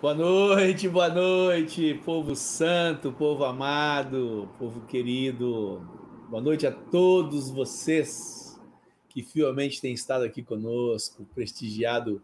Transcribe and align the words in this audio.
Boa 0.00 0.14
noite, 0.14 0.88
boa 0.88 1.08
noite, 1.08 1.92
povo 2.04 2.36
santo, 2.36 3.10
povo 3.10 3.44
amado, 3.44 4.48
povo 4.56 4.82
querido. 4.82 5.82
Boa 6.30 6.40
noite 6.40 6.64
a 6.68 6.70
todos 6.70 7.50
vocês 7.50 8.56
que 9.08 9.24
fielmente 9.24 9.80
têm 9.80 9.92
estado 9.92 10.22
aqui 10.22 10.40
conosco, 10.40 11.26
prestigiado 11.34 12.22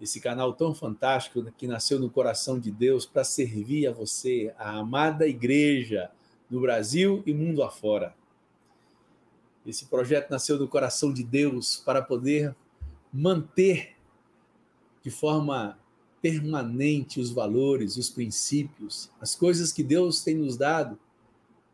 esse 0.00 0.18
canal 0.18 0.54
tão 0.54 0.74
fantástico 0.74 1.44
que 1.58 1.66
nasceu 1.66 2.00
no 2.00 2.08
coração 2.08 2.58
de 2.58 2.70
Deus 2.70 3.04
para 3.04 3.22
servir 3.22 3.86
a 3.86 3.92
você, 3.92 4.54
a 4.56 4.78
amada 4.78 5.28
igreja 5.28 6.10
no 6.50 6.58
Brasil 6.58 7.22
e 7.26 7.34
mundo 7.34 7.62
afora. 7.62 8.14
Esse 9.66 9.84
projeto 9.84 10.30
nasceu 10.30 10.58
no 10.58 10.66
coração 10.66 11.12
de 11.12 11.22
Deus 11.22 11.82
para 11.84 12.00
poder 12.00 12.56
manter 13.12 13.94
de 15.02 15.10
forma 15.10 15.77
permanente 16.20 17.20
os 17.20 17.30
valores, 17.30 17.96
os 17.96 18.10
princípios, 18.10 19.10
as 19.20 19.34
coisas 19.34 19.72
que 19.72 19.82
Deus 19.82 20.22
tem 20.22 20.36
nos 20.36 20.56
dado, 20.56 20.98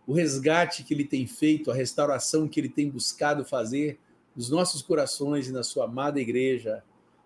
o 0.07 0.13
resgate 0.13 0.85
que 0.85 0.93
Ele 0.93 1.05
tem 1.05 1.27
feito, 1.27 1.71
a 1.71 1.75
restauração 1.75 2.47
que 2.47 2.61
Ele 2.61 2.69
tem 2.69 2.91
buscado 2.91 3.45
fazer 3.45 3.99
nos 4.37 4.51
nossos 4.51 4.83
corações 4.83 5.49
e 5.49 5.53
na 5.53 5.63
Sua 5.63 5.85
amada 5.85 6.21
igreja 6.21 6.83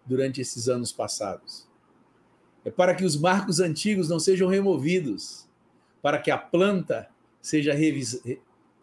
durante 0.07 0.41
esses 0.41 0.69
anos 0.69 0.93
passados. 0.93 1.67
É 2.65 2.71
para 2.71 2.95
que 2.95 3.05
os 3.05 3.17
marcos 3.17 3.61
antigos 3.61 4.09
não 4.09 4.19
sejam 4.19 4.49
removidos, 4.49 5.47
para 6.03 6.19
que 6.19 6.31
a 6.31 6.39
planta 6.39 7.09
seja, 7.41 7.73
revis 7.73 8.23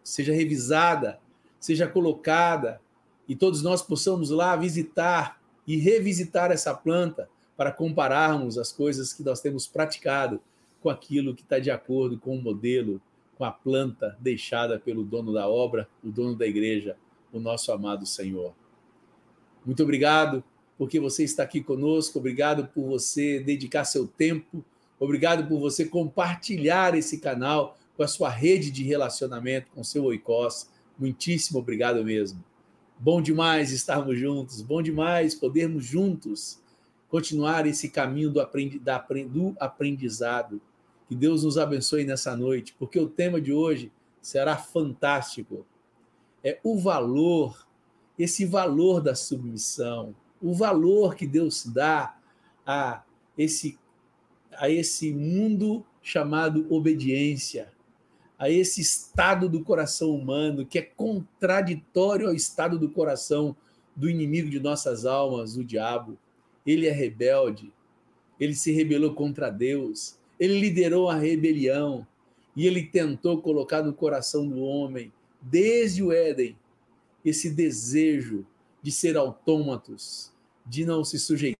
seja 0.02 0.32
revisada, 0.32 1.18
seja 1.58 1.86
colocada 1.86 2.80
e 3.28 3.34
todos 3.34 3.62
nós 3.62 3.82
possamos 3.82 4.30
lá 4.30 4.54
visitar 4.56 5.40
e 5.66 5.76
revisitar 5.76 6.52
essa 6.52 6.72
planta 6.74 7.28
para 7.56 7.72
compararmos 7.72 8.58
as 8.58 8.70
coisas 8.70 9.12
que 9.12 9.22
nós 9.22 9.40
temos 9.40 9.66
praticado 9.66 10.40
com 10.82 10.90
aquilo 10.90 11.34
que 11.34 11.42
está 11.42 11.58
de 11.58 11.70
acordo 11.70 12.18
com 12.18 12.36
o 12.36 12.42
modelo, 12.42 13.00
com 13.36 13.44
a 13.44 13.50
planta 13.50 14.16
deixada 14.20 14.78
pelo 14.78 15.02
dono 15.02 15.32
da 15.32 15.48
obra, 15.48 15.88
o 16.04 16.10
dono 16.10 16.36
da 16.36 16.46
igreja, 16.46 16.96
o 17.32 17.40
nosso 17.40 17.72
amado 17.72 18.06
Senhor. 18.06 18.54
Muito 19.64 19.82
obrigado 19.82 20.44
porque 20.78 21.00
você 21.00 21.24
está 21.24 21.42
aqui 21.42 21.62
conosco, 21.62 22.18
obrigado 22.18 22.66
por 22.68 22.86
você 22.86 23.40
dedicar 23.40 23.84
seu 23.84 24.06
tempo, 24.06 24.64
obrigado 25.00 25.48
por 25.48 25.58
você 25.58 25.86
compartilhar 25.86 26.94
esse 26.94 27.18
canal 27.18 27.76
com 27.96 28.02
a 28.02 28.08
sua 28.08 28.28
rede 28.28 28.70
de 28.70 28.84
relacionamento, 28.84 29.70
com 29.74 29.82
seu 29.82 30.04
oicós. 30.04 30.70
Muitíssimo 30.98 31.58
obrigado 31.58 32.04
mesmo. 32.04 32.44
Bom 32.98 33.20
demais 33.20 33.72
estarmos 33.72 34.18
juntos, 34.18 34.62
bom 34.62 34.82
demais 34.82 35.34
podermos 35.34 35.84
juntos 35.84 36.58
continuar 37.16 37.66
esse 37.66 37.88
caminho 37.88 38.28
do, 38.28 38.42
aprendi, 38.42 38.78
do 38.78 39.56
aprendizado. 39.58 40.60
Que 41.08 41.14
Deus 41.14 41.44
nos 41.44 41.56
abençoe 41.56 42.04
nessa 42.04 42.36
noite, 42.36 42.76
porque 42.78 43.00
o 43.00 43.08
tema 43.08 43.40
de 43.40 43.54
hoje 43.54 43.90
será 44.20 44.54
fantástico. 44.54 45.64
É 46.44 46.60
o 46.62 46.78
valor, 46.78 47.66
esse 48.18 48.44
valor 48.44 49.00
da 49.00 49.14
submissão, 49.14 50.14
o 50.42 50.52
valor 50.52 51.14
que 51.14 51.26
Deus 51.26 51.64
dá 51.64 52.18
a 52.66 53.02
esse, 53.38 53.78
a 54.52 54.68
esse 54.68 55.10
mundo 55.10 55.86
chamado 56.02 56.66
obediência, 56.68 57.72
a 58.38 58.50
esse 58.50 58.82
estado 58.82 59.48
do 59.48 59.64
coração 59.64 60.10
humano 60.10 60.66
que 60.66 60.78
é 60.78 60.82
contraditório 60.82 62.28
ao 62.28 62.34
estado 62.34 62.78
do 62.78 62.90
coração 62.90 63.56
do 63.94 64.10
inimigo 64.10 64.50
de 64.50 64.60
nossas 64.60 65.06
almas, 65.06 65.56
o 65.56 65.64
diabo. 65.64 66.18
Ele 66.66 66.86
é 66.86 66.92
rebelde, 66.92 67.72
ele 68.38 68.54
se 68.54 68.72
rebelou 68.72 69.14
contra 69.14 69.50
Deus, 69.50 70.18
ele 70.38 70.58
liderou 70.60 71.08
a 71.08 71.16
rebelião. 71.16 72.06
E 72.54 72.66
ele 72.66 72.86
tentou 72.86 73.42
colocar 73.42 73.82
no 73.82 73.92
coração 73.92 74.48
do 74.48 74.60
homem, 74.60 75.12
desde 75.42 76.02
o 76.02 76.10
Éden, 76.10 76.56
esse 77.22 77.50
desejo 77.50 78.46
de 78.82 78.90
ser 78.90 79.16
autômatos, 79.16 80.32
de 80.64 80.86
não 80.86 81.04
se 81.04 81.18
sujeitar 81.18 81.56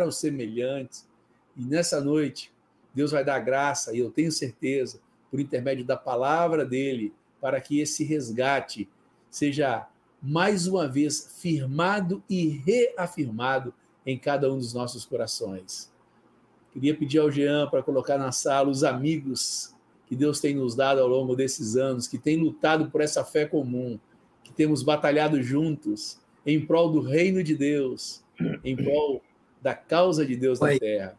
aos 0.00 0.18
semelhantes. 0.18 1.08
E 1.56 1.62
nessa 1.62 2.00
noite, 2.00 2.52
Deus 2.94 3.10
vai 3.10 3.24
dar 3.24 3.40
graça, 3.40 3.92
e 3.92 3.98
eu 3.98 4.10
tenho 4.10 4.30
certeza, 4.30 5.00
por 5.28 5.40
intermédio 5.40 5.84
da 5.84 5.96
palavra 5.96 6.64
dele, 6.64 7.12
para 7.40 7.60
que 7.60 7.80
esse 7.80 8.04
resgate 8.04 8.88
seja 9.28 9.88
mais 10.20 10.66
uma 10.66 10.88
vez 10.88 11.36
firmado 11.40 12.22
e 12.28 12.48
reafirmado 12.48 13.72
em 14.04 14.18
cada 14.18 14.52
um 14.52 14.58
dos 14.58 14.72
nossos 14.72 15.04
corações. 15.04 15.92
Queria 16.72 16.96
pedir 16.96 17.18
ao 17.18 17.30
Jean 17.30 17.68
para 17.68 17.82
colocar 17.82 18.18
na 18.18 18.32
sala 18.32 18.68
os 18.70 18.84
amigos 18.84 19.74
que 20.06 20.16
Deus 20.16 20.40
tem 20.40 20.54
nos 20.54 20.74
dado 20.74 21.00
ao 21.00 21.08
longo 21.08 21.36
desses 21.36 21.76
anos, 21.76 22.08
que 22.08 22.18
têm 22.18 22.36
lutado 22.36 22.90
por 22.90 23.00
essa 23.00 23.24
fé 23.24 23.44
comum, 23.44 23.98
que 24.42 24.52
temos 24.52 24.82
batalhado 24.82 25.42
juntos 25.42 26.18
em 26.46 26.64
prol 26.64 26.90
do 26.90 27.00
reino 27.00 27.42
de 27.42 27.54
Deus, 27.54 28.24
em 28.64 28.74
prol 28.74 29.22
da 29.60 29.74
causa 29.74 30.24
de 30.24 30.34
Deus 30.34 30.60
na 30.60 30.78
terra. 30.78 31.16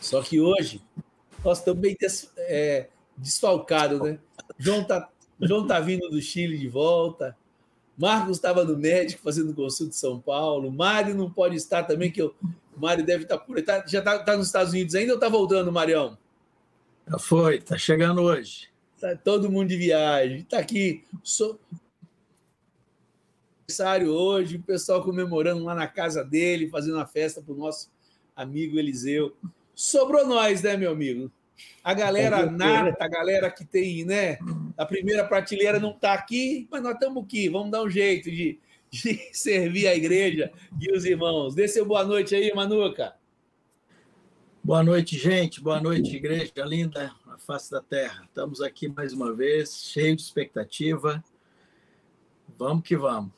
Só 0.00 0.22
que 0.22 0.40
hoje 0.40 0.82
nós 1.44 1.58
estamos 1.58 1.80
bem 1.80 1.96
des, 1.98 2.32
é, 2.36 2.88
desfalcados, 3.16 4.00
né? 4.00 4.18
João 4.58 4.82
tá, 4.82 5.08
João 5.46 5.66
tá 5.66 5.80
vindo 5.80 6.08
do 6.08 6.20
Chile 6.20 6.58
de 6.58 6.68
volta. 6.68 7.36
Marcos 7.96 8.36
estava 8.36 8.64
no 8.64 8.76
médico 8.76 9.22
fazendo 9.22 9.54
consulta 9.54 9.90
de 9.90 9.96
São 9.96 10.18
Paulo. 10.20 10.70
Mário 10.70 11.14
não 11.14 11.30
pode 11.30 11.56
estar 11.56 11.84
também, 11.84 12.10
que 12.10 12.22
o 12.22 12.34
Mário 12.76 13.04
deve 13.04 13.24
estar 13.24 13.38
por 13.38 13.60
tá, 13.62 13.84
já 13.86 13.98
está 13.98 14.18
tá 14.20 14.36
nos 14.36 14.46
Estados 14.46 14.72
Unidos 14.72 14.94
ainda 14.94 15.12
ou 15.12 15.18
está 15.18 15.28
voltando, 15.28 15.70
Marião? 15.70 16.16
Já 17.08 17.18
foi, 17.18 17.56
está 17.56 17.76
chegando 17.76 18.22
hoje. 18.22 18.70
Tá 19.00 19.16
todo 19.16 19.50
mundo 19.50 19.68
de 19.68 19.76
viagem. 19.76 20.38
Está 20.40 20.58
aqui. 20.58 21.04
So... 21.22 21.58
Aniversário 23.66 24.10
hoje, 24.10 24.56
o 24.56 24.62
pessoal 24.62 25.04
comemorando 25.04 25.62
lá 25.62 25.76
na 25.76 25.86
casa 25.86 26.24
dele, 26.24 26.68
fazendo 26.68 26.94
uma 26.94 27.06
festa 27.06 27.40
para 27.40 27.54
o 27.54 27.56
nosso 27.56 27.88
amigo 28.34 28.78
Eliseu. 28.78 29.36
Sobrou 29.74 30.26
nós, 30.26 30.62
né, 30.62 30.76
meu 30.76 30.90
amigo? 30.90 31.30
A 31.82 31.94
galera 31.94 32.50
nata, 32.50 33.04
a 33.04 33.08
galera 33.08 33.50
que 33.50 33.64
tem, 33.64 34.04
né? 34.04 34.38
A 34.76 34.84
primeira 34.84 35.24
prateleira 35.24 35.78
não 35.80 35.92
está 35.92 36.12
aqui, 36.12 36.68
mas 36.70 36.82
nós 36.82 36.94
estamos 36.94 37.24
aqui. 37.24 37.48
Vamos 37.48 37.70
dar 37.70 37.82
um 37.82 37.90
jeito 37.90 38.30
de, 38.30 38.58
de 38.90 39.18
servir 39.32 39.86
a 39.86 39.94
igreja 39.94 40.52
e 40.80 40.94
os 40.94 41.04
irmãos. 41.04 41.54
Dê 41.54 41.66
seu 41.66 41.84
boa 41.84 42.04
noite 42.04 42.34
aí, 42.34 42.52
Manuca. 42.54 43.14
Boa 44.62 44.82
noite, 44.82 45.16
gente. 45.16 45.62
Boa 45.62 45.80
noite, 45.80 46.14
igreja 46.14 46.52
linda, 46.66 47.12
a 47.26 47.38
face 47.38 47.70
da 47.70 47.80
terra. 47.80 48.24
Estamos 48.26 48.60
aqui 48.60 48.88
mais 48.88 49.14
uma 49.14 49.32
vez, 49.34 49.84
cheio 49.84 50.14
de 50.14 50.20
expectativa. 50.20 51.24
Vamos 52.58 52.84
que 52.84 52.94
vamos. 52.94 53.32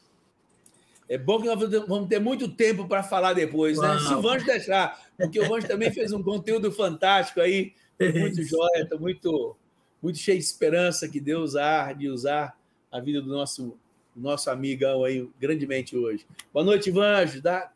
É 1.08 1.16
bom 1.16 1.40
que 1.40 1.46
nós 1.46 1.86
vamos 1.86 2.08
ter 2.08 2.18
muito 2.18 2.48
tempo 2.48 2.88
para 2.88 3.02
falar 3.02 3.34
depois, 3.34 3.78
né? 3.78 3.98
Se 3.98 4.14
o 4.14 4.22
Vanjo 4.22 4.46
deixar, 4.46 4.98
porque 5.16 5.38
o 5.38 5.48
Vanjo 5.48 5.68
também 5.68 5.92
fez 5.92 6.12
um 6.12 6.22
conteúdo 6.22 6.72
fantástico 6.72 7.40
aí, 7.40 7.72
muito 7.98 8.42
jóia, 8.42 8.82
estou 8.82 8.98
muito, 8.98 9.56
muito 10.02 10.18
cheio 10.18 10.38
de 10.38 10.44
esperança 10.44 11.08
que 11.08 11.20
Deus 11.20 11.56
há 11.56 11.92
de 11.92 12.08
usar 12.08 12.58
a 12.90 13.00
vida 13.00 13.20
do 13.20 13.28
nosso, 13.28 13.78
nosso 14.14 14.50
amigão 14.50 15.04
aí 15.04 15.28
grandemente 15.38 15.96
hoje. 15.96 16.26
Boa 16.52 16.64
noite, 16.64 16.90
Vanjo. 16.90 17.40
Dá... 17.40 17.72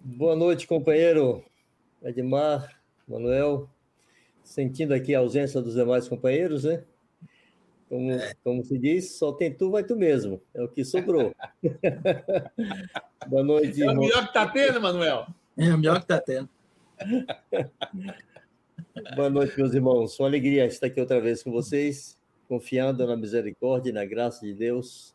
Boa 0.00 0.36
noite, 0.36 0.66
companheiro 0.66 1.42
Edmar, 2.02 2.80
Manuel. 3.08 3.68
Sentindo 4.42 4.92
aqui 4.92 5.14
a 5.14 5.20
ausência 5.20 5.62
dos 5.62 5.74
demais 5.74 6.06
companheiros, 6.06 6.64
né? 6.64 6.84
Como, 7.88 8.10
é. 8.10 8.34
como 8.42 8.62
se 8.62 8.78
diz, 8.78 9.12
só 9.12 9.32
tem 9.32 9.52
tu, 9.52 9.70
vai 9.70 9.84
tu 9.84 9.96
mesmo. 9.96 10.42
É 10.52 10.62
o 10.62 10.68
que 10.68 10.84
sobrou. 10.84 11.34
Boa 13.26 13.42
noite. 13.42 13.82
É 13.82 13.90
o 13.90 13.96
melhor 13.96 14.22
que 14.22 14.28
está 14.28 14.46
tendo, 14.48 14.80
Manuel. 14.80 15.26
É 15.56 15.72
o 15.72 15.78
melhor 15.78 15.96
que 15.96 16.04
está 16.04 16.20
tendo. 16.20 16.48
Boa 19.16 19.30
noite, 19.30 19.56
meus 19.56 19.74
irmãos. 19.74 20.18
Uma 20.18 20.28
alegria 20.28 20.66
estar 20.66 20.86
aqui 20.86 21.00
outra 21.00 21.20
vez 21.20 21.42
com 21.42 21.50
vocês, 21.50 22.18
confiando 22.48 23.06
na 23.06 23.16
misericórdia 23.16 23.90
e 23.90 23.92
na 23.92 24.04
graça 24.04 24.44
de 24.44 24.54
Deus. 24.54 25.14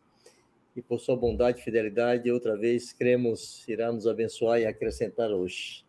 E 0.75 0.81
por 0.81 1.00
sua 1.00 1.15
bondade 1.15 1.59
e 1.59 1.63
fidelidade, 1.63 2.31
outra 2.31 2.56
vez 2.56 2.94
cremos, 2.94 3.67
irá 3.67 3.91
nos 3.91 4.07
abençoar 4.07 4.59
e 4.59 4.65
acrescentar 4.65 5.29
hoje. 5.31 5.83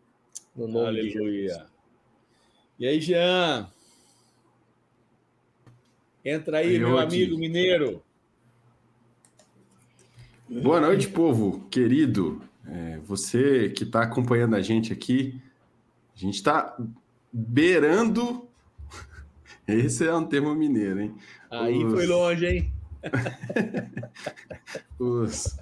No 0.55 0.67
nome 0.67 0.87
Aleluia. 0.87 1.11
de 1.11 1.47
Jesus. 1.47 1.71
E 2.79 2.87
aí, 2.87 2.99
Jean? 2.99 3.71
Entra 6.25 6.57
aí, 6.57 6.77
meu 6.77 6.97
amigo 6.97 7.37
mineiro. 7.37 8.03
Boa 10.49 10.81
noite, 10.81 11.07
povo 11.07 11.67
querido. 11.69 12.41
É, 12.67 12.97
você 12.99 13.69
que 13.69 13.83
está 13.83 14.03
acompanhando 14.03 14.55
a 14.55 14.61
gente 14.61 14.91
aqui, 14.91 15.41
a 16.15 16.19
gente 16.19 16.35
está 16.35 16.77
beirando. 17.31 18.47
Esse 19.67 20.07
é 20.07 20.13
um 20.13 20.25
termo 20.25 20.53
mineiro, 20.53 21.01
hein? 21.01 21.15
Aí 21.49 21.83
Os... 21.83 21.93
foi 21.93 22.07
longe, 22.07 22.45
hein? 22.45 22.73
Os 24.99 25.57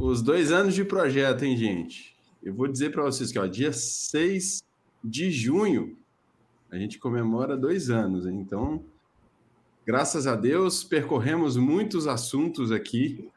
os 0.00 0.22
dois 0.22 0.50
anos 0.50 0.74
de 0.74 0.82
projeto, 0.82 1.44
hein, 1.44 1.54
gente? 1.54 2.16
Eu 2.42 2.54
vou 2.54 2.66
dizer 2.66 2.90
para 2.90 3.02
vocês 3.02 3.30
que, 3.30 3.38
ó, 3.38 3.46
dia 3.46 3.70
6 3.70 4.62
de 5.04 5.30
junho, 5.30 5.94
a 6.70 6.78
gente 6.78 6.98
comemora 6.98 7.54
dois 7.54 7.90
anos, 7.90 8.26
hein? 8.26 8.40
Então, 8.40 8.82
graças 9.84 10.26
a 10.26 10.34
Deus, 10.34 10.82
percorremos 10.82 11.58
muitos 11.58 12.06
assuntos 12.06 12.72
aqui. 12.72 13.28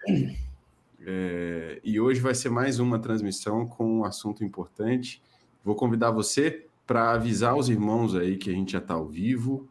É, 1.06 1.82
e 1.84 2.00
hoje 2.00 2.22
vai 2.22 2.34
ser 2.34 2.50
mais 2.50 2.80
uma 2.80 2.98
transmissão 2.98 3.68
com 3.68 4.00
um 4.00 4.06
assunto 4.06 4.42
importante. 4.42 5.22
Vou 5.66 5.76
convidar 5.76 6.12
você 6.12 6.66
para 6.86 7.12
avisar 7.12 7.56
os 7.56 7.70
irmãos 7.70 8.16
aí 8.16 8.38
que 8.38 8.50
a 8.50 8.54
gente 8.54 8.74
já 8.74 8.80
está 8.80 8.94
ao 8.94 9.08
vivo. 9.08 9.68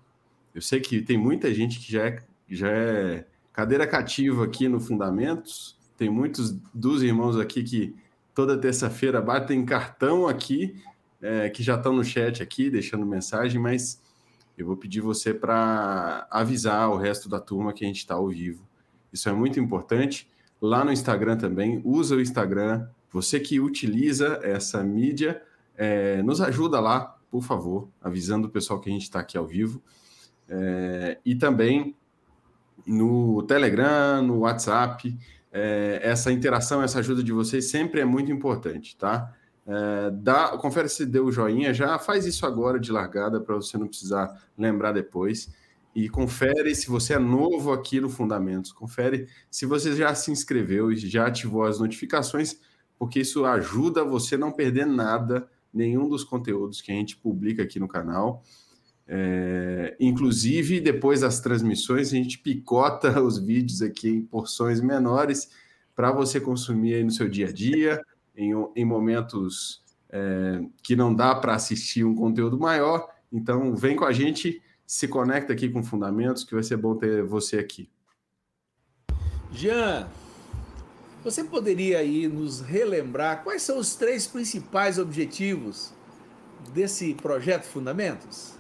Eu 0.55 0.63
sei 0.63 0.81
que 0.81 1.01
tem 1.03 1.17
muita 1.17 1.53
gente 1.53 1.79
que 1.79 1.93
já 1.93 2.07
é, 2.07 2.23
já 2.49 2.69
é 2.69 3.27
cadeira 3.53 3.87
cativa 3.87 4.45
aqui 4.45 4.69
no 4.69 4.81
Fundamentos. 4.81 5.79
Tem 5.97 6.09
muitos 6.11 6.53
dos 6.75 7.03
irmãos 7.03 7.39
aqui 7.39 7.63
que 7.63 7.95
toda 8.35 8.59
terça-feira 8.59 9.21
batem 9.21 9.65
cartão 9.65 10.27
aqui, 10.27 10.77
é, 11.21 11.49
que 11.51 11.63
já 11.63 11.77
estão 11.77 11.93
no 11.93 12.05
chat 12.05 12.43
aqui, 12.43 12.71
deixando 12.71 13.05
mensagem, 13.07 13.61
mas 13.61 14.03
eu 14.57 14.67
vou 14.67 14.77
pedir 14.77 15.01
você 15.01 15.33
para 15.33 16.27
avisar 16.31 16.91
o 16.91 16.97
resto 16.97 17.29
da 17.29 17.41
turma 17.41 17.73
que 17.73 17.85
a 17.85 17.87
gente 17.87 17.99
está 17.99 18.15
ao 18.15 18.29
vivo. 18.29 18.67
Isso 19.13 19.29
é 19.29 19.33
muito 19.33 19.61
importante. 19.61 20.29
Lá 20.61 20.85
no 20.85 20.93
Instagram 20.93 21.37
também, 21.37 21.81
usa 21.85 22.17
o 22.17 22.21
Instagram. 22.21 22.87
Você 23.11 23.41
que 23.41 23.61
utiliza 23.61 24.41
essa 24.43 24.83
mídia, 24.83 25.43
é, 25.77 26.23
nos 26.23 26.41
ajuda 26.41 26.81
lá, 26.81 27.17
por 27.31 27.43
favor, 27.43 27.89
avisando 28.01 28.49
o 28.49 28.51
pessoal 28.51 28.81
que 28.81 28.89
a 28.91 28.93
gente 28.93 29.03
está 29.03 29.21
aqui 29.21 29.37
ao 29.37 29.47
vivo. 29.47 29.83
É, 30.49 31.19
e 31.25 31.35
também 31.35 31.97
no 32.87 33.43
Telegram, 33.45 34.23
no 34.23 34.41
WhatsApp, 34.41 35.17
é, 35.53 36.01
essa 36.03 36.33
interação, 36.33 36.83
essa 36.83 36.99
ajuda 36.99 37.23
de 37.23 37.33
vocês 37.33 37.71
sempre 37.71 38.01
é 38.01 38.05
muito 38.05 38.33
importante, 38.33 38.97
tá? 38.97 39.35
É, 39.67 40.11
dá, 40.11 40.57
confere 40.59 40.89
se 40.89 41.07
deu 41.07 41.27
o 41.27 41.33
joinha, 41.33 41.73
já 41.73 41.99
faz 41.99 42.27
isso 42.27 42.45
agora 42.45 42.81
de 42.81 42.91
largada 42.91 43.41
para 43.41 43.55
você 43.55 43.79
não 43.79 43.87
precisar 43.87 44.43
lembrar 44.59 44.93
depois. 44.93 45.51
E 45.95 46.09
confere 46.09 46.75
se 46.75 46.89
você 46.89 47.15
é 47.15 47.19
novo 47.19 47.71
aqui 47.71 48.01
no 48.01 48.09
Fundamentos, 48.09 48.73
confere 48.73 49.29
se 49.51 49.67
você 49.67 49.95
já 49.95 50.15
se 50.15 50.31
inscreveu 50.31 50.91
e 50.91 50.97
já 50.97 51.27
ativou 51.27 51.65
as 51.65 51.79
notificações, 51.79 52.59
porque 52.99 53.21
isso 53.21 53.45
ajuda 53.45 54.03
você 54.03 54.37
a 54.37 54.39
não 54.39 54.51
perder 54.51 54.87
nada, 54.87 55.47
nenhum 55.73 56.09
dos 56.09 56.25
conteúdos 56.25 56.81
que 56.81 56.93
a 56.93 56.95
gente 56.95 57.17
publica 57.17 57.63
aqui 57.63 57.81
no 57.81 57.89
canal. 57.89 58.43
É, 59.07 59.97
inclusive, 59.99 60.81
depois 60.81 61.21
das 61.21 61.41
transmissões, 61.41 62.09
a 62.13 62.17
gente 62.17 62.39
picota 62.39 63.21
os 63.23 63.39
vídeos 63.39 63.83
aqui 63.83 64.09
em 64.09 64.23
porções 64.23 64.81
menores 64.81 65.51
para 65.95 66.11
você 66.11 66.41
consumir 66.41 67.05
no 67.05 67.11
seu 67.11 67.29
dia 67.29 67.49
a 67.49 67.53
dia, 67.53 68.03
em, 68.37 68.53
em 68.75 68.85
momentos 68.85 69.83
é, 70.09 70.63
que 70.83 70.97
não 70.97 71.15
dá 71.15 71.35
para 71.35 71.55
assistir 71.55 72.05
um 72.05 72.15
conteúdo 72.15 72.59
maior. 72.59 73.09
Então, 73.31 73.75
vem 73.75 73.97
com 73.97 74.05
a 74.05 74.13
gente, 74.13 74.63
se 74.87 75.09
conecta 75.09 75.53
aqui 75.53 75.69
com 75.69 75.83
Fundamentos, 75.83 76.45
que 76.45 76.55
vai 76.55 76.63
ser 76.63 76.77
bom 76.77 76.95
ter 76.95 77.23
você 77.23 77.59
aqui. 77.59 77.91
Jean, 79.53 80.09
você 81.23 81.45
poderia 81.45 81.99
aí 81.99 82.27
nos 82.27 82.61
relembrar 82.61 83.45
quais 83.45 83.63
são 83.63 83.79
os 83.79 83.95
três 83.95 84.27
principais 84.27 84.99
objetivos 84.99 85.93
desse 86.73 87.15
projeto 87.15 87.65
Fundamentos? 87.65 88.55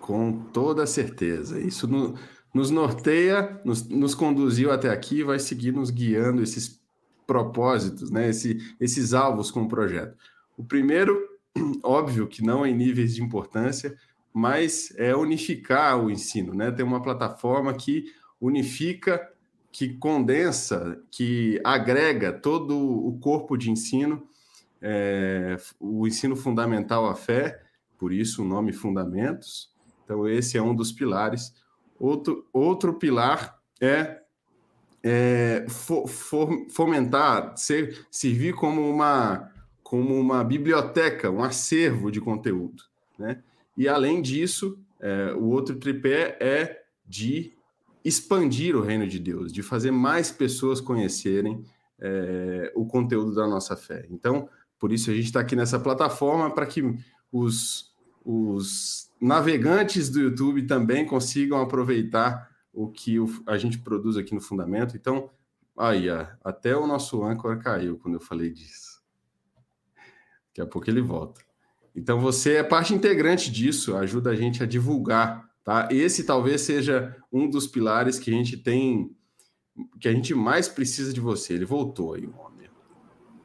Com 0.00 0.32
toda 0.52 0.86
certeza. 0.86 1.60
Isso 1.60 1.86
no, 1.86 2.14
nos 2.52 2.70
norteia, 2.70 3.60
nos, 3.64 3.88
nos, 3.88 4.14
conduziu 4.14 4.70
até 4.70 4.90
aqui 4.90 5.20
e 5.20 5.24
vai 5.24 5.38
seguir 5.38 5.72
nos 5.72 5.90
guiando 5.90 6.42
esses 6.42 6.80
propósitos, 7.26 8.10
né? 8.10 8.28
Esse, 8.28 8.58
esses 8.80 9.14
alvos 9.14 9.50
com 9.50 9.62
o 9.62 9.68
projeto. 9.68 10.16
O 10.56 10.64
primeiro, 10.64 11.20
óbvio 11.82 12.26
que 12.26 12.44
não 12.44 12.66
em 12.66 12.74
níveis 12.74 13.14
de 13.14 13.22
importância, 13.22 13.96
mas 14.32 14.92
é 14.96 15.14
unificar 15.14 16.02
o 16.02 16.10
ensino, 16.10 16.54
né? 16.54 16.70
Tem 16.70 16.84
uma 16.84 17.02
plataforma 17.02 17.72
que 17.72 18.04
unifica, 18.40 19.31
que 19.72 19.94
condensa, 19.94 21.02
que 21.10 21.58
agrega 21.64 22.32
todo 22.32 22.78
o 22.78 23.18
corpo 23.18 23.56
de 23.56 23.70
ensino, 23.70 24.22
é, 24.80 25.56
o 25.80 26.06
ensino 26.06 26.36
fundamental 26.36 27.08
à 27.08 27.14
fé, 27.14 27.62
por 27.98 28.12
isso 28.12 28.42
o 28.42 28.46
nome 28.46 28.72
Fundamentos, 28.72 29.72
então, 30.04 30.28
esse 30.28 30.58
é 30.58 30.62
um 30.62 30.74
dos 30.74 30.92
pilares. 30.92 31.54
Outro, 31.98 32.46
outro 32.52 32.94
pilar 32.94 33.58
é, 33.80 34.20
é 35.02 35.66
fomentar, 36.68 37.56
ser, 37.56 38.06
servir 38.10 38.54
como 38.54 38.88
uma, 38.88 39.50
como 39.82 40.14
uma 40.20 40.44
biblioteca, 40.44 41.30
um 41.30 41.42
acervo 41.42 42.10
de 42.10 42.20
conteúdo. 42.20 42.82
Né? 43.18 43.42
E, 43.76 43.88
além 43.88 44.20
disso, 44.20 44.78
é, 45.00 45.32
o 45.32 45.44
outro 45.44 45.76
tripé 45.76 46.36
é 46.40 46.82
de 47.06 47.54
expandir 48.04 48.76
o 48.76 48.82
reino 48.82 49.06
de 49.06 49.18
Deus, 49.18 49.52
de 49.52 49.62
fazer 49.62 49.90
mais 49.90 50.30
pessoas 50.30 50.80
conhecerem 50.80 51.64
é, 51.98 52.72
o 52.74 52.84
conteúdo 52.84 53.34
da 53.34 53.46
nossa 53.46 53.76
fé. 53.76 54.06
Então, 54.10 54.48
por 54.78 54.92
isso 54.92 55.10
a 55.10 55.14
gente 55.14 55.26
está 55.26 55.40
aqui 55.40 55.54
nessa 55.54 55.78
plataforma 55.78 56.50
para 56.50 56.66
que 56.66 56.82
os, 57.30 57.94
os 58.24 59.10
navegantes 59.20 60.10
do 60.10 60.20
YouTube 60.20 60.66
também 60.66 61.06
consigam 61.06 61.60
aproveitar 61.60 62.50
o 62.72 62.88
que 62.88 63.16
a 63.46 63.56
gente 63.56 63.78
produz 63.78 64.16
aqui 64.16 64.34
no 64.34 64.40
Fundamento. 64.40 64.96
Então, 64.96 65.30
aí, 65.78 66.06
até 66.42 66.76
o 66.76 66.86
nosso 66.86 67.22
âncora 67.22 67.56
caiu 67.56 67.98
quando 67.98 68.14
eu 68.14 68.20
falei 68.20 68.50
disso. 68.50 69.00
Daqui 70.48 70.60
a 70.60 70.66
pouco 70.66 70.90
ele 70.90 71.00
volta. 71.00 71.40
Então, 71.94 72.18
você 72.18 72.54
é 72.54 72.62
parte 72.62 72.94
integrante 72.94 73.50
disso, 73.50 73.96
ajuda 73.96 74.30
a 74.30 74.34
gente 74.34 74.62
a 74.62 74.66
divulgar, 74.66 75.48
tá? 75.64 75.88
Esse 75.90 76.24
talvez 76.24 76.62
seja 76.62 77.16
um 77.32 77.48
dos 77.48 77.66
pilares 77.66 78.18
que 78.18 78.30
a 78.30 78.34
gente 78.34 78.56
tem, 78.56 79.14
que 80.00 80.08
a 80.08 80.12
gente 80.12 80.34
mais 80.34 80.68
precisa 80.68 81.12
de 81.12 81.20
você. 81.20 81.54
Ele 81.54 81.64
voltou 81.64 82.14
aí, 82.14 82.28
homem. 82.38 82.52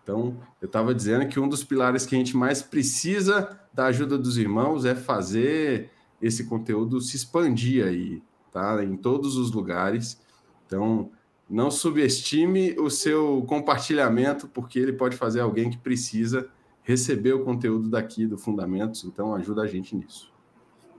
Então, 0.07 0.37
eu 0.61 0.67
estava 0.67 0.95
dizendo 0.95 1.27
que 1.27 1.37
um 1.37 1.49
dos 1.49 1.65
pilares 1.65 2.05
que 2.05 2.15
a 2.15 2.17
gente 2.17 2.37
mais 2.37 2.61
precisa 2.61 3.59
da 3.73 3.87
ajuda 3.87 4.17
dos 4.17 4.37
irmãos 4.37 4.85
é 4.85 4.95
fazer 4.95 5.91
esse 6.21 6.45
conteúdo 6.45 7.01
se 7.01 7.17
expandir 7.17 7.85
aí, 7.85 8.23
tá? 8.49 8.81
Em 8.81 8.95
todos 8.95 9.35
os 9.35 9.51
lugares. 9.51 10.17
Então, 10.65 11.11
não 11.49 11.69
subestime 11.69 12.73
o 12.79 12.89
seu 12.89 13.43
compartilhamento, 13.49 14.47
porque 14.47 14.79
ele 14.79 14.93
pode 14.93 15.17
fazer 15.17 15.41
alguém 15.41 15.69
que 15.69 15.77
precisa 15.77 16.49
receber 16.83 17.33
o 17.33 17.43
conteúdo 17.43 17.89
daqui 17.89 18.25
do 18.25 18.37
Fundamentos. 18.37 19.03
Então, 19.03 19.35
ajuda 19.35 19.63
a 19.63 19.67
gente 19.67 19.93
nisso. 19.93 20.31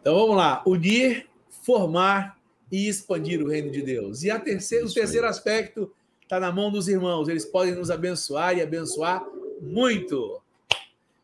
Então, 0.01 0.15
vamos 0.15 0.37
lá. 0.37 0.63
Unir, 0.67 1.27
formar 1.49 2.39
e 2.71 2.89
expandir 2.89 3.43
o 3.43 3.49
reino 3.49 3.71
de 3.71 3.83
Deus. 3.83 4.23
E 4.23 4.31
a 4.31 4.39
terceira, 4.39 4.87
o 4.87 4.93
terceiro 4.93 5.27
aspecto 5.27 5.93
está 6.23 6.39
na 6.39 6.53
mão 6.53 6.71
dos 6.71 6.89
irmãos. 6.89 7.29
Eles 7.29 7.45
podem 7.45 7.75
nos 7.75 7.91
abençoar 7.91 8.57
e 8.57 8.63
abençoar 8.63 9.27
muito. 9.61 10.41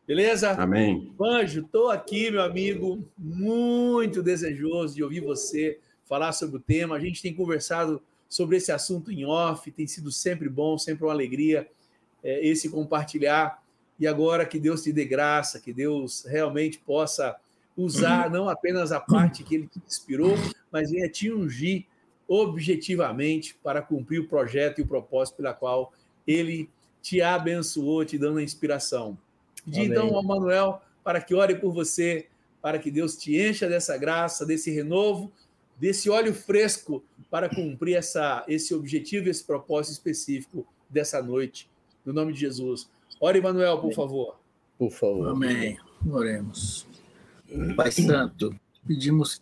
Beleza? 0.07 0.51
Amém. 0.51 1.11
Anjo, 1.19 1.61
estou 1.61 1.89
aqui, 1.89 2.29
meu 2.29 2.43
amigo, 2.43 3.03
muito 3.17 4.21
desejoso 4.21 4.95
de 4.95 5.03
ouvir 5.03 5.21
você 5.21 5.79
falar 6.05 6.31
sobre 6.31 6.57
o 6.57 6.59
tema. 6.59 6.95
A 6.95 6.99
gente 6.99 7.21
tem 7.21 7.33
conversado 7.33 8.01
sobre 8.29 8.57
esse 8.57 8.71
assunto 8.71 9.11
em 9.11 9.25
off, 9.25 9.71
tem 9.71 9.87
sido 9.87 10.11
sempre 10.11 10.49
bom, 10.49 10.77
sempre 10.77 11.05
uma 11.05 11.13
alegria 11.13 11.67
é, 12.23 12.45
esse 12.45 12.69
compartilhar. 12.69 13.63
E 13.99 14.05
agora 14.05 14.45
que 14.45 14.59
Deus 14.59 14.83
te 14.83 14.91
dê 14.91 15.05
graça, 15.05 15.59
que 15.59 15.71
Deus 15.71 16.25
realmente 16.25 16.79
possa 16.79 17.35
usar 17.75 18.29
não 18.29 18.47
apenas 18.47 18.91
a 18.91 18.99
parte 18.99 19.43
que 19.43 19.55
ele 19.55 19.67
te 19.67 19.79
inspirou, 19.85 20.35
mas 20.71 20.91
venha 20.91 21.09
te 21.09 21.31
ungir 21.31 21.85
objetivamente 22.27 23.55
para 23.61 23.81
cumprir 23.81 24.19
o 24.19 24.27
projeto 24.27 24.79
e 24.79 24.81
o 24.81 24.87
propósito 24.87 25.37
pela 25.37 25.53
qual 25.53 25.91
ele 26.25 26.69
te 27.01 27.21
abençoou, 27.21 28.03
te 28.03 28.17
dando 28.17 28.39
a 28.39 28.43
inspiração. 28.43 29.17
Pedi 29.63 29.81
então 29.81 30.15
ao 30.15 30.23
Manuel 30.23 30.81
para 31.03 31.21
que 31.21 31.35
ore 31.35 31.55
por 31.55 31.71
você, 31.71 32.27
para 32.61 32.79
que 32.79 32.89
Deus 32.89 33.15
te 33.15 33.39
encha 33.39 33.69
dessa 33.69 33.95
graça, 33.97 34.45
desse 34.45 34.71
renovo, 34.71 35.31
desse 35.77 36.09
óleo 36.09 36.33
fresco 36.33 37.03
para 37.29 37.47
cumprir 37.47 37.95
essa, 37.95 38.43
esse 38.47 38.73
objetivo, 38.73 39.29
esse 39.29 39.43
propósito 39.43 39.93
específico 39.93 40.65
dessa 40.89 41.21
noite. 41.21 41.69
No 42.03 42.13
nome 42.13 42.33
de 42.33 42.39
Jesus. 42.39 42.89
Ore, 43.19 43.39
Manuel, 43.41 43.79
por 43.79 43.93
favor. 43.93 44.39
Por 44.77 44.91
favor. 44.91 45.29
Amém. 45.29 45.77
Oremos. 46.09 46.87
Pai 47.75 47.91
Santo, 47.91 48.57
pedimos 48.85 49.41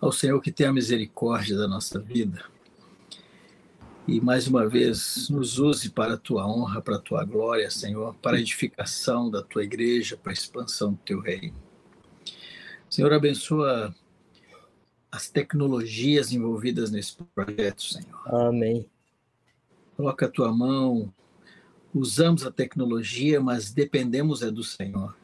ao 0.00 0.12
Senhor 0.12 0.40
que 0.40 0.52
tenha 0.52 0.72
misericórdia 0.72 1.56
da 1.56 1.68
nossa 1.68 1.98
vida. 1.98 2.44
E 4.06 4.20
mais 4.20 4.46
uma 4.46 4.68
vez, 4.68 5.28
nos 5.28 5.58
use 5.58 5.90
para 5.90 6.14
a 6.14 6.16
tua 6.16 6.46
honra, 6.46 6.80
para 6.80 6.96
a 6.96 7.00
tua 7.00 7.24
glória, 7.24 7.68
Senhor, 7.70 8.14
para 8.16 8.36
a 8.36 8.40
edificação 8.40 9.28
da 9.28 9.42
tua 9.42 9.64
igreja, 9.64 10.16
para 10.16 10.30
a 10.30 10.34
expansão 10.34 10.92
do 10.92 10.98
teu 10.98 11.20
reino. 11.20 11.56
Senhor, 12.88 13.12
abençoa 13.12 13.92
as 15.10 15.28
tecnologias 15.28 16.32
envolvidas 16.32 16.90
nesse 16.90 17.16
projeto, 17.34 17.82
Senhor. 17.82 18.22
Amém. 18.26 18.88
Coloca 19.96 20.26
a 20.26 20.30
tua 20.30 20.52
mão, 20.52 21.12
usamos 21.92 22.46
a 22.46 22.50
tecnologia, 22.52 23.40
mas 23.40 23.72
dependemos 23.72 24.42
é 24.42 24.50
do 24.50 24.62
Senhor. 24.62 25.16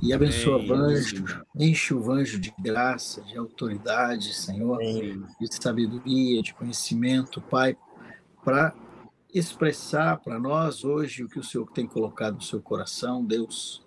E 0.00 0.12
abençoa 0.12 0.58
o 0.64 0.72
anjo, 0.72 1.24
enche 1.56 1.92
o 1.92 2.10
anjo 2.10 2.38
de 2.38 2.54
graça, 2.58 3.20
de 3.22 3.36
autoridade, 3.36 4.32
Senhor, 4.34 4.78
de 4.78 5.48
sabedoria, 5.50 6.40
de 6.42 6.54
conhecimento, 6.54 7.40
Pai, 7.40 7.76
para 8.44 8.74
expressar 9.32 10.18
para 10.18 10.38
nós 10.38 10.84
hoje 10.84 11.24
o 11.24 11.28
que 11.28 11.38
o 11.38 11.44
Senhor 11.44 11.68
tem 11.72 11.86
colocado 11.86 12.36
no 12.36 12.42
seu 12.42 12.60
coração, 12.60 13.24
Deus, 13.24 13.86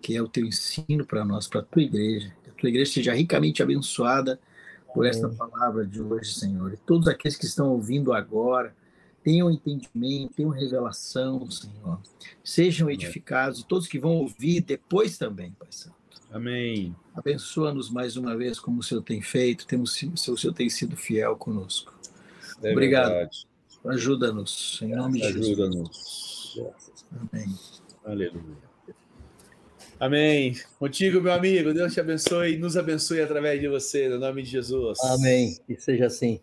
que 0.00 0.16
é 0.16 0.22
o 0.22 0.28
teu 0.28 0.44
ensino 0.44 1.04
para 1.04 1.24
nós, 1.24 1.48
para 1.48 1.60
a 1.60 1.64
tua 1.64 1.82
igreja. 1.82 2.34
Que 2.42 2.50
a 2.50 2.52
tua 2.52 2.68
igreja 2.68 2.92
seja 2.92 3.12
ricamente 3.12 3.62
abençoada 3.62 4.38
por 4.94 5.04
esta 5.04 5.28
palavra 5.28 5.84
de 5.84 6.00
hoje, 6.00 6.32
Senhor. 6.32 6.72
E 6.72 6.76
todos 6.76 7.08
aqueles 7.08 7.36
que 7.36 7.44
estão 7.44 7.70
ouvindo 7.70 8.12
agora, 8.12 8.74
tenham 9.24 9.50
entendimento, 9.50 10.34
tenham 10.34 10.50
revelação, 10.50 11.50
Senhor. 11.50 11.98
Sejam 12.44 12.90
edificados, 12.90 13.64
todos 13.64 13.88
que 13.88 13.98
vão 13.98 14.18
ouvir 14.18 14.60
depois 14.60 15.16
também, 15.16 15.50
Pai 15.58 15.68
Santo. 15.70 15.96
Amém. 16.30 16.94
Abençoa-nos 17.14 17.90
mais 17.90 18.16
uma 18.16 18.36
vez, 18.36 18.60
como 18.60 18.80
o 18.80 18.82
Senhor 18.82 19.02
tem 19.02 19.22
feito, 19.22 19.66
temos, 19.66 20.00
o 20.28 20.36
Senhor 20.36 20.52
tem 20.52 20.68
sido 20.68 20.94
fiel 20.96 21.36
conosco. 21.36 21.94
É 22.62 22.72
Obrigado. 22.72 23.30
Ajuda-nos, 23.86 24.80
em 24.82 24.94
nome 24.94 25.20
de 25.20 25.32
Jesus. 25.32 25.48
Ajuda-nos. 25.48 26.64
Amém. 27.32 27.54
Aleluia. 28.04 28.74
Amém. 29.98 30.54
Contigo, 30.78 31.20
meu 31.20 31.32
amigo. 31.32 31.72
Deus 31.72 31.94
te 31.94 32.00
abençoe 32.00 32.54
e 32.54 32.58
nos 32.58 32.76
abençoe 32.76 33.20
através 33.20 33.60
de 33.60 33.68
você, 33.68 34.08
no 34.08 34.18
nome 34.18 34.42
de 34.42 34.50
Jesus. 34.50 34.98
Amém. 35.00 35.56
Que 35.66 35.76
seja 35.76 36.06
assim. 36.06 36.40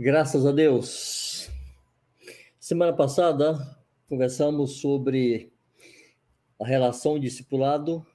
Graças 0.00 0.46
a 0.46 0.52
Deus. 0.52 1.50
Semana 2.60 2.92
passada 2.92 3.58
conversamos 4.08 4.74
sobre 4.74 5.52
a 6.56 6.64
relação 6.64 7.18
discipulado 7.18 8.06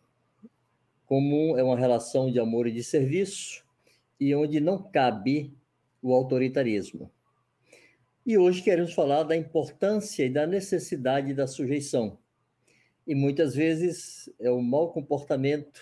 como 1.06 1.58
é 1.58 1.62
uma 1.62 1.78
relação 1.78 2.32
de 2.32 2.40
amor 2.40 2.68
e 2.68 2.72
de 2.72 2.82
serviço 2.82 3.66
e 4.18 4.34
onde 4.34 4.62
não 4.62 4.82
cabe 4.82 5.54
o 6.02 6.14
autoritarismo. 6.14 7.12
E 8.26 8.38
hoje 8.38 8.64
queremos 8.64 8.94
falar 8.94 9.24
da 9.24 9.36
importância 9.36 10.24
e 10.24 10.30
da 10.30 10.48
necessidade 10.48 11.34
da 11.34 11.48
sujeição. 11.48 12.18
E 13.06 13.14
muitas 13.14 13.54
vezes 13.54 14.34
é 14.40 14.50
o 14.50 14.62
mau 14.62 14.94
comportamento 14.94 15.82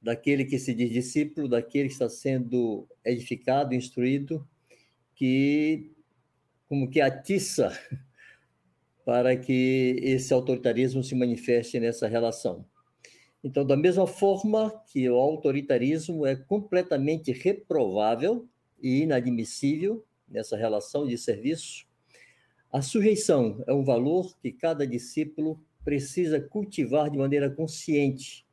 daquele 0.00 0.46
que 0.46 0.58
se 0.58 0.72
diz 0.72 0.88
discípulo, 0.88 1.46
daquele 1.46 1.88
que 1.88 1.92
está 1.92 2.08
sendo 2.08 2.88
edificado, 3.04 3.74
instruído, 3.74 4.48
que 5.14 5.92
como 6.68 6.90
que 6.90 7.00
atiça 7.00 7.72
para 9.04 9.36
que 9.36 9.96
esse 10.02 10.32
autoritarismo 10.32 11.02
se 11.02 11.14
manifeste 11.14 11.78
nessa 11.78 12.08
relação. 12.08 12.64
Então, 13.42 13.64
da 13.64 13.76
mesma 13.76 14.06
forma 14.06 14.72
que 14.90 15.08
o 15.10 15.16
autoritarismo 15.16 16.24
é 16.24 16.34
completamente 16.34 17.30
reprovável 17.30 18.48
e 18.82 19.02
inadmissível 19.02 20.04
nessa 20.26 20.56
relação 20.56 21.06
de 21.06 21.18
serviço, 21.18 21.86
a 22.72 22.80
sujeição 22.80 23.62
é 23.68 23.72
um 23.72 23.84
valor 23.84 24.36
que 24.38 24.50
cada 24.50 24.86
discípulo 24.86 25.60
precisa 25.84 26.40
cultivar 26.40 27.10
de 27.10 27.18
maneira 27.18 27.50
consciente, 27.50 28.46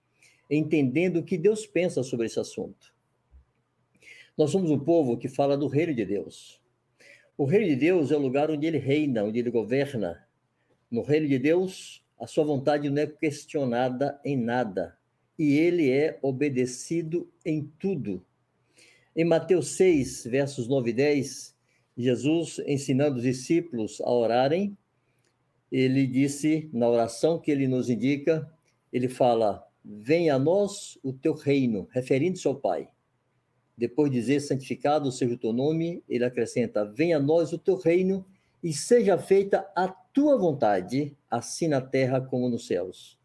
entendendo 0.49 1.17
o 1.17 1.23
que 1.23 1.37
Deus 1.37 1.65
pensa 1.65 2.03
sobre 2.03 2.27
esse 2.27 2.39
assunto. 2.39 2.90
Nós 4.41 4.49
somos 4.49 4.71
um 4.71 4.79
povo 4.79 5.19
que 5.19 5.29
fala 5.29 5.55
do 5.55 5.67
reino 5.67 5.93
de 5.93 6.03
Deus. 6.03 6.59
O 7.37 7.45
reino 7.45 7.67
de 7.67 7.75
Deus 7.75 8.09
é 8.09 8.15
o 8.15 8.19
lugar 8.19 8.49
onde 8.49 8.65
ele 8.65 8.79
reina, 8.79 9.23
onde 9.23 9.37
ele 9.37 9.51
governa. 9.51 10.27
No 10.89 11.03
reino 11.03 11.27
de 11.27 11.37
Deus, 11.37 12.03
a 12.19 12.25
sua 12.25 12.43
vontade 12.43 12.89
não 12.89 13.03
é 13.03 13.05
questionada 13.05 14.19
em 14.25 14.35
nada 14.35 14.97
e 15.37 15.59
ele 15.59 15.91
é 15.91 16.17
obedecido 16.23 17.31
em 17.45 17.71
tudo. 17.77 18.25
Em 19.15 19.23
Mateus 19.23 19.75
6, 19.75 20.25
versos 20.25 20.67
9 20.67 20.89
e 20.89 20.93
10, 20.93 21.55
Jesus 21.95 22.57
ensinando 22.65 23.17
os 23.17 23.23
discípulos 23.23 24.01
a 24.01 24.11
orarem, 24.11 24.75
ele 25.71 26.07
disse 26.07 26.67
na 26.73 26.89
oração 26.89 27.37
que 27.37 27.51
ele 27.51 27.67
nos 27.67 27.91
indica, 27.91 28.51
ele 28.91 29.07
fala: 29.07 29.63
Venha 29.85 30.33
a 30.33 30.39
nós 30.39 30.97
o 31.03 31.13
teu 31.13 31.35
reino, 31.35 31.87
referindo-se 31.91 32.47
ao 32.47 32.55
Pai. 32.55 32.89
Depois 33.81 34.11
de 34.11 34.19
dizer 34.19 34.41
santificado 34.41 35.11
seja 35.11 35.33
o 35.33 35.37
teu 35.39 35.51
nome, 35.51 36.03
ele 36.07 36.23
acrescenta: 36.23 36.85
Venha 36.85 37.17
a 37.17 37.19
nós 37.19 37.51
o 37.51 37.57
teu 37.57 37.77
reino 37.77 38.23
e 38.63 38.71
seja 38.71 39.17
feita 39.17 39.67
a 39.75 39.87
tua 39.87 40.37
vontade, 40.37 41.17
assim 41.27 41.67
na 41.67 41.81
terra 41.81 42.21
como 42.21 42.47
nos 42.47 42.67
céus. 42.67 43.17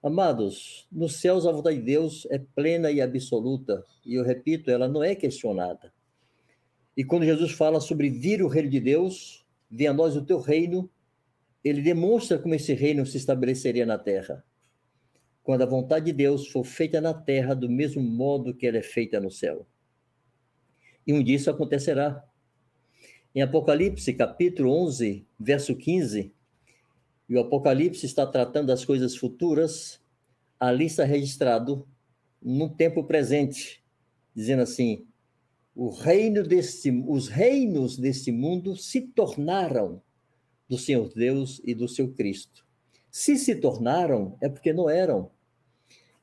Amados, 0.00 0.86
nos 0.92 1.16
céus 1.16 1.44
a 1.44 1.50
vontade 1.50 1.78
de 1.78 1.82
Deus 1.82 2.24
é 2.30 2.38
plena 2.38 2.92
e 2.92 3.00
absoluta, 3.00 3.84
e 4.06 4.14
eu 4.14 4.22
repito, 4.22 4.70
ela 4.70 4.86
não 4.86 5.02
é 5.02 5.16
questionada. 5.16 5.92
E 6.96 7.02
quando 7.02 7.24
Jesus 7.24 7.50
fala 7.50 7.80
sobre 7.80 8.08
vir 8.10 8.44
o 8.44 8.48
reino 8.48 8.70
de 8.70 8.78
Deus, 8.78 9.44
venha 9.68 9.90
a 9.90 9.94
nós 9.94 10.14
o 10.14 10.24
teu 10.24 10.38
reino, 10.38 10.88
ele 11.64 11.82
demonstra 11.82 12.38
como 12.38 12.54
esse 12.54 12.74
reino 12.74 13.04
se 13.04 13.16
estabeleceria 13.16 13.84
na 13.84 13.98
terra. 13.98 14.44
Quando 15.42 15.62
a 15.62 15.66
vontade 15.66 16.06
de 16.06 16.12
Deus 16.12 16.46
for 16.46 16.62
feita 16.62 17.00
na 17.00 17.12
terra 17.12 17.54
do 17.54 17.68
mesmo 17.68 18.00
modo 18.00 18.54
que 18.54 18.68
ela 18.68 18.78
é 18.78 18.82
feita 18.82 19.18
no 19.18 19.32
céu 19.32 19.66
e 21.06 21.12
um 21.12 21.22
dia 21.22 21.36
isso 21.36 21.50
acontecerá. 21.50 22.24
Em 23.34 23.42
Apocalipse, 23.42 24.12
capítulo 24.14 24.72
11, 24.72 25.26
verso 25.38 25.76
15, 25.76 26.32
e 27.28 27.36
o 27.36 27.40
Apocalipse 27.40 28.04
está 28.06 28.26
tratando 28.26 28.66
das 28.66 28.84
coisas 28.84 29.16
futuras, 29.16 30.00
ali 30.58 30.86
está 30.86 31.04
registrado 31.04 31.86
no 32.42 32.68
tempo 32.68 33.04
presente, 33.04 33.84
dizendo 34.34 34.62
assim: 34.62 35.06
o 35.74 35.90
reino 35.90 36.42
deste, 36.42 36.90
os 36.90 37.28
reinos 37.28 37.96
deste 37.96 38.32
mundo 38.32 38.74
se 38.74 39.00
tornaram 39.00 40.02
do 40.68 40.76
Senhor 40.76 41.08
Deus 41.14 41.60
e 41.64 41.74
do 41.74 41.88
seu 41.88 42.12
Cristo. 42.12 42.66
Se 43.10 43.36
se 43.36 43.56
tornaram, 43.56 44.36
é 44.40 44.48
porque 44.48 44.72
não 44.72 44.90
eram. 44.90 45.30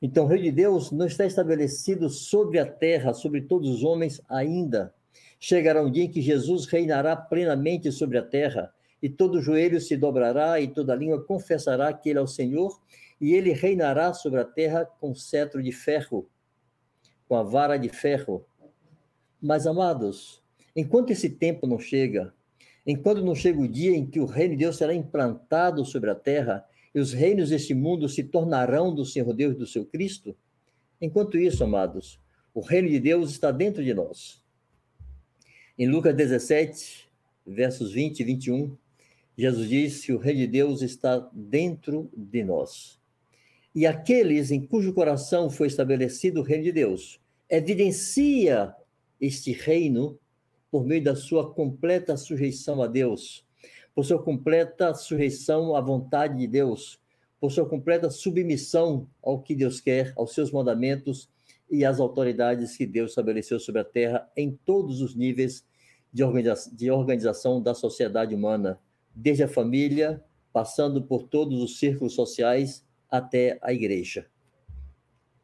Então, 0.00 0.24
o 0.24 0.28
reino 0.28 0.44
de 0.44 0.52
Deus 0.52 0.92
não 0.92 1.06
está 1.06 1.26
estabelecido 1.26 2.08
sobre 2.08 2.58
a 2.58 2.66
terra, 2.66 3.12
sobre 3.12 3.42
todos 3.42 3.68
os 3.68 3.82
homens 3.82 4.20
ainda. 4.28 4.94
Chegará 5.40 5.82
um 5.82 5.90
dia 5.90 6.04
em 6.04 6.10
que 6.10 6.22
Jesus 6.22 6.66
reinará 6.66 7.16
plenamente 7.16 7.90
sobre 7.90 8.16
a 8.16 8.22
terra, 8.22 8.72
e 9.02 9.08
todo 9.08 9.40
joelho 9.40 9.80
se 9.80 9.96
dobrará 9.96 10.60
e 10.60 10.68
toda 10.68 10.94
língua 10.94 11.24
confessará 11.24 11.92
que 11.92 12.10
Ele 12.10 12.18
é 12.18 12.22
o 12.22 12.26
Senhor, 12.26 12.80
e 13.20 13.34
Ele 13.34 13.52
reinará 13.52 14.12
sobre 14.12 14.40
a 14.40 14.44
terra 14.44 14.84
com 14.84 15.14
cetro 15.14 15.62
de 15.62 15.72
ferro, 15.72 16.28
com 17.28 17.34
a 17.34 17.42
vara 17.42 17.76
de 17.76 17.88
ferro. 17.88 18.44
Mas, 19.40 19.66
amados, 19.66 20.42
enquanto 20.74 21.10
esse 21.10 21.30
tempo 21.30 21.66
não 21.66 21.78
chega, 21.78 22.32
enquanto 22.86 23.24
não 23.24 23.34
chega 23.34 23.60
o 23.60 23.68
dia 23.68 23.96
em 23.96 24.06
que 24.06 24.20
o 24.20 24.26
reino 24.26 24.54
de 24.54 24.64
Deus 24.64 24.76
será 24.76 24.94
implantado 24.94 25.84
sobre 25.84 26.10
a 26.10 26.14
terra, 26.14 26.64
e 26.94 27.00
os 27.00 27.12
reinos 27.12 27.50
deste 27.50 27.74
mundo 27.74 28.08
se 28.08 28.24
tornarão 28.24 28.94
do 28.94 29.04
Senhor 29.04 29.32
Deus 29.34 29.54
e 29.54 29.58
do 29.58 29.66
seu 29.66 29.84
Cristo? 29.84 30.36
Enquanto 31.00 31.38
isso, 31.38 31.62
amados, 31.62 32.20
o 32.54 32.60
reino 32.60 32.88
de 32.88 32.98
Deus 32.98 33.30
está 33.30 33.50
dentro 33.50 33.84
de 33.84 33.94
nós. 33.94 34.42
Em 35.78 35.88
Lucas 35.88 36.14
17, 36.16 37.08
versos 37.46 37.92
20 37.92 38.20
e 38.20 38.24
21, 38.24 38.76
Jesus 39.36 39.68
diz 39.68 40.04
que 40.04 40.12
o 40.12 40.18
reino 40.18 40.40
de 40.40 40.46
Deus 40.48 40.82
está 40.82 41.30
dentro 41.32 42.10
de 42.16 42.42
nós. 42.42 42.98
E 43.72 43.86
aqueles 43.86 44.50
em 44.50 44.66
cujo 44.66 44.92
coração 44.92 45.48
foi 45.48 45.68
estabelecido 45.68 46.40
o 46.40 46.42
reino 46.42 46.64
de 46.64 46.72
Deus, 46.72 47.20
evidencia 47.48 48.74
este 49.20 49.52
reino 49.52 50.18
por 50.70 50.84
meio 50.84 51.02
da 51.02 51.14
sua 51.14 51.54
completa 51.54 52.16
sujeição 52.16 52.82
a 52.82 52.88
Deus, 52.88 53.46
por 53.98 54.04
sua 54.04 54.22
completa 54.22 54.94
sujeição 54.94 55.74
à 55.74 55.80
vontade 55.80 56.38
de 56.38 56.46
Deus, 56.46 57.00
por 57.40 57.50
sua 57.50 57.68
completa 57.68 58.08
submissão 58.08 59.10
ao 59.20 59.42
que 59.42 59.56
Deus 59.56 59.80
quer, 59.80 60.12
aos 60.16 60.34
seus 60.34 60.52
mandamentos 60.52 61.28
e 61.68 61.84
às 61.84 61.98
autoridades 61.98 62.76
que 62.76 62.86
Deus 62.86 63.10
estabeleceu 63.10 63.58
sobre 63.58 63.80
a 63.80 63.84
terra 63.84 64.30
em 64.36 64.56
todos 64.64 65.00
os 65.00 65.16
níveis 65.16 65.66
de, 66.12 66.22
de 66.76 66.92
organização 66.92 67.60
da 67.60 67.74
sociedade 67.74 68.36
humana, 68.36 68.78
desde 69.12 69.42
a 69.42 69.48
família, 69.48 70.24
passando 70.52 71.02
por 71.02 71.24
todos 71.24 71.60
os 71.60 71.80
círculos 71.80 72.14
sociais 72.14 72.86
até 73.10 73.58
a 73.60 73.72
igreja. 73.72 74.28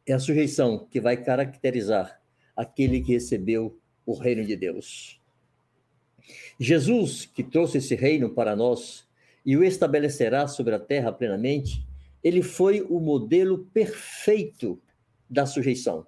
É 0.07 0.13
a 0.13 0.19
sujeição 0.19 0.87
que 0.89 1.01
vai 1.01 1.21
caracterizar 1.21 2.21
aquele 2.55 3.01
que 3.01 3.11
recebeu 3.11 3.77
o 4.05 4.13
reino 4.13 4.45
de 4.45 4.55
Deus. 4.55 5.21
Jesus, 6.59 7.25
que 7.25 7.43
trouxe 7.43 7.79
esse 7.79 7.95
reino 7.95 8.29
para 8.29 8.55
nós 8.55 9.07
e 9.45 9.55
o 9.55 9.63
estabelecerá 9.63 10.47
sobre 10.47 10.73
a 10.75 10.79
terra 10.79 11.11
plenamente, 11.11 11.85
ele 12.23 12.41
foi 12.41 12.81
o 12.81 12.99
modelo 12.99 13.65
perfeito 13.73 14.81
da 15.29 15.45
sujeição. 15.45 16.07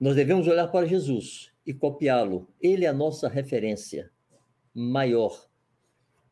Nós 0.00 0.16
devemos 0.16 0.46
olhar 0.46 0.68
para 0.68 0.86
Jesus 0.86 1.50
e 1.66 1.74
copiá-lo. 1.74 2.48
Ele 2.60 2.84
é 2.84 2.88
a 2.88 2.92
nossa 2.92 3.28
referência. 3.28 4.10
maior 4.74 5.48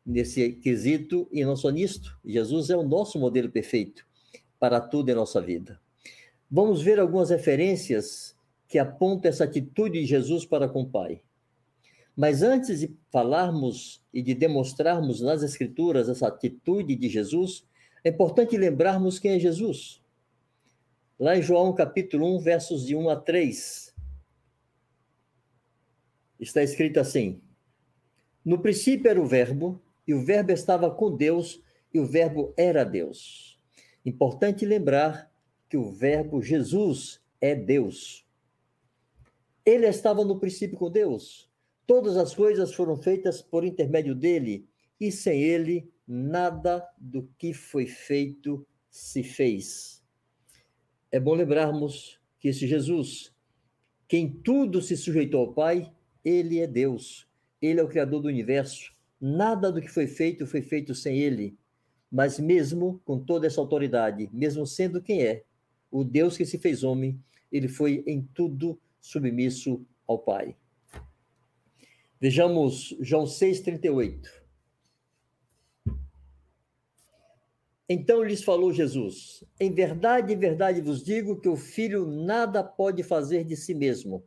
nesse 0.05 0.53
quesito, 0.53 1.27
e 1.33 1.43
não 1.43 1.57
só 1.57 1.69
nisto, 1.69 2.17
Jesus 2.23 2.69
é 2.69 2.77
o 2.77 2.87
nosso 2.87 3.19
modelo 3.19 3.51
perfeito 3.51 4.07
para 4.57 4.79
tudo 4.79 5.09
em 5.09 5.15
nossa 5.15 5.41
vida. 5.41 5.81
Vamos 6.49 6.81
ver 6.81 6.97
algumas 6.97 7.29
referências 7.29 8.33
que 8.69 8.79
apontam 8.79 9.29
essa 9.29 9.43
atitude 9.43 9.99
de 9.99 10.05
Jesus 10.05 10.45
para 10.45 10.69
com 10.69 10.83
o 10.83 10.89
Pai. 10.89 11.21
Mas 12.17 12.41
antes 12.41 12.79
de 12.79 12.97
falarmos 13.11 14.03
e 14.11 14.23
de 14.23 14.33
demonstrarmos 14.33 15.21
nas 15.21 15.43
Escrituras 15.43 16.09
essa 16.09 16.27
atitude 16.27 16.95
de 16.95 17.07
Jesus, 17.07 17.63
é 18.03 18.09
importante 18.09 18.57
lembrarmos 18.57 19.19
quem 19.19 19.33
é 19.33 19.39
Jesus. 19.39 20.01
Lá 21.19 21.37
em 21.37 21.43
João 21.43 21.75
capítulo 21.75 22.35
1, 22.37 22.39
versos 22.39 22.87
de 22.87 22.95
1 22.95 23.09
a 23.09 23.15
3, 23.15 23.93
está 26.39 26.63
escrito 26.63 26.99
assim: 26.99 27.39
No 28.43 28.57
princípio 28.59 29.11
era 29.11 29.21
o 29.21 29.27
Verbo, 29.27 29.79
e 30.07 30.15
o 30.15 30.25
Verbo 30.25 30.51
estava 30.51 30.89
com 30.89 31.15
Deus, 31.15 31.61
e 31.93 31.99
o 31.99 32.05
Verbo 32.05 32.51
era 32.57 32.83
Deus. 32.83 33.59
Importante 34.03 34.65
lembrar 34.65 35.31
que 35.69 35.77
o 35.77 35.91
Verbo 35.91 36.41
Jesus 36.41 37.21
é 37.39 37.53
Deus. 37.53 38.25
Ele 39.63 39.85
estava 39.85 40.25
no 40.25 40.39
princípio 40.39 40.77
com 40.77 40.89
Deus. 40.89 41.46
Todas 41.87 42.17
as 42.17 42.35
coisas 42.35 42.73
foram 42.73 42.97
feitas 42.97 43.41
por 43.41 43.63
intermédio 43.63 44.13
dele, 44.13 44.67
e 44.99 45.09
sem 45.09 45.41
ele, 45.41 45.89
nada 46.05 46.85
do 46.97 47.29
que 47.37 47.53
foi 47.53 47.87
feito 47.87 48.67
se 48.89 49.23
fez. 49.23 50.03
É 51.09 51.17
bom 51.17 51.33
lembrarmos 51.33 52.19
que 52.39 52.49
esse 52.49 52.67
Jesus, 52.67 53.33
quem 54.05 54.29
tudo 54.29 54.81
se 54.81 54.97
sujeitou 54.97 55.39
ao 55.39 55.53
Pai, 55.53 55.89
ele 56.25 56.59
é 56.59 56.67
Deus. 56.67 57.25
Ele 57.61 57.79
é 57.79 57.83
o 57.83 57.87
Criador 57.87 58.21
do 58.21 58.27
universo. 58.27 58.91
Nada 59.19 59.71
do 59.71 59.81
que 59.81 59.87
foi 59.87 60.07
feito 60.07 60.45
foi 60.45 60.61
feito 60.61 60.93
sem 60.93 61.17
ele. 61.19 61.57
Mas 62.11 62.37
mesmo 62.37 63.01
com 63.05 63.17
toda 63.17 63.47
essa 63.47 63.61
autoridade, 63.61 64.29
mesmo 64.33 64.67
sendo 64.67 65.01
quem 65.01 65.23
é, 65.23 65.45
o 65.89 66.03
Deus 66.03 66.35
que 66.35 66.45
se 66.45 66.57
fez 66.57 66.83
homem, 66.83 67.17
ele 67.49 67.69
foi 67.69 68.03
em 68.05 68.21
tudo 68.33 68.77
submisso 68.99 69.85
ao 70.05 70.19
Pai. 70.19 70.55
Vejamos 72.19 72.95
João 72.99 73.25
6,38. 73.25 74.27
Então 77.87 78.23
lhes 78.23 78.43
falou 78.43 78.73
Jesus: 78.73 79.43
Em 79.59 79.71
verdade, 79.71 80.33
em 80.33 80.37
verdade 80.37 80.81
vos 80.81 81.03
digo 81.03 81.39
que 81.39 81.47
o 81.47 81.55
filho 81.55 82.05
nada 82.05 82.63
pode 82.63 83.03
fazer 83.03 83.43
de 83.43 83.55
si 83.55 83.73
mesmo. 83.73 84.25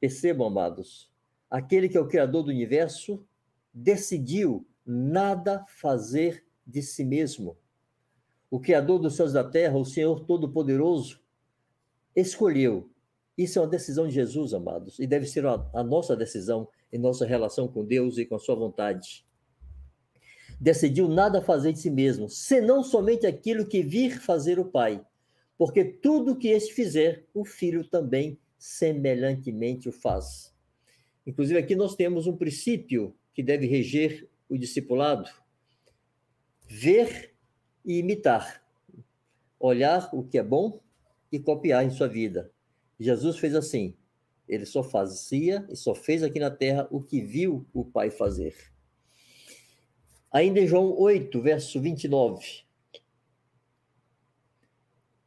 Percebam, 0.00 0.48
amados, 0.48 1.10
aquele 1.48 1.88
que 1.88 1.96
é 1.96 2.00
o 2.00 2.08
Criador 2.08 2.42
do 2.42 2.50
universo 2.50 3.24
decidiu 3.72 4.66
nada 4.84 5.64
fazer 5.68 6.44
de 6.66 6.82
si 6.82 7.04
mesmo. 7.04 7.56
O 8.50 8.58
Criador 8.58 8.98
dos 8.98 9.14
céus 9.16 9.30
e 9.30 9.34
da 9.34 9.44
terra, 9.44 9.76
o 9.76 9.84
Senhor 9.84 10.24
Todo-Poderoso, 10.24 11.20
escolheu. 12.14 12.90
Isso 13.36 13.58
é 13.58 13.62
uma 13.62 13.68
decisão 13.68 14.08
de 14.08 14.14
Jesus, 14.14 14.52
amados, 14.52 14.98
e 14.98 15.06
deve 15.06 15.26
ser 15.26 15.46
a, 15.46 15.64
a 15.72 15.82
nossa 15.82 16.16
decisão 16.16 16.68
em 16.92 16.98
nossa 16.98 17.26
relação 17.26 17.68
com 17.68 17.84
Deus 17.84 18.18
e 18.18 18.24
com 18.24 18.34
a 18.34 18.38
Sua 18.38 18.54
vontade. 18.54 19.24
Decidiu 20.60 21.08
nada 21.08 21.40
fazer 21.40 21.72
de 21.72 21.78
si 21.78 21.90
mesmo, 21.90 22.28
senão 22.28 22.82
somente 22.82 23.26
aquilo 23.26 23.66
que 23.66 23.82
vir 23.82 24.20
fazer 24.20 24.58
o 24.58 24.64
Pai, 24.64 25.04
porque 25.56 25.84
tudo 25.84 26.36
que 26.36 26.48
este 26.48 26.72
fizer, 26.72 27.24
o 27.32 27.44
Filho 27.44 27.84
também 27.84 28.38
semelhantemente 28.58 29.88
o 29.88 29.92
faz. 29.92 30.54
Inclusive, 31.26 31.58
aqui 31.58 31.76
nós 31.76 31.94
temos 31.94 32.26
um 32.26 32.36
princípio 32.36 33.14
que 33.34 33.42
deve 33.42 33.66
reger 33.66 34.28
o 34.48 34.56
discipulado: 34.56 35.30
ver 36.66 37.34
e 37.84 37.98
imitar. 37.98 38.64
Olhar 39.60 40.08
o 40.12 40.22
que 40.22 40.38
é 40.38 40.42
bom 40.42 40.80
e 41.30 41.38
copiar 41.38 41.84
em 41.84 41.90
sua 41.90 42.08
vida. 42.08 42.50
Jesus 42.98 43.38
fez 43.38 43.54
assim. 43.54 43.94
Ele 44.48 44.64
só 44.64 44.82
fazia 44.82 45.66
e 45.68 45.76
só 45.76 45.94
fez 45.94 46.22
aqui 46.22 46.40
na 46.40 46.50
terra 46.50 46.88
o 46.90 47.02
que 47.02 47.20
viu 47.20 47.66
o 47.72 47.84
Pai 47.84 48.10
fazer. 48.10 48.56
Ainda 50.30 50.60
em 50.60 50.66
João 50.66 50.98
8, 50.98 51.40
verso 51.40 51.80
29, 51.80 52.64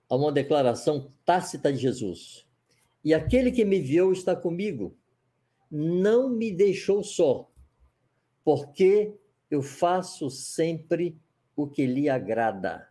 há 0.10 0.16
uma 0.16 0.32
declaração 0.32 1.14
tácita 1.26 1.72
de 1.72 1.80
Jesus. 1.80 2.46
E 3.04 3.14
aquele 3.14 3.52
que 3.52 3.66
me 3.66 3.80
enviou 3.80 4.12
está 4.12 4.36
comigo 4.36 4.98
não 5.70 6.30
me 6.30 6.52
deixou 6.52 7.04
só, 7.04 7.50
porque 8.44 9.16
eu 9.50 9.62
faço 9.62 10.30
sempre 10.30 11.18
o 11.56 11.68
que 11.68 11.86
lhe 11.86 12.10
agrada. 12.10 12.91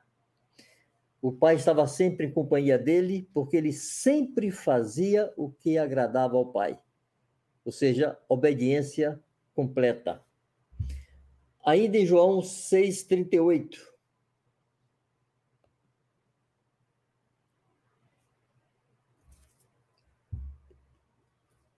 O 1.22 1.30
pai 1.30 1.56
estava 1.56 1.86
sempre 1.86 2.26
em 2.26 2.32
companhia 2.32 2.78
dele, 2.78 3.28
porque 3.34 3.56
ele 3.56 3.72
sempre 3.72 4.50
fazia 4.50 5.32
o 5.36 5.50
que 5.50 5.76
agradava 5.76 6.36
ao 6.36 6.46
pai. 6.46 6.78
Ou 7.64 7.70
seja, 7.70 8.18
obediência 8.26 9.20
completa. 9.54 10.24
Ainda 11.64 11.98
em 11.98 12.06
João 12.06 12.40
6,38. 12.40 13.90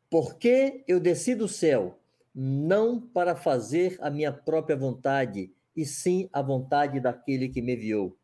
Porque 0.09 0.85
eu 0.87 1.01
desci 1.01 1.35
do 1.35 1.49
céu, 1.49 1.99
não 2.35 3.01
para 3.01 3.35
fazer 3.35 3.97
a 4.01 4.11
minha 4.11 4.31
própria 4.31 4.77
vontade, 4.77 5.51
e 5.75 5.85
sim 5.85 6.29
a 6.33 6.43
vontade 6.43 7.01
daquele 7.01 7.49
que 7.49 7.63
me 7.63 7.75
enviou. 7.75 8.17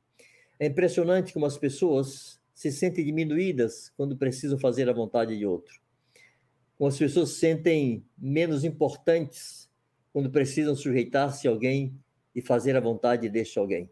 É 0.60 0.66
impressionante 0.66 1.32
como 1.32 1.46
as 1.46 1.56
pessoas 1.56 2.40
se 2.52 2.72
sentem 2.72 3.04
diminuídas 3.04 3.92
quando 3.96 4.16
precisam 4.16 4.58
fazer 4.58 4.88
a 4.88 4.92
vontade 4.92 5.38
de 5.38 5.46
outro. 5.46 5.80
Como 6.76 6.88
as 6.88 6.98
pessoas 6.98 7.30
se 7.30 7.40
sentem 7.40 8.04
menos 8.16 8.64
importantes 8.64 9.70
quando 10.12 10.30
precisam 10.30 10.74
sujeitar-se 10.74 11.46
a 11.46 11.50
alguém 11.50 11.96
e 12.34 12.42
fazer 12.42 12.74
a 12.76 12.80
vontade 12.80 13.28
deste 13.28 13.58
alguém. 13.58 13.88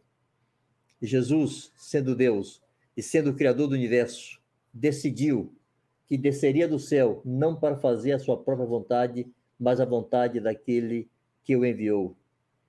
Jesus, 1.00 1.72
sendo 1.76 2.16
Deus 2.16 2.61
e 2.96 3.02
sendo 3.02 3.31
o 3.31 3.35
Criador 3.37 3.68
do 3.68 3.74
universo, 3.74 4.40
decidiu 4.72 5.55
que 6.07 6.16
desceria 6.16 6.66
do 6.66 6.79
céu 6.79 7.20
não 7.24 7.55
para 7.55 7.76
fazer 7.76 8.12
a 8.12 8.18
sua 8.18 8.42
própria 8.42 8.66
vontade, 8.66 9.26
mas 9.59 9.81
a 9.81 9.85
vontade 9.85 10.40
daquele 10.40 11.09
que 11.44 11.57
o 11.57 11.64
enviou. 11.64 12.16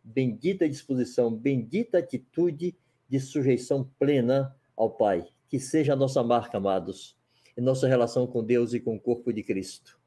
Bendita 0.04 0.70
disposição, 0.70 1.34
bendita 1.34 1.98
atitude 1.98 2.76
de 3.10 3.20
sujeição 3.20 3.89
plena 3.98 4.56
ao 4.76 4.91
Pai. 4.91 5.26
Que 5.50 5.60
seja 5.60 5.93
a 5.93 5.96
nossa 5.96 6.22
marca, 6.24 6.58
amados, 6.58 7.17
em 7.58 7.62
nossa 7.62 7.88
relação 7.88 8.28
com 8.28 8.43
Deus 8.43 8.74
e 8.74 8.80
com 8.80 8.96
o 8.96 9.00
corpo 9.00 9.32
de 9.32 9.43
Cristo. 9.43 9.98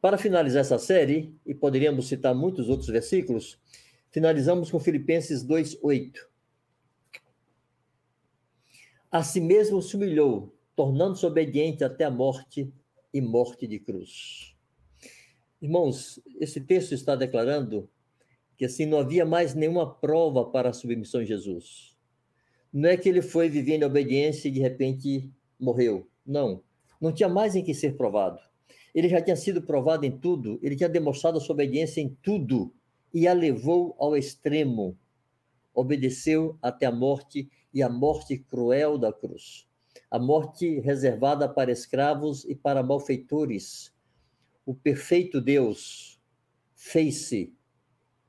Para 0.00 0.18
finalizar 0.18 0.60
essa 0.60 0.78
série, 0.78 1.34
e 1.46 1.54
poderíamos 1.54 2.08
citar 2.08 2.34
muitos 2.34 2.68
outros 2.68 2.88
versículos, 2.88 3.58
finalizamos 4.10 4.70
com 4.70 4.80
Filipenses 4.80 5.44
2:8. 5.44 6.28
A 9.10 9.22
si 9.22 9.40
mesmo 9.40 9.80
se 9.80 9.94
humilhou, 9.94 10.54
tornando-se 10.74 11.24
obediente 11.24 11.84
até 11.84 12.04
a 12.04 12.10
morte 12.10 12.72
e 13.12 13.20
morte 13.20 13.66
de 13.66 13.78
cruz. 13.78 14.56
Irmãos, 15.60 16.20
esse 16.40 16.60
texto 16.60 16.92
está 16.92 17.14
declarando 17.14 17.88
que 18.56 18.64
assim 18.64 18.86
não 18.86 18.98
havia 18.98 19.24
mais 19.24 19.54
nenhuma 19.54 19.94
prova 19.94 20.50
para 20.50 20.70
a 20.70 20.72
submissão 20.72 21.20
de 21.20 21.28
Jesus. 21.28 21.91
Não 22.72 22.88
é 22.88 22.96
que 22.96 23.08
ele 23.08 23.22
foi 23.22 23.48
vivendo 23.48 23.82
a 23.82 23.86
obediência 23.86 24.48
e 24.48 24.50
de 24.50 24.60
repente 24.60 25.30
morreu. 25.58 26.08
Não. 26.24 26.62
Não 27.00 27.12
tinha 27.12 27.28
mais 27.28 27.54
em 27.54 27.62
que 27.62 27.74
ser 27.74 27.96
provado. 27.96 28.38
Ele 28.94 29.08
já 29.08 29.20
tinha 29.20 29.36
sido 29.36 29.62
provado 29.62 30.06
em 30.06 30.10
tudo, 30.10 30.58
ele 30.62 30.76
tinha 30.76 30.88
demonstrado 30.88 31.38
a 31.38 31.40
sua 31.40 31.54
obediência 31.54 32.00
em 32.00 32.16
tudo 32.22 32.72
e 33.12 33.26
a 33.26 33.32
levou 33.32 33.94
ao 33.98 34.16
extremo. 34.16 34.96
Obedeceu 35.74 36.58
até 36.62 36.86
a 36.86 36.92
morte 36.92 37.50
e 37.72 37.82
a 37.82 37.88
morte 37.88 38.38
cruel 38.38 38.98
da 38.98 39.12
cruz 39.12 39.66
a 40.12 40.18
morte 40.18 40.78
reservada 40.80 41.48
para 41.48 41.72
escravos 41.72 42.44
e 42.44 42.54
para 42.54 42.82
malfeitores. 42.82 43.94
O 44.66 44.74
perfeito 44.74 45.40
Deus 45.40 46.20
fez-se 46.74 47.54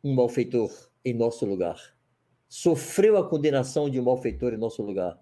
um 0.01 0.13
malfeitor 0.15 0.71
em 1.03 1.13
nosso 1.13 1.45
lugar. 1.45 1.77
Sofreu 2.55 3.17
a 3.17 3.27
condenação 3.27 3.89
de 3.89 3.99
um 3.99 4.03
malfeitor 4.03 4.53
em 4.53 4.57
nosso 4.57 4.83
lugar. 4.83 5.19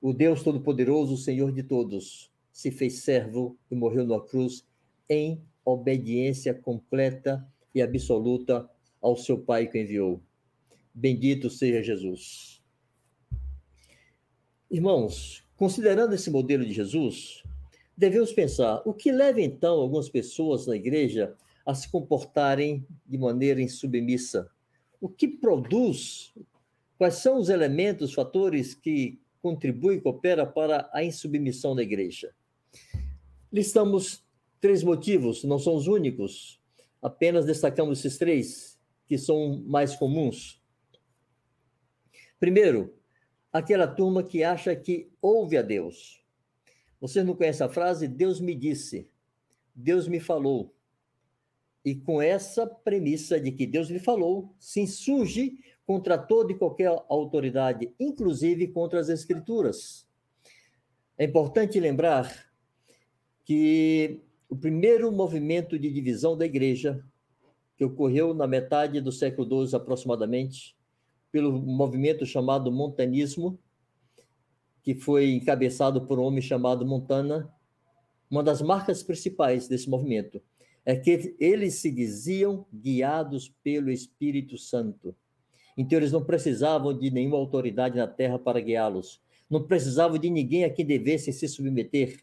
O 0.00 0.12
Deus 0.12 0.42
Todo-Poderoso, 0.42 1.16
Senhor 1.16 1.50
de 1.50 1.62
todos, 1.62 2.30
se 2.52 2.70
fez 2.70 2.98
servo 2.98 3.56
e 3.70 3.74
morreu 3.74 4.06
na 4.06 4.20
cruz 4.20 4.66
em 5.08 5.42
obediência 5.64 6.52
completa 6.52 7.46
e 7.74 7.80
absoluta 7.80 8.68
ao 9.00 9.16
seu 9.16 9.38
Pai 9.38 9.66
que 9.66 9.80
enviou. 9.80 10.20
Bendito 10.92 11.48
seja 11.48 11.82
Jesus. 11.82 12.62
Irmãos, 14.70 15.42
Considerando 15.62 16.12
esse 16.12 16.28
modelo 16.28 16.66
de 16.66 16.72
Jesus, 16.72 17.44
devemos 17.96 18.32
pensar 18.32 18.82
o 18.84 18.92
que 18.92 19.12
leva 19.12 19.40
então 19.40 19.74
algumas 19.74 20.08
pessoas 20.08 20.66
na 20.66 20.74
igreja 20.74 21.36
a 21.64 21.72
se 21.72 21.88
comportarem 21.88 22.84
de 23.06 23.16
maneira 23.16 23.62
insubmissa? 23.62 24.50
O 25.02 25.08
que 25.08 25.26
produz? 25.26 26.32
Quais 26.96 27.14
são 27.14 27.36
os 27.36 27.48
elementos, 27.48 28.14
fatores 28.14 28.72
que 28.72 29.20
contribuem 29.42 29.98
cooperam 29.98 30.46
para 30.46 30.88
a 30.92 31.02
insubmissão 31.02 31.74
da 31.74 31.82
igreja? 31.82 32.32
Listamos 33.52 34.24
três 34.60 34.84
motivos, 34.84 35.42
não 35.42 35.58
são 35.58 35.74
os 35.74 35.88
únicos, 35.88 36.62
apenas 37.02 37.44
destacamos 37.44 37.98
esses 37.98 38.16
três, 38.16 38.78
que 39.08 39.18
são 39.18 39.60
mais 39.66 39.96
comuns. 39.96 40.62
Primeiro, 42.38 42.94
aquela 43.52 43.88
turma 43.88 44.22
que 44.22 44.44
acha 44.44 44.76
que 44.76 45.10
ouve 45.20 45.56
a 45.56 45.62
Deus. 45.62 46.24
Vocês 47.00 47.26
não 47.26 47.34
conhecem 47.34 47.66
a 47.66 47.68
frase? 47.68 48.06
Deus 48.06 48.38
me 48.38 48.54
disse, 48.54 49.10
Deus 49.74 50.06
me 50.06 50.20
falou. 50.20 50.72
E 51.84 51.94
com 51.94 52.22
essa 52.22 52.66
premissa 52.66 53.40
de 53.40 53.50
que 53.50 53.66
Deus 53.66 53.88
lhe 53.88 53.98
falou, 53.98 54.54
se 54.58 54.80
insurge 54.80 55.58
contra 55.84 56.16
toda 56.16 56.52
e 56.52 56.56
qualquer 56.56 56.88
autoridade, 57.08 57.92
inclusive 57.98 58.68
contra 58.68 59.00
as 59.00 59.08
Escrituras. 59.08 60.06
É 61.18 61.24
importante 61.24 61.80
lembrar 61.80 62.50
que 63.44 64.20
o 64.48 64.56
primeiro 64.56 65.10
movimento 65.10 65.78
de 65.78 65.90
divisão 65.90 66.36
da 66.36 66.46
igreja, 66.46 67.04
que 67.76 67.84
ocorreu 67.84 68.32
na 68.32 68.46
metade 68.46 69.00
do 69.00 69.10
século 69.10 69.66
XII 69.66 69.76
aproximadamente, 69.76 70.76
pelo 71.32 71.52
movimento 71.52 72.24
chamado 72.24 72.70
montanismo, 72.70 73.58
que 74.82 74.94
foi 74.94 75.32
encabeçado 75.32 76.06
por 76.06 76.18
um 76.18 76.24
homem 76.24 76.42
chamado 76.42 76.86
Montana, 76.86 77.52
uma 78.30 78.42
das 78.42 78.62
marcas 78.62 79.02
principais 79.02 79.66
desse 79.66 79.88
movimento 79.88 80.40
é 80.84 80.96
que 80.96 81.36
eles 81.38 81.74
se 81.74 81.90
diziam 81.90 82.66
guiados 82.72 83.48
pelo 83.62 83.90
Espírito 83.90 84.58
Santo. 84.58 85.14
Então 85.76 85.98
eles 85.98 86.12
não 86.12 86.24
precisavam 86.24 86.96
de 86.96 87.10
nenhuma 87.10 87.36
autoridade 87.36 87.96
na 87.96 88.06
terra 88.06 88.38
para 88.38 88.60
guiá-los. 88.60 89.22
Não 89.48 89.66
precisavam 89.66 90.18
de 90.18 90.28
ninguém 90.28 90.64
a 90.64 90.70
quem 90.70 90.84
devessem 90.84 91.32
se 91.32 91.46
submeter 91.46 92.22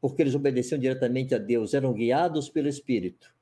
porque 0.00 0.22
eles 0.22 0.34
obedeciam 0.34 0.78
diretamente 0.78 1.34
a 1.34 1.38
Deus, 1.38 1.74
eram 1.74 1.92
guiados 1.92 2.48
pelo 2.48 2.68
Espírito. 2.68 3.34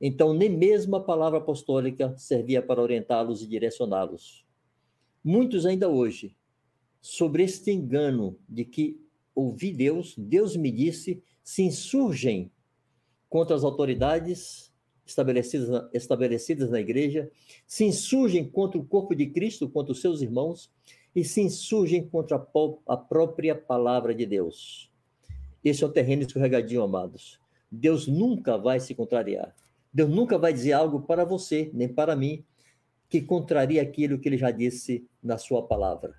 Então, 0.00 0.32
nem 0.32 0.48
mesmo 0.48 0.96
a 0.96 1.00
palavra 1.00 1.38
apostólica 1.38 2.12
servia 2.16 2.62
para 2.62 2.80
orientá-los 2.80 3.42
e 3.42 3.46
direcioná-los. 3.46 4.44
Muitos 5.22 5.66
ainda 5.66 5.88
hoje, 5.88 6.36
sobre 7.00 7.42
este 7.42 7.70
engano 7.70 8.38
de 8.48 8.64
que 8.64 9.00
ouvi 9.34 9.72
Deus, 9.72 10.14
Deus 10.16 10.56
me 10.56 10.70
disse, 10.70 11.22
se 11.42 11.62
insurgem 11.62 12.50
contra 13.28 13.54
as 13.54 13.64
autoridades 13.64 14.72
estabelecidas 15.06 15.68
na, 15.68 15.90
estabelecidas 15.92 16.70
na 16.70 16.80
igreja, 16.80 17.30
se 17.66 17.84
insurgem 17.84 18.48
contra 18.48 18.78
o 18.78 18.84
corpo 18.84 19.14
de 19.14 19.26
Cristo, 19.26 19.68
contra 19.68 19.92
os 19.92 20.00
seus 20.00 20.20
irmãos, 20.20 20.70
e 21.14 21.24
se 21.24 21.40
insurgem 21.40 22.06
contra 22.06 22.36
a, 22.36 22.94
a 22.94 22.96
própria 22.96 23.54
palavra 23.54 24.14
de 24.14 24.26
Deus. 24.26 24.92
Esse 25.64 25.82
é 25.82 25.86
o 25.86 25.92
terreno 25.92 26.22
escorregadio, 26.22 26.82
amados. 26.82 27.40
Deus 27.70 28.06
nunca 28.06 28.56
vai 28.56 28.80
se 28.80 28.94
contrariar. 28.94 29.54
Deus 29.92 30.10
nunca 30.10 30.38
vai 30.38 30.52
dizer 30.52 30.72
algo 30.72 31.00
para 31.00 31.24
você, 31.24 31.70
nem 31.72 31.88
para 31.88 32.14
mim, 32.14 32.44
que 33.08 33.20
contraria 33.22 33.80
aquilo 33.80 34.18
que 34.18 34.28
ele 34.28 34.36
já 34.36 34.50
disse 34.50 35.06
na 35.22 35.38
sua 35.38 35.62
palavra. 35.66 36.14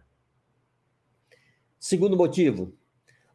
Segundo 1.79 2.17
motivo, 2.17 2.73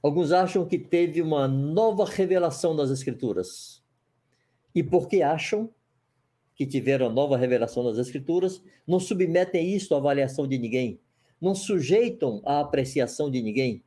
alguns 0.07 0.33
acham 0.33 0.67
que 0.67 0.79
teve 0.79 1.21
uma 1.23 1.49
nova 1.49 2.05
revelação 2.05 2.77
das 2.77 2.90
Escrituras. 2.90 3.83
E 4.75 4.83
porque 4.83 5.23
acham 5.23 5.71
que 6.55 6.67
tiveram 6.67 7.11
nova 7.11 7.37
revelação 7.37 7.85
das 7.85 7.99
Escrituras, 7.99 8.62
não 8.87 9.01
submetem 9.01 9.75
isso 9.75 9.95
à 9.95 9.99
avaliação 9.99 10.47
de 10.47 10.59
ninguém, 10.59 11.01
não 11.40 11.55
sujeitam 11.55 12.40
à 12.45 12.61
apreciação 12.61 13.31
de 13.31 13.43
ninguém, 13.43 13.83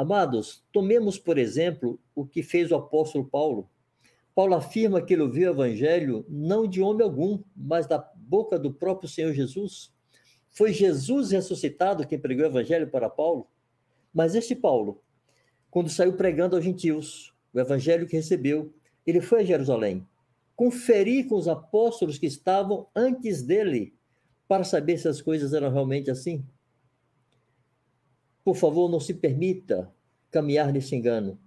Amados, 0.00 0.64
tomemos, 0.72 1.18
por 1.18 1.36
exemplo, 1.36 2.00
o 2.14 2.24
que 2.24 2.42
fez 2.42 2.70
o 2.70 2.76
apóstolo 2.76 3.22
Paulo. 3.22 3.68
Paulo 4.34 4.54
afirma 4.54 5.02
que 5.02 5.12
ele 5.12 5.20
ouviu 5.20 5.50
o 5.50 5.52
evangelho 5.52 6.24
não 6.26 6.66
de 6.66 6.80
homem 6.80 7.02
algum, 7.02 7.42
mas 7.54 7.86
da 7.86 7.98
boca 8.16 8.58
do 8.58 8.72
próprio 8.72 9.10
Senhor 9.10 9.34
Jesus. 9.34 9.92
Foi 10.48 10.72
Jesus 10.72 11.32
ressuscitado 11.32 12.06
quem 12.06 12.18
pregou 12.18 12.44
o 12.44 12.48
evangelho 12.48 12.88
para 12.88 13.10
Paulo. 13.10 13.46
Mas 14.10 14.34
este 14.34 14.54
Paulo, 14.54 15.02
quando 15.70 15.88
saiu 15.88 16.14
pregando 16.14 16.56
aos 16.56 16.64
gentios, 16.64 17.32
o 17.52 17.60
evangelho 17.60 18.06
que 18.06 18.16
recebeu, 18.16 18.72
ele 19.06 19.20
foi 19.20 19.40
a 19.40 19.44
Jerusalém, 19.44 20.06
conferir 20.56 21.28
com 21.28 21.36
os 21.36 21.48
apóstolos 21.48 22.18
que 22.18 22.26
estavam 22.26 22.88
antes 22.94 23.42
dele, 23.42 23.94
para 24.46 24.64
saber 24.64 24.98
se 24.98 25.06
as 25.06 25.22
coisas 25.22 25.54
eram 25.54 25.70
realmente 25.70 26.10
assim. 26.10 26.44
Por 28.44 28.56
favor, 28.56 28.90
não 28.90 28.98
se 28.98 29.14
permita 29.14 29.94
caminhar 30.30 30.72
nesse 30.72 30.94
engano. 30.96 31.38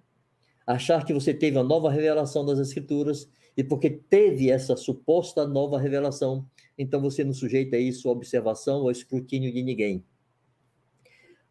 Achar 0.65 1.05
que 1.05 1.13
você 1.13 1.33
teve 1.33 1.57
a 1.57 1.63
nova 1.63 1.91
revelação 1.91 2.45
das 2.45 2.59
Escrituras 2.59 3.29
e 3.57 3.63
porque 3.63 3.89
teve 3.89 4.49
essa 4.49 4.77
suposta 4.77 5.45
nova 5.45 5.77
revelação, 5.77 6.47
então 6.77 7.01
você 7.01 7.23
não 7.23 7.33
sujeita 7.33 7.77
isso 7.77 8.07
à 8.07 8.11
observação 8.13 8.81
ou 8.81 8.91
escrutínio 8.91 9.51
de 9.51 9.61
ninguém. 9.61 10.05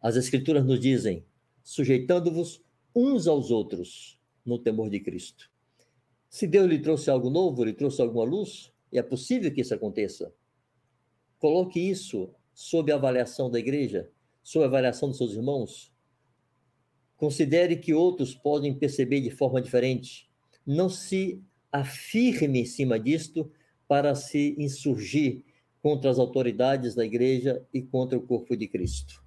As 0.01 0.15
Escrituras 0.15 0.65
nos 0.65 0.79
dizem: 0.79 1.23
sujeitando-vos 1.63 2.61
uns 2.95 3.27
aos 3.27 3.49
outros 3.49 4.19
no 4.45 4.59
temor 4.59 4.89
de 4.89 4.99
Cristo. 4.99 5.49
Se 6.29 6.45
Deus 6.45 6.67
lhe 6.67 6.79
trouxe 6.79 7.09
algo 7.09 7.29
novo, 7.29 7.63
lhe 7.63 7.73
trouxe 7.73 8.01
alguma 8.01 8.25
luz, 8.25 8.71
é 8.91 9.01
possível 9.01 9.51
que 9.51 9.61
isso 9.61 9.73
aconteça. 9.73 10.33
Coloque 11.39 11.79
isso 11.79 12.29
sob 12.53 12.91
a 12.91 12.95
avaliação 12.95 13.49
da 13.49 13.59
igreja, 13.59 14.09
sua 14.41 14.65
avaliação 14.65 15.09
dos 15.09 15.17
seus 15.17 15.33
irmãos? 15.33 15.91
Considere 17.15 17.77
que 17.77 17.93
outros 17.93 18.35
podem 18.35 18.73
perceber 18.73 19.21
de 19.21 19.31
forma 19.31 19.61
diferente. 19.61 20.29
Não 20.65 20.89
se 20.89 21.41
afirme 21.71 22.59
em 22.59 22.65
cima 22.65 22.99
disto 22.99 23.49
para 23.87 24.13
se 24.13 24.55
insurgir 24.57 25.43
contra 25.81 26.09
as 26.09 26.19
autoridades 26.19 26.95
da 26.95 27.05
igreja 27.05 27.65
e 27.73 27.81
contra 27.81 28.17
o 28.17 28.21
corpo 28.21 28.55
de 28.55 28.67
Cristo. 28.67 29.22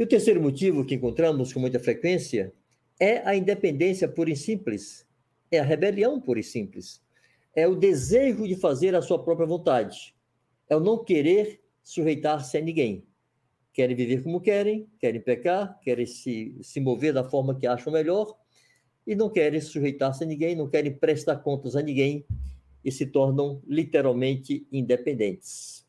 E 0.00 0.02
o 0.02 0.06
terceiro 0.06 0.40
motivo 0.40 0.82
que 0.82 0.94
encontramos 0.94 1.52
com 1.52 1.60
muita 1.60 1.78
frequência 1.78 2.54
é 2.98 3.18
a 3.18 3.36
independência 3.36 4.08
pura 4.08 4.30
e 4.30 4.36
simples, 4.36 5.06
é 5.50 5.58
a 5.58 5.62
rebelião 5.62 6.18
pura 6.18 6.40
e 6.40 6.42
simples, 6.42 7.02
é 7.54 7.68
o 7.68 7.76
desejo 7.76 8.48
de 8.48 8.56
fazer 8.56 8.94
a 8.94 9.02
sua 9.02 9.22
própria 9.22 9.46
vontade, 9.46 10.14
é 10.70 10.74
o 10.74 10.80
não 10.80 11.04
querer 11.04 11.60
sujeitar-se 11.82 12.56
a 12.56 12.62
ninguém. 12.62 13.04
Querem 13.74 13.94
viver 13.94 14.22
como 14.22 14.40
querem, 14.40 14.88
querem 14.98 15.20
pecar, 15.20 15.78
querem 15.80 16.06
se, 16.06 16.56
se 16.62 16.80
mover 16.80 17.12
da 17.12 17.22
forma 17.22 17.54
que 17.54 17.66
acham 17.66 17.92
melhor 17.92 18.34
e 19.06 19.14
não 19.14 19.28
querem 19.28 19.60
sujeitar-se 19.60 20.24
a 20.24 20.26
ninguém, 20.26 20.56
não 20.56 20.66
querem 20.66 20.94
prestar 20.94 21.36
contas 21.40 21.76
a 21.76 21.82
ninguém 21.82 22.24
e 22.82 22.90
se 22.90 23.04
tornam 23.04 23.60
literalmente 23.66 24.66
independentes. 24.72 25.86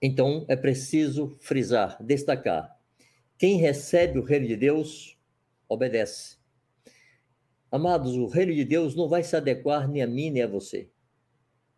Então 0.00 0.44
é 0.48 0.56
preciso 0.56 1.36
frisar, 1.40 2.02
destacar: 2.02 2.76
quem 3.36 3.58
recebe 3.58 4.18
o 4.18 4.24
reino 4.24 4.46
de 4.46 4.56
Deus 4.56 5.18
obedece. 5.68 6.38
Amados, 7.70 8.16
o 8.16 8.26
reino 8.26 8.54
de 8.54 8.64
Deus 8.64 8.94
não 8.94 9.08
vai 9.08 9.22
se 9.22 9.36
adequar 9.36 9.88
nem 9.88 10.02
a 10.02 10.06
mim 10.06 10.30
nem 10.30 10.42
a 10.42 10.46
você. 10.46 10.88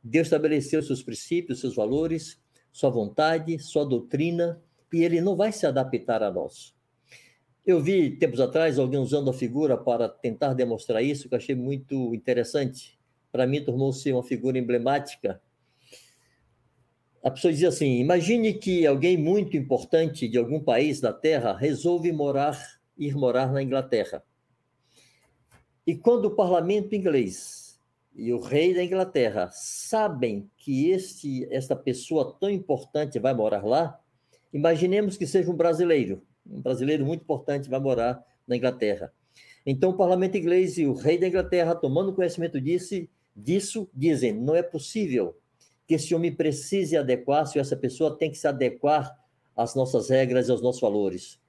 Deus 0.03 0.29
estabeleceu 0.29 0.83
seus 0.83 1.03
princípios, 1.03 1.61
seus 1.61 1.75
valores, 1.75 2.41
sua 2.73 2.91
vontade, 2.91 3.59
sua 3.59 3.85
doutrina, 3.85 4.63
e 4.93 5.03
ele 5.03 5.21
não 5.21 5.37
vai 5.37 5.53
se 5.53 5.67
adaptar 5.67 6.23
a 6.23 6.31
nós. 6.31 6.75
Eu 7.67 7.81
vi 7.81 8.17
tempos 8.17 8.41
atrás 8.41 8.79
alguém 8.79 8.99
usando 8.99 9.31
a 9.31 9.35
figura 9.35 9.77
para 9.77 10.09
tentar 10.09 10.55
demonstrar 10.55 11.03
isso, 11.03 11.29
que 11.29 11.35
eu 11.35 11.39
achei 11.39 11.55
muito 11.55 12.15
interessante. 12.15 12.99
Para 13.31 13.47
mim, 13.47 13.63
tornou-se 13.63 14.11
uma 14.13 14.23
figura 14.23 14.59
emblemática. 14.59 15.41
A 17.23 17.31
pessoa 17.31 17.53
dizia 17.53 17.69
assim: 17.69 17.99
imagine 17.99 18.55
que 18.55 18.87
alguém 18.87 19.17
muito 19.17 19.57
importante 19.57 20.27
de 20.27 20.39
algum 20.39 20.59
país 20.59 21.01
da 21.01 21.13
Terra 21.13 21.57
resolve 21.57 22.11
morar, 22.13 22.81
ir 22.97 23.15
morar 23.15 23.53
na 23.53 23.63
Inglaterra. 23.63 24.25
E 25.87 25.95
quando 25.95 26.27
o 26.27 26.35
parlamento 26.35 26.95
inglês 26.95 27.79
e 28.15 28.33
o 28.33 28.41
rei 28.41 28.75
da 28.75 28.83
Inglaterra 28.83 29.51
sabem 29.53 30.51
que 30.57 30.91
este, 30.91 31.47
esta 31.53 31.77
pessoa 31.77 32.37
tão 32.41 32.49
importante 32.49 33.19
vai 33.19 33.35
morar 33.35 33.65
lá, 33.65 34.01
imaginemos 34.53 35.17
que 35.17 35.27
seja 35.27 35.51
um 35.51 35.57
brasileiro, 35.57 36.23
um 36.47 36.61
brasileiro 36.61 37.05
muito 37.05 37.23
importante 37.23 37.69
vai 37.69 37.81
morar 37.81 38.25
na 38.47 38.57
Inglaterra. 38.57 39.13
Então, 39.65 39.91
o 39.91 39.97
parlamento 39.97 40.39
inglês 40.39 40.79
e 40.79 40.87
o 40.87 40.95
rei 40.95 41.19
da 41.19 41.29
Inglaterra, 41.29 41.75
tomando 41.75 42.15
conhecimento 42.15 42.59
disso, 42.59 43.07
disso 43.37 43.91
dizem: 43.95 44.33
não 44.33 44.55
é 44.55 44.63
possível 44.63 45.37
que 45.91 45.95
esse 45.95 46.15
homem 46.15 46.33
precise 46.33 46.97
adequar-se, 46.97 47.59
essa 47.59 47.77
pessoa 47.77 48.17
tem 48.17 48.31
que 48.31 48.39
se 48.39 48.47
adequar 48.47 49.13
às 49.57 49.75
nossas 49.75 50.09
regras 50.09 50.47
e 50.47 50.53
aos 50.53 50.63
nossos 50.63 50.81
valores. 50.81 51.41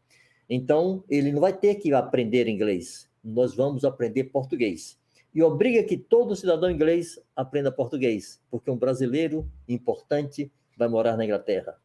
Então, 0.50 1.04
ele 1.08 1.32
não 1.32 1.40
vai 1.40 1.56
ter 1.56 1.76
que 1.76 1.94
aprender 1.94 2.48
inglês, 2.48 3.08
nós 3.24 3.54
vamos 3.54 3.86
aprender 3.86 4.24
português. 4.24 5.00
e 5.32 5.44
obriga 5.44 5.84
que 5.84 5.96
todo 5.96 6.36
cidadão 6.36 6.72
inglês 6.72 7.20
aprenda 7.36 7.72
português, 7.72 8.42
porque 8.50 8.72
um 8.72 8.76
brasileiro 8.76 9.48
importante 9.70 10.52
vai 10.76 10.88
morar 10.88 11.16
na 11.16 11.24
Inglaterra. 11.24 11.80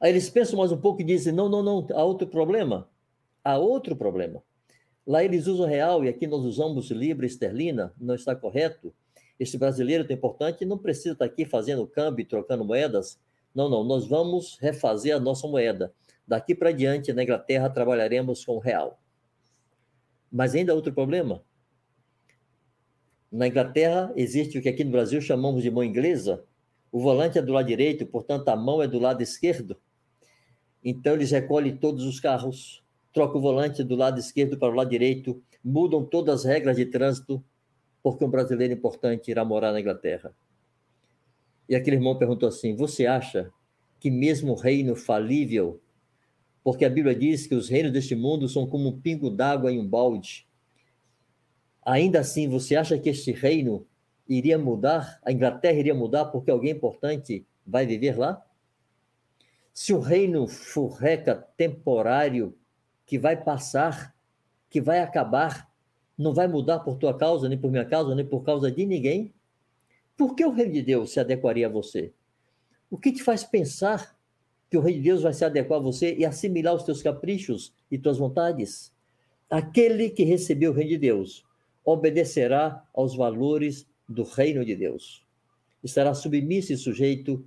Aí 0.00 0.10
eles 0.12 0.30
pensam 0.30 0.58
mais 0.58 0.72
um 0.72 0.80
pouco 0.80 1.02
e 1.02 1.04
dizem: 1.04 1.34
não, 1.34 1.50
não, 1.50 1.62
não, 1.62 1.86
há 1.92 2.02
outro 2.02 2.26
problema. 2.26 2.88
Há 3.44 3.58
outro 3.58 3.94
problema. 3.94 4.42
Lá 5.06 5.22
eles 5.22 5.46
usam 5.46 5.66
real 5.66 6.02
e 6.02 6.08
aqui 6.08 6.26
nós 6.26 6.46
usamos 6.46 6.90
libra 6.90 7.26
esterlina, 7.26 7.92
não 8.00 8.14
está 8.14 8.34
correto. 8.34 8.94
Esse 9.40 9.56
brasileiro 9.56 10.04
é 10.06 10.12
importante 10.12 10.66
não 10.66 10.76
precisa 10.76 11.12
estar 11.14 11.24
aqui 11.24 11.46
fazendo 11.46 11.86
câmbio 11.86 12.26
trocando 12.26 12.62
moedas. 12.62 13.18
Não, 13.54 13.70
não, 13.70 13.82
nós 13.82 14.06
vamos 14.06 14.58
refazer 14.60 15.16
a 15.16 15.18
nossa 15.18 15.48
moeda. 15.48 15.94
Daqui 16.28 16.54
para 16.54 16.72
diante, 16.72 17.10
na 17.14 17.22
Inglaterra, 17.22 17.70
trabalharemos 17.70 18.44
com 18.44 18.58
real. 18.58 19.00
Mas 20.30 20.54
ainda 20.54 20.74
outro 20.74 20.92
problema. 20.92 21.42
Na 23.32 23.48
Inglaterra, 23.48 24.12
existe 24.14 24.58
o 24.58 24.62
que 24.62 24.68
aqui 24.68 24.84
no 24.84 24.90
Brasil 24.90 25.22
chamamos 25.22 25.62
de 25.62 25.70
mão 25.70 25.82
inglesa. 25.82 26.44
O 26.92 27.00
volante 27.00 27.38
é 27.38 27.42
do 27.42 27.52
lado 27.52 27.66
direito, 27.66 28.04
portanto, 28.04 28.46
a 28.50 28.56
mão 28.56 28.82
é 28.82 28.86
do 28.86 28.98
lado 28.98 29.22
esquerdo. 29.22 29.74
Então, 30.84 31.14
eles 31.14 31.30
recolhem 31.30 31.78
todos 31.78 32.04
os 32.04 32.20
carros, 32.20 32.84
trocam 33.10 33.38
o 33.38 33.42
volante 33.42 33.82
do 33.82 33.96
lado 33.96 34.20
esquerdo 34.20 34.58
para 34.58 34.68
o 34.68 34.74
lado 34.74 34.90
direito, 34.90 35.42
mudam 35.64 36.04
todas 36.04 36.40
as 36.40 36.44
regras 36.44 36.76
de 36.76 36.84
trânsito, 36.84 37.42
porque 38.02 38.24
um 38.24 38.30
brasileiro 38.30 38.74
importante 38.74 39.30
irá 39.30 39.44
morar 39.44 39.72
na 39.72 39.80
Inglaterra. 39.80 40.34
E 41.68 41.74
aquele 41.74 41.96
irmão 41.96 42.18
perguntou 42.18 42.48
assim: 42.48 42.74
Você 42.74 43.06
acha 43.06 43.52
que 43.98 44.10
mesmo 44.10 44.52
o 44.52 44.56
reino 44.56 44.96
falível, 44.96 45.80
porque 46.64 46.84
a 46.84 46.90
Bíblia 46.90 47.14
diz 47.14 47.46
que 47.46 47.54
os 47.54 47.68
reinos 47.68 47.92
deste 47.92 48.14
mundo 48.14 48.48
são 48.48 48.66
como 48.66 48.88
um 48.88 49.00
pingo 49.00 49.30
d'água 49.30 49.70
em 49.70 49.78
um 49.78 49.86
balde, 49.86 50.48
ainda 51.84 52.20
assim 52.20 52.48
você 52.48 52.76
acha 52.76 52.98
que 52.98 53.08
este 53.08 53.32
reino 53.32 53.86
iria 54.28 54.58
mudar? 54.58 55.20
A 55.24 55.32
Inglaterra 55.32 55.78
iria 55.78 55.94
mudar 55.94 56.26
porque 56.26 56.50
alguém 56.50 56.72
importante 56.72 57.46
vai 57.66 57.86
viver 57.86 58.18
lá? 58.18 58.44
Se 59.72 59.92
o 59.92 60.00
reino 60.00 60.46
furreca 60.46 61.36
temporário 61.56 62.56
que 63.06 63.18
vai 63.18 63.36
passar, 63.36 64.14
que 64.68 64.80
vai 64.80 65.00
acabar, 65.00 65.69
não 66.20 66.34
vai 66.34 66.46
mudar 66.46 66.80
por 66.80 66.98
tua 66.98 67.16
causa, 67.16 67.48
nem 67.48 67.56
por 67.56 67.70
minha 67.70 67.84
causa, 67.84 68.14
nem 68.14 68.26
por 68.26 68.42
causa 68.42 68.70
de 68.70 68.84
ninguém? 68.84 69.32
Por 70.18 70.34
que 70.34 70.44
o 70.44 70.50
reino 70.50 70.74
de 70.74 70.82
Deus 70.82 71.12
se 71.12 71.18
adequaria 71.18 71.66
a 71.66 71.70
você? 71.70 72.12
O 72.90 72.98
que 72.98 73.10
te 73.10 73.22
faz 73.22 73.42
pensar 73.42 74.14
que 74.68 74.76
o 74.76 74.82
reino 74.82 74.98
de 74.98 75.04
Deus 75.04 75.22
vai 75.22 75.32
se 75.32 75.46
adequar 75.46 75.78
a 75.78 75.82
você 75.82 76.14
e 76.14 76.26
assimilar 76.26 76.74
os 76.74 76.82
teus 76.82 77.00
caprichos 77.00 77.72
e 77.90 77.96
tuas 77.96 78.18
vontades? 78.18 78.92
Aquele 79.48 80.10
que 80.10 80.22
recebeu 80.22 80.72
o 80.72 80.74
reino 80.74 80.90
de 80.90 80.98
Deus 80.98 81.42
obedecerá 81.82 82.84
aos 82.92 83.16
valores 83.16 83.88
do 84.06 84.22
reino 84.22 84.62
de 84.62 84.76
Deus. 84.76 85.24
Estará 85.82 86.12
submisso 86.12 86.70
e 86.70 86.76
sujeito 86.76 87.42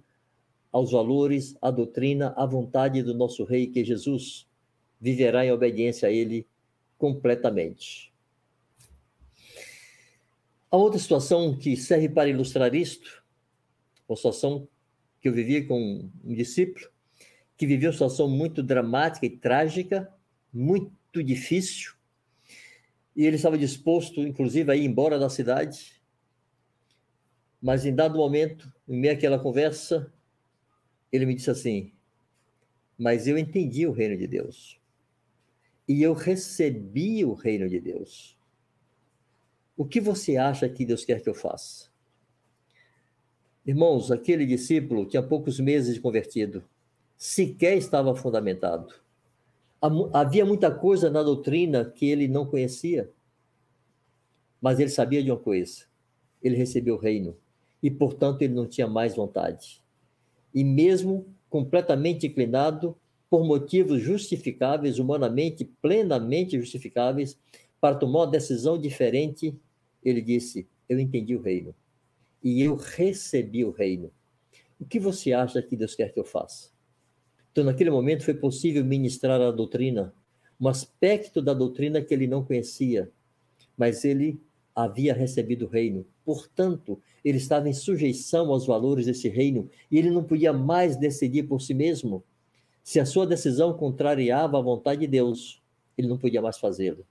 aos 0.72 0.92
valores, 0.92 1.56
à 1.62 1.70
doutrina, 1.70 2.34
à 2.36 2.44
vontade 2.48 3.04
do 3.04 3.14
nosso 3.14 3.44
rei 3.44 3.68
que 3.68 3.82
é 3.82 3.84
Jesus 3.84 4.48
viverá 5.00 5.46
em 5.46 5.52
obediência 5.52 6.08
a 6.08 6.12
ele 6.12 6.48
completamente. 6.98 8.13
A 10.74 10.76
outra 10.76 10.98
situação 10.98 11.56
que 11.56 11.78
serve 11.78 12.10
para 12.10 12.28
ilustrar 12.28 12.74
isto, 12.74 13.24
uma 14.10 14.16
situação 14.16 14.68
que 15.22 15.30
eu 15.30 15.32
vivi 15.32 15.68
com 15.68 16.10
um 16.24 16.34
discípulo, 16.34 16.90
que 17.56 17.68
viveu 17.68 17.92
uma 17.92 17.94
situação 17.94 18.28
muito 18.28 18.64
dramática 18.64 19.24
e 19.24 19.38
trágica, 19.38 20.12
muito 20.52 21.24
difícil, 21.24 21.94
e 23.16 23.24
ele 23.24 23.36
estava 23.36 23.56
disposto, 23.56 24.22
inclusive, 24.22 24.72
a 24.72 24.76
ir 24.76 24.84
embora 24.84 25.20
da 25.20 25.30
cidade, 25.30 26.02
mas 27.62 27.86
em 27.86 27.94
dado 27.94 28.18
momento, 28.18 28.74
em 28.90 28.98
meio 28.98 29.14
àquela 29.14 29.38
conversa, 29.38 30.12
ele 31.12 31.28
me 31.28 31.36
disse 31.36 31.52
assim: 31.52 31.94
Mas 32.98 33.28
eu 33.28 33.38
entendi 33.38 33.86
o 33.86 33.92
reino 33.92 34.18
de 34.18 34.26
Deus 34.26 34.82
e 35.88 36.02
eu 36.02 36.14
recebi 36.14 37.24
o 37.24 37.36
reino 37.36 37.70
de 37.70 37.80
Deus. 37.80 38.33
O 39.76 39.86
que 39.86 40.00
você 40.00 40.38
acha 40.38 40.70
que 40.70 40.86
Deus 40.86 41.04
quer 41.04 41.22
que 41.22 41.30
eu 41.30 41.34
faça? 41.34 41.90
Irmãos, 43.66 44.12
aquele 44.12 44.46
discípulo 44.46 45.06
tinha 45.06 45.24
poucos 45.24 45.60
meses 45.60 45.96
de 45.96 46.02
convertido, 46.02 46.64
sequer 47.18 47.78
estava 47.78 48.16
fundamentado. 48.16 48.94
Havia 50.14 50.46
muita 50.46 50.70
coisa 50.70 51.10
na 51.10 51.24
doutrina 51.24 51.86
que 51.86 52.06
ele 52.06 52.28
não 52.28 52.46
conhecia, 52.46 53.10
mas 54.62 54.80
ele 54.80 54.90
sabia 54.90 55.24
de 55.24 55.32
uma 55.32 55.40
coisa: 55.40 55.86
ele 56.42 56.56
recebeu 56.56 56.96
o 56.96 57.00
reino 57.00 57.36
e, 57.82 57.90
portanto, 57.90 58.42
ele 58.42 58.54
não 58.54 58.68
tinha 58.68 58.88
mais 58.88 59.16
vontade. 59.16 59.82
E 60.54 60.64
mesmo 60.64 61.26
completamente 61.50 62.28
inclinado, 62.28 62.96
por 63.30 63.44
motivos 63.44 64.02
justificáveis, 64.02 65.00
humanamente 65.00 65.66
plenamente 65.82 66.60
justificáveis, 66.60 67.38
para 67.82 67.96
tomar 67.96 68.20
uma 68.20 68.28
decisão 68.28 68.78
diferente, 68.78 69.54
ele 70.04 70.22
disse: 70.22 70.68
Eu 70.88 71.00
entendi 71.00 71.36
o 71.36 71.42
reino 71.42 71.74
e 72.44 72.62
eu 72.62 72.76
recebi 72.76 73.64
o 73.64 73.72
reino. 73.72 74.12
O 74.80 74.86
que 74.86 75.00
você 75.00 75.32
acha 75.32 75.62
que 75.62 75.78
Deus 75.78 75.96
quer 75.96 76.12
que 76.12 76.20
eu 76.20 76.26
faça? 76.26 76.70
Então, 77.52 77.64
naquele 77.64 77.90
momento, 77.90 78.24
foi 78.24 78.34
possível 78.34 78.84
ministrar 78.84 79.40
a 79.40 79.52
doutrina, 79.52 80.14
um 80.60 80.68
aspecto 80.68 81.42
da 81.42 81.54
doutrina 81.54 82.02
que 82.02 82.14
ele 82.14 82.28
não 82.28 82.44
conhecia, 82.44 83.12
mas 83.78 84.04
ele 84.04 84.42
havia 84.76 85.14
recebido 85.14 85.66
o 85.66 85.70
reino. 85.70 86.06
Portanto, 86.26 87.00
ele 87.24 87.38
estava 87.38 87.70
em 87.70 87.74
sujeição 87.74 88.52
aos 88.52 88.66
valores 88.66 89.06
desse 89.06 89.30
reino 89.30 89.70
e 89.90 89.98
ele 89.98 90.10
não 90.10 90.24
podia 90.24 90.52
mais 90.52 90.98
decidir 90.98 91.44
por 91.44 91.62
si 91.62 91.74
mesmo 91.74 92.24
se 92.84 93.00
a 93.00 93.06
sua 93.06 93.26
decisão 93.26 93.74
contrariava 93.74 94.58
a 94.58 94.62
vontade 94.62 95.02
de 95.02 95.08
Deus, 95.08 95.62
ele 95.98 96.08
não 96.08 96.18
podia 96.18 96.42
mais 96.42 96.58
fazê-lo. 96.58 97.06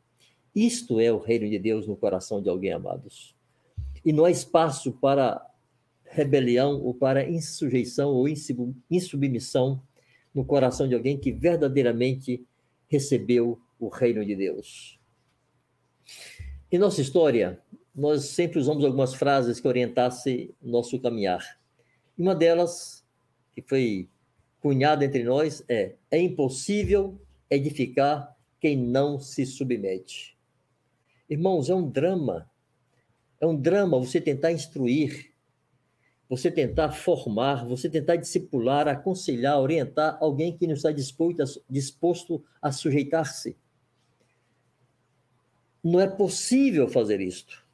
Isto 0.54 1.00
é 1.00 1.10
o 1.10 1.18
reino 1.18 1.48
de 1.48 1.58
Deus 1.58 1.86
no 1.86 1.96
coração 1.96 2.42
de 2.42 2.48
alguém, 2.48 2.72
amados. 2.72 3.34
E 4.04 4.12
não 4.12 4.24
há 4.24 4.30
espaço 4.30 4.92
para 4.92 5.44
rebelião 6.04 6.82
ou 6.82 6.92
para 6.92 7.28
insujeição 7.28 8.10
ou 8.10 8.26
insubmissão 8.90 9.82
no 10.34 10.44
coração 10.44 10.86
de 10.86 10.94
alguém 10.94 11.18
que 11.18 11.32
verdadeiramente 11.32 12.44
recebeu 12.88 13.58
o 13.80 13.88
reino 13.88 14.24
de 14.24 14.36
Deus. 14.36 14.98
Em 16.70 16.78
nossa 16.78 17.00
história, 17.00 17.60
nós 17.94 18.24
sempre 18.26 18.58
usamos 18.58 18.84
algumas 18.84 19.14
frases 19.14 19.60
que 19.60 19.68
orientassem 19.68 20.54
nosso 20.60 20.98
caminhar. 21.00 21.58
Uma 22.16 22.34
delas, 22.34 23.04
que 23.52 23.62
foi 23.62 24.08
cunhado 24.60 25.04
entre 25.04 25.24
nós 25.24 25.64
é: 25.68 25.94
é 26.10 26.20
impossível 26.20 27.18
edificar 27.50 28.36
quem 28.60 28.76
não 28.76 29.18
se 29.18 29.44
submete. 29.44 30.36
Irmãos, 31.32 31.70
é 31.70 31.74
um 31.74 31.88
drama. 31.88 32.46
É 33.40 33.46
um 33.46 33.56
drama 33.56 33.98
você 33.98 34.20
tentar 34.20 34.52
instruir, 34.52 35.32
você 36.28 36.50
tentar 36.50 36.92
formar, 36.92 37.66
você 37.66 37.88
tentar 37.88 38.16
discipular, 38.16 38.86
aconselhar, 38.86 39.58
orientar 39.58 40.18
alguém 40.20 40.54
que 40.54 40.66
não 40.66 40.74
está 40.74 40.92
disposto 40.92 41.40
a, 41.40 41.46
disposto 41.70 42.44
a 42.60 42.70
sujeitar-se. 42.70 43.56
Não 45.82 45.98
é 45.98 46.06
possível 46.06 46.86
fazer 46.86 47.18
isto. 47.18 47.64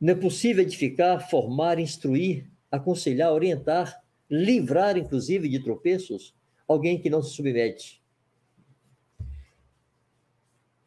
Não 0.00 0.14
é 0.14 0.16
possível 0.16 0.62
edificar, 0.62 1.28
formar, 1.28 1.78
instruir, 1.78 2.50
aconselhar, 2.70 3.34
orientar 3.34 4.02
livrar, 4.30 4.96
inclusive, 4.96 5.46
de 5.46 5.62
tropeços 5.62 6.34
alguém 6.66 6.98
que 6.98 7.10
não 7.10 7.22
se 7.22 7.34
submete. 7.34 8.02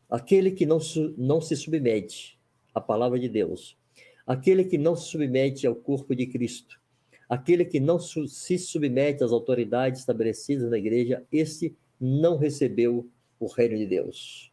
Aquele 0.10 0.52
que 0.52 0.66
não, 0.66 0.80
não 1.18 1.40
se 1.40 1.56
submete 1.56 2.40
à 2.74 2.82
palavra 2.82 3.20
de 3.20 3.30
Deus, 3.30 3.78
aquele 4.26 4.64
que 4.64 4.78
não 4.78 4.96
se 4.96 5.10
submete 5.10 5.68
ao 5.68 5.76
corpo 5.76 6.16
de 6.16 6.26
Cristo, 6.26 6.80
aquele 7.28 7.64
que 7.64 7.80
não 7.80 8.00
se 8.00 8.58
submete 8.58 9.24
às 9.24 9.32
autoridades 9.32 10.00
estabelecidas 10.00 10.70
na 10.70 10.78
igreja, 10.78 11.24
esse 11.32 11.76
não 12.00 12.38
recebeu 12.38 13.08
o 13.40 13.48
reino 13.48 13.78
de 13.78 13.86
Deus. 13.86 14.52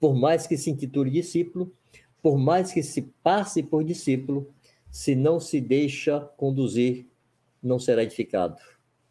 Por 0.00 0.14
mais 0.14 0.46
que 0.46 0.56
se 0.56 0.70
intitule 0.70 1.10
discípulo, 1.10 1.72
por 2.20 2.36
mais 2.36 2.72
que 2.72 2.82
se 2.82 3.02
passe 3.22 3.62
por 3.62 3.84
discípulo, 3.84 4.52
se 4.90 5.14
não 5.14 5.38
se 5.38 5.60
deixa 5.60 6.20
conduzir 6.36 7.06
não 7.64 7.78
será 7.78 8.02
edificado. 8.02 8.60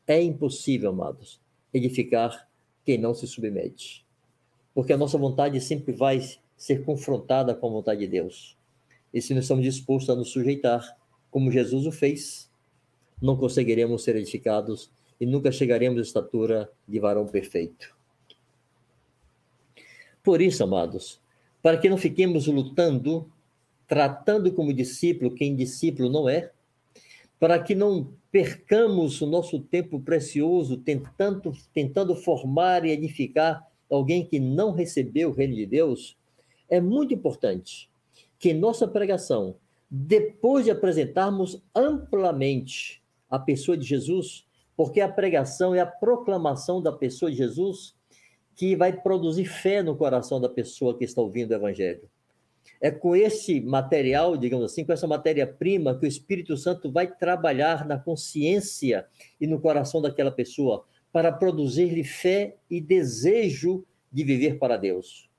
É 0.06 0.22
impossível, 0.22 0.92
amados, 0.92 1.42
edificar 1.74 2.48
quem 2.86 2.98
não 2.98 3.14
se 3.14 3.26
submete. 3.26 4.03
Porque 4.74 4.94
a 4.94 4.98
nossa 4.98 5.18
vontade 5.18 5.60
sempre 5.62 5.94
vai 5.94 6.20
ser 6.58 6.84
confrontada 6.84 7.54
com 7.54 7.68
a 7.68 7.72
vontade 7.72 8.02
de 8.02 8.08
Deus. 8.08 8.58
E 9.14 9.22
se 9.22 9.34
não 9.34 9.42
estamos 9.42 9.64
dispostos 9.64 10.10
a 10.10 10.16
nos 10.16 10.30
sujeitar, 10.30 10.98
como 11.30 11.52
Jesus 11.52 11.86
o 11.86 11.92
fez, 11.92 12.50
não 13.22 13.38
conseguiremos 13.38 14.04
ser 14.04 14.16
edificados 14.16 14.92
e 15.20 15.26
nunca 15.26 15.52
chegaremos 15.52 16.00
à 16.00 16.02
estatura 16.02 16.70
de 16.88 17.00
varão 17.00 17.26
perfeito. 17.26 17.96
Por 20.24 20.42
isso, 20.42 20.64
amados, 20.64 21.22
para 21.62 21.78
que 21.78 21.90
não 21.90 21.98
fiquemos 21.98 22.48
lutando, 22.48 23.32
tratando 23.88 24.52
como 24.54 24.74
discípulo 24.74 25.36
quem 25.36 25.56
discípulo 25.56 26.10
não 26.10 26.28
é, 26.28 26.52
para 27.40 27.60
que 27.62 27.76
não 27.76 28.14
percamos 28.32 29.22
o 29.22 29.28
nosso 29.28 29.60
tempo 29.60 30.00
precioso 30.00 30.78
tentando, 30.78 31.52
tentando 31.74 32.16
formar 32.16 32.86
e 32.86 32.92
edificar 32.92 33.70
alguém 33.90 34.26
que 34.26 34.40
não 34.40 34.72
recebeu 34.72 35.30
o 35.30 35.34
reino 35.34 35.56
de 35.56 35.66
Deus, 35.66 36.18
é 36.70 36.82
muito 36.82 37.14
importante 37.14 37.90
que 38.40 38.54
nossa 38.54 38.88
pregação, 38.88 39.56
depois 39.90 40.66
de 40.66 40.72
apresentarmos 40.72 41.62
amplamente 41.74 43.02
a 43.30 43.40
pessoa 43.40 43.78
de 43.78 43.86
Jesus, 43.86 44.46
porque 44.76 45.02
a 45.02 45.08
pregação 45.08 45.74
é 45.74 45.80
a 45.80 45.86
proclamação 45.86 46.82
da 46.82 46.92
pessoa 46.92 47.32
de 47.32 47.38
Jesus 47.38 47.96
que 48.56 48.76
vai 48.76 48.94
produzir 48.94 49.46
fé 49.46 49.82
no 49.82 49.96
coração 49.96 50.40
da 50.40 50.50
pessoa 50.50 50.98
que 50.98 51.04
está 51.04 51.22
ouvindo 51.22 51.52
o 51.52 51.56
evangelho. 51.56 52.10
É 52.80 52.92
com 52.92 53.16
esse 53.16 53.62
material, 53.62 54.36
digamos 54.36 54.66
assim, 54.66 54.84
com 54.84 54.92
essa 54.92 55.08
matéria-prima 55.08 55.98
que 55.98 56.06
o 56.06 56.08
Espírito 56.08 56.56
Santo 56.58 56.92
vai 56.92 57.08
trabalhar 57.08 57.86
na 57.86 57.98
consciência 57.98 59.06
e 59.40 59.48
no 59.48 59.60
coração 59.60 60.02
daquela 60.02 60.32
pessoa 60.32 60.86
para 61.14 61.32
produzir-lhe 61.32 62.04
fé 62.04 62.58
e 62.68 62.82
desejo 62.82 63.86
de 64.12 64.24
viver 64.24 64.58
para 64.58 64.76
Deus. 64.76 65.30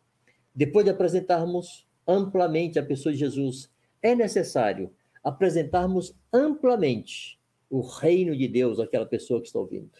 Depois 0.55 0.85
de 0.85 0.93
apresentarmos 0.93 1.87
amplamente 2.07 2.79
a 2.79 2.83
pessoa 2.83 3.13
de 3.13 3.19
Jesus, 3.19 3.69
é 4.01 4.15
necessário 4.15 4.93
apresentarmos 5.23 6.15
amplamente 6.33 7.41
o 7.69 7.81
reino 7.81 8.37
de 8.37 8.47
Deus 8.47 8.79
àquela 8.79 9.05
pessoa 9.05 9.41
que 9.41 9.49
está 9.49 9.59
ouvindo. 9.59 9.91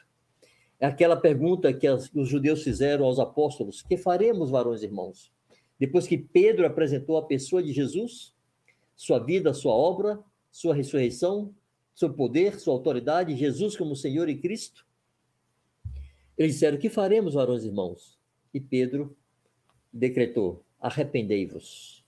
É 0.79 0.87
aquela 0.87 1.17
pergunta 1.17 1.73
que 1.73 1.89
os 1.89 2.29
judeus 2.29 2.63
fizeram 2.63 3.05
aos 3.05 3.19
apóstolos: 3.19 3.83
que 3.83 3.97
faremos, 3.97 4.51
varões 4.51 4.83
e 4.83 4.87
irmãos? 4.87 5.33
Depois 5.79 6.07
que 6.07 6.17
Pedro 6.17 6.67
apresentou 6.67 7.17
a 7.17 7.27
pessoa 7.27 7.61
de 7.63 7.73
Jesus, 7.73 8.33
sua 8.95 9.19
vida, 9.19 9.53
sua 9.53 9.75
obra, 9.75 10.21
sua 10.53 10.75
ressurreição, 10.75 11.53
seu 11.95 12.13
poder, 12.13 12.61
sua 12.61 12.75
autoridade, 12.75 13.37
Jesus 13.37 13.77
como 13.77 13.97
Senhor 13.97 14.29
e 14.29 14.37
Cristo, 14.37 14.87
eles 16.37 16.55
disseram: 16.55 16.79
Que 16.79 16.89
faremos, 16.89 17.35
varões 17.35 17.65
irmãos? 17.65 18.19
E 18.53 18.61
Pedro 18.61 19.17
decretou: 19.93 20.65
Arrependei-vos. 20.81 22.05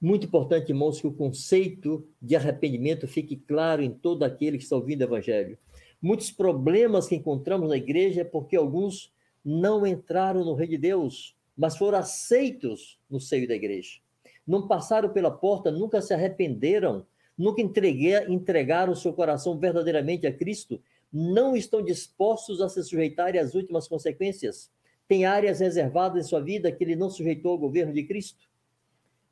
Muito 0.00 0.26
importante, 0.26 0.70
irmãos, 0.70 1.00
que 1.00 1.06
o 1.06 1.12
conceito 1.12 2.06
de 2.20 2.36
arrependimento 2.36 3.08
fique 3.08 3.36
claro 3.36 3.82
em 3.82 3.90
todo 3.90 4.24
aquele 4.24 4.58
que 4.58 4.64
está 4.64 4.76
ouvindo 4.76 5.00
o 5.00 5.04
Evangelho. 5.04 5.58
Muitos 6.00 6.30
problemas 6.30 7.08
que 7.08 7.16
encontramos 7.16 7.70
na 7.70 7.76
igreja 7.76 8.20
é 8.20 8.24
porque 8.24 8.56
alguns 8.56 9.12
não 9.44 9.86
entraram 9.86 10.44
no 10.44 10.54
Rei 10.54 10.68
de 10.68 10.76
Deus, 10.76 11.34
mas 11.56 11.76
foram 11.76 11.98
aceitos 11.98 12.98
no 13.08 13.18
seio 13.18 13.48
da 13.48 13.54
igreja. 13.54 13.98
Não 14.46 14.68
passaram 14.68 15.08
pela 15.08 15.30
porta, 15.30 15.70
nunca 15.70 16.02
se 16.02 16.12
arrependeram, 16.12 17.06
nunca 17.36 17.62
entregaram 17.62 18.94
seu 18.94 19.12
coração 19.12 19.58
verdadeiramente 19.58 20.26
a 20.26 20.32
Cristo, 20.32 20.80
não 21.12 21.56
estão 21.56 21.82
dispostos 21.82 22.60
a 22.60 22.68
se 22.68 22.82
sujeitarem 22.82 23.40
às 23.40 23.54
últimas 23.54 23.88
consequências. 23.88 24.70
Tem 25.08 25.24
áreas 25.24 25.60
reservadas 25.60 26.24
em 26.24 26.28
sua 26.28 26.40
vida 26.40 26.72
que 26.72 26.82
ele 26.82 26.96
não 26.96 27.10
sujeitou 27.10 27.52
ao 27.52 27.58
governo 27.58 27.92
de 27.92 28.02
Cristo 28.04 28.48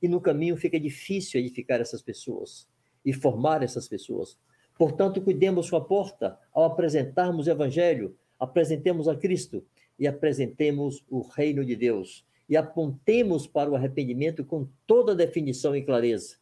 e 0.01 0.09
no 0.09 0.21
caminho 0.21 0.57
fica 0.57 0.79
difícil 0.79 1.41
edificar 1.41 1.81
essas 1.81 2.03
pessoas 2.03 2.69
e 3.05 3.13
formar 3.13 3.63
essas 3.63 3.89
pessoas. 3.89 4.39
Portanto, 4.77 5.21
cuidemos 5.21 5.71
com 5.71 5.77
a 5.77 5.81
porta 5.81 6.39
ao 6.53 6.65
apresentarmos 6.65 7.47
o 7.47 7.51
Evangelho, 7.51 8.17
apresentemos 8.39 9.09
a 9.09 9.17
Cristo 9.17 9.65
e 9.99 10.07
apresentemos 10.07 11.05
o 11.09 11.21
reino 11.23 11.65
de 11.65 11.77
Deus 11.77 12.25
e 12.49 12.57
apontemos 12.57 13.47
para 13.47 13.71
o 13.71 13.77
arrependimento 13.77 14.45
com 14.45 14.69
toda 14.87 15.15
definição 15.15 15.75
e 15.75 15.83
clareza. 15.83 16.37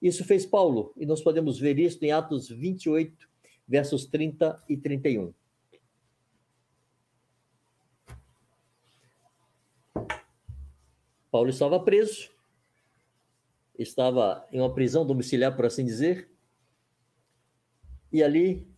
Isso 0.00 0.24
fez 0.24 0.46
Paulo 0.46 0.92
e 0.96 1.04
nós 1.04 1.22
podemos 1.22 1.58
ver 1.58 1.78
isso 1.78 2.02
em 2.04 2.12
Atos 2.12 2.48
28, 2.48 3.28
versos 3.66 4.06
30 4.06 4.62
e 4.68 4.76
31. 4.76 5.32
Paulo 11.30 11.50
estava 11.50 11.80
preso, 11.80 12.30
estava 13.76 14.46
em 14.52 14.60
uma 14.60 14.72
prisão 14.72 15.04
domiciliar, 15.04 15.56
por 15.56 15.66
assim 15.66 15.84
dizer. 15.84 16.30
E 18.12 18.22
ali, 18.22 18.68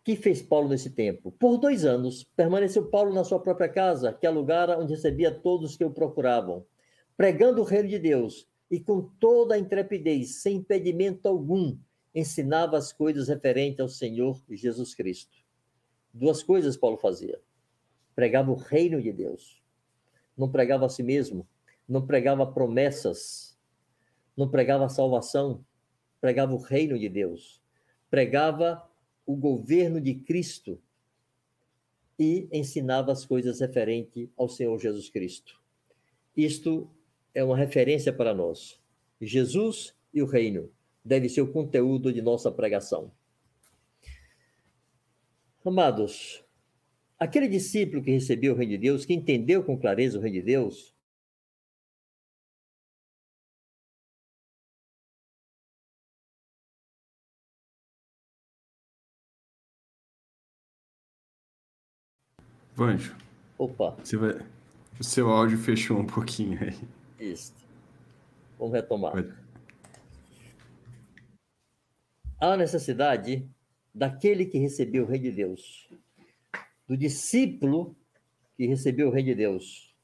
o 0.00 0.04
que 0.04 0.16
fez 0.16 0.40
Paulo 0.40 0.70
nesse 0.70 0.88
tempo? 0.88 1.30
Por 1.32 1.58
dois 1.58 1.84
anos, 1.84 2.24
permaneceu 2.34 2.88
Paulo 2.88 3.12
na 3.12 3.24
sua 3.24 3.38
própria 3.38 3.68
casa, 3.68 4.12
que 4.12 4.26
é 4.26 4.30
o 4.30 4.34
lugar 4.34 4.70
onde 4.70 4.94
recebia 4.94 5.30
todos 5.30 5.76
que 5.76 5.84
o 5.84 5.90
procuravam, 5.90 6.64
pregando 7.14 7.60
o 7.60 7.64
reino 7.64 7.90
de 7.90 7.98
Deus 7.98 8.48
e 8.70 8.80
com 8.80 9.02
toda 9.20 9.54
a 9.54 9.58
intrepidez, 9.58 10.40
sem 10.40 10.56
impedimento 10.56 11.28
algum, 11.28 11.76
ensinava 12.14 12.76
as 12.76 12.92
coisas 12.92 13.28
referentes 13.28 13.80
ao 13.80 13.88
Senhor 13.88 14.42
Jesus 14.50 14.94
Cristo. 14.94 15.36
Duas 16.12 16.42
coisas 16.42 16.76
Paulo 16.76 16.98
fazia: 16.98 17.40
pregava 18.14 18.50
o 18.50 18.56
reino 18.56 19.00
de 19.00 19.12
Deus, 19.12 19.62
não 20.36 20.50
pregava 20.50 20.86
a 20.86 20.88
si 20.88 21.02
mesmo, 21.02 21.46
não 21.88 22.06
pregava 22.06 22.46
promessas. 22.46 23.52
Não 24.36 24.48
pregava 24.48 24.88
salvação, 24.88 25.64
pregava 26.20 26.54
o 26.54 26.58
reino 26.58 26.98
de 26.98 27.08
Deus, 27.08 27.60
pregava 28.08 28.88
o 29.26 29.36
governo 29.36 30.00
de 30.00 30.14
Cristo 30.14 30.80
e 32.18 32.48
ensinava 32.50 33.12
as 33.12 33.26
coisas 33.26 33.60
referentes 33.60 34.28
ao 34.36 34.48
Senhor 34.48 34.78
Jesus 34.78 35.10
Cristo. 35.10 35.60
Isto 36.36 36.90
é 37.34 37.44
uma 37.44 37.56
referência 37.56 38.12
para 38.12 38.34
nós. 38.34 38.80
Jesus 39.20 39.94
e 40.14 40.22
o 40.22 40.26
reino 40.26 40.70
deve 41.04 41.28
ser 41.28 41.40
o 41.40 41.52
conteúdo 41.52 42.12
de 42.12 42.22
nossa 42.22 42.50
pregação. 42.50 43.10
Amados, 45.64 46.44
aquele 47.18 47.48
discípulo 47.48 48.02
que 48.02 48.10
recebeu 48.10 48.52
o 48.54 48.56
reino 48.56 48.72
de 48.72 48.78
Deus, 48.78 49.04
que 49.04 49.14
entendeu 49.14 49.62
com 49.62 49.78
clareza 49.78 50.18
o 50.18 50.20
reino 50.22 50.40
de 50.40 50.42
Deus, 50.42 50.92
Vanjo. 62.74 63.16
Opa. 63.58 63.96
Você 64.02 64.16
vai... 64.16 64.40
O 64.98 65.04
seu 65.04 65.28
áudio 65.30 65.58
fechou 65.58 65.98
um 65.98 66.06
pouquinho 66.06 66.58
aí. 66.62 66.74
Isso. 67.18 67.54
Vamos 68.58 68.74
retomar. 68.74 69.12
Vai. 69.12 69.41
Há 72.42 72.56
necessidade 72.56 73.48
daquele 73.94 74.44
que 74.44 74.58
recebeu 74.58 75.04
o 75.04 75.06
Rei 75.06 75.20
de 75.20 75.30
Deus, 75.30 75.88
do 76.88 76.96
discípulo 76.96 77.96
que 78.56 78.66
recebeu 78.66 79.06
o 79.06 79.10
Rei 79.12 79.22
de 79.22 79.32
Deus, 79.32 79.94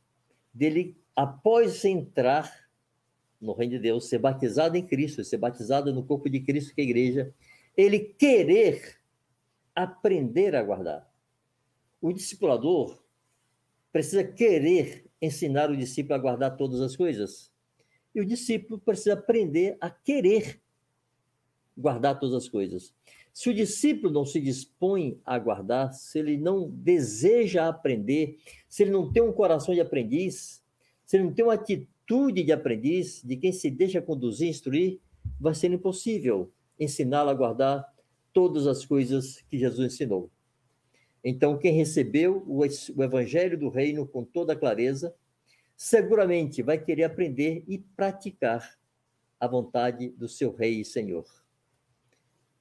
dele, 0.55 0.96
após 1.16 1.85
entrar 1.85 2.70
no 3.40 3.55
Reino 3.55 3.72
de 3.72 3.81
Deus, 3.81 4.09
ser 4.09 4.20
batizado 4.20 4.77
em 4.77 4.87
Cristo, 4.87 5.24
ser 5.24 5.38
batizado 5.38 5.92
no 5.92 6.05
corpo 6.05 6.31
de 6.31 6.38
Cristo, 6.38 6.72
que 6.77 6.81
é 6.81 6.85
a 6.85 6.87
igreja, 6.87 7.35
ele 7.77 7.98
querer 7.98 9.01
aprender 9.74 10.55
a 10.55 10.62
guardar. 10.62 11.12
O 12.01 12.12
discipulador 12.12 13.03
precisa 13.90 14.22
querer 14.22 15.11
ensinar 15.20 15.72
o 15.72 15.77
discípulo 15.77 16.14
a 16.14 16.18
guardar 16.18 16.57
todas 16.57 16.81
as 16.81 16.94
coisas. 16.94 17.51
E 18.14 18.20
o 18.20 18.24
discípulo 18.24 18.79
precisa 18.79 19.14
aprender 19.14 19.77
a 19.81 19.90
querer 19.90 20.62
guardar 21.78 22.18
todas 22.18 22.34
as 22.34 22.48
coisas. 22.48 22.92
Se 23.32 23.48
o 23.48 23.54
discípulo 23.54 24.12
não 24.12 24.26
se 24.26 24.40
dispõe 24.40 25.20
a 25.24 25.38
guardar, 25.38 25.92
se 25.92 26.18
ele 26.18 26.36
não 26.36 26.68
deseja 26.68 27.68
aprender, 27.68 28.38
se 28.68 28.83
ele 28.83 28.90
não 28.90 29.12
tem 29.12 29.22
um 29.22 29.33
coração 29.33 29.72
de 29.72 29.81
aprendiz, 29.81 30.62
se 31.06 31.16
ele 31.16 31.24
não 31.24 31.33
tem 31.33 31.44
uma 31.44 31.54
atitude 31.54 32.42
de 32.42 32.52
aprendiz, 32.52 33.22
de 33.24 33.37
quem 33.37 33.52
se 33.52 33.70
deixa 33.70 34.02
conduzir, 34.02 34.48
instruir, 34.48 34.98
vai 35.40 35.54
ser 35.54 35.70
impossível 35.70 36.50
ensiná-lo 36.79 37.31
a 37.31 37.35
guardar 37.35 37.85
todas 38.33 38.66
as 38.66 38.85
coisas 38.85 39.42
que 39.48 39.58
Jesus 39.58 39.94
ensinou. 39.94 40.31
Então, 41.24 41.58
quem 41.58 41.72
recebeu 41.72 42.44
o, 42.46 42.64
Evangelho 42.64 43.58
do 43.58 43.68
Reino 43.68 44.06
com 44.06 44.24
toda 44.24 44.56
clareza, 44.56 45.14
seguramente 45.76 46.62
vai 46.62 46.79
querer 46.79 47.04
aprender 47.04 47.64
e 47.66 47.79
praticar 47.79 48.79
a 49.40 49.46
vontade 49.46 50.10
do 50.10 50.29
seu 50.29 50.54
Rei 50.54 50.81
e 50.81 50.85
Senhor. 50.85 51.24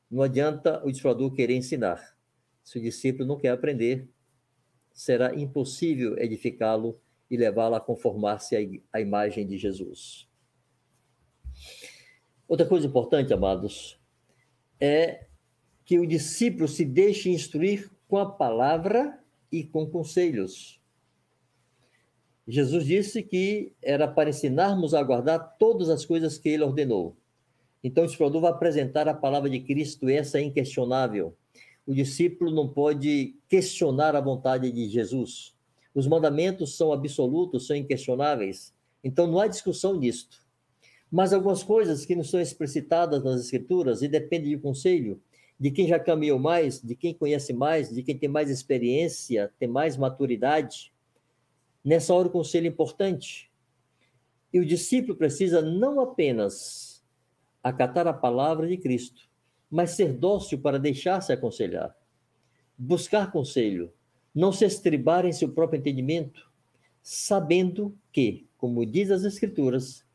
Não 0.09 0.23
adianta 0.23 0.81
o 0.85 0.89
discipulador 0.89 1.33
querer 1.33 1.55
ensinar. 1.55 2.17
Se 2.63 2.77
o 2.77 2.81
discípulo 2.81 3.27
não 3.27 3.37
quer 3.37 3.49
aprender, 3.49 4.09
será 4.93 5.35
impossível 5.35 6.17
edificá-lo 6.17 6.99
e 7.29 7.37
levá-lo 7.37 7.75
a 7.75 7.81
conformar-se 7.81 8.81
à 8.91 9.01
imagem 9.01 9.45
de 9.45 9.57
Jesus. 9.57 10.27
Outra 12.47 12.65
coisa 12.65 12.87
importante, 12.87 13.33
amados, 13.33 13.99
é 14.79 15.27
que 15.83 15.99
o 15.99 16.07
discípulo 16.07 16.67
se 16.67 16.85
deixe 16.85 17.29
instruir 17.29 17.91
com 18.07 18.17
a 18.17 18.29
palavra 18.29 19.21
e 19.51 19.63
com 19.63 19.85
conselhos. 19.89 20.81
Jesus 22.47 22.85
disse 22.85 23.21
que 23.21 23.73
era 23.81 24.07
para 24.07 24.29
ensinarmos 24.29 24.93
a 24.93 25.03
guardar 25.03 25.57
todas 25.57 25.89
as 25.89 26.05
coisas 26.05 26.37
que 26.37 26.47
ele 26.47 26.63
ordenou. 26.63 27.17
Então, 27.87 28.03
o 28.03 28.05
explorador 28.05 28.41
vai 28.41 28.51
apresentar 28.51 29.07
a 29.07 29.13
palavra 29.13 29.49
de 29.49 29.61
Cristo, 29.61 30.09
essa 30.09 30.39
é 30.39 30.41
inquestionável. 30.41 31.33
O 31.85 31.93
discípulo 31.93 32.51
não 32.51 32.67
pode 32.67 33.37
questionar 33.47 34.13
a 34.13 34.19
vontade 34.19 34.69
de 34.69 34.89
Jesus. 34.89 35.55
Os 35.95 36.05
mandamentos 36.05 36.75
são 36.75 36.91
absolutos, 36.91 37.65
são 37.65 37.77
inquestionáveis. 37.77 38.75
Então, 39.01 39.25
não 39.25 39.39
há 39.39 39.47
discussão 39.47 39.97
nisto. 39.97 40.45
Mas 41.09 41.31
algumas 41.31 41.63
coisas 41.63 42.05
que 42.05 42.13
não 42.13 42.25
são 42.25 42.41
explicitadas 42.41 43.23
nas 43.23 43.39
Escrituras 43.39 44.01
e 44.01 44.09
dependem 44.09 44.49
de 44.49 44.57
conselho, 44.57 45.21
de 45.57 45.71
quem 45.71 45.87
já 45.87 45.97
caminhou 45.97 46.37
mais, 46.37 46.81
de 46.81 46.93
quem 46.93 47.13
conhece 47.13 47.53
mais, 47.53 47.89
de 47.89 48.03
quem 48.03 48.17
tem 48.17 48.27
mais 48.27 48.49
experiência, 48.49 49.49
tem 49.57 49.69
mais 49.69 49.95
maturidade. 49.95 50.91
Nessa 51.85 52.13
hora, 52.13 52.27
o 52.27 52.31
conselho 52.31 52.65
é 52.65 52.69
importante. 52.69 53.49
E 54.51 54.59
o 54.59 54.65
discípulo 54.65 55.15
precisa 55.15 55.61
não 55.61 56.01
apenas 56.01 56.96
acatar 57.67 58.07
a 58.07 58.13
palavra 58.13 58.67
de 58.67 58.77
Cristo, 58.77 59.27
mas 59.69 59.91
ser 59.91 60.13
dócil 60.13 60.59
para 60.59 60.79
deixar-se 60.79 61.31
aconselhar, 61.33 61.95
buscar 62.77 63.31
conselho, 63.31 63.91
não 64.33 64.51
se 64.51 64.65
estribar 64.65 65.25
em 65.25 65.33
seu 65.33 65.49
próprio 65.49 65.79
entendimento, 65.79 66.49
sabendo 67.01 67.97
que, 68.11 68.45
como 68.57 68.85
diz 68.85 69.11
as 69.11 69.23
Escrituras, 69.23 70.05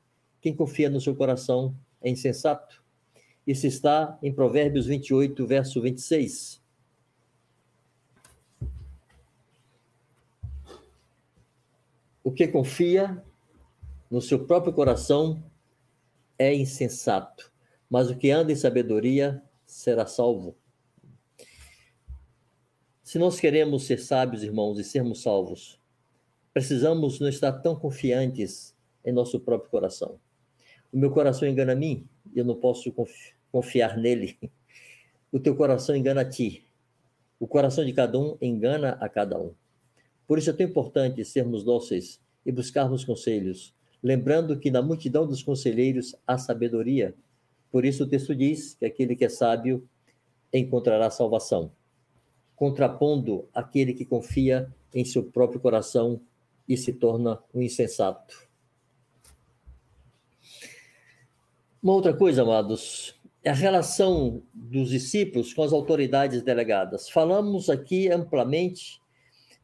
quem 0.41 0.55
confia 0.55 0.91
no 0.91 1.01
seu 1.01 1.15
coração 1.15 1.75
é 2.01 2.11
insensato. 2.11 2.83
Isso 3.47 3.67
está 3.67 4.19
em 4.23 4.33
Provérbios 4.33 4.87
28, 4.87 5.47
verso 5.47 5.81
26. 5.81 6.63
O 12.25 12.31
que 12.31 12.47
confia 12.47 13.23
no 14.11 14.21
seu 14.21 14.45
próprio 14.45 14.73
coração 14.73 15.43
é 16.39 16.55
insensato, 16.55 17.53
mas 17.89 18.11
o 18.11 18.17
que 18.17 18.31
anda 18.31 18.53
em 18.53 18.57
sabedoria 18.57 19.43
será 19.67 20.07
salvo. 20.07 20.57
Se 23.03 23.19
nós 23.19 23.39
queremos 23.39 23.85
ser 23.85 23.99
sábios, 23.99 24.43
irmãos, 24.43 24.79
e 24.79 24.85
sermos 24.85 25.23
salvos, 25.23 25.79
precisamos 26.53 27.21
não 27.21 27.29
estar 27.29 27.53
tão 27.53 27.77
confiantes 27.77 28.75
em 29.05 29.13
nosso 29.13 29.41
próprio 29.41 29.71
coração. 29.71 30.19
O 30.93 30.99
meu 30.99 31.11
coração 31.11 31.49
engana 31.49 31.73
a 31.73 31.77
mim, 31.77 32.09
e 32.35 32.39
eu 32.39 32.45
não 32.45 32.55
posso 32.55 32.95
confiar 33.51 33.97
nele. 33.97 34.39
O 35.31 35.41
teu 35.41 35.57
coração 35.57 35.97
engana 35.97 36.23
a 36.23 36.29
ti. 36.29 36.67
O 37.41 37.47
coração 37.47 37.85
de 37.85 37.93
cada 37.93 38.19
um 38.19 38.37
engana 38.41 38.99
a 39.01 39.09
cada 39.09 39.39
um. 39.41 39.55
Por 40.27 40.39
isso 40.39 40.51
é 40.51 40.53
tão 40.53 40.67
importante 40.67 41.25
sermos 41.25 41.65
dóceis 41.65 42.21
e 42.47 42.53
buscarmos 42.53 43.05
conselhos, 43.05 43.75
lembrando 44.03 44.59
que 44.59 44.71
na 44.71 44.83
multidão 44.83 45.27
dos 45.27 45.43
conselheiros 45.43 46.15
há 46.27 46.37
sabedoria. 46.37 47.15
Por 47.71 47.85
isso 47.85 48.05
o 48.05 48.09
texto 48.09 48.35
diz 48.35 48.75
que 48.75 48.85
aquele 48.85 49.15
que 49.15 49.25
é 49.25 49.29
sábio 49.29 49.87
encontrará 50.53 51.09
salvação, 51.11 51.73
contrapondo 52.57 53.49
aquele 53.55 53.95
que 53.95 54.05
confia 54.05 54.71
em 54.95 55.05
seu 55.05 55.23
próprio 55.23 55.61
coração 55.61 56.21
e 56.69 56.77
se 56.77 56.93
torna 56.93 57.39
um 57.55 57.63
insensato. 57.63 58.51
Uma 61.83 61.95
outra 61.95 62.15
coisa, 62.15 62.43
amados, 62.43 63.19
é 63.43 63.51
a 63.51 63.55
relação 63.55 64.43
dos 64.55 64.91
discípulos 64.91 65.53
com 65.53 65.63
as 65.63 65.73
autoridades 65.73 66.43
delegadas. 66.43 67.09
Falamos 67.09 67.69
aqui 67.69 68.09
amplamente 68.09 69.01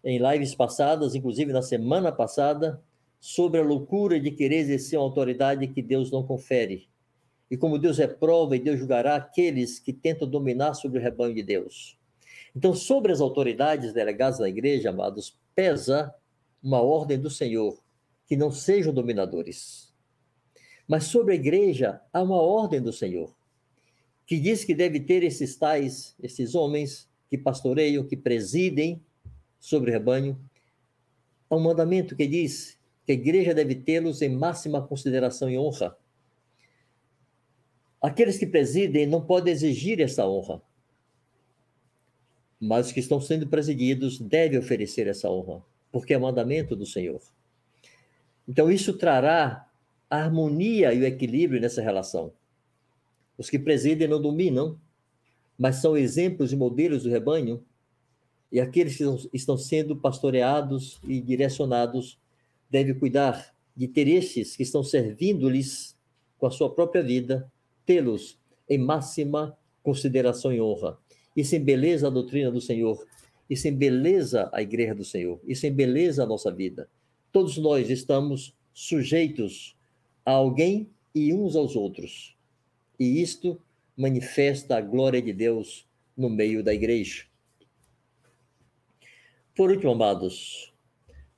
em 0.02 0.18
lives 0.18 0.54
passadas, 0.54 1.14
inclusive 1.14 1.52
na 1.52 1.62
semana 1.62 2.10
passada, 2.10 2.82
sobre 3.20 3.60
a 3.60 3.64
loucura 3.64 4.20
de 4.20 4.30
querer 4.30 4.56
exercer 4.56 4.98
uma 4.98 5.04
autoridade 5.04 5.66
que 5.68 5.82
Deus 5.82 6.10
não 6.10 6.22
confere. 6.22 6.88
E 7.50 7.56
como 7.56 7.78
Deus 7.78 7.98
reprova 7.98 8.56
e 8.56 8.60
Deus 8.60 8.78
julgará 8.78 9.16
aqueles 9.16 9.78
que 9.78 9.92
tentam 9.92 10.28
dominar 10.28 10.74
sobre 10.74 10.98
o 10.98 11.02
rebanho 11.02 11.34
de 11.34 11.42
Deus. 11.42 11.98
Então, 12.54 12.74
sobre 12.74 13.12
as 13.12 13.20
autoridades 13.20 13.92
delegadas 13.92 14.38
na 14.38 14.48
igreja, 14.48 14.90
amados, 14.90 15.38
pesa 15.54 16.14
uma 16.62 16.80
ordem 16.80 17.18
do 17.18 17.30
Senhor, 17.30 17.78
que 18.26 18.36
não 18.36 18.50
sejam 18.50 18.92
dominadores 18.92 19.88
mas 20.88 21.04
sobre 21.04 21.34
a 21.34 21.36
igreja 21.36 22.00
há 22.10 22.22
uma 22.22 22.40
ordem 22.40 22.80
do 22.80 22.92
Senhor, 22.92 23.36
que 24.26 24.40
diz 24.40 24.64
que 24.64 24.74
deve 24.74 24.98
ter 24.98 25.22
esses 25.22 25.54
tais, 25.54 26.16
esses 26.20 26.54
homens 26.54 27.06
que 27.28 27.36
pastoreiam, 27.36 28.06
que 28.06 28.16
presidem 28.16 29.04
sobre 29.60 29.90
o 29.90 29.92
rebanho. 29.92 30.40
Há 31.50 31.56
um 31.56 31.60
mandamento 31.60 32.16
que 32.16 32.26
diz 32.26 32.77
que 33.08 33.12
a 33.12 33.14
igreja 33.14 33.54
deve 33.54 33.74
tê-los 33.74 34.20
em 34.20 34.28
máxima 34.28 34.86
consideração 34.86 35.48
e 35.48 35.56
honra. 35.56 35.96
Aqueles 38.02 38.36
que 38.36 38.46
presidem 38.46 39.06
não 39.06 39.24
podem 39.24 39.50
exigir 39.50 39.98
essa 39.98 40.28
honra, 40.28 40.60
mas 42.60 42.88
os 42.88 42.92
que 42.92 43.00
estão 43.00 43.18
sendo 43.18 43.46
presididos 43.46 44.18
devem 44.18 44.58
oferecer 44.58 45.06
essa 45.06 45.30
honra, 45.30 45.64
porque 45.90 46.12
é 46.12 46.18
mandamento 46.18 46.76
do 46.76 46.84
Senhor. 46.84 47.22
Então, 48.46 48.70
isso 48.70 48.92
trará 48.92 49.66
a 50.10 50.16
harmonia 50.18 50.92
e 50.92 51.00
o 51.00 51.06
equilíbrio 51.06 51.62
nessa 51.62 51.80
relação. 51.80 52.30
Os 53.38 53.48
que 53.48 53.58
presidem 53.58 54.06
não 54.06 54.20
dominam, 54.20 54.78
mas 55.56 55.76
são 55.76 55.96
exemplos 55.96 56.52
e 56.52 56.56
modelos 56.56 57.04
do 57.04 57.08
rebanho, 57.08 57.64
e 58.52 58.60
aqueles 58.60 58.98
que 58.98 59.04
estão 59.32 59.56
sendo 59.56 59.96
pastoreados 59.96 61.00
e 61.04 61.22
direcionados 61.22 62.18
devem 62.70 62.94
cuidar 62.94 63.54
de 63.76 63.86
ter 63.86 64.08
estes 64.08 64.56
que 64.56 64.62
estão 64.62 64.82
servindo-lhes 64.82 65.96
com 66.36 66.46
a 66.46 66.50
sua 66.50 66.72
própria 66.74 67.02
vida, 67.02 67.50
tê-los 67.86 68.38
em 68.68 68.78
máxima 68.78 69.56
consideração 69.82 70.52
e 70.52 70.60
honra. 70.60 70.98
Isso 71.36 71.54
embeleza 71.56 72.08
a 72.08 72.10
doutrina 72.10 72.50
do 72.50 72.60
Senhor, 72.60 73.06
isso 73.48 73.66
embeleza 73.68 74.50
a 74.52 74.60
igreja 74.60 74.94
do 74.94 75.04
Senhor, 75.04 75.40
isso 75.46 75.66
embeleza 75.66 76.22
a 76.22 76.26
nossa 76.26 76.50
vida. 76.50 76.88
Todos 77.32 77.56
nós 77.56 77.88
estamos 77.88 78.54
sujeitos 78.74 79.76
a 80.24 80.32
alguém 80.32 80.88
e 81.14 81.32
uns 81.32 81.56
aos 81.56 81.74
outros. 81.74 82.36
E 82.98 83.22
isto 83.22 83.60
manifesta 83.96 84.76
a 84.76 84.80
glória 84.80 85.22
de 85.22 85.32
Deus 85.32 85.86
no 86.16 86.28
meio 86.28 86.62
da 86.62 86.74
igreja. 86.74 87.24
Por 89.56 89.70
último, 89.70 89.92
amados, 89.92 90.72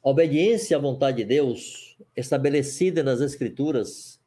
a 0.03 0.09
obediência 0.09 0.77
à 0.77 0.81
vontade 0.81 1.19
de 1.19 1.25
Deus, 1.25 1.97
estabelecida 2.17 3.03
nas 3.03 3.21
Escrituras, 3.21 4.19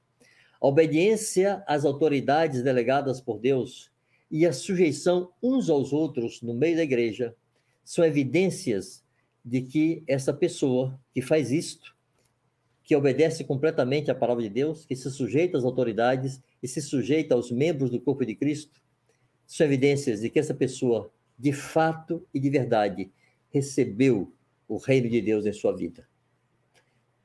a 0.62 0.68
obediência 0.68 1.64
às 1.68 1.84
autoridades 1.84 2.62
delegadas 2.62 3.20
por 3.20 3.40
Deus 3.40 3.92
e 4.30 4.46
a 4.46 4.54
sujeição 4.54 5.32
uns 5.42 5.70
aos 5.70 5.92
outros 5.92 6.42
no 6.42 6.54
meio 6.54 6.76
da 6.76 6.84
igreja 6.84 7.36
são 7.84 8.06
evidências 8.06 9.04
de 9.44 9.62
que 9.62 10.04
essa 10.08 10.32
pessoa 10.32 10.98
que 11.14 11.22
faz 11.22 11.52
isto 11.52 11.94
que 12.84 12.96
obedece 12.96 13.44
completamente 13.44 14.12
à 14.12 14.16
palavra 14.16 14.44
de 14.44 14.50
Deus, 14.50 14.86
que 14.86 14.96
se 14.96 15.10
sujeita 15.10 15.58
às 15.58 15.64
autoridades 15.64 16.42
e 16.62 16.68
se 16.68 16.82
sujeita 16.82 17.34
aos 17.34 17.50
membros 17.50 17.90
do 17.90 18.00
corpo 18.00 18.26
de 18.26 18.36
Cristo, 18.36 18.82
são 19.48 19.66
evidências 19.66 20.22
de 20.22 20.30
que 20.30 20.38
essa 20.38 20.54
pessoa, 20.54 21.12
de 21.40 21.54
fato 21.54 22.26
e 22.34 22.40
de 22.40 22.50
verdade, 22.50 23.10
recebeu 23.50 24.34
o 24.68 24.78
reino 24.78 25.10
de 25.10 25.22
Deus 25.22 25.46
em 25.46 25.54
sua 25.54 25.76
vida. 25.76 26.08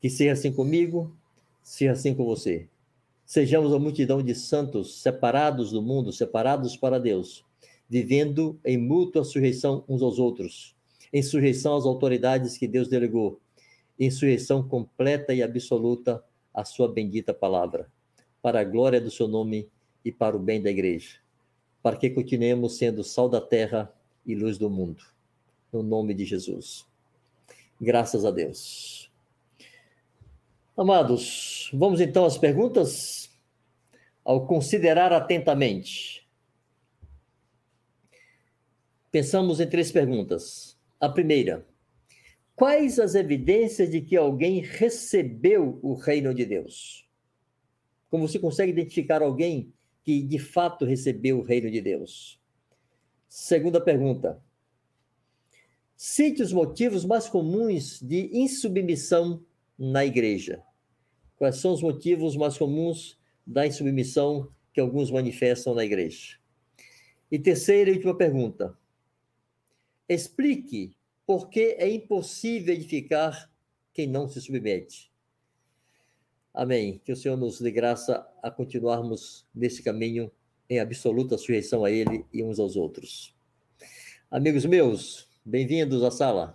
Que 0.01 0.09
seja 0.09 0.33
assim 0.33 0.53
comigo, 0.53 1.17
seja 1.63 1.93
assim 1.93 2.15
com 2.15 2.25
você. 2.25 2.69
Sejamos 3.25 3.73
a 3.73 3.79
multidão 3.79 4.23
de 4.23 4.35
santos 4.35 5.01
separados 5.03 5.73
do 5.73 5.83
mundo, 5.83 6.13
separados 6.13 6.77
para 6.77 6.99
Deus, 6.99 7.45
vivendo 7.89 8.59
em 8.65 8.79
mútua 8.79 9.25
sujeição 9.25 9.85
uns 9.89 10.03
aos 10.03 10.19
outros, 10.19 10.75
em 11.13 11.23
sujeição 11.23 11.77
às 11.77 11.85
autoridades 11.85 12.57
que 12.57 12.67
Deus 12.67 12.89
delegou 12.89 13.41
em 13.99 14.11
sujeição 14.11 14.67
completa 14.67 15.35
e 15.35 15.43
absoluta 15.43 16.23
à 16.55 16.65
sua 16.65 16.89
bendita 16.89 17.35
palavra, 17.35 17.91
para 18.41 18.61
a 18.61 18.65
glória 18.65 19.01
do 19.01 19.11
seu 19.11 19.27
nome 19.27 19.69
e 20.05 20.13
para 20.13 20.37
o 20.37 20.41
bem 20.41 20.63
da 20.63 20.71
igreja, 20.71 21.17
para 21.83 21.97
que 21.97 22.09
continuemos 22.09 22.77
sendo 22.77 23.03
sal 23.03 23.29
da 23.29 23.41
terra 23.41 23.93
e 24.25 24.35
luz 24.35 24.57
do 24.57 24.71
mundo. 24.71 25.03
No 25.73 25.83
nome 25.83 26.15
de 26.15 26.25
Jesus. 26.25 26.88
Graças 27.81 28.25
a 28.25 28.31
Deus. 28.31 29.11
Amados, 30.77 31.71
vamos 31.73 32.01
então 32.01 32.25
às 32.25 32.39
perguntas? 32.39 33.31
Ao 34.25 34.47
considerar 34.47 35.13
atentamente, 35.13 36.29
pensamos 39.11 39.59
em 39.59 39.69
três 39.69 39.91
perguntas. 39.91 40.79
A 41.01 41.09
primeira, 41.09 41.67
Quais 42.59 42.99
as 42.99 43.15
evidências 43.15 43.89
de 43.89 44.01
que 44.01 44.17
alguém 44.17 44.61
recebeu 44.61 45.79
o 45.81 45.95
reino 45.95 46.35
de 46.35 46.45
Deus? 46.45 47.09
Como 48.11 48.27
você 48.27 48.37
consegue 48.37 48.73
identificar 48.73 49.23
alguém 49.23 49.73
que 50.03 50.21
de 50.21 50.41
fato 50.41 50.85
recebeu 50.85 51.39
o 51.39 51.43
reino 51.43 51.71
de 51.71 51.81
Deus? 51.81 52.43
Segunda 53.29 53.81
pergunta. 53.81 54.43
Cite 56.01 56.45
os 56.45 56.53
motivos 56.53 57.05
mais 57.05 57.29
comuns 57.29 58.01
de 58.01 58.31
insubmissão 58.33 59.45
na 59.77 60.07
igreja? 60.07 60.63
Quais 61.37 61.57
são 61.57 61.73
os 61.73 61.83
motivos 61.83 62.37
mais 62.37 62.57
comuns 62.57 63.19
da 63.45 63.67
insubmissão 63.67 64.49
que 64.73 64.81
alguns 64.81 65.11
manifestam 65.11 65.75
na 65.75 65.85
igreja? 65.85 66.39
E 67.29 67.37
terceira 67.37 67.91
e 67.91 67.95
última 67.95 68.17
pergunta. 68.17 68.79
Explique 70.09 70.95
por 71.27 71.51
que 71.51 71.75
é 71.81 71.91
impossível 71.91 72.75
edificar 72.75 73.53
quem 73.93 74.07
não 74.07 74.29
se 74.29 74.41
submete. 74.41 75.11
Amém. 76.55 77.01
Que 77.05 77.11
o 77.11 77.17
Senhor 77.17 77.37
nos 77.37 77.61
dê 77.61 77.73
graça 77.73 78.25
a 78.41 78.53
continuarmos 78.53 79.45
nesse 79.53 79.83
caminho 79.83 80.31
em 80.71 80.79
absoluta 80.79 81.37
sujeição 81.37 81.85
a 81.85 81.91
Ele 81.91 82.25
e 82.33 82.45
uns 82.45 82.61
aos 82.61 82.77
outros. 82.77 83.37
Amigos 84.31 84.65
meus, 84.65 85.28
bem-vindos 85.49 86.05
à 86.05 86.11
sala. 86.11 86.55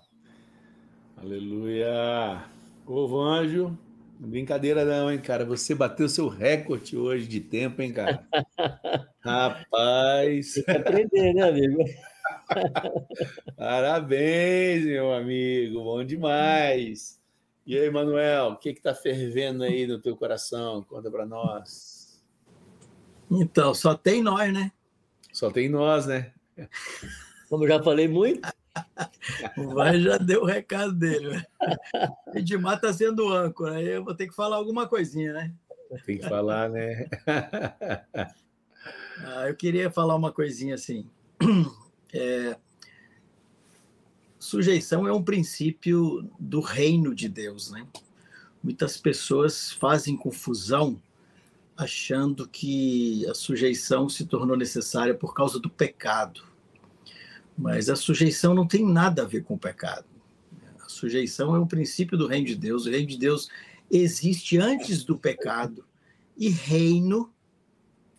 Aleluia! 1.18 2.46
Povo 2.86 3.20
anjo, 3.20 3.76
brincadeira 4.20 4.86
não, 4.86 5.12
hein, 5.12 5.20
cara? 5.20 5.44
Você 5.46 5.74
bateu 5.74 6.08
seu 6.08 6.28
recorde 6.28 6.96
hoje 6.96 7.28
de 7.28 7.40
tempo, 7.40 7.82
hein, 7.82 7.92
cara? 7.92 8.24
Rapaz! 9.20 10.54
Tem 10.54 10.64
que 10.64 10.72
aprender, 10.72 11.34
né, 11.34 11.42
amigo? 11.42 11.84
Parabéns, 13.58 14.86
meu 14.86 15.12
amigo, 15.12 15.84
bom 15.84 16.04
demais. 16.04 17.20
E 17.66 17.76
aí, 17.76 17.90
Manuel, 17.90 18.50
o 18.50 18.58
que 18.58 18.70
está 18.70 18.94
fervendo 18.94 19.64
aí 19.64 19.88
no 19.88 20.00
teu 20.00 20.16
coração? 20.16 20.84
Conta 20.84 21.10
para 21.10 21.26
nós. 21.26 22.24
Então, 23.32 23.74
só 23.74 23.96
tem 23.96 24.22
nós, 24.22 24.54
né? 24.54 24.72
Só 25.32 25.50
tem 25.50 25.68
nós, 25.68 26.06
né? 26.06 26.32
Como 27.50 27.68
já 27.68 27.82
falei 27.82 28.08
muito. 28.08 28.48
O 29.58 29.74
Vai 29.74 30.00
já 30.00 30.18
deu 30.18 30.42
o 30.42 30.46
recado 30.46 30.94
dele. 30.94 31.30
Né? 31.30 31.46
Edmar 32.36 32.76
está 32.76 32.92
sendo 32.92 33.32
âncora, 33.32 33.76
aí 33.76 33.88
eu 33.88 34.04
vou 34.04 34.16
ter 34.16 34.28
que 34.28 34.36
falar 34.36 34.58
alguma 34.58 34.88
coisinha, 34.88 35.34
né? 35.34 35.54
Tem 36.06 36.18
que 36.18 36.28
falar, 36.28 36.70
né? 36.70 37.08
ah, 39.26 39.48
eu 39.48 39.56
queria 39.56 39.92
falar 39.92 40.16
uma 40.16 40.32
coisinha 40.32 40.76
assim. 40.76 41.10
É, 42.16 42.56
sujeição 44.38 45.08
é 45.08 45.12
um 45.12 45.24
princípio 45.24 46.30
do 46.40 46.60
reino 46.60 47.16
de 47.16 47.28
Deus, 47.28 47.72
né? 47.72 47.88
Muitas 48.62 48.98
pessoas 48.98 49.72
fazem 49.72 50.16
confusão 50.16 51.02
achando 51.76 52.48
que 52.48 53.28
a 53.28 53.34
sujeição 53.34 54.08
se 54.08 54.26
tornou 54.26 54.56
necessária 54.56 55.16
por 55.16 55.34
causa 55.34 55.60
do 55.60 55.70
pecado. 55.70 56.44
Mas 57.58 57.90
a 57.90 57.96
sujeição 57.96 58.54
não 58.54 58.68
tem 58.68 58.86
nada 58.86 59.24
a 59.24 59.26
ver 59.26 59.44
com 59.44 59.56
o 59.56 59.60
pecado. 59.60 60.06
A 60.80 60.90
sujeição 60.90 61.56
é 61.56 61.60
um 61.60 61.68
princípio 61.68 62.18
do 62.18 62.28
reino 62.28 62.48
de 62.48 62.56
Deus. 62.56 62.86
O 62.86 62.90
reino 62.90 63.08
de 63.08 63.18
Deus 63.18 63.50
existe 63.90 64.58
antes 64.58 65.04
do 65.04 65.18
pecado 65.18 65.86
e 66.38 66.50
reino 66.50 67.32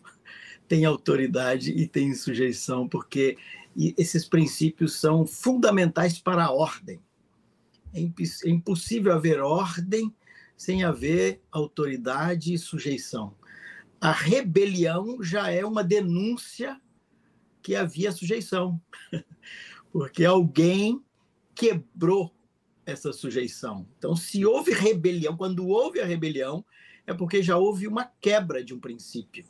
tem 0.67 0.85
autoridade 0.85 1.71
e 1.71 1.87
tem 1.87 2.13
sujeição, 2.13 2.87
porque 2.87 3.37
esses 3.97 4.25
princípios 4.25 4.99
são 4.99 5.27
fundamentais 5.27 6.17
para 6.17 6.45
a 6.45 6.51
ordem. 6.51 6.99
É, 7.93 8.01
é 8.01 8.49
impossível 8.49 9.13
haver 9.13 9.41
ordem 9.41 10.13
sem 10.57 10.83
haver 10.83 11.41
autoridade 11.51 12.53
e 12.53 12.57
sujeição. 12.57 13.35
A 13.99 14.11
rebelião 14.11 15.21
já 15.21 15.49
é 15.49 15.65
uma 15.65 15.83
denúncia 15.83 16.79
que 17.65 17.75
havia 17.75 18.11
sujeição, 18.11 18.79
porque 19.91 20.23
alguém 20.23 21.03
quebrou 21.55 22.31
essa 22.85 23.11
sujeição. 23.11 23.87
Então, 23.97 24.15
se 24.15 24.45
houve 24.45 24.71
rebelião, 24.71 25.35
quando 25.35 25.67
houve 25.67 25.99
a 25.99 26.05
rebelião, 26.05 26.63
é 27.07 27.13
porque 27.13 27.41
já 27.41 27.57
houve 27.57 27.87
uma 27.87 28.05
quebra 28.21 28.63
de 28.63 28.73
um 28.73 28.79
princípio 28.79 29.45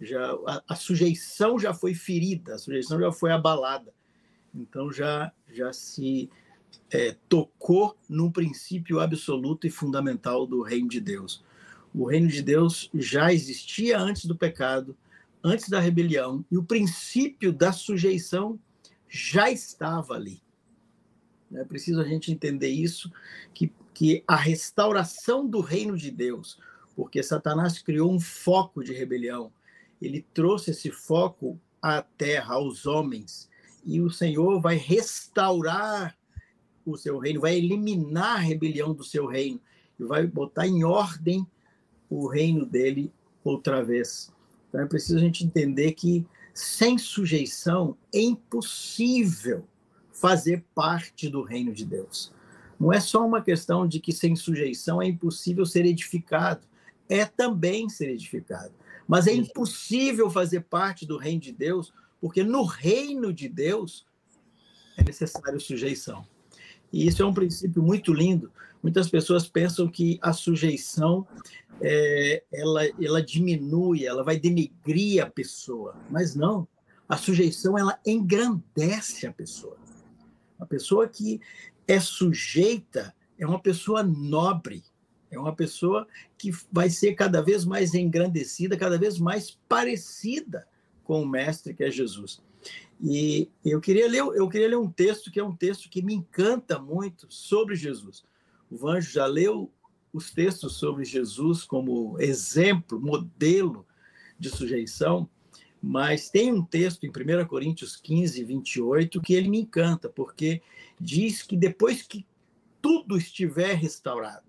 já 0.00 0.32
a, 0.46 0.62
a, 0.68 0.76
sujeição 0.76 1.58
já 1.58 1.72
foi 1.72 1.94
ferida, 1.94 2.54
a 2.54 2.58
sujeição 2.58 2.98
já 3.00 3.12
foi 3.12 3.32
abalada. 3.32 3.92
Então 4.54 4.92
já 4.92 5.32
já 5.52 5.72
se 5.72 6.30
é, 6.90 7.16
tocou 7.28 7.96
num 8.08 8.30
princípio 8.30 9.00
absoluto 9.00 9.66
e 9.66 9.70
fundamental 9.70 10.46
do 10.46 10.62
reino 10.62 10.88
de 10.88 11.00
Deus. 11.00 11.44
O 11.94 12.06
reino 12.06 12.28
de 12.28 12.42
Deus 12.42 12.90
já 12.94 13.32
existia 13.32 13.98
antes 13.98 14.24
do 14.24 14.36
pecado, 14.36 14.96
antes 15.44 15.68
da 15.68 15.78
rebelião, 15.78 16.42
e 16.50 16.56
o 16.56 16.64
princípio 16.64 17.52
da 17.52 17.70
sujeição 17.70 18.58
já 19.06 19.50
estava 19.50 20.14
ali. 20.14 20.42
É 21.52 21.62
preciso 21.64 22.00
a 22.00 22.04
gente 22.04 22.32
entender 22.32 22.70
isso, 22.70 23.12
que, 23.52 23.70
que 23.92 24.24
a 24.26 24.34
restauração 24.34 25.46
do 25.46 25.60
reino 25.60 25.96
de 25.96 26.10
Deus, 26.10 26.58
porque 26.96 27.22
Satanás 27.22 27.78
criou 27.78 28.10
um 28.10 28.18
foco 28.18 28.82
de 28.82 28.94
rebelião, 28.94 29.52
ele 30.00 30.26
trouxe 30.32 30.70
esse 30.70 30.90
foco 30.90 31.60
à 31.80 32.00
terra, 32.02 32.54
aos 32.54 32.86
homens, 32.86 33.48
e 33.84 34.00
o 34.00 34.10
Senhor 34.10 34.60
vai 34.60 34.76
restaurar 34.76 36.16
o 36.86 36.96
seu 36.96 37.18
reino, 37.18 37.42
vai 37.42 37.56
eliminar 37.56 38.36
a 38.36 38.40
rebelião 38.40 38.94
do 38.94 39.04
seu 39.04 39.26
reino 39.26 39.60
e 40.00 40.04
vai 40.04 40.26
botar 40.26 40.66
em 40.66 40.84
ordem 40.84 41.46
o 42.08 42.26
reino 42.26 42.64
dele 42.64 43.12
outra 43.44 43.84
vez. 43.84 44.33
Então 44.74 44.82
é 44.82 44.88
preciso 44.88 45.18
a 45.18 45.20
gente 45.20 45.44
entender 45.44 45.92
que 45.92 46.26
sem 46.52 46.98
sujeição 46.98 47.96
é 48.12 48.20
impossível 48.20 49.64
fazer 50.10 50.64
parte 50.74 51.28
do 51.28 51.42
reino 51.42 51.72
de 51.72 51.84
Deus. 51.84 52.32
Não 52.78 52.92
é 52.92 52.98
só 52.98 53.24
uma 53.24 53.40
questão 53.40 53.86
de 53.86 54.00
que 54.00 54.12
sem 54.12 54.34
sujeição 54.34 55.00
é 55.00 55.06
impossível 55.06 55.64
ser 55.64 55.86
edificado, 55.86 56.66
é 57.08 57.24
também 57.24 57.88
ser 57.88 58.10
edificado. 58.10 58.72
Mas 59.06 59.28
é 59.28 59.32
impossível 59.32 60.28
fazer 60.28 60.62
parte 60.62 61.06
do 61.06 61.18
reino 61.18 61.40
de 61.40 61.52
Deus, 61.52 61.94
porque 62.20 62.42
no 62.42 62.64
reino 62.64 63.32
de 63.32 63.48
Deus 63.48 64.04
é 64.96 65.04
necessário 65.04 65.60
sujeição. 65.60 66.26
E 66.92 67.06
isso 67.06 67.22
é 67.22 67.26
um 67.26 67.34
princípio 67.34 67.80
muito 67.80 68.12
lindo. 68.12 68.50
Muitas 68.84 69.08
pessoas 69.08 69.48
pensam 69.48 69.88
que 69.88 70.18
a 70.20 70.34
sujeição 70.34 71.26
é, 71.80 72.44
ela, 72.52 72.82
ela 73.00 73.22
diminui, 73.22 74.04
ela 74.04 74.22
vai 74.22 74.38
denegrir 74.38 75.24
a 75.24 75.30
pessoa. 75.30 75.96
Mas 76.10 76.34
não. 76.34 76.68
A 77.08 77.16
sujeição 77.16 77.78
ela 77.78 77.98
engrandece 78.06 79.26
a 79.26 79.32
pessoa. 79.32 79.78
A 80.60 80.66
pessoa 80.66 81.08
que 81.08 81.40
é 81.88 81.98
sujeita 81.98 83.14
é 83.38 83.46
uma 83.46 83.58
pessoa 83.58 84.02
nobre, 84.02 84.84
é 85.30 85.38
uma 85.38 85.56
pessoa 85.56 86.06
que 86.36 86.50
vai 86.70 86.90
ser 86.90 87.14
cada 87.14 87.40
vez 87.40 87.64
mais 87.64 87.94
engrandecida, 87.94 88.76
cada 88.76 88.98
vez 88.98 89.18
mais 89.18 89.58
parecida 89.66 90.68
com 91.04 91.22
o 91.22 91.26
mestre 91.26 91.72
que 91.72 91.84
é 91.84 91.90
Jesus. 91.90 92.42
E 93.00 93.50
eu 93.64 93.80
queria 93.80 94.06
ler, 94.10 94.18
eu 94.18 94.46
queria 94.46 94.68
ler 94.68 94.76
um 94.76 94.90
texto 94.90 95.30
que 95.30 95.40
é 95.40 95.44
um 95.44 95.56
texto 95.56 95.88
que 95.88 96.02
me 96.02 96.12
encanta 96.12 96.78
muito 96.78 97.26
sobre 97.30 97.74
Jesus. 97.76 98.22
O 98.74 98.76
Vanjo 98.76 99.12
já 99.12 99.24
leu 99.24 99.72
os 100.12 100.32
textos 100.32 100.74
sobre 100.78 101.04
Jesus 101.04 101.62
como 101.62 102.20
exemplo, 102.20 103.00
modelo 103.00 103.86
de 104.36 104.50
sujeição, 104.50 105.30
mas 105.80 106.28
tem 106.28 106.52
um 106.52 106.64
texto 106.64 107.04
em 107.04 107.08
1 107.08 107.46
Coríntios 107.46 107.94
15, 107.94 108.42
28 108.42 109.20
que 109.20 109.32
ele 109.32 109.48
me 109.48 109.60
encanta, 109.60 110.08
porque 110.08 110.60
diz 111.00 111.40
que 111.40 111.56
depois 111.56 112.02
que 112.02 112.26
tudo 112.82 113.16
estiver 113.16 113.74
restaurado, 113.74 114.44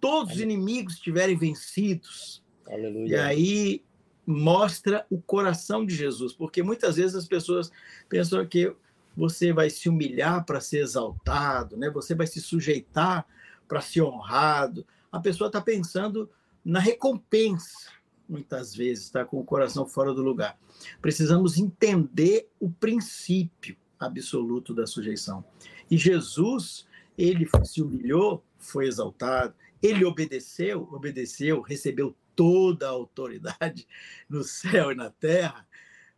todos 0.00 0.36
os 0.36 0.40
inimigos 0.40 0.94
estiverem 0.94 1.36
vencidos. 1.36 2.42
Aleluia. 2.66 3.06
E 3.06 3.14
aí 3.16 3.84
mostra 4.26 5.06
o 5.10 5.20
coração 5.20 5.84
de 5.84 5.94
Jesus, 5.94 6.32
porque 6.32 6.62
muitas 6.62 6.96
vezes 6.96 7.14
as 7.14 7.28
pessoas 7.28 7.70
pensam 8.08 8.46
que 8.46 8.74
você 9.16 9.52
vai 9.52 9.70
se 9.70 9.88
humilhar 9.88 10.44
para 10.44 10.60
ser 10.60 10.82
exaltado, 10.82 11.76
né? 11.76 11.90
Você 11.90 12.14
vai 12.14 12.26
se 12.26 12.40
sujeitar 12.40 13.26
para 13.68 13.80
ser 13.80 14.02
honrado. 14.02 14.86
A 15.10 15.18
pessoa 15.18 15.48
está 15.48 15.60
pensando 15.60 16.28
na 16.64 16.80
recompensa, 16.80 17.90
muitas 18.28 18.74
vezes, 18.74 19.04
está 19.04 19.24
com 19.24 19.40
o 19.40 19.44
coração 19.44 19.86
fora 19.86 20.14
do 20.14 20.22
lugar. 20.22 20.58
Precisamos 21.00 21.58
entender 21.58 22.48
o 22.58 22.70
princípio 22.70 23.76
absoluto 23.98 24.74
da 24.74 24.86
sujeição. 24.86 25.44
E 25.90 25.96
Jesus, 25.96 26.86
ele 27.18 27.48
se 27.64 27.82
humilhou, 27.82 28.42
foi 28.58 28.86
exaltado, 28.86 29.54
ele 29.82 30.04
obedeceu, 30.04 30.88
obedeceu, 30.92 31.60
recebeu 31.60 32.14
toda 32.36 32.86
a 32.86 32.90
autoridade 32.90 33.86
no 34.28 34.42
céu 34.42 34.92
e 34.92 34.94
na 34.94 35.10
terra. 35.10 35.66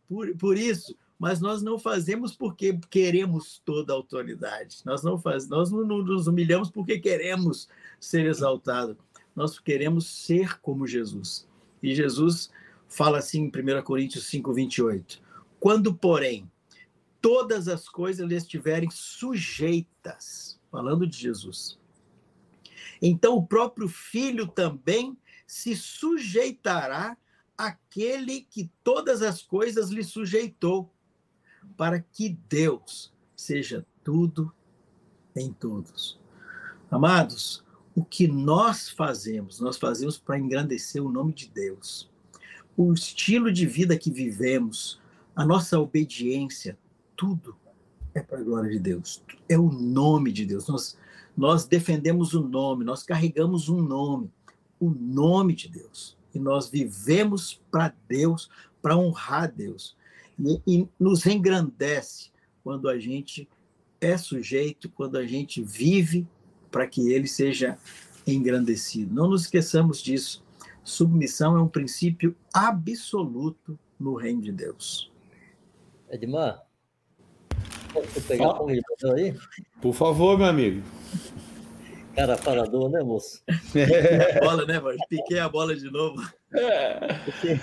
Por, 0.07 0.35
por 0.37 0.57
isso, 0.57 0.95
mas 1.23 1.39
nós 1.39 1.61
não 1.61 1.79
fazemos 1.79 2.35
porque 2.35 2.77
queremos 2.89 3.61
toda 3.63 3.93
a 3.93 3.95
autoridade. 3.95 4.79
Nós 4.83 5.03
não 5.03 5.17
faz, 5.17 5.47
nós 5.47 5.71
não 5.71 5.85
nos 5.85 6.27
humilhamos 6.27 6.69
porque 6.69 6.99
queremos 6.99 7.69
ser 7.97 8.25
exaltados. 8.25 8.97
Nós 9.33 9.57
queremos 9.57 10.05
ser 10.05 10.59
como 10.59 10.85
Jesus. 10.85 11.47
E 11.81 11.95
Jesus 11.95 12.51
fala 12.89 13.19
assim 13.19 13.43
em 13.43 13.47
1 13.47 13.83
Coríntios 13.83 14.25
5, 14.25 14.51
28. 14.51 15.21
Quando, 15.61 15.93
porém, 15.93 16.51
todas 17.21 17.69
as 17.69 17.87
coisas 17.87 18.27
lhe 18.27 18.35
estiverem 18.35 18.89
sujeitas, 18.91 20.59
falando 20.69 21.07
de 21.07 21.17
Jesus, 21.17 21.79
então 23.01 23.37
o 23.37 23.47
próprio 23.47 23.87
filho 23.87 24.45
também 24.45 25.17
se 25.47 25.73
sujeitará 25.73 27.15
àquele 27.57 28.41
que 28.41 28.69
todas 28.83 29.21
as 29.21 29.41
coisas 29.41 29.89
lhe 29.89 30.03
sujeitou, 30.03 30.93
para 31.77 31.99
que 31.99 32.37
Deus 32.49 33.13
seja 33.35 33.85
tudo 34.03 34.53
em 35.35 35.51
todos. 35.51 36.19
Amados, 36.89 37.63
o 37.95 38.03
que 38.03 38.27
nós 38.27 38.89
fazemos, 38.89 39.59
nós 39.59 39.77
fazemos 39.77 40.17
para 40.17 40.39
engrandecer 40.39 41.03
o 41.03 41.11
nome 41.11 41.33
de 41.33 41.47
Deus. 41.47 42.09
O 42.75 42.93
estilo 42.93 43.51
de 43.51 43.65
vida 43.65 43.97
que 43.97 44.11
vivemos, 44.11 44.99
a 45.35 45.45
nossa 45.45 45.79
obediência, 45.79 46.77
tudo 47.15 47.55
é 48.13 48.21
para 48.21 48.39
a 48.39 48.43
glória 48.43 48.69
de 48.69 48.79
Deus. 48.79 49.23
É 49.47 49.57
o 49.57 49.71
nome 49.71 50.31
de 50.31 50.45
Deus. 50.45 50.67
Nós, 50.67 50.97
nós 51.35 51.65
defendemos 51.65 52.33
o 52.33 52.47
nome, 52.47 52.83
nós 52.83 53.03
carregamos 53.03 53.69
um 53.69 53.81
nome, 53.81 54.31
o 54.79 54.89
nome 54.89 55.53
de 55.53 55.69
Deus. 55.69 56.17
E 56.33 56.39
nós 56.39 56.69
vivemos 56.69 57.61
para 57.71 57.93
Deus, 58.07 58.49
para 58.81 58.97
honrar 58.97 59.51
Deus. 59.51 59.95
E, 60.39 60.61
e 60.65 60.87
nos 60.99 61.25
engrandece 61.25 62.31
quando 62.63 62.89
a 62.89 62.97
gente 62.97 63.47
é 63.99 64.17
sujeito, 64.17 64.89
quando 64.89 65.17
a 65.17 65.25
gente 65.25 65.61
vive 65.63 66.27
para 66.71 66.87
que 66.87 67.11
ele 67.11 67.27
seja 67.27 67.77
engrandecido. 68.25 69.13
Não 69.13 69.29
nos 69.29 69.43
esqueçamos 69.43 70.01
disso. 70.01 70.43
Submissão 70.83 71.57
é 71.57 71.61
um 71.61 71.67
princípio 71.67 72.35
absoluto 72.53 73.77
no 73.99 74.15
reino 74.15 74.41
de 74.41 74.51
Deus. 74.51 75.11
Edmar, 76.09 76.63
posso 77.93 78.21
pegar 78.27 78.61
um 78.61 78.67
aí? 78.67 79.33
Por 79.81 79.93
favor, 79.93 80.37
meu 80.37 80.47
amigo. 80.47 80.83
Cara 82.15 82.37
parador, 82.37 82.89
né, 82.91 83.01
moço? 83.01 83.41
É. 83.73 84.39
bola, 84.39 84.65
né, 84.65 84.79
mano? 84.79 84.97
Piquei 85.09 85.39
a 85.39 85.49
bola 85.49 85.75
de 85.75 85.89
novo. 85.89 86.21
Você, 87.25 87.59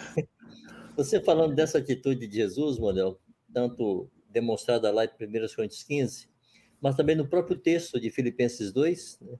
você 1.05 1.21
falando 1.21 1.55
dessa 1.55 1.79
atitude 1.79 2.27
de 2.27 2.37
Jesus, 2.37 2.79
Model, 2.79 3.19
tanto 3.53 4.11
demonstrada 4.29 4.91
lá 4.91 5.05
em 5.05 5.09
1 5.09 5.55
Coríntios 5.55 5.83
15, 5.83 6.29
mas 6.81 6.95
também 6.95 7.17
no 7.17 7.27
próprio 7.27 7.57
texto 7.57 7.99
de 7.99 8.11
Filipenses 8.11 8.71
2, 8.73 9.19
né, 9.23 9.39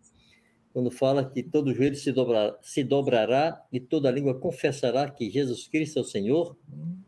quando 0.73 0.91
fala 0.91 1.29
que 1.29 1.43
todo 1.43 1.75
joelho 1.75 1.97
se, 1.97 2.13
dobrar, 2.13 2.57
se 2.63 2.83
dobrará 2.83 3.63
e 3.73 3.79
toda 3.79 4.11
língua 4.11 4.39
confessará 4.39 5.11
que 5.11 5.29
Jesus 5.29 5.69
Cristo 5.69 5.99
é 5.99 6.03
o 6.03 6.05
Senhor, 6.05 6.57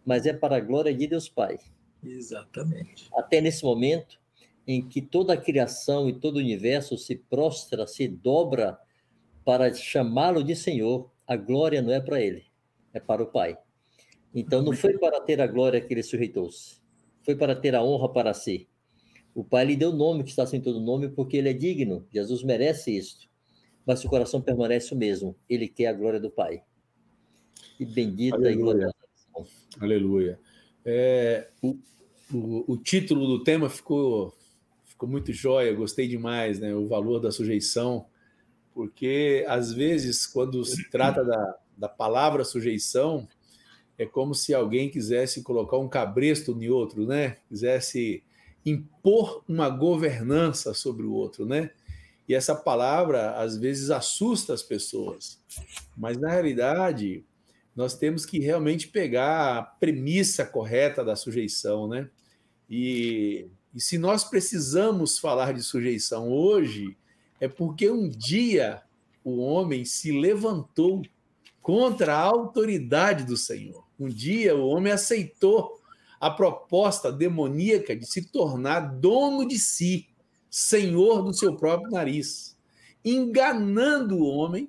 mas 0.05 0.27
é 0.27 0.33
para 0.33 0.57
a 0.57 0.61
glória 0.61 0.93
de 0.93 1.07
Deus 1.07 1.29
Pai. 1.29 1.59
Exatamente. 2.03 3.09
Até 3.15 3.41
nesse 3.41 3.65
momento 3.65 4.21
em 4.67 4.87
que 4.87 5.01
toda 5.01 5.33
a 5.33 5.41
criação 5.41 6.09
e 6.09 6.13
todo 6.13 6.37
o 6.37 6.41
universo 6.41 6.99
se 6.99 7.17
prostra, 7.17 7.87
se 7.87 8.07
dobra 8.07 8.79
para 9.45 9.73
chamá-lo 9.73 10.43
de 10.43 10.55
Senhor, 10.55 11.11
a 11.27 11.37
glória 11.37 11.81
não 11.81 11.93
é 11.93 12.01
para 12.01 12.21
ele, 12.21 12.45
é 12.93 13.01
para 13.01 13.23
o 13.23 13.27
Pai. 13.27 13.57
Então 14.35 14.62
não 14.62 14.72
foi 14.72 14.99
para 14.99 15.20
ter 15.20 15.41
a 15.41 15.47
glória 15.47 15.80
que 15.80 15.93
ele 15.93 16.03
sujeitou-se, 16.03 16.80
foi 17.22 17.37
para 17.37 17.55
ter 17.55 17.74
a 17.74 17.83
honra 17.83 18.12
para 18.12 18.33
si. 18.33 18.68
O 19.35 19.43
Pai 19.43 19.64
lhe 19.64 19.76
deu 19.76 19.91
o 19.91 19.97
nome 19.97 20.24
que 20.24 20.30
está 20.30 20.47
sem 20.47 20.61
todo 20.61 20.80
nome 20.80 21.09
porque 21.09 21.37
ele 21.37 21.49
é 21.49 21.53
digno. 21.55 22.07
Jesus 22.12 22.43
merece 22.43 22.97
isto. 22.97 23.28
Mas 23.87 24.01
seu 24.01 24.11
coração 24.11 24.41
permanece 24.41 24.95
o 24.95 24.97
mesmo. 24.97 25.35
Ele 25.49 25.66
quer 25.66 25.87
a 25.87 25.93
glória 25.93 26.20
do 26.20 26.30
Pai. 26.30 26.62
E 27.80 27.85
bendita 27.85 28.37
Aleluia. 28.37 28.53
e 28.53 28.62
gloriosa. 28.62 28.95
Aleluia. 29.80 30.41
É, 30.85 31.49
o, 31.62 31.78
o, 32.33 32.72
o, 32.72 32.76
título 32.76 33.26
do 33.26 33.43
tema 33.43 33.70
ficou, 33.70 34.37
ficou 34.85 35.09
muito 35.09 35.33
jóia, 35.33 35.72
gostei 35.72 36.07
demais, 36.07 36.61
né? 36.61 36.74
O 36.74 36.87
valor 36.87 37.18
da 37.18 37.30
sujeição, 37.30 38.07
porque 38.74 39.45
às 39.49 39.72
vezes, 39.72 40.26
quando 40.26 40.64
se 40.64 40.91
trata 40.91 41.24
da, 41.24 41.59
da 41.76 41.89
palavra 41.89 42.45
sujeição, 42.45 43.26
é 43.99 44.07
como 44.07 44.34
se 44.34 44.55
alguém 44.55 44.88
quisesse 44.88 45.43
colocar 45.43 45.78
um 45.78 45.88
cabresto 45.88 46.53
em 46.53 46.68
outro, 46.68 47.07
né? 47.07 47.36
Quisesse 47.49 48.22
impor 48.64 49.43
uma 49.49 49.68
governança 49.68 50.72
sobre 50.74 51.05
o 51.05 51.12
outro, 51.12 51.45
né? 51.45 51.70
E 52.28 52.34
essa 52.34 52.55
palavra 52.55 53.32
às 53.32 53.57
vezes 53.57 53.90
assusta 53.90 54.55
as 54.55 54.62
pessoas, 54.62 55.38
mas 55.97 56.16
na 56.16 56.30
realidade 56.30 57.24
nós 57.74 57.95
temos 57.97 58.24
que 58.24 58.38
realmente 58.38 58.88
pegar 58.88 59.59
a 59.59 59.62
premissa 59.62 60.45
correta 60.45 61.05
da 61.05 61.16
sujeição, 61.16 61.88
né? 61.88 62.09
E, 62.68 63.49
e 63.74 63.80
se 63.80 63.99
nós 63.99 64.24
precisamos 64.24 65.18
falar 65.18 65.53
de 65.53 65.62
sujeição 65.62 66.30
hoje, 66.30 66.97
é 67.40 67.49
porque 67.49 67.90
um 67.90 68.09
dia 68.09 68.82
o 69.24 69.38
homem 69.38 69.84
se 69.84 70.12
levantou 70.12 71.03
contra 71.63 72.15
a 72.15 72.21
autoridade 72.21 73.25
do 73.25 73.37
Senhor. 73.37 73.87
Um 73.99 74.09
dia 74.09 74.55
o 74.57 74.67
homem 74.67 74.93
aceitou 74.93 75.81
a 76.21 76.31
proposta 76.31 77.11
demoníaca 77.11 77.97
de 77.97 78.05
se 78.07 78.31
tornar 78.31 78.81
dono 78.81 79.47
de 79.47 79.59
si, 79.59 80.09
senhor 80.51 81.23
do 81.23 81.33
seu 81.33 81.57
próprio 81.57 81.91
nariz, 81.91 82.57
enganando 83.05 84.19
o 84.19 84.27
homem, 84.27 84.69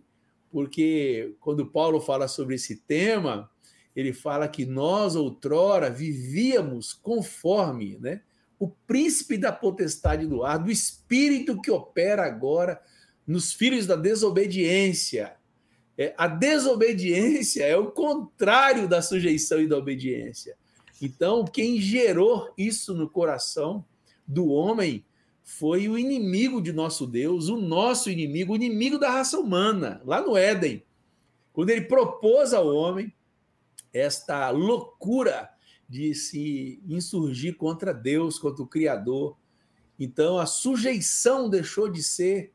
porque 0.52 1.36
quando 1.40 1.66
Paulo 1.66 2.00
fala 2.00 2.28
sobre 2.28 2.56
esse 2.56 2.78
tema, 2.78 3.50
ele 3.96 4.14
fala 4.14 4.48
que 4.48 4.66
nós 4.66 5.16
outrora 5.16 5.90
vivíamos 5.90 6.94
conforme, 6.94 7.98
né, 8.00 8.22
o 8.58 8.70
príncipe 8.70 9.38
da 9.38 9.52
potestade 9.52 10.26
do 10.26 10.44
ar, 10.44 10.58
do 10.58 10.72
espírito 10.72 11.60
que 11.62 11.70
opera 11.70 12.26
agora 12.26 12.82
nos 13.28 13.52
filhos 13.52 13.86
da 13.86 13.96
desobediência. 13.96 15.36
É, 15.98 16.14
a 16.18 16.28
desobediência 16.28 17.64
é 17.64 17.78
o 17.78 17.92
contrário 17.92 18.88
da 18.88 19.02
sujeição 19.02 19.62
e 19.62 19.68
da 19.68 19.78
obediência. 19.78 20.56
Então, 21.02 21.46
quem 21.46 21.80
gerou 21.80 22.52
isso 22.58 22.94
no 22.94 23.10
coração 23.10 23.86
do 24.28 24.48
homem 24.48 25.06
foi 25.44 25.90
o 25.90 25.98
inimigo 25.98 26.62
de 26.62 26.72
nosso 26.72 27.06
Deus, 27.06 27.50
o 27.50 27.58
nosso 27.58 28.10
inimigo, 28.10 28.54
o 28.54 28.56
inimigo 28.56 28.98
da 28.98 29.12
raça 29.12 29.38
humana, 29.38 30.02
lá 30.06 30.22
no 30.22 30.38
Éden. 30.38 30.84
Quando 31.52 31.70
ele 31.70 31.82
propôs 31.82 32.54
ao 32.54 32.68
homem 32.68 33.14
esta 33.92 34.50
loucura 34.50 35.50
de 35.88 36.16
se 36.16 36.82
insurgir 36.88 37.56
contra 37.56 37.94
Deus, 37.94 38.40
contra 38.40 38.64
o 38.64 38.68
Criador. 38.68 39.38
Então, 40.00 40.40
a 40.40 40.46
sujeição 40.46 41.50
deixou 41.50 41.88
de 41.88 42.02
ser 42.02 42.52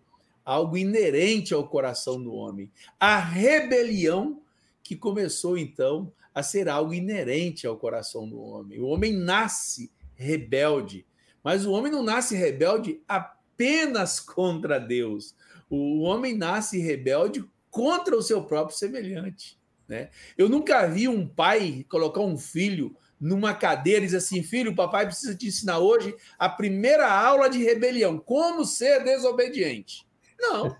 algo 0.48 0.78
inerente 0.78 1.52
ao 1.52 1.68
coração 1.68 2.22
do 2.22 2.32
homem. 2.32 2.72
A 2.98 3.18
rebelião 3.18 4.40
que 4.82 4.96
começou, 4.96 5.58
então, 5.58 6.10
a 6.34 6.42
ser 6.42 6.70
algo 6.70 6.94
inerente 6.94 7.66
ao 7.66 7.76
coração 7.76 8.26
do 8.26 8.40
homem. 8.40 8.80
O 8.80 8.86
homem 8.86 9.12
nasce 9.12 9.92
rebelde, 10.14 11.04
mas 11.44 11.66
o 11.66 11.72
homem 11.72 11.92
não 11.92 12.02
nasce 12.02 12.34
rebelde 12.34 12.98
apenas 13.06 14.18
contra 14.24 14.78
Deus. 14.78 15.34
O 15.68 16.00
homem 16.00 16.34
nasce 16.34 16.78
rebelde 16.78 17.44
contra 17.70 18.16
o 18.16 18.22
seu 18.22 18.42
próprio 18.42 18.74
semelhante. 18.74 19.58
Né? 19.86 20.08
Eu 20.38 20.48
nunca 20.48 20.86
vi 20.86 21.08
um 21.08 21.28
pai 21.28 21.84
colocar 21.90 22.22
um 22.22 22.38
filho 22.38 22.96
numa 23.20 23.52
cadeira 23.52 24.00
e 24.00 24.06
dizer 24.06 24.16
assim: 24.16 24.42
filho, 24.42 24.70
o 24.70 24.76
papai 24.76 25.04
precisa 25.04 25.34
te 25.34 25.48
ensinar 25.48 25.78
hoje 25.78 26.16
a 26.38 26.48
primeira 26.48 27.06
aula 27.12 27.50
de 27.50 27.62
rebelião, 27.62 28.18
como 28.18 28.64
ser 28.64 29.04
desobediente. 29.04 30.07
Não. 30.38 30.76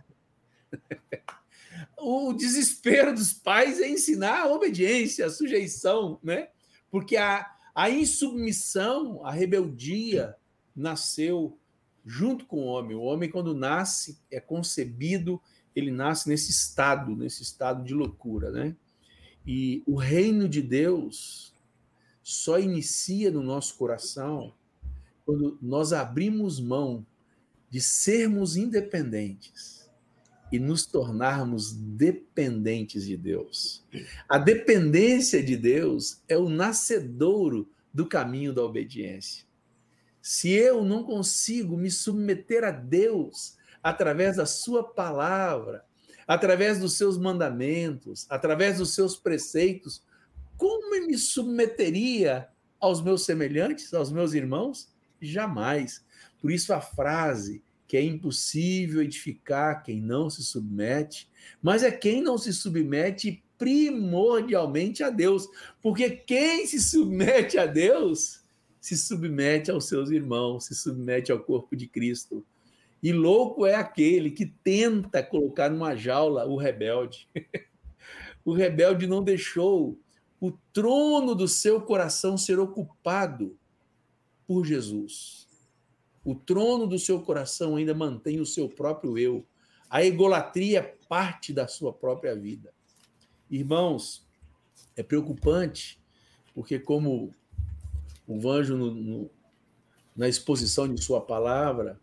o 1.99 2.33
desespero 2.33 3.15
dos 3.15 3.33
pais 3.33 3.81
é 3.81 3.89
ensinar 3.89 4.43
a 4.43 4.53
obediência, 4.53 5.27
a 5.27 5.31
sujeição, 5.31 6.19
né? 6.23 6.49
Porque 6.91 7.17
a, 7.17 7.47
a 7.75 7.91
insubmissão, 7.91 9.25
a 9.25 9.31
rebeldia 9.31 10.37
nasceu 10.75 11.59
junto 12.05 12.47
com 12.47 12.61
o 12.61 12.67
homem. 12.67 12.97
O 12.97 13.03
homem, 13.03 13.31
quando 13.31 13.55
nasce, 13.55 14.19
é 14.31 14.41
concebido, 14.41 15.41
ele 15.75 15.91
nasce 15.91 16.29
nesse 16.29 16.51
estado, 16.51 17.15
nesse 17.15 17.43
estado 17.43 17.85
de 17.85 17.95
loucura, 17.95 18.51
né? 18.51 18.75
E 19.47 19.83
o 19.87 19.97
reino 19.97 20.49
de 20.49 20.63
Deus 20.63 21.55
só 22.23 22.59
inicia 22.59 23.31
no 23.31 23.43
nosso 23.43 23.77
coração 23.77 24.53
quando 25.25 25.59
nós 25.61 25.93
abrimos 25.93 26.59
mão 26.61 27.05
de 27.71 27.81
sermos 27.81 28.57
independentes 28.57 29.89
e 30.51 30.59
nos 30.59 30.87
tornarmos 30.87 31.73
dependentes 31.73 33.05
de 33.05 33.17
Deus. 33.17 33.85
A 34.29 34.39
dependência 34.39 35.43
de 35.43 35.57
Deus 35.57 36.23
é 36.29 36.37
o 36.39 36.49
nascedouro 36.49 37.71
do 37.93 38.07
caminho 38.07 38.55
da 38.55 38.63
obediência. 38.63 39.47
Se 40.23 40.51
eu 40.51 40.85
não 40.85 41.05
consigo 41.05 41.77
me 41.77 41.91
submeter 41.91 42.65
a 42.65 42.71
Deus 42.71 43.57
através 43.83 44.37
da 44.37 44.47
Sua 44.47 44.83
palavra, 44.83 45.85
através 46.27 46.79
dos 46.79 46.99
seus 46.99 47.17
mandamentos, 47.17 48.27
através 48.29 48.77
dos 48.77 48.95
seus 48.95 49.17
preceitos, 49.17 50.03
como 50.59 50.91
me 51.07 51.17
submeteria 51.17 52.49
aos 52.79 53.03
meus 53.03 53.25
semelhantes, 53.25 53.95
aos 53.95 54.13
meus 54.13 54.35
irmãos? 54.35 54.93
Jamais. 55.21 56.05
Por 56.41 56.51
isso 56.51 56.73
a 56.73 56.81
frase 56.81 57.63
que 57.87 57.97
é 57.97 58.03
impossível 58.03 59.03
edificar 59.03 59.83
quem 59.83 60.01
não 60.01 60.29
se 60.29 60.45
submete, 60.45 61.29
mas 61.63 61.83
é 61.83 61.91
quem 61.91 62.21
não 62.21 62.37
se 62.37 62.53
submete 62.53 63.43
primordialmente 63.57 65.03
a 65.03 65.09
Deus, 65.09 65.49
porque 65.81 66.11
quem 66.11 66.67
se 66.67 66.81
submete 66.81 67.59
a 67.59 67.67
Deus 67.67 68.43
se 68.81 68.97
submete 68.97 69.71
aos 69.71 69.87
seus 69.87 70.11
irmãos, 70.11 70.67
se 70.67 70.75
submete 70.75 71.33
ao 71.33 71.41
corpo 71.41 71.75
de 71.75 71.89
Cristo. 71.89 72.45
E 73.03 73.13
louco 73.13 73.67
é 73.67 73.75
aquele 73.75 74.31
que 74.31 74.47
tenta 74.47 75.23
colocar 75.23 75.69
numa 75.71 75.97
jaula 75.97 76.47
o 76.47 76.57
rebelde. 76.57 77.29
o 78.45 78.53
rebelde 78.53 79.07
não 79.07 79.23
deixou 79.23 79.99
o 80.41 80.53
trono 80.73 81.35
do 81.35 81.49
seu 81.49 81.81
coração 81.81 82.39
ser 82.39 82.59
ocupado 82.59 83.57
por 84.49 84.65
Jesus. 84.65 85.47
O 86.25 86.35
trono 86.35 86.87
do 86.87 86.99
seu 86.99 87.21
coração 87.21 87.77
ainda 87.77 87.95
mantém 87.95 88.41
o 88.41 88.47
seu 88.47 88.67
próprio 88.67 89.19
eu. 89.19 89.47
A 89.91 90.03
egolatria 90.03 90.79
é 90.79 90.97
parte 91.07 91.53
da 91.53 91.69
sua 91.69 91.93
própria 91.93 92.35
vida. 92.35 92.73
Irmãos, 93.51 94.27
é 94.97 95.03
preocupante, 95.03 96.01
porque, 96.55 96.79
como 96.79 97.35
o 98.27 98.41
Vanjo, 98.41 98.77
no, 98.77 98.91
no, 98.93 99.31
na 100.17 100.29
exposição 100.29 100.93
de 100.93 101.03
sua 101.03 101.21
palavra, 101.21 102.01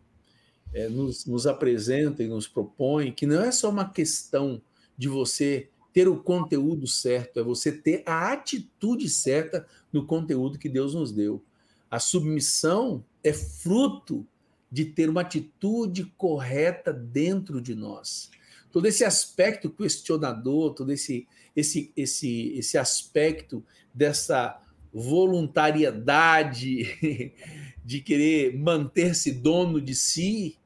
é, 0.74 0.88
nos, 0.88 1.26
nos 1.26 1.48
apresenta 1.48 2.24
e 2.24 2.28
nos 2.28 2.48
propõe 2.48 3.12
que 3.12 3.26
não 3.26 3.42
é 3.42 3.52
só 3.52 3.70
uma 3.70 3.90
questão 3.90 4.62
de 4.98 5.08
você 5.08 5.70
ter 5.92 6.08
o 6.08 6.22
conteúdo 6.22 6.88
certo, 6.88 7.40
é 7.40 7.44
você 7.44 7.72
ter 7.72 8.04
a 8.06 8.32
atitude 8.34 9.10
certa 9.10 9.66
no 9.92 10.06
conteúdo 10.06 10.60
que 10.60 10.70
Deus 10.70 10.94
nos 10.94 11.12
deu. 11.12 11.44
A 11.90 12.00
submissão 12.00 13.04
é 13.24 13.34
fruto 13.34 14.26
de 14.72 14.86
ter 14.86 15.10
uma 15.10 15.22
atitude 15.22 16.06
correta 16.18 16.92
dentro 16.92 17.62
de 17.62 17.76
nós. 17.76 18.30
Todo 18.72 18.88
esse 18.88 19.06
aspecto 19.06 19.70
questionador, 19.70 20.74
todo 20.74 20.92
esse, 20.92 21.28
esse, 21.56 21.94
esse, 21.96 22.50
esse 22.58 22.78
aspecto 22.78 23.64
dessa 23.94 24.62
voluntariedade 24.92 27.34
de 27.84 28.02
querer 28.02 28.58
manter-se 28.58 29.32
dono 29.32 29.80
de 29.80 29.96
si, 29.96 30.58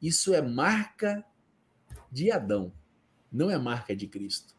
isso 0.00 0.34
é 0.34 0.42
marca 0.42 1.24
de 2.10 2.30
Adão, 2.30 2.72
não 3.30 3.50
é 3.50 3.58
marca 3.58 3.94
de 3.94 4.06
Cristo 4.06 4.56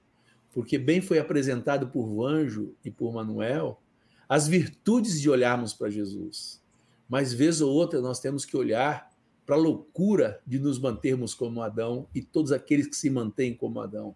porque 0.53 0.78
bem 0.78 1.01
foi 1.01 1.18
apresentado 1.18 1.88
por 1.88 2.07
Vanjo 2.07 2.76
e 2.86 2.91
por 2.91 3.11
Manuel 3.11 3.82
as 4.28 4.48
virtudes 4.48 5.20
de 5.22 5.30
olharmos 5.30 5.74
para 5.74 5.90
Jesus. 5.90 6.62
Mas 7.08 7.34
vez 7.34 7.62
ou 7.62 7.72
outra 7.72 8.02
nós 8.02 8.20
temos 8.20 8.46
que 8.46 8.58
olhar 8.58 9.12
para 9.46 9.56
a 9.56 9.60
loucura 9.60 10.42
de 10.48 10.58
nos 10.58 10.80
mantermos 10.80 11.34
como 11.34 11.62
Adão 11.62 12.08
e 12.16 12.22
todos 12.22 12.52
aqueles 12.52 12.88
que 12.88 12.96
se 12.96 13.10
mantêm 13.10 13.54
como 13.54 13.82
Adão. 13.82 14.16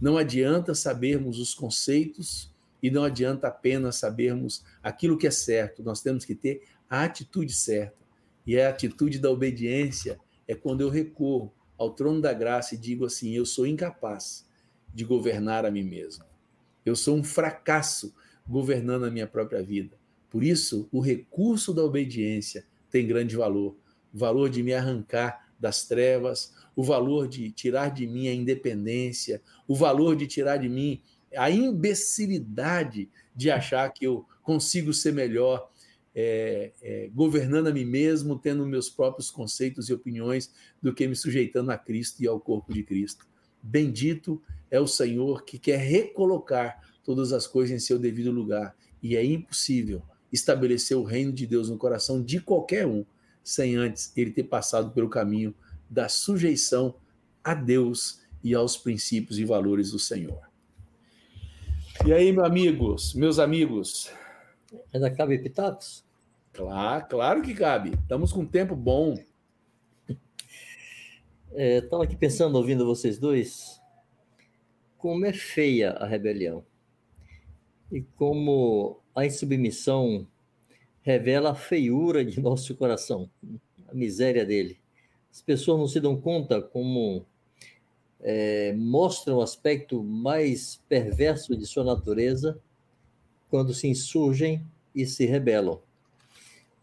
Não 0.00 0.18
adianta 0.18 0.74
sabermos 0.74 1.38
os 1.38 1.54
conceitos 1.54 2.52
e 2.82 2.90
não 2.90 3.04
adianta 3.04 3.48
apenas 3.48 3.96
sabermos 3.96 4.64
aquilo 4.82 5.16
que 5.16 5.26
é 5.26 5.30
certo. 5.30 5.82
Nós 5.82 6.02
temos 6.02 6.24
que 6.24 6.34
ter 6.34 6.62
a 6.90 7.04
atitude 7.04 7.54
certa. 7.54 7.96
E 8.46 8.60
a 8.60 8.68
atitude 8.68 9.18
da 9.18 9.30
obediência 9.30 10.18
é 10.46 10.54
quando 10.54 10.82
eu 10.82 10.90
recorro 10.90 11.52
ao 11.78 11.90
trono 11.94 12.20
da 12.20 12.32
graça 12.32 12.74
e 12.74 12.78
digo 12.78 13.06
assim: 13.06 13.30
eu 13.30 13.46
sou 13.46 13.66
incapaz 13.66 14.46
de 14.92 15.04
governar 15.04 15.64
a 15.64 15.70
mim 15.70 15.84
mesmo. 15.84 16.24
Eu 16.84 16.94
sou 16.94 17.16
um 17.16 17.24
fracasso 17.24 18.14
governando 18.46 19.04
a 19.04 19.10
minha 19.10 19.26
própria 19.26 19.62
vida. 19.62 19.96
Por 20.30 20.42
isso, 20.42 20.88
o 20.90 21.00
recurso 21.00 21.72
da 21.72 21.82
obediência 21.82 22.64
tem 22.90 23.06
grande 23.06 23.36
valor. 23.36 23.76
O 24.12 24.18
valor 24.18 24.50
de 24.50 24.62
me 24.62 24.74
arrancar 24.74 25.48
das 25.58 25.86
trevas, 25.86 26.52
o 26.76 26.82
valor 26.82 27.28
de 27.28 27.50
tirar 27.50 27.88
de 27.88 28.06
mim 28.06 28.28
a 28.28 28.34
independência, 28.34 29.40
o 29.66 29.74
valor 29.74 30.16
de 30.16 30.26
tirar 30.26 30.56
de 30.56 30.68
mim 30.68 31.00
a 31.36 31.50
imbecilidade 31.50 33.08
de 33.34 33.50
achar 33.50 33.92
que 33.92 34.06
eu 34.06 34.24
consigo 34.42 34.92
ser 34.92 35.12
melhor 35.12 35.70
é, 36.14 36.72
é, 36.80 37.10
governando 37.12 37.66
a 37.66 37.72
mim 37.72 37.84
mesmo, 37.84 38.38
tendo 38.38 38.66
meus 38.66 38.88
próprios 38.88 39.30
conceitos 39.30 39.88
e 39.88 39.94
opiniões, 39.94 40.52
do 40.80 40.94
que 40.94 41.08
me 41.08 41.16
sujeitando 41.16 41.72
a 41.72 41.78
Cristo 41.78 42.22
e 42.22 42.28
ao 42.28 42.38
corpo 42.38 42.72
de 42.72 42.84
Cristo. 42.84 43.26
Bendito 43.60 44.40
é 44.70 44.78
o 44.78 44.86
Senhor 44.86 45.44
que 45.44 45.58
quer 45.58 45.78
recolocar 45.78 46.80
todas 47.04 47.32
as 47.32 47.46
coisas 47.46 47.76
em 47.76 47.78
seu 47.78 47.98
devido 47.98 48.30
lugar. 48.30 48.74
E 49.02 49.16
é 49.16 49.24
impossível 49.24 50.02
estabelecer 50.32 50.96
o 50.96 51.04
reino 51.04 51.32
de 51.32 51.46
Deus 51.46 51.68
no 51.68 51.76
coração 51.76 52.20
de 52.20 52.40
qualquer 52.40 52.86
um 52.86 53.04
sem 53.42 53.76
antes 53.76 54.10
ele 54.16 54.30
ter 54.30 54.44
passado 54.44 54.90
pelo 54.92 55.08
caminho 55.08 55.54
da 55.88 56.08
sujeição 56.08 56.94
a 57.42 57.54
Deus 57.54 58.22
e 58.42 58.54
aos 58.54 58.76
princípios 58.76 59.38
e 59.38 59.44
valores 59.44 59.92
do 59.92 59.98
Senhor. 59.98 60.40
E 62.06 62.12
aí, 62.12 62.32
meus 62.32 62.46
amigos, 62.46 63.14
meus 63.14 63.38
amigos? 63.38 64.10
Ainda 64.92 65.10
cabe 65.10 65.38
pitacos? 65.38 66.04
Claro, 66.52 67.06
claro 67.08 67.42
que 67.42 67.54
cabe. 67.54 67.90
Estamos 67.90 68.32
com 68.32 68.40
um 68.40 68.46
tempo 68.46 68.74
bom. 68.74 69.14
Estava 71.52 72.02
é, 72.02 72.06
aqui 72.06 72.16
pensando, 72.16 72.56
ouvindo 72.56 72.84
vocês 72.84 73.18
dois, 73.18 73.80
como 74.96 75.24
é 75.26 75.32
feia 75.32 75.90
a 75.92 76.06
rebelião 76.06 76.64
e 77.94 78.02
como 78.16 78.98
a 79.14 79.24
insubmissão 79.24 80.26
revela 81.00 81.52
a 81.52 81.54
feiura 81.54 82.24
de 82.24 82.40
nosso 82.42 82.74
coração, 82.74 83.30
a 83.88 83.94
miséria 83.94 84.44
dele. 84.44 84.78
As 85.30 85.40
pessoas 85.40 85.78
não 85.78 85.86
se 85.86 86.00
dão 86.00 86.20
conta 86.20 86.60
como 86.60 87.24
é, 88.20 88.72
mostram 88.72 89.36
o 89.36 89.42
aspecto 89.42 90.02
mais 90.02 90.82
perverso 90.88 91.56
de 91.56 91.64
sua 91.66 91.84
natureza 91.84 92.58
quando 93.48 93.72
se 93.72 93.86
insurgem 93.86 94.66
e 94.92 95.06
se 95.06 95.24
rebelam. 95.24 95.80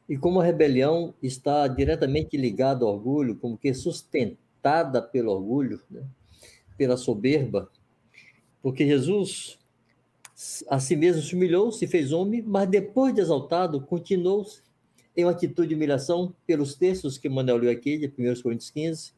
E 0.08 0.18
como 0.18 0.40
a 0.40 0.46
rebelião 0.46 1.14
está 1.22 1.68
diretamente 1.68 2.38
ligada 2.38 2.86
ao 2.86 2.94
orgulho, 2.94 3.36
como 3.36 3.58
que 3.58 3.74
sustentada 3.74 5.02
pelo 5.02 5.32
orgulho, 5.32 5.82
né? 5.90 6.04
pela 6.78 6.96
soberba, 6.96 7.70
porque 8.62 8.86
Jesus 8.86 9.61
a 10.68 10.80
si 10.80 10.96
mesmo 10.96 11.22
se 11.22 11.36
humilhou, 11.36 11.72
se 11.72 11.86
fez 11.86 12.12
homem, 12.12 12.42
mas 12.42 12.68
depois 12.68 13.14
de 13.14 13.22
exaltado, 13.22 13.80
continuou 13.82 14.46
em 15.16 15.24
uma 15.24 15.32
atitude 15.32 15.70
de 15.70 15.76
humilhação 15.76 16.34
pelos 16.48 16.74
textos 16.74 17.18
que 17.18 17.30
Manuel 17.30 17.58
leu 17.58 17.72
aqui, 17.72 17.98
de 17.98 18.08
1 18.08 18.42
Coríntios 18.42 18.72
15, 18.72 19.14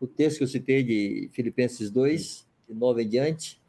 o 0.00 0.06
texto 0.06 0.38
que 0.38 0.44
eu 0.44 0.48
citei 0.48 0.82
de 0.82 1.28
Filipenses 1.32 1.90
2, 1.90 2.46
de 2.68 2.74
9 2.74 3.02
em 3.02 3.08
diante. 3.08 3.60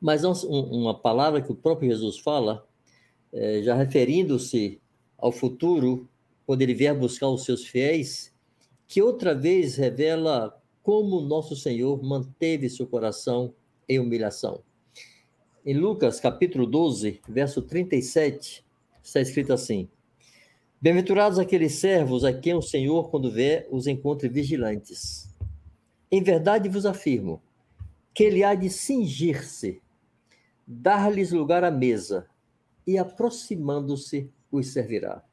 Mas 0.00 0.24
uma 0.24 0.98
palavra 0.98 1.40
que 1.40 1.50
o 1.50 1.54
próprio 1.54 1.90
Jesus 1.90 2.18
fala, 2.18 2.66
é, 3.32 3.62
já 3.62 3.74
referindo-se 3.74 4.80
ao 5.18 5.32
futuro, 5.32 6.08
quando 6.46 6.62
ele 6.62 6.74
vier 6.74 6.94
buscar 6.96 7.28
os 7.28 7.44
seus 7.44 7.64
fiéis, 7.64 8.32
que 8.86 9.00
outra 9.00 9.34
vez 9.34 9.76
revela 9.76 10.60
como 10.82 11.20
nosso 11.20 11.56
Senhor 11.56 12.02
manteve 12.02 12.68
seu 12.68 12.86
coração 12.86 13.54
em 13.88 13.98
humilhação. 13.98 14.62
Em 15.64 15.74
Lucas, 15.74 16.18
capítulo 16.18 16.66
12, 16.66 17.20
verso 17.28 17.62
37, 17.62 18.64
está 19.00 19.20
escrito 19.20 19.52
assim: 19.52 19.88
Bem-aventurados 20.80 21.38
aqueles 21.38 21.74
servos 21.74 22.24
a 22.24 22.32
quem 22.32 22.54
o 22.54 22.60
Senhor, 22.60 23.08
quando 23.10 23.30
vier, 23.30 23.68
os 23.70 23.86
encontre 23.86 24.28
vigilantes. 24.28 25.32
Em 26.10 26.20
verdade 26.20 26.68
vos 26.68 26.84
afirmo 26.84 27.40
que 28.12 28.24
ele 28.24 28.42
há 28.42 28.56
de 28.56 28.68
cingir-se, 28.68 29.80
dar-lhes 30.66 31.30
lugar 31.30 31.62
à 31.62 31.70
mesa, 31.70 32.26
e 32.84 32.98
aproximando-se, 32.98 34.28
os 34.50 34.72
servirá. 34.72 35.24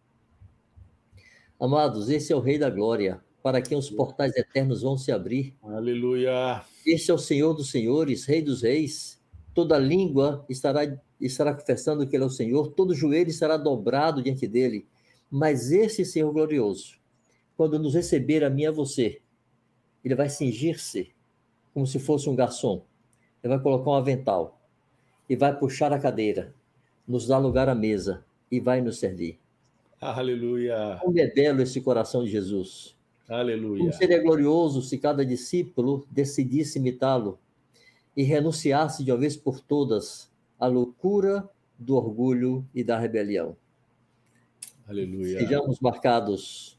Amados, 1.59 2.07
esse 2.07 2.31
é 2.31 2.35
o 2.35 2.39
Rei 2.39 2.59
da 2.59 2.69
Glória, 2.69 3.19
para 3.41 3.63
quem 3.63 3.75
os 3.75 3.89
portais 3.89 4.35
eternos 4.35 4.83
vão 4.83 4.95
se 4.95 5.11
abrir. 5.11 5.55
Aleluia! 5.63 6.63
Este 6.85 7.09
é 7.09 7.13
o 7.15 7.17
Senhor 7.17 7.55
dos 7.55 7.71
senhores, 7.71 8.25
Rei 8.25 8.43
dos 8.43 8.61
reis. 8.61 9.18
Toda 9.53 9.77
língua 9.77 10.45
estará, 10.47 10.81
estará 11.19 11.53
confessando 11.53 12.07
que 12.07 12.15
Ele 12.15 12.23
é 12.23 12.27
o 12.27 12.29
Senhor, 12.29 12.71
todo 12.71 12.95
joelho 12.95 13.31
será 13.31 13.57
dobrado 13.57 14.21
diante 14.21 14.47
dele. 14.47 14.85
Mas 15.29 15.71
esse 15.71 16.03
Senhor 16.05 16.31
glorioso, 16.31 16.97
quando 17.55 17.77
nos 17.77 17.93
receber 17.93 18.43
a 18.43 18.49
mim 18.49 18.63
e 18.63 18.67
a 18.67 18.71
você, 18.71 19.21
ele 20.03 20.15
vai 20.15 20.29
cingir-se 20.29 21.11
como 21.73 21.85
se 21.85 21.99
fosse 21.99 22.29
um 22.29 22.35
garçom. 22.35 22.83
Ele 23.43 23.53
vai 23.53 23.61
colocar 23.61 23.91
um 23.91 23.95
avental 23.95 24.59
e 25.29 25.35
vai 25.35 25.57
puxar 25.57 25.93
a 25.93 25.99
cadeira, 25.99 26.53
nos 27.07 27.27
dar 27.27 27.37
lugar 27.37 27.69
à 27.69 27.75
mesa 27.75 28.23
e 28.51 28.59
vai 28.59 28.81
nos 28.81 28.97
servir. 28.97 29.39
Aleluia! 30.01 30.97
Como 31.01 31.19
é 31.19 31.27
belo 31.27 31.61
esse 31.61 31.81
coração 31.81 32.23
de 32.23 32.31
Jesus. 32.31 32.95
Aleluia. 33.27 33.79
Como 33.79 33.93
seria 33.93 34.21
glorioso 34.21 34.81
se 34.81 34.97
cada 34.97 35.25
discípulo 35.25 36.07
decidisse 36.09 36.79
imitá-lo 36.79 37.37
e 38.19 38.23
renunciasse 38.23 39.01
de 39.01 39.13
uma 39.13 39.17
vez 39.17 39.37
por 39.37 39.61
todas 39.61 40.29
à 40.59 40.67
loucura 40.67 41.49
do 41.77 41.95
orgulho 41.95 42.67
e 42.75 42.83
da 42.83 42.99
rebelião. 42.99 43.55
Aleluia. 44.85 45.39
Sejamos 45.39 45.79
marcados 45.79 46.77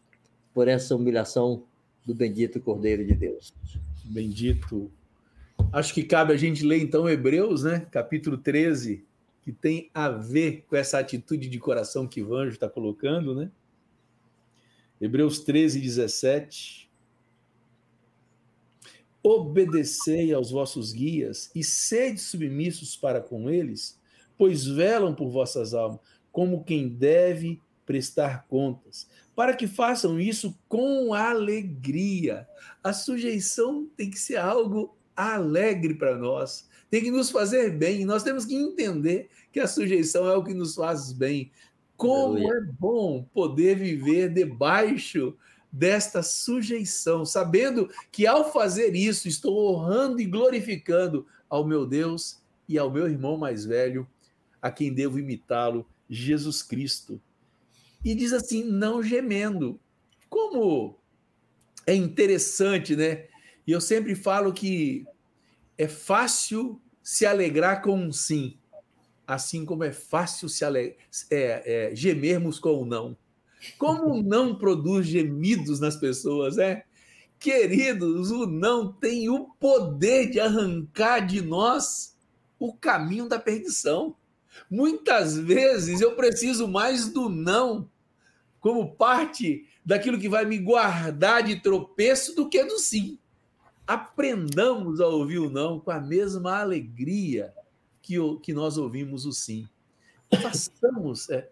por 0.52 0.68
essa 0.68 0.94
humilhação 0.94 1.64
do 2.04 2.14
bendito 2.14 2.60
Cordeiro 2.60 3.06
de 3.06 3.14
Deus. 3.14 3.54
Bendito. 4.04 4.92
Acho 5.72 5.94
que 5.94 6.02
cabe 6.02 6.34
a 6.34 6.36
gente 6.36 6.62
ler 6.62 6.82
então 6.82 7.08
Hebreus, 7.08 7.62
né? 7.62 7.86
Capítulo 7.90 8.36
13, 8.36 9.02
que 9.40 9.50
tem 9.50 9.90
a 9.94 10.10
ver 10.10 10.66
com 10.68 10.76
essa 10.76 10.98
atitude 10.98 11.48
de 11.48 11.58
coração 11.58 12.06
que 12.06 12.22
Vanjo 12.22 12.52
está 12.52 12.68
colocando, 12.68 13.34
né? 13.34 13.50
Hebreus 15.00 15.38
13, 15.40 15.80
17. 15.80 16.89
Obedecei 19.22 20.32
aos 20.32 20.50
vossos 20.50 20.92
guias 20.92 21.50
e 21.54 21.62
sede 21.62 22.20
submissos 22.20 22.96
para 22.96 23.20
com 23.20 23.50
eles, 23.50 23.98
pois 24.38 24.64
velam 24.64 25.14
por 25.14 25.28
vossas 25.30 25.74
almas, 25.74 26.00
como 26.32 26.64
quem 26.64 26.88
deve 26.88 27.60
prestar 27.84 28.46
contas, 28.48 29.08
para 29.34 29.54
que 29.54 29.66
façam 29.66 30.20
isso 30.20 30.56
com 30.68 31.12
alegria. 31.12 32.46
A 32.82 32.92
sujeição 32.92 33.86
tem 33.96 34.08
que 34.08 34.18
ser 34.18 34.36
algo 34.36 34.96
alegre 35.14 35.94
para 35.94 36.16
nós, 36.16 36.68
tem 36.88 37.02
que 37.02 37.10
nos 37.10 37.30
fazer 37.30 37.76
bem. 37.76 38.04
Nós 38.04 38.22
temos 38.22 38.44
que 38.44 38.54
entender 38.54 39.28
que 39.52 39.60
a 39.60 39.66
sujeição 39.66 40.28
é 40.28 40.36
o 40.36 40.44
que 40.44 40.54
nos 40.54 40.74
faz 40.74 41.12
bem. 41.12 41.50
Como 41.96 42.38
é 42.38 42.60
bom 42.78 43.24
poder 43.34 43.76
viver 43.76 44.32
debaixo 44.32 45.36
desta 45.72 46.22
sujeição, 46.22 47.24
sabendo 47.24 47.88
que 48.10 48.26
ao 48.26 48.52
fazer 48.52 48.94
isso 48.94 49.28
estou 49.28 49.74
honrando 49.74 50.20
e 50.20 50.26
glorificando 50.26 51.26
ao 51.48 51.66
meu 51.66 51.86
Deus 51.86 52.40
e 52.68 52.78
ao 52.78 52.90
meu 52.90 53.08
irmão 53.08 53.36
mais 53.36 53.64
velho, 53.64 54.08
a 54.60 54.70
quem 54.70 54.92
devo 54.92 55.18
imitá-lo, 55.18 55.86
Jesus 56.08 56.62
Cristo. 56.62 57.20
E 58.04 58.14
diz 58.14 58.32
assim, 58.32 58.64
não 58.64 59.02
gemendo. 59.02 59.78
Como 60.28 60.98
é 61.86 61.94
interessante, 61.94 62.94
né? 62.96 63.26
E 63.66 63.72
eu 63.72 63.80
sempre 63.80 64.14
falo 64.14 64.52
que 64.52 65.04
é 65.76 65.88
fácil 65.88 66.80
se 67.02 67.26
alegrar 67.26 67.82
com 67.82 67.94
um 67.96 68.12
sim, 68.12 68.58
assim 69.26 69.64
como 69.64 69.84
é 69.84 69.92
fácil 69.92 70.48
se 70.48 70.64
é, 70.64 70.96
é, 71.30 71.94
gemermos 71.94 72.58
com 72.58 72.82
um 72.82 72.84
não. 72.84 73.16
Como 73.78 74.22
não 74.22 74.54
produz 74.54 75.06
gemidos 75.06 75.80
nas 75.80 75.96
pessoas, 75.96 76.58
é? 76.58 76.84
Queridos, 77.38 78.30
o 78.30 78.46
não 78.46 78.92
tem 78.92 79.28
o 79.28 79.46
poder 79.58 80.30
de 80.30 80.40
arrancar 80.40 81.20
de 81.20 81.40
nós 81.40 82.16
o 82.58 82.74
caminho 82.74 83.28
da 83.28 83.38
perdição. 83.38 84.14
Muitas 84.70 85.38
vezes 85.38 86.00
eu 86.00 86.14
preciso 86.14 86.68
mais 86.68 87.08
do 87.08 87.28
não 87.28 87.88
como 88.60 88.94
parte 88.94 89.66
daquilo 89.84 90.18
que 90.18 90.28
vai 90.28 90.44
me 90.44 90.58
guardar 90.58 91.42
de 91.42 91.60
tropeço 91.60 92.34
do 92.34 92.48
que 92.48 92.62
do 92.62 92.78
sim. 92.78 93.18
Aprendamos 93.86 95.00
a 95.00 95.06
ouvir 95.06 95.38
o 95.38 95.50
não 95.50 95.80
com 95.80 95.90
a 95.90 96.00
mesma 96.00 96.58
alegria 96.58 97.52
que, 98.02 98.18
o, 98.18 98.38
que 98.38 98.52
nós 98.52 98.76
ouvimos 98.76 99.24
o 99.24 99.32
sim. 99.32 99.66
Façamos, 100.42 101.28
é, 101.30 101.50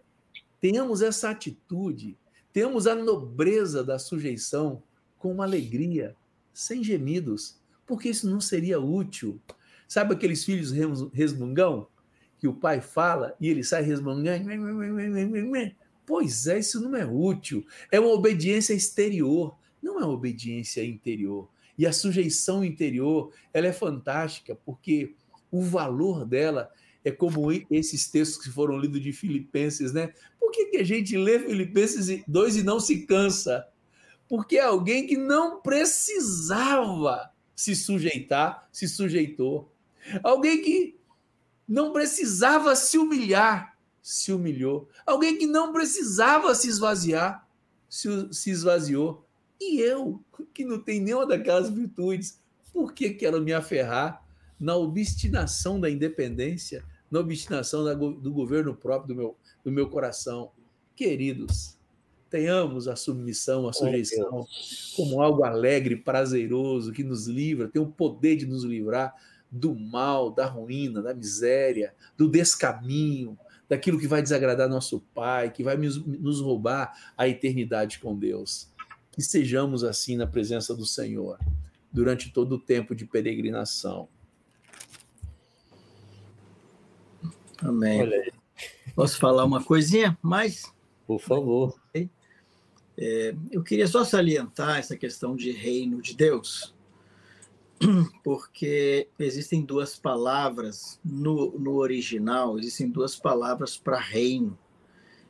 tenhamos 0.61 1.03
essa 1.03 1.31
atitude, 1.31 2.17
tenhamos 2.53 2.87
a 2.87 2.95
nobreza 2.95 3.85
da 3.85 3.99
sujeição 3.99 4.83
com 5.19 5.33
uma 5.33 5.45
alegria, 5.45 6.15
sem 6.53 6.83
gemidos, 6.83 7.61
porque 7.87 8.09
isso 8.09 8.29
não 8.29 8.41
seria 8.41 8.81
útil. 8.81 9.41
Sabe 9.87 10.15
aqueles 10.15 10.45
filhos 10.45 10.73
resmungão? 11.13 11.89
Que 12.39 12.47
o 12.47 12.55
pai 12.55 12.81
fala 12.81 13.35
e 13.41 13.49
ele 13.49 13.65
sai 13.65 13.83
resmungando? 13.83 14.45
Pois 16.07 16.47
é, 16.47 16.59
isso 16.59 16.81
não 16.81 16.95
é 16.97 17.05
útil. 17.05 17.67
É 17.91 17.99
uma 17.99 18.11
obediência 18.11 18.73
exterior, 18.75 19.57
não 19.83 20.01
é 20.01 20.05
uma 20.05 20.15
obediência 20.15 20.85
interior. 20.85 21.49
E 21.77 21.87
a 21.87 21.93
sujeição 21.93 22.65
interior, 22.65 23.33
ela 23.53 23.67
é 23.67 23.73
fantástica, 23.73 24.55
porque 24.65 25.15
o 25.51 25.63
valor 25.63 26.25
dela 26.25 26.71
é 27.05 27.11
como 27.11 27.51
esses 27.71 28.11
textos 28.11 28.43
que 28.43 28.51
foram 28.51 28.79
lidos 28.79 29.01
de 29.01 29.13
Filipenses, 29.13 29.93
né? 29.93 30.13
Por 30.39 30.51
que, 30.51 30.67
que 30.67 30.77
a 30.79 30.85
gente 30.85 31.17
lê 31.17 31.39
Filipenses 31.39 32.23
2 32.27 32.57
e 32.57 32.63
não 32.63 32.81
se 32.81 33.07
cansa? 33.07 33.67
Porque 34.29 34.59
é 34.59 34.63
alguém 34.63 35.07
que 35.07 35.17
não 35.17 35.61
precisava 35.61 37.31
se 37.55 37.75
sujeitar, 37.75 38.69
se 38.71 38.87
sujeitou. 38.89 39.73
Alguém 40.23 40.63
que 40.63 40.99
não 41.67 41.93
precisava 41.93 42.75
se 42.77 42.99
humilhar, 42.99 43.77
se 44.03 44.33
humilhou. 44.33 44.89
Alguém 45.07 45.37
que 45.37 45.47
não 45.47 45.73
precisava 45.73 46.55
se 46.55 46.69
esvaziar, 46.69 47.47
se, 47.89 48.09
se 48.33 48.51
esvaziou. 48.51 49.27
E 49.61 49.81
eu, 49.81 50.23
que 50.55 50.65
não 50.65 50.79
tenho 50.79 51.05
nenhuma 51.05 51.27
daquelas 51.27 51.69
virtudes, 51.69 52.41
por 52.73 52.93
que 52.93 53.11
quero 53.11 53.43
me 53.43 53.53
aferrar 53.53 54.25
na 54.59 54.77
obstinação 54.77 55.81
da 55.81 55.91
independência, 55.91 56.85
na 57.11 57.21
obstinação 57.21 57.85
da, 57.85 57.95
do 57.95 58.33
governo 58.33 58.75
próprio 58.75 59.09
do 59.09 59.15
meu, 59.15 59.37
do 59.65 59.73
meu 59.73 59.89
coração? 59.89 60.51
Queridos, 60.95 61.79
tenhamos 62.29 62.89
a 62.89 62.97
submissão, 62.97 63.69
a 63.69 63.73
sujeição 63.73 64.47
como 64.97 65.23
algo 65.23 65.45
alegre, 65.45 65.97
prazeroso, 65.97 66.93
que 66.93 67.05
nos 67.05 67.27
livra, 67.27 67.69
tem 67.69 67.81
o 67.81 67.87
poder 67.87 68.37
de 68.37 68.47
nos 68.47 68.65
livrar 68.65 69.15
do 69.51 69.75
mal, 69.75 70.31
da 70.31 70.47
ruína, 70.47 71.01
da 71.01 71.15
miséria, 71.15 71.95
do 72.17 72.29
descaminho, 72.29 73.39
daquilo 73.69 73.99
que 73.99 74.07
vai 74.07 74.23
desagradar 74.23 74.69
nosso 74.69 75.01
Pai, 75.15 75.51
que 75.51 75.63
vai 75.63 75.77
nos 75.77 76.41
roubar 76.41 76.93
a 77.17 77.29
eternidade 77.29 77.99
com 77.99 78.17
Deus. 78.17 78.69
Que 79.13 79.23
sejamos 79.23 79.85
assim 79.85 80.17
na 80.17 80.27
presença 80.27 80.75
do 80.75 80.87
Senhor 80.87 81.39
durante 81.93 82.31
todo 82.31 82.57
o 82.57 82.59
tempo 82.59 82.95
de 82.95 83.05
peregrinação. 83.05 84.09
Amém. 87.63 88.31
Posso 88.95 89.19
falar 89.19 89.45
uma 89.45 89.63
coisinha 89.63 90.19
mais? 90.23 90.73
Por 91.07 91.21
favor. 91.21 91.79
É, 93.01 93.35
eu 93.53 93.63
queria 93.63 93.87
só 93.87 94.05
salientar 94.05 94.79
essa 94.79 94.97
questão 94.97 95.37
de 95.37 95.53
reino 95.53 96.03
de 96.03 96.17
Deus 96.17 96.75
porque 98.25 99.09
existem 99.19 99.63
duas 99.63 99.97
palavras 99.97 100.99
no, 101.05 101.57
no 101.59 101.77
original, 101.77 102.59
existem 102.59 102.91
duas 102.91 103.17
palavras 103.17 103.77
para 103.77 103.99
reino. 103.99 104.59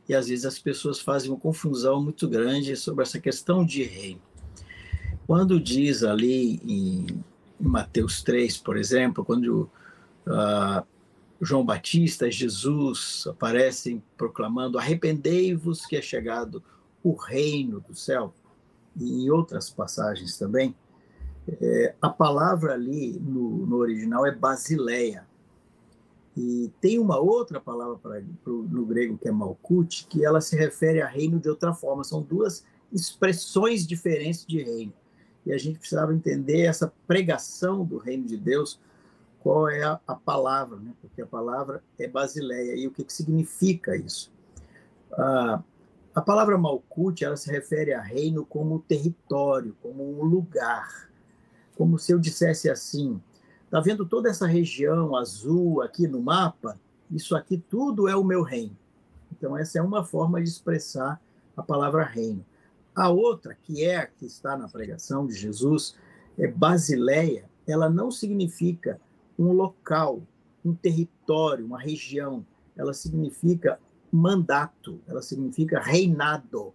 E 0.09 0.15
às 0.15 0.29
vezes 0.29 0.47
as 0.47 0.59
pessoas 0.59 1.01
fazem 1.01 1.31
uma 1.31 1.39
confusão 1.39 2.03
muito 2.03 2.27
grande 2.27 2.75
sobre 2.75 3.03
essa 3.03 3.21
questão 3.21 3.65
de 3.65 3.83
reino. 3.83 4.23
Quando 5.27 5.61
diz 5.61 6.03
ali 6.03 6.59
em, 6.65 7.07
em 7.61 7.69
Mateus 7.69 8.23
3, 8.23 8.57
por 8.57 8.79
exemplo, 8.79 9.23
quando 9.23 9.71
uh, 10.27 10.87
João 11.41 11.65
Batista, 11.65 12.31
Jesus 12.31 13.25
aparecem 13.27 14.03
proclamando: 14.17 14.79
arrependei-vos 14.79 15.87
que 15.87 15.97
é 15.97 16.03
chegado 16.03 16.63
o 17.03 17.15
reino 17.15 17.81
do 17.81 17.95
céu, 17.95 18.35
e 18.97 19.25
em 19.25 19.31
outras 19.31 19.71
passagens 19.71 20.37
também 20.37 20.75
é, 21.61 21.95
a 22.01 22.11
palavra 22.11 22.75
ali 22.75 23.19
no, 23.19 23.67
no, 23.67 23.77
original 23.77 24.27
é 24.27 24.35
basileia. 24.35 25.27
E 26.37 26.71
tem 26.81 26.99
uma 26.99 27.19
outra 27.19 27.61
palavra 27.61 27.97
pra, 27.97 28.23
pro, 28.45 28.63
no 28.65 28.85
grego 28.85 29.19
que 29.19 29.29
é 29.29 29.33
malkut, 29.33 30.07
que 30.09 30.25
ela 30.25 30.41
se 30.41 30.57
refere 30.57 31.01
a 31.01 31.07
reino 31.07 31.41
de 31.41 31.49
outra 31.49 31.73
forma. 31.73 32.05
São 32.05 32.23
duas 32.23 32.65
expressões 32.93 33.87
diferentes 33.87 34.45
de 34.47 34.63
reino. 34.63 34.93
E 35.45 35.53
a 35.53 35.59
gente 35.59 35.79
precisava 35.79 36.15
entender 36.15 36.63
essa 36.63 36.93
pregação 37.07 37.85
do 37.85 37.97
reino 37.97 38.25
de 38.25 38.37
Deus, 38.37 38.79
qual 39.43 39.69
é 39.69 39.83
a, 39.83 40.01
a 40.07 40.15
palavra, 40.15 40.79
né? 40.79 40.93
porque 41.01 41.23
a 41.23 41.27
palavra 41.27 41.83
é 41.99 42.09
basileia. 42.09 42.75
E 42.77 42.87
o 42.87 42.91
que, 42.91 43.05
que 43.05 43.13
significa 43.13 43.97
isso? 43.97 44.33
Ah, 45.13 45.63
a 46.15 46.21
palavra 46.21 46.59
malkut 46.59 47.25
ela 47.25 47.37
se 47.37 47.51
refere 47.51 47.93
a 47.93 48.01
reino 48.01 48.45
como 48.45 48.81
território, 48.81 49.77
como 49.81 50.21
um 50.21 50.25
lugar 50.25 51.09
como 51.79 51.97
se 51.97 52.13
eu 52.13 52.19
dissesse 52.19 52.69
assim: 52.69 53.23
está 53.65 53.81
vendo 53.81 54.05
toda 54.05 54.29
essa 54.29 54.47
região 54.47 55.15
azul 55.15 55.81
aqui 55.81 56.09
no 56.09 56.21
mapa? 56.21 56.79
Isso 57.09 57.37
aqui 57.37 57.57
tudo 57.57 58.09
é 58.09 58.17
o 58.17 58.25
meu 58.25 58.43
reino. 58.43 58.77
Então, 59.33 59.57
essa 59.57 59.79
é 59.79 59.83
uma 59.83 60.05
forma 60.05 60.43
de 60.43 60.49
expressar 60.49 61.21
a 61.57 61.63
palavra 61.63 62.05
reino. 62.05 62.45
A 62.95 63.09
outra, 63.09 63.57
que 63.63 63.85
é 63.85 63.97
a 63.97 64.07
que 64.07 64.27
está 64.27 64.57
na 64.57 64.69
pregação 64.69 65.25
de 65.25 65.35
Jesus, 65.35 65.95
é 66.37 66.49
Basileia, 66.49 67.45
ela 67.67 67.89
não 67.89 68.11
significa 68.11 69.01
um 69.39 69.53
local, 69.53 70.23
um 70.65 70.75
território, 70.75 71.65
uma 71.65 71.79
região. 71.79 72.45
Ela 72.77 72.93
significa 72.93 73.79
mandato, 74.11 75.01
ela 75.07 75.23
significa 75.23 75.81
reinado. 75.81 76.73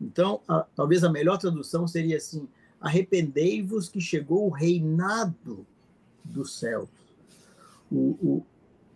Então, 0.00 0.40
a, 0.46 0.66
talvez 0.74 1.04
a 1.04 1.10
melhor 1.10 1.38
tradução 1.38 1.86
seria 1.86 2.16
assim: 2.16 2.48
arrependei-vos 2.80 3.88
que 3.88 4.00
chegou 4.00 4.46
o 4.46 4.50
reinado 4.50 5.66
dos 6.24 6.58
céus. 6.58 6.88
O, 7.90 7.96
o, 8.22 8.46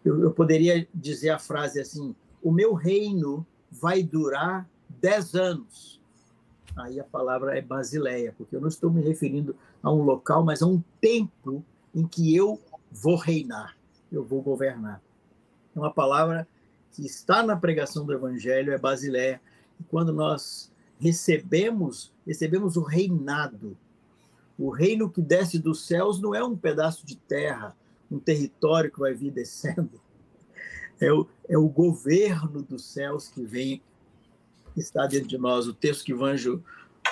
eu, 0.05 0.23
eu 0.23 0.31
poderia 0.31 0.87
dizer 0.95 1.31
a 1.31 1.39
frase 1.39 1.81
assim: 1.81 2.15
o 2.43 2.53
meu 2.53 2.75
reino 2.75 3.47
vai 3.71 4.03
durar 4.03 4.69
dez 4.89 5.35
anos. 5.35 6.01
aí 6.77 7.01
a 7.01 7.05
palavra 7.05 7.57
é 7.57 7.63
Basileia, 7.63 8.35
porque 8.37 8.55
eu 8.55 8.61
não 8.61 8.69
estou 8.69 8.91
me 8.91 9.03
referindo 9.03 9.57
a 9.83 9.93
um 9.93 10.03
local, 10.03 10.45
mas 10.45 10.63
a 10.63 10.67
um 10.67 10.83
tempo 11.01 11.65
em 11.95 12.07
que 12.07 12.35
eu 12.35 12.61
vou 12.95 13.17
reinar, 13.17 13.77
eu 14.11 14.25
vou 14.25 14.41
governar. 14.41 15.03
É 15.75 15.79
uma 15.79 15.93
palavra 15.93 16.47
que 16.93 17.05
está 17.05 17.43
na 17.43 17.57
pregação 17.57 18.07
do 18.07 18.13
Evangelho, 18.13 18.73
é 18.73 18.79
Basileia. 18.79 19.41
E 19.81 19.83
quando 19.85 20.13
nós 20.13 20.73
recebemos, 21.01 22.13
recebemos 22.25 22.77
o 22.77 22.83
reinado. 22.83 23.77
O 24.57 24.71
reino 24.71 25.11
que 25.11 25.21
desce 25.21 25.59
dos 25.59 25.85
céus 25.85 26.21
não 26.21 26.33
é 26.33 26.45
um 26.45 26.57
pedaço 26.57 27.05
de 27.05 27.17
terra, 27.17 27.77
um 28.09 28.21
território 28.21 28.93
que 28.93 29.01
vai 29.01 29.13
vir 29.13 29.33
descendo. 29.33 30.01
É 31.01 31.13
o, 31.13 31.27
é 31.49 31.59
o 31.59 31.69
governo 31.69 32.63
dos 32.63 32.85
céus 32.85 33.27
que 33.27 33.43
vem, 33.43 33.83
está 34.77 35.09
dentro 35.09 35.27
de 35.27 35.37
nós. 35.37 35.67
O 35.67 35.75
texto 35.75 36.05
que 36.05 36.15
o 36.15 36.25
anjo 36.25 36.63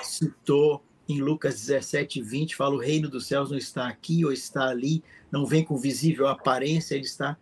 citou 0.01 0.81
em 1.07 1.21
Lucas 1.21 1.55
17, 1.55 2.21
20, 2.21 2.55
fala: 2.55 2.75
o 2.75 2.79
reino 2.79 3.09
dos 3.09 3.27
céus 3.27 3.51
não 3.51 3.57
está 3.57 3.87
aqui 3.87 4.25
ou 4.25 4.31
está 4.31 4.67
ali, 4.67 5.03
não 5.31 5.45
vem 5.45 5.63
com 5.63 5.77
visível 5.77 6.27
aparência, 6.27 6.95
ele 6.95 7.05
está 7.05 7.37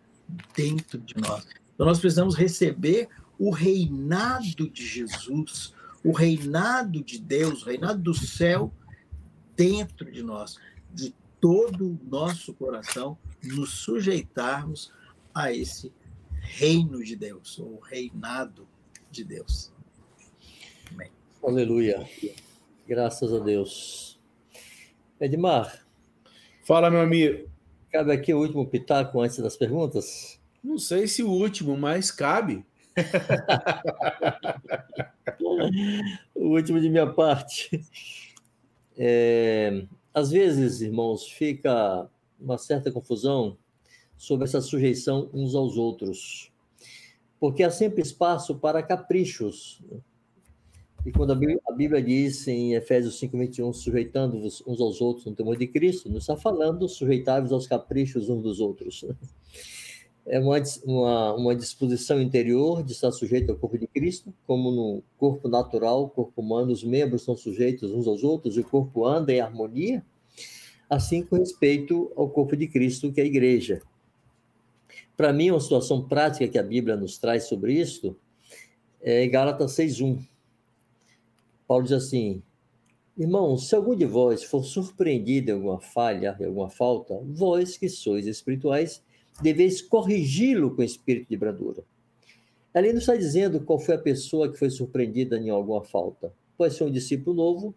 dentro 0.56 0.98
de 0.98 1.16
nós. 1.16 1.46
Então 1.74 1.86
nós 1.86 2.00
precisamos 2.00 2.34
receber 2.34 3.08
o 3.38 3.50
reinado 3.50 4.68
de 4.68 4.86
Jesus, 4.86 5.74
o 6.04 6.12
reinado 6.12 7.02
de 7.02 7.18
Deus, 7.18 7.62
o 7.62 7.66
reinado 7.66 8.00
do 8.00 8.14
céu 8.14 8.72
dentro 9.56 10.10
de 10.10 10.22
nós, 10.22 10.58
de 10.92 11.14
todo 11.40 11.88
o 11.88 12.00
nosso 12.08 12.54
coração, 12.54 13.18
nos 13.42 13.70
sujeitarmos 13.70 14.92
a 15.34 15.52
esse 15.52 15.92
reino 16.40 17.02
de 17.02 17.16
Deus, 17.16 17.58
ou 17.58 17.80
reinado 17.80 18.66
de 19.10 19.24
Deus. 19.24 19.72
Amém. 20.92 21.10
Aleluia. 21.42 22.08
Graças 22.86 23.32
a 23.32 23.38
Deus. 23.38 24.20
Edmar. 25.20 25.86
Fala, 26.64 26.90
meu 26.90 27.00
amigo. 27.00 27.48
Cabe 27.90 28.12
aqui 28.12 28.34
o 28.34 28.40
último 28.40 28.66
pitaco 28.66 29.20
antes 29.20 29.38
das 29.38 29.56
perguntas? 29.56 30.40
Não 30.64 30.78
sei 30.78 31.06
se 31.06 31.22
o 31.22 31.30
último, 31.30 31.76
mas 31.76 32.10
cabe. 32.10 32.64
o 36.34 36.48
último 36.48 36.80
de 36.80 36.88
minha 36.88 37.06
parte. 37.06 37.84
É, 38.96 39.84
às 40.12 40.30
vezes, 40.30 40.80
irmãos, 40.80 41.28
fica 41.28 42.08
uma 42.40 42.58
certa 42.58 42.90
confusão 42.90 43.56
sobre 44.16 44.44
essa 44.44 44.60
sujeição 44.60 45.30
uns 45.32 45.54
aos 45.54 45.76
outros, 45.76 46.52
porque 47.40 47.62
há 47.62 47.70
sempre 47.70 48.02
espaço 48.02 48.56
para 48.56 48.82
caprichos. 48.82 49.80
E 51.04 51.10
quando 51.10 51.32
a 51.32 51.34
Bíblia, 51.34 51.60
a 51.68 51.72
Bíblia 51.72 52.02
diz 52.02 52.46
em 52.46 52.74
Efésios 52.74 53.18
5:21, 53.18 53.72
sujeitando-vos 53.72 54.62
uns 54.66 54.80
aos 54.80 55.00
outros 55.00 55.26
no 55.26 55.34
temor 55.34 55.56
de 55.56 55.66
Cristo, 55.66 56.08
não 56.08 56.18
está 56.18 56.36
falando 56.36 56.88
sujeitar-vos 56.88 57.52
aos 57.52 57.66
caprichos 57.66 58.28
uns 58.28 58.42
dos 58.42 58.60
outros 58.60 59.04
é 60.26 60.38
uma, 60.38 60.56
uma, 60.84 61.34
uma 61.34 61.56
disposição 61.56 62.20
interior 62.20 62.82
de 62.82 62.92
estar 62.92 63.10
sujeito 63.10 63.50
ao 63.50 63.58
corpo 63.58 63.78
de 63.78 63.86
Cristo, 63.86 64.32
como 64.46 64.70
no 64.70 65.02
corpo 65.18 65.48
natural, 65.48 66.08
corpo 66.08 66.40
humano, 66.40 66.72
os 66.72 66.84
membros 66.84 67.22
são 67.22 67.36
sujeitos 67.36 67.92
uns 67.92 68.06
aos 68.06 68.22
outros 68.22 68.56
e 68.56 68.60
o 68.60 68.64
corpo 68.64 69.04
anda 69.04 69.32
em 69.32 69.40
harmonia, 69.40 70.04
assim 70.88 71.22
com 71.24 71.36
respeito 71.36 72.12
ao 72.16 72.28
corpo 72.28 72.56
de 72.56 72.68
Cristo, 72.68 73.12
que 73.12 73.20
é 73.20 73.24
a 73.24 73.26
igreja. 73.26 73.82
Para 75.16 75.32
mim, 75.32 75.50
uma 75.50 75.60
situação 75.60 76.06
prática 76.06 76.48
que 76.48 76.58
a 76.58 76.62
Bíblia 76.62 76.96
nos 76.96 77.18
traz 77.18 77.44
sobre 77.44 77.74
isso 77.74 78.16
é 79.00 79.26
Gálatas 79.26 79.72
6.1. 79.72 80.31
Paulo 81.66 81.84
diz 81.84 81.92
assim, 81.92 82.42
Irmãos, 83.16 83.68
se 83.68 83.74
algum 83.74 83.94
de 83.94 84.06
vós 84.06 84.42
for 84.42 84.64
surpreendido 84.64 85.50
em 85.50 85.54
alguma 85.54 85.80
falha, 85.80 86.34
em 86.40 86.46
alguma 86.46 86.70
falta, 86.70 87.20
vós 87.26 87.76
que 87.76 87.88
sois 87.88 88.26
espirituais, 88.26 89.02
deveis 89.42 89.82
corrigi-lo 89.82 90.74
com 90.74 90.82
espírito 90.82 91.28
de 91.28 91.36
brandura. 91.36 91.84
Ali 92.72 92.90
não 92.90 93.00
está 93.00 93.14
dizendo 93.14 93.60
qual 93.60 93.78
foi 93.78 93.96
a 93.96 93.98
pessoa 93.98 94.50
que 94.50 94.58
foi 94.58 94.70
surpreendida 94.70 95.36
em 95.36 95.50
alguma 95.50 95.84
falta. 95.84 96.32
Pode 96.56 96.72
ser 96.74 96.84
um 96.84 96.90
discípulo 96.90 97.36
novo, 97.36 97.74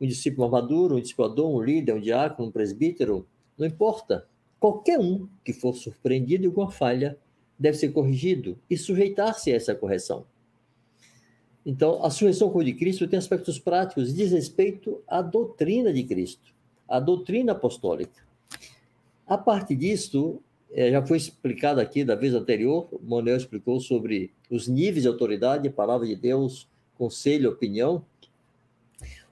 um 0.00 0.06
discípulo 0.06 0.50
maduro, 0.50 0.96
um 0.96 1.00
discipulador, 1.00 1.50
um 1.50 1.60
líder, 1.60 1.92
um 1.92 2.00
diácono, 2.00 2.48
um 2.48 2.52
presbítero, 2.52 3.26
não 3.58 3.66
importa. 3.66 4.26
Qualquer 4.58 4.98
um 4.98 5.28
que 5.44 5.52
for 5.52 5.74
surpreendido 5.74 6.44
em 6.44 6.46
alguma 6.46 6.70
falha 6.70 7.18
deve 7.58 7.76
ser 7.76 7.90
corrigido 7.90 8.58
e 8.70 8.76
sujeitar-se 8.76 9.52
a 9.52 9.56
essa 9.56 9.74
correção. 9.74 10.24
Então, 11.68 12.02
a 12.02 12.08
sujeição 12.08 12.48
com 12.48 12.60
o 12.60 12.64
de 12.64 12.72
Cristo 12.72 13.06
tem 13.06 13.18
aspectos 13.18 13.58
práticos 13.58 14.14
diz 14.14 14.32
respeito 14.32 15.02
à 15.06 15.20
doutrina 15.20 15.92
de 15.92 16.02
Cristo, 16.02 16.54
à 16.88 16.98
doutrina 16.98 17.52
apostólica. 17.52 18.22
A 19.26 19.36
partir 19.36 19.76
disto, 19.76 20.40
é, 20.72 20.90
já 20.90 21.04
foi 21.04 21.18
explicado 21.18 21.78
aqui 21.78 22.04
da 22.04 22.14
vez 22.14 22.32
anterior, 22.32 22.88
Manuel 23.02 23.36
explicou 23.36 23.80
sobre 23.80 24.32
os 24.50 24.66
níveis 24.66 25.02
de 25.02 25.08
autoridade, 25.08 25.68
palavra 25.68 26.06
de 26.06 26.16
Deus, 26.16 26.66
conselho, 26.96 27.50
opinião. 27.50 28.02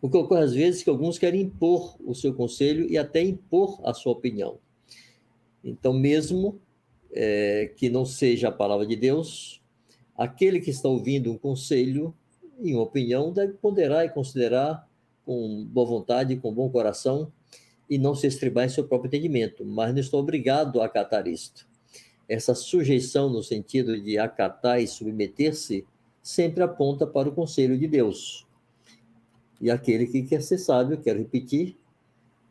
O 0.02 0.10
que 0.10 0.18
ocorre 0.18 0.42
às 0.42 0.52
vezes 0.52 0.82
é 0.82 0.84
que 0.84 0.90
alguns 0.90 1.18
querem 1.18 1.40
impor 1.40 1.96
o 2.04 2.14
seu 2.14 2.34
conselho 2.34 2.86
e 2.86 2.98
até 2.98 3.22
impor 3.22 3.80
a 3.82 3.94
sua 3.94 4.12
opinião. 4.12 4.58
Então, 5.64 5.94
mesmo 5.94 6.60
é, 7.10 7.72
que 7.78 7.88
não 7.88 8.04
seja 8.04 8.48
a 8.48 8.52
palavra 8.52 8.86
de 8.86 8.94
Deus, 8.94 9.62
aquele 10.14 10.60
que 10.60 10.68
está 10.68 10.86
ouvindo 10.86 11.32
um 11.32 11.38
conselho 11.38 12.14
e 12.60 12.74
uma 12.74 12.82
opinião 12.82 13.32
deve 13.32 13.54
ponderar 13.54 14.04
e 14.04 14.08
considerar 14.08 14.88
com 15.24 15.64
boa 15.64 15.86
vontade, 15.86 16.36
com 16.36 16.52
bom 16.52 16.70
coração, 16.70 17.32
e 17.88 17.98
não 17.98 18.14
se 18.14 18.26
estribar 18.26 18.64
em 18.64 18.68
seu 18.68 18.86
próprio 18.86 19.08
entendimento, 19.08 19.64
mas 19.64 19.92
não 19.92 20.00
estou 20.00 20.20
obrigado 20.20 20.80
a 20.80 20.86
acatar 20.86 21.26
isto. 21.26 21.68
Essa 22.28 22.54
sujeição, 22.54 23.28
no 23.28 23.42
sentido 23.42 24.00
de 24.00 24.18
acatar 24.18 24.80
e 24.80 24.86
submeter-se, 24.86 25.86
sempre 26.22 26.62
aponta 26.62 27.06
para 27.06 27.28
o 27.28 27.32
conselho 27.32 27.78
de 27.78 27.86
Deus. 27.86 28.46
E 29.60 29.70
aquele 29.70 30.06
que 30.06 30.22
quer 30.22 30.42
ser 30.42 30.58
sábio, 30.58 30.98
quero 30.98 31.18
repetir, 31.18 31.76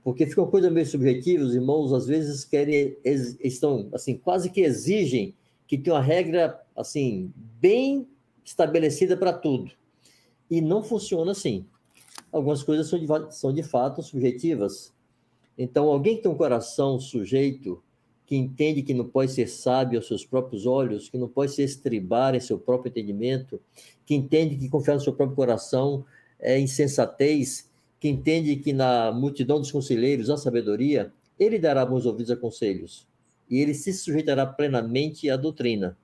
porque 0.03 0.25
fica 0.25 0.41
uma 0.41 0.51
coisa 0.51 0.69
meio 0.69 0.85
subjetiva, 0.85 1.43
os 1.43 1.55
irmãos 1.55 1.91
às 1.91 2.07
vezes 2.07 2.45
querem, 2.45 2.95
estão, 3.03 3.89
assim, 3.93 4.15
quase 4.17 4.49
que 4.49 4.61
exigem 4.61 5.35
que 5.67 5.77
tenha 5.77 5.95
uma 5.95 6.01
regra, 6.01 6.61
assim, 6.75 7.33
bem 7.59 8.07
estabelecida 8.43 9.17
para 9.17 9.33
tudo. 9.33 9.71
E 10.49 10.61
não 10.61 10.83
funciona 10.83 11.31
assim. 11.31 11.65
Algumas 12.31 12.63
coisas 12.63 12.87
são 12.87 12.99
de, 12.99 13.35
são 13.35 13.53
de 13.53 13.63
fato 13.63 14.01
subjetivas, 14.03 14.95
então, 15.57 15.87
alguém 15.87 16.17
que 16.17 16.23
tem 16.23 16.31
um 16.31 16.35
coração 16.35 16.99
sujeito, 16.99 17.81
que 18.25 18.35
entende 18.35 18.81
que 18.81 18.93
não 18.93 19.05
pode 19.05 19.31
ser 19.31 19.47
sábio 19.47 19.99
aos 19.99 20.07
seus 20.07 20.25
próprios 20.25 20.65
olhos, 20.65 21.09
que 21.09 21.17
não 21.17 21.29
pode 21.29 21.53
se 21.53 21.61
estribar 21.61 22.35
em 22.35 22.39
seu 22.39 22.59
próprio 22.59 22.89
entendimento, 22.89 23.59
que 24.05 24.15
entende 24.15 24.57
que 24.57 24.67
confiar 24.67 24.95
no 24.95 25.01
seu 25.01 25.13
próprio 25.13 25.35
coração 25.35 26.03
é 26.39 26.59
insensatez, 26.59 27.69
que 27.99 28.09
entende 28.09 28.55
que 28.57 28.73
na 28.73 29.11
multidão 29.11 29.59
dos 29.59 29.71
conselheiros 29.71 30.29
há 30.29 30.37
sabedoria, 30.37 31.13
ele 31.39 31.59
dará 31.59 31.85
bons 31.85 32.05
ouvidos 32.05 32.31
a 32.31 32.35
conselhos, 32.35 33.07
e 33.49 33.59
ele 33.59 33.73
se 33.73 33.93
sujeitará 33.93 34.45
plenamente 34.45 35.29
à 35.29 35.37
doutrina. 35.37 35.97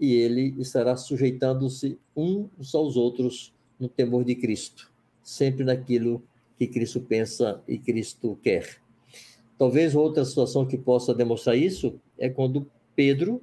E 0.00 0.12
ele 0.14 0.54
estará 0.58 0.96
sujeitando-se 0.96 1.98
uns 2.16 2.74
aos 2.74 2.96
outros 2.96 3.52
no 3.78 3.88
temor 3.88 4.24
de 4.24 4.34
Cristo, 4.34 4.92
sempre 5.22 5.64
naquilo 5.64 6.22
que 6.58 6.66
Cristo 6.66 7.00
pensa 7.00 7.62
e 7.66 7.78
Cristo 7.78 8.38
quer. 8.42 8.78
Talvez 9.58 9.94
outra 9.94 10.24
situação 10.24 10.66
que 10.66 10.76
possa 10.76 11.14
demonstrar 11.14 11.56
isso 11.56 12.00
é 12.18 12.28
quando 12.28 12.66
Pedro, 12.94 13.40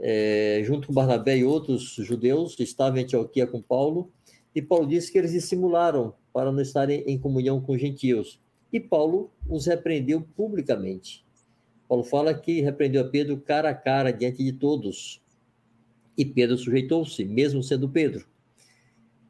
é, 0.00 0.62
junto 0.64 0.88
com 0.88 0.94
Barnabé 0.94 1.38
e 1.38 1.44
outros 1.44 1.94
judeus, 1.94 2.58
estava 2.58 2.98
em 2.98 3.04
Antioquia 3.04 3.46
com 3.46 3.60
Paulo, 3.60 4.10
e 4.54 4.62
Paulo 4.62 4.86
disse 4.86 5.12
que 5.12 5.18
eles 5.18 5.32
dissimularam 5.32 6.14
para 6.32 6.50
não 6.50 6.60
estarem 6.60 7.02
em 7.06 7.18
comunhão 7.18 7.60
com 7.60 7.76
gentios. 7.76 8.40
E 8.72 8.80
Paulo 8.80 9.30
os 9.48 9.66
repreendeu 9.66 10.26
publicamente. 10.34 11.24
Paulo 11.88 12.02
fala 12.02 12.34
que 12.34 12.60
repreendeu 12.60 13.02
a 13.02 13.08
Pedro 13.08 13.38
cara 13.38 13.70
a 13.70 13.74
cara 13.74 14.10
diante 14.10 14.42
de 14.42 14.52
todos. 14.52 15.20
E 16.16 16.24
Pedro 16.24 16.56
sujeitou-se, 16.56 17.24
mesmo 17.24 17.62
sendo 17.62 17.88
Pedro. 17.88 18.26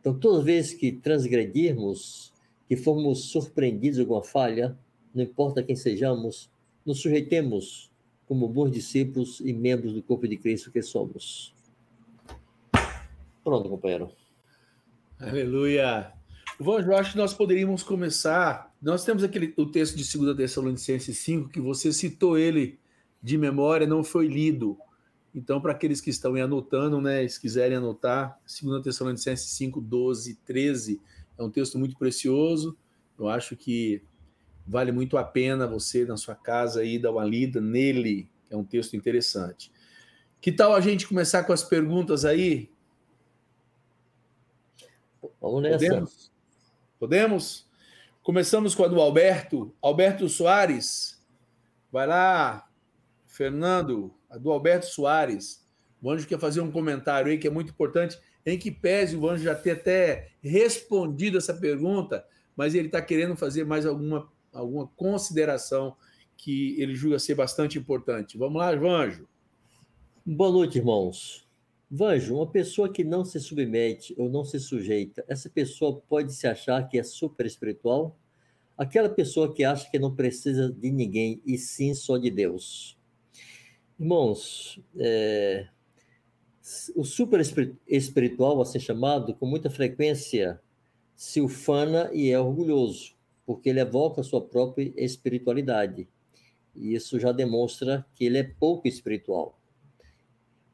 Então, 0.01 0.19
todas 0.19 0.41
as 0.41 0.45
vezes 0.45 0.75
que 0.75 0.93
transgredirmos 0.93 2.33
que 2.69 2.77
fomos 2.77 3.31
surpreendidos 3.31 3.99
em 3.99 4.03
alguma 4.03 4.23
falha, 4.23 4.77
não 5.15 5.23
importa 5.23 5.63
quem 5.63 5.77
sejamos, 5.77 6.51
nos 6.85 7.01
sujeitemos 7.01 7.91
como 8.27 8.49
bons 8.49 8.71
discípulos 8.71 9.41
e 9.41 9.53
membros 9.53 9.93
do 9.93 10.03
corpo 10.03 10.27
de 10.27 10.37
Cristo 10.37 10.71
que 10.71 10.83
somos. 10.83 11.55
Pronto, 13.43 13.69
companheiro. 13.69 14.11
Aleluia. 15.19 16.13
Bom, 16.59 16.81
eu 16.81 16.97
acho 16.97 17.13
que 17.13 17.19
nós 17.19 17.33
poderíamos 17.33 17.83
começar. 17.83 18.75
Nós 18.83 19.05
temos 19.05 19.23
aquele 19.23 19.55
o 19.57 19.67
texto 19.67 19.97
de 19.97 20.19
2 20.19 20.37
Tessalonicenses 20.37 21.19
5, 21.19 21.51
que 21.51 21.61
você 21.61 21.93
citou 21.93 22.37
ele 22.37 22.79
de 23.23 23.39
memória, 23.39 23.87
não 23.87 24.03
foi 24.03 24.27
lido. 24.27 24.77
Então, 25.37 25.61
para 25.61 25.73
aqueles 25.73 26.01
que 26.01 26.09
estão 26.09 26.33
aí 26.33 26.41
anotando, 26.41 26.99
né, 26.99 27.29
se 27.29 27.39
quiserem 27.39 27.77
anotar, 27.77 28.41
2 28.63 28.83
Tessalonicenses 28.83 29.51
5, 29.51 29.83
12, 29.83 30.35
13 30.47 30.99
é 31.37 31.43
um 31.43 31.51
texto 31.51 31.79
muito 31.79 31.95
precioso. 31.99 32.75
Eu 33.19 33.29
acho 33.29 33.55
que 33.55 34.03
vale 34.67 34.91
muito 34.91 35.19
a 35.19 35.23
pena 35.23 35.67
você, 35.67 36.07
na 36.07 36.17
sua 36.17 36.35
casa, 36.35 36.81
aí, 36.81 36.99
dar 36.99 37.13
uma 37.13 37.25
lida 37.25 37.61
nele. 37.61 38.31
É 38.49 38.57
um 38.57 38.65
texto 38.65 38.97
interessante. 38.97 39.71
Que 40.41 40.51
tal 40.51 40.75
a 40.75 40.81
gente 40.81 41.07
começar 41.07 41.45
com 41.45 41.53
as 41.53 41.63
perguntas 41.63 42.25
aí? 42.25 42.71
Vamos 45.39 45.63
nessa. 45.63 45.79
Podemos? 45.79 46.33
Podemos? 46.99 47.67
Começamos 48.23 48.75
com 48.75 48.85
a 48.85 48.89
do 48.89 48.99
Alberto. 49.03 49.75
Alberto 49.83 50.27
Soares. 50.31 51.23
Vai 51.93 52.07
lá, 52.07 52.67
Fernando, 53.27 54.16
a 54.31 54.39
do 54.39 54.51
Alberto 54.51 54.87
Soares. 54.87 55.67
O 56.03 56.11
Anjo 56.11 56.27
quer 56.27 56.39
fazer 56.39 56.61
um 56.61 56.71
comentário 56.71 57.31
aí 57.31 57.39
que 57.39 57.47
é 57.47 57.51
muito 57.51 57.71
importante, 57.71 58.19
em 58.45 58.59
que 58.59 58.71
pese 58.71 59.17
o 59.17 59.29
Anjo 59.29 59.45
já 59.45 59.55
ter 59.55 59.73
até 59.73 60.29
respondido 60.43 61.39
essa 61.39 61.55
pergunta, 61.55 62.25
mas 62.55 62.75
ele 62.75 62.87
está 62.87 63.03
querendo 63.03 63.37
fazer 63.37 63.65
mais 63.65 63.85
alguma, 63.85 64.31
alguma 64.53 64.87
consideração 64.97 65.97
que 66.37 66.81
ele 66.81 66.95
julga 66.95 67.19
ser 67.19 67.35
bastante 67.35 67.79
importante. 67.79 68.39
Vamos 68.39 68.59
lá, 68.59 68.75
Vanjo. 68.75 69.27
Boa 70.25 70.51
noite, 70.51 70.79
irmãos. 70.79 71.47
Vanjo, 71.91 72.37
uma 72.37 72.51
pessoa 72.51 72.93
que 72.93 73.05
não 73.05 73.25
se 73.25 73.39
submete 73.39 74.15
ou 74.19 74.29
não 74.29 74.45
se 74.45 74.59
sujeita, 74.59 75.25
essa 75.29 75.49
pessoa 75.49 76.03
pode 76.09 76.33
se 76.35 76.47
achar 76.47 76.89
que 76.89 76.99
é 76.99 77.03
super 77.03 77.47
espiritual? 77.47 78.19
Aquela 78.77 79.09
pessoa 79.09 79.55
que 79.55 79.65
acha 79.65 79.89
que 79.91 79.99
não 79.99 80.15
precisa 80.15 80.71
de 80.71 80.91
ninguém 80.91 81.41
e 81.47 81.57
sim 81.57 81.95
só 81.95 82.19
de 82.19 82.31
Deus. 82.31 82.96
Irmãos, 83.99 84.79
é, 84.99 85.69
o 86.95 87.05
super 87.05 87.41
espiritual, 87.87 88.61
a 88.61 88.65
ser 88.67 88.81
chamado, 88.81 89.35
com 89.35 89.47
muita 89.47 89.71
frequência 89.71 90.61
se 91.15 91.41
ufana 91.41 92.11
e 92.13 92.31
é 92.31 92.39
orgulhoso, 92.39 93.15
porque 93.47 93.71
ele 93.71 93.81
evoca 93.81 94.21
a 94.21 94.25
sua 94.25 94.41
própria 94.41 94.93
espiritualidade. 94.97 96.07
E 96.75 96.95
isso 96.95 97.19
já 97.19 97.33
demonstra 97.33 98.05
que 98.15 98.25
ele 98.27 98.37
é 98.37 98.43
pouco 98.45 98.87
espiritual. 98.87 99.59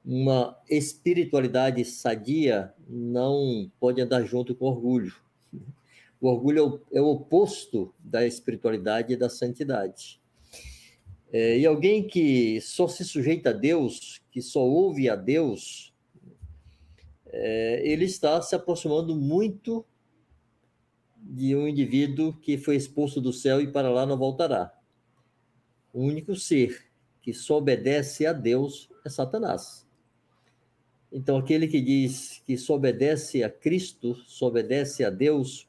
Uma 0.04 0.58
espiritualidade 0.68 1.84
sadia 1.84 2.74
não 2.88 3.70
pode 3.78 4.00
andar 4.00 4.24
junto 4.24 4.52
com 4.52 4.66
orgulho. 4.66 5.14
O 6.20 6.26
orgulho 6.28 6.58
é 6.58 6.62
o, 6.62 6.80
é 6.98 7.00
oposto 7.00 7.94
da 8.00 8.26
espiritualidade 8.26 9.12
e 9.12 9.16
da 9.16 9.28
santidade. 9.28 10.21
É, 11.32 11.58
e 11.58 11.64
alguém 11.64 12.06
que 12.06 12.60
só 12.60 12.86
se 12.86 13.04
sujeita 13.04 13.50
a 13.50 13.54
Deus, 13.54 14.20
que 14.30 14.42
só 14.42 14.60
ouve 14.60 15.08
a 15.08 15.16
Deus, 15.16 15.94
é, 17.26 17.80
ele 17.82 18.04
está 18.04 18.42
se 18.42 18.54
aproximando 18.54 19.16
muito 19.16 19.82
de 21.16 21.56
um 21.56 21.66
indivíduo 21.66 22.34
que 22.34 22.58
foi 22.58 22.76
expulso 22.76 23.18
do 23.18 23.32
céu 23.32 23.62
e 23.62 23.72
para 23.72 23.88
lá 23.88 24.04
não 24.04 24.18
voltará. 24.18 24.70
O 25.90 26.00
único 26.00 26.36
ser 26.36 26.90
que 27.22 27.32
só 27.32 27.56
obedece 27.56 28.26
a 28.26 28.32
Deus 28.34 28.90
é 29.02 29.08
Satanás. 29.08 29.86
Então, 31.10 31.38
aquele 31.38 31.66
que 31.66 31.80
diz 31.80 32.42
que 32.44 32.58
só 32.58 32.74
obedece 32.74 33.42
a 33.42 33.48
Cristo, 33.48 34.14
só 34.26 34.46
obedece 34.46 35.04
a 35.04 35.10
Deus, 35.10 35.66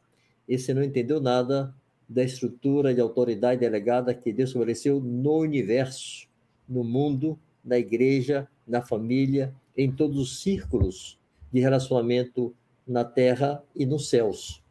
esse 0.47 0.73
não 0.73 0.83
entendeu 0.83 1.21
nada 1.21 1.73
da 2.07 2.23
estrutura 2.23 2.93
de 2.93 3.01
autoridade 3.01 3.61
delegada 3.61 4.13
que 4.13 4.31
Deus 4.31 4.49
estabeleceu 4.49 4.99
no 4.99 5.39
universo, 5.39 6.27
no 6.67 6.83
mundo, 6.83 7.39
na 7.63 7.77
igreja, 7.77 8.47
na 8.67 8.81
família, 8.81 9.53
em 9.75 9.91
todos 9.91 10.17
os 10.17 10.41
círculos 10.41 11.19
de 11.51 11.59
relacionamento 11.59 12.53
na 12.87 13.03
terra 13.03 13.63
e 13.75 13.85
nos 13.85 14.09
céus. 14.09 14.61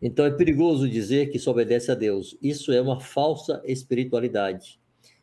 Então 0.00 0.24
é 0.24 0.30
perigoso 0.30 0.88
dizer 0.88 1.30
que 1.30 1.38
só 1.38 1.50
obedece 1.50 1.90
a 1.90 1.94
Deus. 1.94 2.36
Isso 2.40 2.72
é 2.72 2.80
uma 2.80 3.00
falsa 3.00 3.62
espiritualidade. 3.64 4.78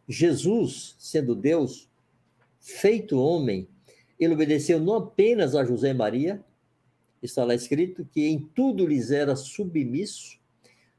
Jesus, 0.08 0.96
sendo 0.98 1.36
Deus, 1.36 1.90
feito 2.60 3.20
homem, 3.20 3.68
ele 4.20 4.34
obedeceu 4.34 4.80
não 4.80 4.96
apenas 4.96 5.56
a 5.56 5.64
José 5.64 5.90
e 5.90 5.94
Maria, 5.94 6.44
está 7.22 7.44
lá 7.44 7.56
escrito 7.56 8.06
que 8.12 8.28
em 8.28 8.40
tudo 8.40 8.86
lhes 8.86 9.12
era 9.12 9.36
submisso, 9.36 10.38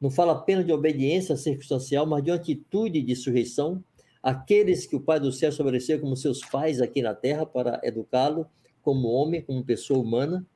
não 0.01 0.11
fala 0.11 0.33
apenas 0.33 0.67
de 0.67 0.73
obediência 0.73 1.37
circunstancial, 1.37 2.07
mas 2.07 2.23
de 2.23 2.31
uma 2.31 2.37
atitude 2.37 3.01
de 3.03 3.17
sujeição 3.17 3.83
àqueles 4.23 4.87
que 4.87 4.97
o 4.97 5.01
Pai 5.01 5.21
do 5.21 5.33
céu 5.33 5.51
estabeleceu 5.51 6.01
como 6.01 6.17
seus 6.17 6.41
pais 6.41 6.81
aqui 6.81 7.03
na 7.03 7.15
terra 7.15 7.45
para 7.45 7.81
educá-lo 7.83 8.47
como 8.83 9.09
homem, 9.09 9.43
como 9.43 9.65
pessoa 9.65 10.01
humana. 10.01 10.47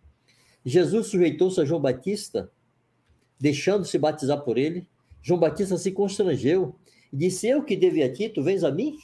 Jesus 0.64 1.08
sujeitou-se 1.08 1.60
a 1.60 1.64
João 1.64 1.80
Batista, 1.80 2.50
deixando-se 3.40 3.98
batizar 3.98 4.44
por 4.44 4.58
ele. 4.58 4.86
João 5.22 5.40
Batista 5.40 5.76
se 5.78 5.92
constrangeu 5.92 6.76
e 7.12 7.16
disse: 7.16 7.48
Eu 7.48 7.64
que 7.64 7.76
devia 7.76 8.06
a 8.06 8.30
tu 8.30 8.42
vens 8.42 8.62
a 8.62 8.70
mim? 8.70 8.98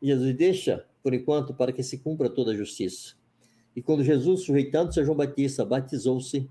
Jesus 0.00 0.34
deixa, 0.36 0.86
por 1.02 1.12
enquanto, 1.12 1.52
para 1.52 1.72
que 1.72 1.82
se 1.82 1.98
cumpra 1.98 2.30
toda 2.30 2.52
a 2.52 2.56
justiça. 2.56 3.14
E 3.74 3.82
quando 3.82 4.02
Jesus, 4.02 4.44
sujeitando-se 4.44 4.98
a 5.00 5.04
João 5.04 5.16
Batista, 5.16 5.64
batizou-se, 5.64 6.48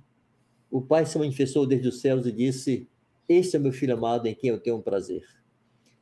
o 0.70 0.82
Pai 0.82 1.06
se 1.06 1.18
manifestou 1.18 1.66
desde 1.66 1.88
os 1.88 2.02
céus 2.02 2.26
e 2.26 2.32
disse: 2.32 2.88
Este 3.28 3.56
é 3.56 3.60
meu 3.60 3.72
filho 3.72 3.94
amado 3.94 4.28
em 4.28 4.36
quem 4.36 4.50
eu 4.50 4.60
tenho 4.60 4.78
um 4.78 4.82
prazer. 4.82 5.24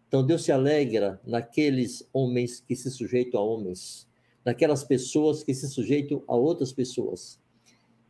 Então 0.08 0.26
Deus 0.26 0.44
se 0.44 0.52
alegra 0.52 1.20
naqueles 1.26 2.08
homens 2.14 2.60
que 2.60 2.76
se 2.76 2.90
sujeitam 2.90 3.40
a 3.40 3.44
homens, 3.44 4.08
naquelas 4.44 4.84
pessoas 4.84 5.44
que 5.44 5.54
se 5.54 5.68
sujeitam 5.68 6.24
a 6.28 6.36
outras 6.36 6.72
pessoas. 6.72 7.40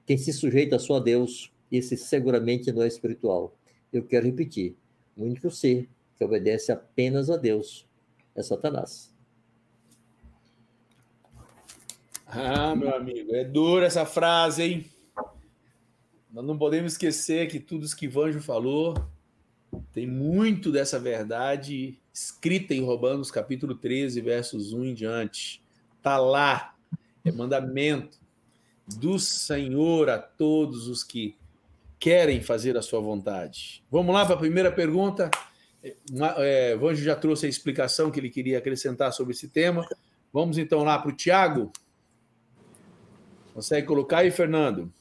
Quem 0.06 0.18
se 0.18 0.32
sujeita 0.32 0.78
só 0.78 0.97
a 0.97 0.99
Deus, 0.99 1.51
esse 1.72 1.97
seguramente 1.97 2.72
não 2.72 2.84
é 2.84 2.88
espiritual. 2.88 3.58
Eu 3.91 4.03
quero 4.03 4.26
repetir: 4.26 4.76
o 5.18 5.24
único 5.24 5.49
ser 5.49 5.89
que 6.18 6.24
obedece 6.24 6.72
apenas 6.72 7.30
a 7.30 7.38
Deus 7.38 7.88
é 8.36 8.43
Satanás. 8.43 9.14
Ah, 12.28 12.76
meu 12.76 12.93
amigo, 12.93 13.34
é 13.34 13.43
dura 13.43 13.86
essa 13.86 14.06
frase, 14.06 14.64
hein? 14.64 14.94
Nós 16.36 16.43
não 16.43 16.57
podemos 16.57 16.91
esquecer 16.91 17.47
que 17.47 17.61
tudo 17.61 17.86
isso 17.86 17.95
que 17.95 18.09
Vanjo 18.09 18.41
falou 18.41 18.93
tem 19.93 20.05
muito 20.05 20.69
dessa 20.69 20.99
verdade 20.99 21.97
escrita 22.13 22.73
em 22.73 22.83
Romanos 22.83 23.31
capítulo 23.31 23.73
13, 23.73 24.19
versos 24.19 24.73
1 24.73 24.83
em 24.83 24.93
diante. 24.93 25.63
Está 25.95 26.17
lá, 26.17 26.75
é 27.23 27.31
mandamento 27.31 28.19
do 28.99 29.18
Senhor 29.18 30.10
a 30.10 30.19
todos 30.19 30.89
os 30.89 31.05
que 31.05 31.38
querem 31.97 32.41
fazer 32.41 32.76
a 32.76 32.81
sua 32.81 32.99
vontade. 32.99 33.81
Vamos 33.89 34.14
lá 34.14 34.26
para 34.26 34.35
a 34.35 34.39
primeira 34.39 34.73
pergunta. 34.73 35.31
É, 35.81 36.76
Vanjo 36.76 37.01
já 37.01 37.15
trouxe 37.15 37.45
a 37.45 37.49
explicação 37.49 38.11
que 38.11 38.19
ele 38.19 38.30
queria 38.30 38.57
acrescentar 38.57 39.14
sobre 39.14 39.34
esse 39.34 39.47
tema. 39.47 39.88
Vamos 40.34 40.57
então 40.57 40.84
lá 40.84 40.99
para 40.99 41.11
o 41.11 41.15
Tiago. 41.15 41.72
Consegue 43.53 43.88
colocar 43.88 44.18
aí, 44.18 44.31
Fernando? 44.31 44.91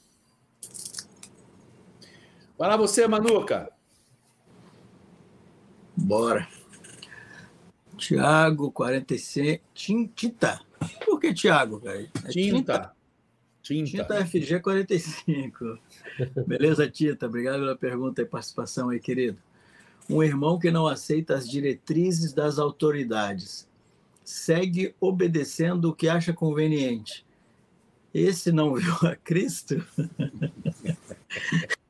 Vai 2.65 2.71
lá 2.71 2.79
você, 2.79 3.07
Manuca. 3.07 3.71
Bora. 5.95 6.49
Tiago, 7.99 8.73
46. 8.73 9.61
Tinta. 9.75 10.63
Por 11.05 11.21
que 11.21 11.35
Tiago, 11.35 11.79
velho? 11.79 12.11
É 12.25 12.29
tinta. 12.31 12.91
Tinta. 13.61 13.91
Tinta 13.91 14.25
FG 14.25 14.61
45. 14.61 15.79
Beleza, 16.49 16.89
Tita? 16.89 17.27
Obrigado 17.27 17.59
pela 17.59 17.77
pergunta 17.77 18.23
e 18.23 18.25
participação 18.25 18.89
aí, 18.89 18.99
querido. 18.99 19.37
Um 20.09 20.23
irmão 20.23 20.59
que 20.59 20.71
não 20.71 20.87
aceita 20.87 21.35
as 21.35 21.47
diretrizes 21.47 22.33
das 22.33 22.59
autoridades 22.59 23.69
segue 24.25 24.95
obedecendo 24.99 25.91
o 25.91 25.95
que 25.95 26.09
acha 26.09 26.33
conveniente. 26.33 27.27
Esse 28.15 28.51
não 28.51 28.73
viu 28.75 28.95
a 29.03 29.15
Cristo? 29.17 29.87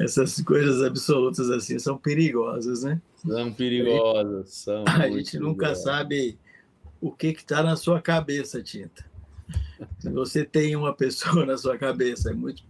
Essas 0.00 0.40
coisas 0.40 0.82
absolutas 0.82 1.50
assim 1.50 1.78
são 1.78 1.98
perigosas, 1.98 2.84
né? 2.84 3.00
São 3.16 3.52
perigosas, 3.52 4.50
são. 4.50 4.84
A 4.86 5.08
gente 5.10 5.38
nunca 5.38 5.74
sabe 5.74 6.38
o 7.00 7.10
que 7.10 7.28
está 7.28 7.62
na 7.62 7.76
sua 7.76 8.00
cabeça, 8.00 8.62
Tinta. 8.62 9.04
Se 9.98 10.10
você 10.10 10.44
tem 10.44 10.76
uma 10.76 10.94
pessoa 10.94 11.44
na 11.46 11.56
sua 11.56 11.76
cabeça, 11.76 12.30
é 12.30 12.34
muito. 12.34 12.62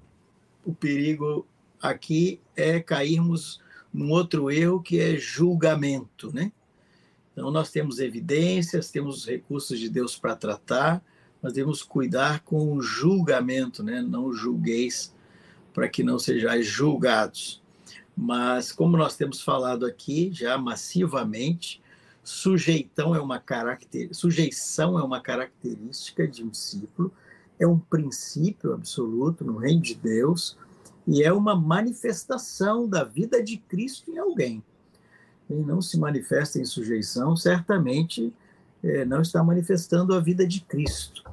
O 0.64 0.74
perigo 0.74 1.46
aqui 1.80 2.40
é 2.56 2.80
cairmos 2.80 3.60
num 3.92 4.10
outro 4.10 4.50
erro 4.50 4.82
que 4.82 5.00
é 5.00 5.16
julgamento, 5.16 6.32
né? 6.32 6.52
Então, 7.32 7.50
nós 7.50 7.70
temos 7.70 8.00
evidências, 8.00 8.90
temos 8.90 9.24
recursos 9.26 9.78
de 9.78 9.88
Deus 9.88 10.18
para 10.18 10.34
tratar, 10.34 11.02
mas 11.40 11.52
devemos 11.52 11.82
cuidar 11.82 12.40
com 12.40 12.72
o 12.72 12.82
julgamento, 12.82 13.82
né? 13.82 14.02
Não 14.02 14.32
julgueis 14.32 15.14
para 15.78 15.88
que 15.88 16.02
não 16.02 16.18
sejais 16.18 16.66
julgados. 16.66 17.62
Mas, 18.16 18.72
como 18.72 18.96
nós 18.96 19.14
temos 19.14 19.40
falado 19.40 19.86
aqui 19.86 20.28
já 20.32 20.58
massivamente, 20.58 21.80
sujeitão 22.24 23.14
é 23.14 23.20
uma 23.20 23.38
caracter... 23.38 24.12
sujeição 24.12 24.98
é 24.98 25.04
uma 25.04 25.20
característica 25.20 26.26
de 26.26 26.42
um 26.42 26.48
discípulo 26.48 27.12
é 27.60 27.66
um 27.66 27.78
princípio 27.78 28.72
absoluto 28.72 29.44
no 29.44 29.56
reino 29.56 29.80
de 29.80 29.94
Deus 29.94 30.58
e 31.06 31.22
é 31.22 31.32
uma 31.32 31.54
manifestação 31.54 32.88
da 32.88 33.04
vida 33.04 33.40
de 33.40 33.56
Cristo 33.56 34.10
em 34.10 34.18
alguém. 34.18 34.62
Quem 35.46 35.58
não 35.58 35.80
se 35.80 35.96
manifesta 35.96 36.58
em 36.58 36.64
sujeição, 36.64 37.36
certamente 37.36 38.32
é, 38.82 39.04
não 39.04 39.22
está 39.22 39.44
manifestando 39.44 40.12
a 40.12 40.18
vida 40.18 40.44
de 40.44 40.60
Cristo, 40.60 41.24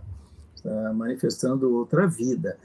está 0.55 0.93
manifestando 0.93 1.75
outra 1.75 2.07
vida. 2.07 2.59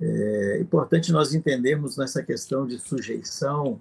É 0.00 0.58
importante 0.60 1.10
nós 1.10 1.34
entendermos 1.34 1.96
nessa 1.96 2.22
questão 2.22 2.66
de 2.66 2.78
sujeição 2.78 3.80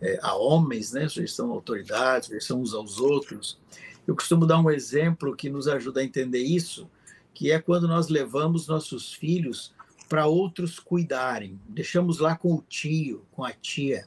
é, 0.00 0.18
a 0.22 0.34
homens, 0.34 0.92
né? 0.92 1.08
sujeição 1.08 1.50
a 1.50 1.54
autoridades, 1.54 2.28
sujeição 2.28 2.60
uns 2.60 2.72
aos 2.72 2.98
outros. 2.98 3.58
Eu 4.06 4.14
costumo 4.14 4.46
dar 4.46 4.58
um 4.58 4.70
exemplo 4.70 5.36
que 5.36 5.50
nos 5.50 5.68
ajuda 5.68 6.00
a 6.00 6.04
entender 6.04 6.42
isso, 6.42 6.88
que 7.34 7.52
é 7.52 7.60
quando 7.60 7.86
nós 7.86 8.08
levamos 8.08 8.66
nossos 8.66 9.12
filhos 9.12 9.74
para 10.08 10.26
outros 10.26 10.80
cuidarem. 10.80 11.60
Deixamos 11.68 12.18
lá 12.18 12.36
com 12.36 12.54
o 12.54 12.64
tio, 12.68 13.22
com 13.30 13.44
a 13.44 13.52
tia, 13.52 14.06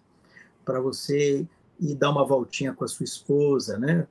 para 0.66 0.82
você 0.82 1.48
ir 1.80 1.96
dar 1.96 2.10
uma 2.10 2.26
voltinha 2.26 2.74
com 2.74 2.84
a 2.84 2.88
sua 2.88 3.04
esposa, 3.04 3.78
né? 3.78 4.08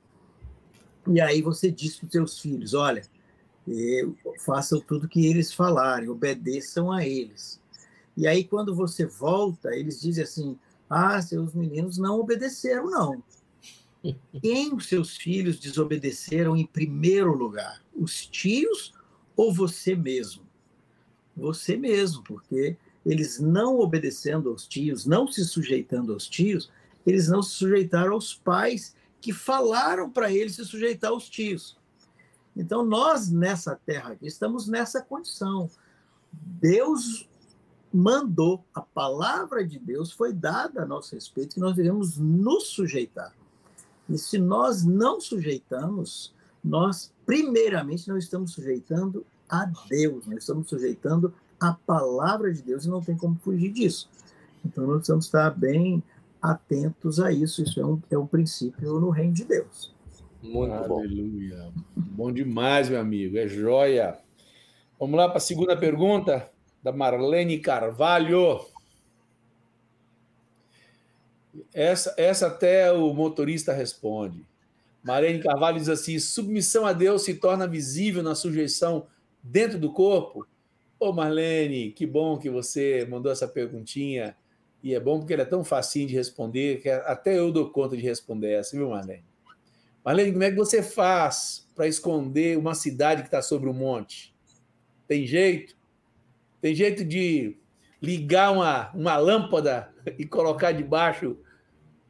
E 1.07 1.19
aí 1.19 1.41
você 1.41 1.69
diz 1.69 1.97
para 1.97 2.05
os 2.05 2.11
seus 2.11 2.39
filhos, 2.39 2.73
olha, 2.73 3.03
façam 4.39 4.79
tudo 4.79 5.07
que 5.07 5.25
eles 5.25 5.53
falarem, 5.53 6.09
obedeçam 6.09 6.91
a 6.91 7.05
eles. 7.05 7.61
E 8.15 8.27
aí 8.27 8.43
quando 8.43 8.75
você 8.75 9.05
volta, 9.05 9.75
eles 9.75 10.01
dizem 10.01 10.23
assim, 10.23 10.59
ah, 10.89 11.21
seus 11.21 11.53
meninos 11.53 11.97
não 11.97 12.19
obedeceram, 12.19 12.89
não. 12.89 13.23
Quem 14.41 14.73
os 14.75 14.87
seus 14.87 15.15
filhos 15.15 15.59
desobedeceram 15.59 16.57
em 16.57 16.65
primeiro 16.65 17.33
lugar? 17.33 17.81
Os 17.95 18.25
tios 18.25 18.93
ou 19.35 19.53
você 19.53 19.95
mesmo? 19.95 20.43
Você 21.35 21.77
mesmo, 21.77 22.21
porque 22.23 22.75
eles 23.05 23.39
não 23.39 23.79
obedecendo 23.79 24.49
aos 24.49 24.67
tios, 24.67 25.05
não 25.05 25.27
se 25.27 25.43
sujeitando 25.45 26.13
aos 26.13 26.27
tios, 26.27 26.69
eles 27.05 27.27
não 27.27 27.41
se 27.41 27.51
sujeitaram 27.51 28.13
aos 28.13 28.33
pais 28.33 28.95
que 29.19 29.33
falaram 29.33 30.09
para 30.09 30.31
eles 30.31 30.55
se 30.55 30.65
sujeitar 30.65 31.11
aos 31.11 31.29
tios. 31.29 31.77
Então, 32.55 32.85
nós 32.85 33.31
nessa 33.31 33.75
terra 33.85 34.11
aqui 34.11 34.27
estamos 34.27 34.67
nessa 34.67 35.01
condição. 35.01 35.69
Deus 36.31 37.27
mandou, 37.93 38.63
a 38.73 38.81
palavra 38.81 39.65
de 39.65 39.77
Deus 39.77 40.11
foi 40.11 40.33
dada 40.33 40.83
a 40.83 40.85
nosso 40.85 41.13
respeito, 41.13 41.55
que 41.55 41.59
nós 41.59 41.75
devemos 41.75 42.17
nos 42.17 42.67
sujeitar. 42.67 43.33
E 44.09 44.17
se 44.17 44.37
nós 44.37 44.83
não 44.83 45.21
sujeitamos, 45.21 46.33
nós, 46.63 47.11
primeiramente, 47.25 48.07
não 48.07 48.17
estamos 48.17 48.51
sujeitando 48.51 49.25
a 49.49 49.65
Deus, 49.87 50.25
nós 50.25 50.39
estamos 50.39 50.67
sujeitando 50.67 51.33
a 51.59 51.73
palavra 51.73 52.51
de 52.51 52.61
Deus 52.61 52.85
e 52.85 52.89
não 52.89 53.01
tem 53.01 53.15
como 53.15 53.35
fugir 53.35 53.71
disso. 53.71 54.09
Então, 54.65 54.85
nós 54.85 54.97
precisamos 54.97 55.25
estar 55.25 55.51
bem 55.51 56.03
atentos 56.41 57.19
a 57.19 57.31
isso. 57.31 57.61
Isso 57.61 57.79
é 57.79 57.85
um, 57.85 58.01
é 58.09 58.17
um 58.17 58.27
princípio 58.27 58.99
no 58.99 59.09
reino 59.09 59.33
de 59.33 59.45
Deus. 59.45 59.92
Muito 60.43 60.73
Aleluia. 60.73 61.55
bom. 61.55 61.73
Bom 61.95 62.31
demais, 62.31 62.89
meu 62.89 62.99
amigo. 62.99 63.37
É 63.37 63.47
joia. 63.47 64.19
Vamos 64.99 65.15
lá 65.15 65.29
para 65.29 65.37
a 65.37 65.41
segunda 65.41 65.75
pergunta 65.75 66.51
da 66.83 66.91
Marlene 66.91 67.59
Carvalho. 67.59 68.59
Essa, 71.73 72.13
essa 72.17 72.47
até 72.47 72.91
o 72.91 73.13
motorista 73.13 73.71
responde. 73.71 74.45
Marlene 75.01 75.41
Carvalho 75.41 75.79
diz 75.79 75.87
assim: 75.87 76.19
submissão 76.19 76.85
a 76.85 76.91
Deus 76.91 77.23
se 77.23 77.35
torna 77.35 77.65
visível 77.65 78.21
na 78.21 78.35
sujeição 78.35 79.07
dentro 79.41 79.79
do 79.79 79.93
corpo? 79.93 80.45
Ô 80.99 81.13
Marlene, 81.13 81.91
que 81.91 82.05
bom 82.05 82.37
que 82.37 82.49
você 82.49 83.07
mandou 83.09 83.31
essa 83.31 83.47
perguntinha. 83.47 84.35
E 84.83 84.93
é 84.93 84.99
bom 84.99 85.19
porque 85.19 85.31
ele 85.31 85.41
é 85.41 85.45
tão 85.45 85.63
facinho 85.63 86.09
de 86.09 86.13
responder 86.13 86.81
que 86.81 86.89
até 86.89 87.39
eu 87.39 87.49
dou 87.49 87.69
conta 87.69 87.95
de 87.95 88.03
responder 88.03 88.51
essa, 88.51 88.75
viu, 88.75 88.89
Marlene? 88.89 89.32
Marlene, 90.03 90.31
como 90.31 90.43
é 90.43 90.49
que 90.49 90.57
você 90.57 90.83
faz 90.83 91.65
para 91.73 91.87
esconder 91.87 92.57
uma 92.57 92.75
cidade 92.75 93.21
que 93.21 93.27
está 93.27 93.41
sobre 93.41 93.69
um 93.69 93.73
monte? 93.73 94.35
Tem 95.07 95.25
jeito? 95.25 95.75
Tem 96.59 96.75
jeito 96.75 97.05
de 97.05 97.57
ligar 98.01 98.51
uma, 98.51 98.91
uma 98.93 99.15
lâmpada 99.17 99.93
e 100.19 100.25
colocar 100.25 100.73
debaixo 100.73 101.37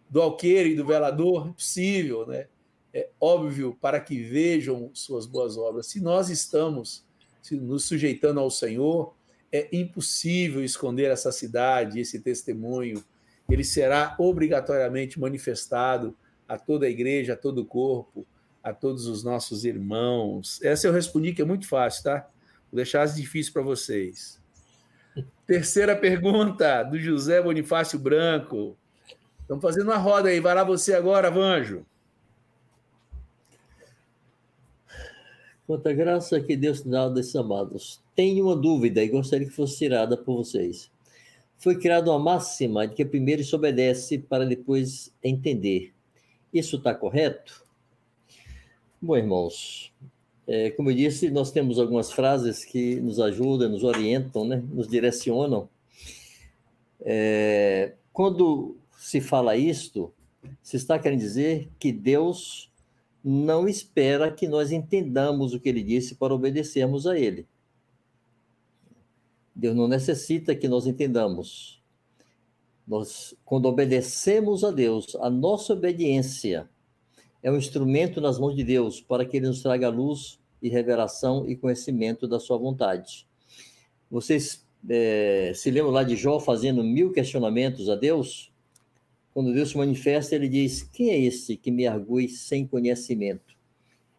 do 0.09 0.21
alqueire 0.21 0.71
e 0.71 0.75
do 0.75 0.85
velador? 0.85 1.47
Impossível, 1.47 2.25
né? 2.25 2.47
É 2.91 3.09
óbvio 3.19 3.77
para 3.79 3.99
que 3.99 4.21
vejam 4.21 4.91
suas 4.93 5.25
boas 5.25 5.57
obras. 5.57 5.87
Se 5.87 5.99
nós 5.99 6.29
estamos 6.29 7.05
nos 7.51 7.85
sujeitando 7.85 8.39
ao 8.39 8.51
Senhor, 8.51 9.15
é 9.51 9.67
impossível 9.75 10.63
esconder 10.63 11.11
essa 11.11 11.31
cidade, 11.31 11.99
esse 11.99 12.19
testemunho. 12.19 13.03
Ele 13.49 13.63
será 13.63 14.15
obrigatoriamente 14.19 15.19
manifestado 15.19 16.15
a 16.53 16.57
toda 16.59 16.85
a 16.85 16.89
igreja, 16.89 17.33
a 17.33 17.35
todo 17.35 17.59
o 17.59 17.65
corpo, 17.65 18.27
a 18.61 18.71
todos 18.71 19.07
os 19.07 19.23
nossos 19.23 19.65
irmãos. 19.65 20.61
Essa 20.61 20.87
eu 20.87 20.93
respondi 20.93 21.33
que 21.33 21.41
é 21.41 21.45
muito 21.45 21.67
fácil, 21.67 22.03
tá? 22.03 22.29
Vou 22.71 22.75
deixar 22.75 23.01
as 23.01 23.15
difíceis 23.15 23.49
para 23.49 23.63
vocês. 23.63 24.39
Terceira 25.47 25.95
pergunta, 25.95 26.83
do 26.83 26.99
José 26.99 27.41
Bonifácio 27.41 27.97
Branco. 27.97 28.77
Estamos 29.41 29.63
fazendo 29.63 29.87
uma 29.87 29.97
roda 29.97 30.29
aí. 30.29 30.39
Vai 30.39 30.53
lá 30.53 30.63
você 30.63 30.93
agora, 30.93 31.31
Vanjo. 31.31 31.83
Quanta 35.65 35.91
graça 35.91 36.39
que 36.39 36.55
Deus 36.55 36.83
dá 36.83 37.09
desses 37.09 37.35
amados. 37.35 37.99
Tenho 38.15 38.45
uma 38.45 38.55
dúvida 38.55 39.03
e 39.03 39.09
gostaria 39.09 39.47
que 39.47 39.53
fosse 39.53 39.79
tirada 39.79 40.15
por 40.15 40.37
vocês. 40.37 40.91
Foi 41.57 41.79
criada 41.79 42.11
uma 42.11 42.19
máxima 42.19 42.87
de 42.87 42.93
que 42.93 43.03
primeiro 43.03 43.43
se 43.43 43.55
obedece 43.55 44.19
para 44.19 44.45
depois 44.45 45.11
entender. 45.23 45.93
Isso 46.53 46.77
está 46.77 46.93
correto? 46.93 47.65
Bom, 49.01 49.17
irmãos, 49.17 49.91
é, 50.47 50.69
como 50.71 50.91
eu 50.91 50.95
disse, 50.95 51.29
nós 51.31 51.51
temos 51.51 51.79
algumas 51.79 52.11
frases 52.11 52.63
que 52.63 52.95
nos 52.97 53.19
ajudam, 53.19 53.69
nos 53.69 53.83
orientam, 53.83 54.45
né? 54.45 54.63
nos 54.71 54.87
direcionam. 54.87 55.67
É, 57.01 57.93
quando 58.13 58.77
se 58.97 59.19
fala 59.19 59.57
isto, 59.57 60.13
se 60.61 60.77
está 60.77 60.99
querendo 60.99 61.19
dizer 61.19 61.69
que 61.79 61.91
Deus 61.91 62.71
não 63.23 63.67
espera 63.67 64.31
que 64.31 64.47
nós 64.47 64.71
entendamos 64.71 65.53
o 65.53 65.59
que 65.59 65.69
ele 65.69 65.81
disse 65.81 66.15
para 66.15 66.33
obedecermos 66.33 67.07
a 67.07 67.17
ele. 67.17 67.47
Deus 69.55 69.75
não 69.75 69.87
necessita 69.87 70.55
que 70.55 70.67
nós 70.67 70.85
entendamos. 70.85 71.82
Nós, 72.87 73.33
quando 73.45 73.65
obedecemos 73.65 74.63
a 74.63 74.71
Deus, 74.71 75.15
a 75.15 75.29
nossa 75.29 75.73
obediência 75.73 76.69
é 77.41 77.51
um 77.51 77.57
instrumento 77.57 78.19
nas 78.19 78.39
mãos 78.39 78.55
de 78.55 78.63
Deus 78.63 79.01
para 79.01 79.25
que 79.25 79.37
ele 79.37 79.47
nos 79.47 79.61
traga 79.61 79.89
luz 79.89 80.39
e 80.61 80.69
revelação 80.69 81.49
e 81.49 81.55
conhecimento 81.55 82.27
da 82.27 82.39
sua 82.39 82.57
vontade. 82.57 83.27
Vocês 84.09 84.65
é, 84.89 85.51
se 85.55 85.71
lembram 85.71 85.91
lá 85.91 86.03
de 86.03 86.15
Jó 86.15 86.39
fazendo 86.39 86.83
mil 86.83 87.11
questionamentos 87.11 87.89
a 87.89 87.95
Deus? 87.95 88.51
Quando 89.33 89.53
Deus 89.53 89.69
se 89.69 89.77
manifesta, 89.77 90.35
ele 90.35 90.47
diz: 90.47 90.83
Quem 90.83 91.09
é 91.09 91.19
esse 91.19 91.57
que 91.57 91.71
me 91.71 91.87
argue 91.87 92.29
sem 92.29 92.67
conhecimento? 92.67 93.55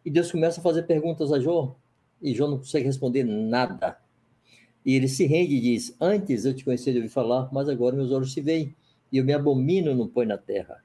E 0.03 0.09
Deus 0.11 0.31
começa 0.31 0.59
a 0.59 0.63
fazer 0.63 0.83
perguntas 0.83 1.31
a 1.31 1.39
Jó, 1.39 1.75
e 2.21 2.33
Jó 2.33 2.47
não 2.47 2.57
consegue 2.57 2.85
responder 2.85 3.23
nada. 3.23 3.97
E 4.85 4.93
ele 4.93 5.07
se 5.07 5.25
rende 5.25 5.55
e 5.55 5.61
diz: 5.61 5.95
Antes 5.99 6.45
eu 6.45 6.53
te 6.53 6.63
conhecia 6.63 6.93
de 6.93 6.99
ouvir 6.99 7.09
falar, 7.09 7.49
mas 7.51 7.67
agora 7.67 7.95
meus 7.95 8.11
olhos 8.11 8.31
se 8.31 8.41
veem, 8.41 8.75
e 9.11 9.17
eu 9.17 9.25
me 9.25 9.33
abomino 9.33 9.95
no 9.95 10.07
põe 10.07 10.25
na 10.25 10.37
terra. 10.37 10.83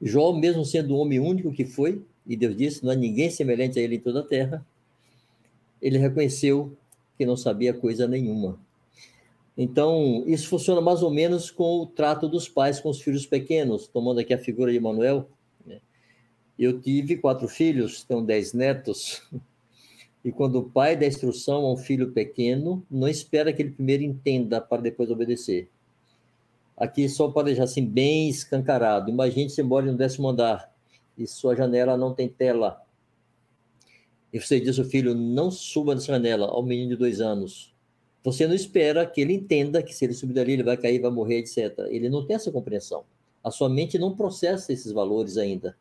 Jó, 0.00 0.32
mesmo 0.32 0.64
sendo 0.64 0.94
o 0.94 0.98
homem 0.98 1.18
único 1.18 1.52
que 1.52 1.64
foi, 1.64 2.02
e 2.26 2.36
Deus 2.36 2.56
disse: 2.56 2.84
Não 2.84 2.92
há 2.92 2.94
ninguém 2.94 3.30
semelhante 3.30 3.78
a 3.78 3.82
ele 3.82 3.96
em 3.96 4.00
toda 4.00 4.20
a 4.20 4.22
terra, 4.22 4.66
ele 5.80 5.98
reconheceu 5.98 6.76
que 7.16 7.24
não 7.24 7.36
sabia 7.36 7.72
coisa 7.72 8.06
nenhuma. 8.06 8.58
Então, 9.56 10.22
isso 10.26 10.48
funciona 10.48 10.82
mais 10.82 11.02
ou 11.02 11.10
menos 11.10 11.50
com 11.50 11.80
o 11.80 11.86
trato 11.86 12.28
dos 12.28 12.46
pais 12.46 12.78
com 12.78 12.90
os 12.90 13.00
filhos 13.00 13.24
pequenos, 13.24 13.86
tomando 13.88 14.20
aqui 14.20 14.34
a 14.34 14.38
figura 14.38 14.70
de 14.70 14.78
Manuel. 14.78 15.30
Né? 15.64 15.80
Eu 16.58 16.78
tive 16.78 17.16
quatro 17.16 17.48
filhos, 17.48 18.04
tenho 18.04 18.20
dez 18.20 18.52
netos, 18.52 19.22
e 20.26 20.32
quando 20.32 20.56
o 20.56 20.68
pai 20.68 20.96
dá 20.96 21.06
instrução 21.06 21.64
a 21.64 21.72
um 21.72 21.76
filho 21.76 22.10
pequeno, 22.10 22.84
não 22.90 23.06
espera 23.06 23.52
que 23.52 23.62
ele 23.62 23.70
primeiro 23.70 24.02
entenda 24.02 24.60
para 24.60 24.82
depois 24.82 25.08
obedecer. 25.08 25.70
Aqui 26.76 27.08
só 27.08 27.30
para 27.30 27.44
deixar 27.44 27.62
assim 27.62 27.86
bem 27.86 28.28
escancarado. 28.28 29.08
Imagine 29.08 29.48
você 29.48 29.62
mora 29.62 29.86
no 29.86 29.96
décimo 29.96 30.28
andar 30.28 30.74
e 31.16 31.28
sua 31.28 31.54
janela 31.54 31.96
não 31.96 32.12
tem 32.12 32.28
tela. 32.28 32.82
E 34.32 34.40
você 34.40 34.58
diz 34.58 34.76
ao 34.80 34.84
filho, 34.84 35.14
não 35.14 35.48
suba 35.48 35.94
nessa 35.94 36.08
janela, 36.08 36.46
ao 36.48 36.60
menino 36.60 36.88
de 36.88 36.96
dois 36.96 37.20
anos. 37.20 37.72
Você 38.24 38.48
não 38.48 38.54
espera 38.56 39.06
que 39.06 39.20
ele 39.20 39.32
entenda 39.32 39.80
que 39.80 39.94
se 39.94 40.04
ele 40.04 40.12
subir 40.12 40.34
dali 40.34 40.54
ele 40.54 40.64
vai 40.64 40.76
cair, 40.76 41.00
vai 41.00 41.12
morrer, 41.12 41.38
etc. 41.38 41.86
Ele 41.88 42.08
não 42.08 42.26
tem 42.26 42.34
essa 42.34 42.50
compreensão. 42.50 43.04
A 43.44 43.52
sua 43.52 43.68
mente 43.68 43.96
não 43.96 44.16
processa 44.16 44.72
esses 44.72 44.90
valores 44.90 45.36
ainda, 45.36 45.76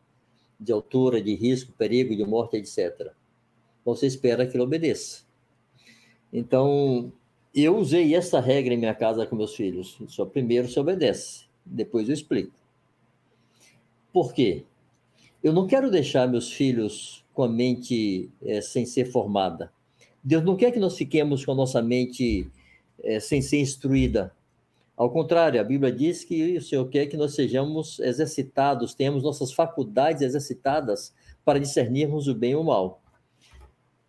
de 0.60 0.72
altura, 0.72 1.20
de 1.20 1.34
risco, 1.34 1.74
perigo, 1.76 2.16
de 2.16 2.24
morte, 2.24 2.58
etc. 2.58 3.12
Você 3.86 4.08
espera 4.08 4.46
que 4.46 4.58
ele 4.58 4.64
obedeça. 4.64 5.24
Então, 6.34 7.14
eu 7.54 7.78
usei 7.78 8.14
essa 8.14 8.42
regra 8.42 8.74
em 8.74 8.78
minha 8.78 8.94
casa 8.94 9.26
com 9.26 9.36
meus 9.36 9.56
filhos. 9.56 9.98
Só 10.08 10.26
primeiro 10.26 10.68
se 10.68 10.78
obedece, 10.78 11.46
depois 11.66 12.10
eu 12.10 12.14
explico. 12.14 12.52
Por 14.12 14.34
quê? 14.34 14.66
Eu 15.44 15.54
não 15.54 15.68
quero 15.68 15.92
deixar 15.92 16.28
meus 16.28 16.52
filhos 16.52 17.24
com 17.34 17.44
a 17.44 17.48
mente 17.48 18.30
é, 18.44 18.60
sem 18.62 18.86
ser 18.86 19.06
formada. 19.06 19.72
Deus 20.24 20.44
não 20.44 20.56
quer 20.58 20.72
que 20.72 20.80
nós 20.80 20.98
fiquemos 20.98 21.46
com 21.46 21.52
a 21.52 21.56
nossa 21.56 21.82
mente 21.82 22.50
é, 23.04 23.20
sem 23.20 23.42
ser 23.42 23.60
instruída. 23.60 24.34
Ao 24.98 25.10
contrário, 25.10 25.60
a 25.60 25.64
Bíblia 25.64 25.92
diz 25.92 26.24
que 26.24 26.58
o 26.58 26.62
Senhor 26.62 26.86
quer 26.88 27.06
que 27.06 27.18
nós 27.18 27.36
sejamos 27.36 28.00
exercitados, 28.00 28.94
tenhamos 28.94 29.22
nossas 29.22 29.52
faculdades 29.52 30.22
exercitadas 30.22 31.14
para 31.44 31.60
discernirmos 31.60 32.28
o 32.28 32.34
bem 32.34 32.52
e 32.52 32.56
o 32.56 32.64
mal. 32.64 33.02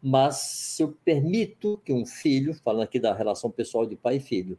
Mas 0.08 0.36
se 0.36 0.82
eu 0.82 0.96
permito 1.04 1.80
que 1.84 1.92
um 1.92 2.06
filho, 2.06 2.54
falando 2.54 2.82
aqui 2.82 3.00
da 3.00 3.12
relação 3.12 3.50
pessoal 3.50 3.84
de 3.84 3.96
pai 3.96 4.16
e 4.16 4.20
filho, 4.20 4.56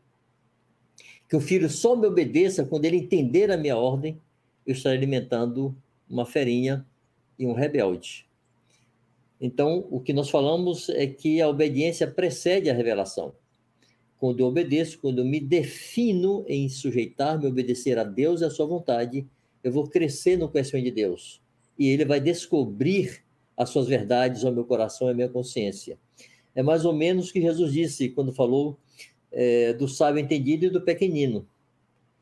que 1.29 1.35
o 1.35 1.39
filho 1.39 1.69
só 1.69 1.95
me 1.95 2.05
obedeça 2.05 2.65
quando 2.65 2.83
ele 2.83 2.97
entender 2.97 3.49
a 3.51 3.57
minha 3.57 3.77
ordem, 3.77 4.19
eu 4.65 4.73
estarei 4.73 4.97
alimentando 4.97 5.73
uma 6.09 6.25
ferinha 6.25 6.85
e 7.39 7.45
um 7.45 7.53
rebelde. 7.53 8.27
Então, 9.39 9.87
o 9.89 10.01
que 10.01 10.11
nós 10.11 10.29
falamos 10.29 10.89
é 10.89 11.07
que 11.07 11.41
a 11.41 11.47
obediência 11.47 12.07
precede 12.07 12.69
a 12.69 12.73
revelação 12.73 13.33
quando 14.19 14.39
eu 14.39 14.47
obedeço, 14.47 14.99
quando 14.99 15.19
eu 15.19 15.25
me 15.25 15.39
defino 15.39 16.43
em 16.47 16.67
sujeitar-me, 16.67 17.45
obedecer 17.45 17.97
a 17.99 18.03
Deus 18.03 18.41
e 18.41 18.45
a 18.45 18.49
sua 18.49 18.65
vontade, 18.65 19.25
eu 19.63 19.71
vou 19.71 19.87
crescer 19.87 20.37
no 20.37 20.49
conhecimento 20.49 20.85
de 20.85 20.91
Deus. 20.91 21.41
E 21.77 21.87
ele 21.87 22.03
vai 22.03 22.19
descobrir 22.19 23.23
as 23.57 23.69
suas 23.69 23.87
verdades 23.87 24.45
ao 24.45 24.53
meu 24.53 24.63
coração 24.63 25.07
e 25.07 25.11
à 25.11 25.13
minha 25.13 25.29
consciência. 25.29 25.97
É 26.55 26.61
mais 26.61 26.85
ou 26.85 26.93
menos 26.93 27.29
o 27.29 27.33
que 27.33 27.41
Jesus 27.41 27.73
disse 27.73 28.09
quando 28.09 28.31
falou 28.31 28.77
é, 29.31 29.73
do 29.73 29.87
sábio 29.87 30.21
entendido 30.21 30.67
e 30.67 30.69
do 30.69 30.81
pequenino. 30.81 31.47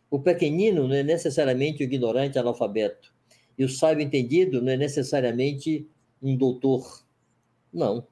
O 0.10 0.20
pequenino 0.20 0.88
não 0.88 0.96
é 0.96 1.04
necessariamente 1.04 1.84
o 1.84 1.86
ignorante 1.86 2.40
analfabeto. 2.40 3.14
E 3.58 3.64
o 3.64 3.70
sábio 3.70 4.04
entendido 4.04 4.62
não 4.62 4.72
é 4.72 4.78
necessariamente 4.78 5.88
um 6.22 6.36
doutor. 6.36 7.04
Não. 7.74 8.08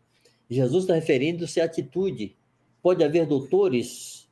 Jesus 0.50 0.84
está 0.84 0.94
referindo-se 0.94 1.60
à 1.60 1.66
atitude, 1.66 2.36
Pode 2.84 3.02
haver 3.02 3.26
doutores, 3.26 4.28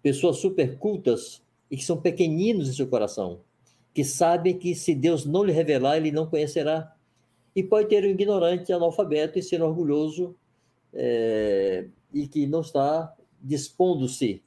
pessoas 0.00 0.36
super 0.36 0.78
cultas 0.78 1.42
e 1.68 1.76
que 1.76 1.84
são 1.84 2.00
pequeninos 2.00 2.68
em 2.68 2.72
seu 2.72 2.86
coração, 2.86 3.40
que 3.92 4.04
sabem 4.04 4.56
que 4.56 4.76
se 4.76 4.94
Deus 4.94 5.26
não 5.26 5.42
lhe 5.42 5.50
revelar, 5.50 5.96
ele 5.96 6.12
não 6.12 6.24
conhecerá. 6.24 6.95
E 7.56 7.62
pode 7.64 7.88
ter 7.88 8.04
um 8.04 8.10
ignorante, 8.10 8.70
analfabeto 8.70 9.38
e 9.38 9.42
ser 9.42 9.62
orgulhoso 9.62 10.36
é, 10.92 11.88
e 12.12 12.28
que 12.28 12.46
não 12.46 12.60
está 12.60 13.16
dispondo-se 13.42 14.42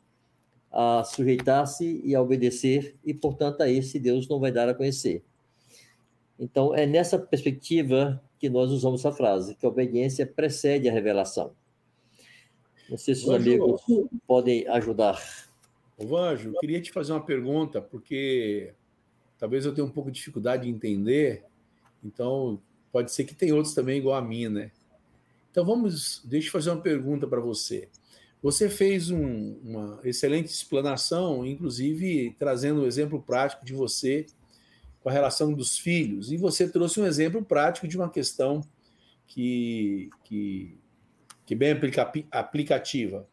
a 0.72 1.04
sujeitar-se 1.04 2.02
e 2.06 2.14
a 2.14 2.22
obedecer, 2.22 2.96
e 3.04 3.12
portanto 3.12 3.62
a 3.62 3.70
esse 3.70 4.00
Deus 4.00 4.28
não 4.28 4.40
vai 4.40 4.52
dar 4.52 4.70
a 4.70 4.74
conhecer. 4.76 5.24
Então 6.40 6.76
é 6.76 6.86
nessa 6.86 7.18
perspectiva 7.18 8.22
que 8.38 8.50
nós 8.50 8.72
usamos 8.72 9.02
essa 9.02 9.12
frase, 9.12 9.56
que 9.56 9.66
a 9.66 9.70
obediência 9.70 10.26
precede 10.26 10.88
a 10.88 10.94
revelação. 10.94 11.52
Não 12.90 12.98
sei 12.98 13.16
se 13.16 13.22
os 13.22 13.28
Vanjo, 13.28 13.50
amigos 13.50 13.82
podem 14.28 14.68
ajudar. 14.68 15.20
Vanjo, 15.98 16.50
eu 16.50 16.60
queria 16.60 16.82
te 16.82 16.92
fazer 16.92 17.12
uma 17.12 17.26
pergunta, 17.26 17.82
porque 17.82 18.74
talvez 19.38 19.66
eu 19.66 19.74
tenha 19.74 19.86
um 19.86 19.92
pouco 19.92 20.10
de 20.10 20.18
dificuldade 20.20 20.64
de 20.64 20.70
entender, 20.70 21.44
então 22.04 22.62
pode 22.92 23.12
ser 23.12 23.24
que 23.24 23.36
tem 23.36 23.52
outros 23.52 23.74
também 23.74 24.00
igual 24.00 24.16
a 24.16 24.22
mim, 24.22 24.48
né? 24.48 24.72
Então 25.52 25.66
vamos, 25.66 26.22
deixa 26.26 26.48
eu 26.48 26.52
fazer 26.52 26.70
uma 26.70 26.82
pergunta 26.82 27.28
para 27.28 27.40
você. 27.40 27.90
Você 28.42 28.70
fez 28.70 29.10
um, 29.12 29.60
uma 29.64 30.00
excelente 30.04 30.48
explanação, 30.48 31.46
inclusive 31.46 32.36
trazendo 32.40 32.82
um 32.82 32.86
exemplo 32.86 33.22
prático 33.22 33.66
de 33.66 33.74
você 33.74 34.26
com 35.02 35.10
a 35.10 35.12
relação 35.12 35.54
dos 35.54 35.78
filhos, 35.78 36.32
e 36.32 36.38
você 36.38 36.68
trouxe 36.68 37.00
um 37.00 37.06
exemplo 37.06 37.44
prático 37.44 37.88
de 37.88 37.98
uma 37.98 38.10
questão 38.10 38.62
que, 39.28 40.10
que 40.24 40.78
que 41.50 41.56
bem 41.56 41.72
aplica 41.72 42.12
aplicativa. 42.30 43.28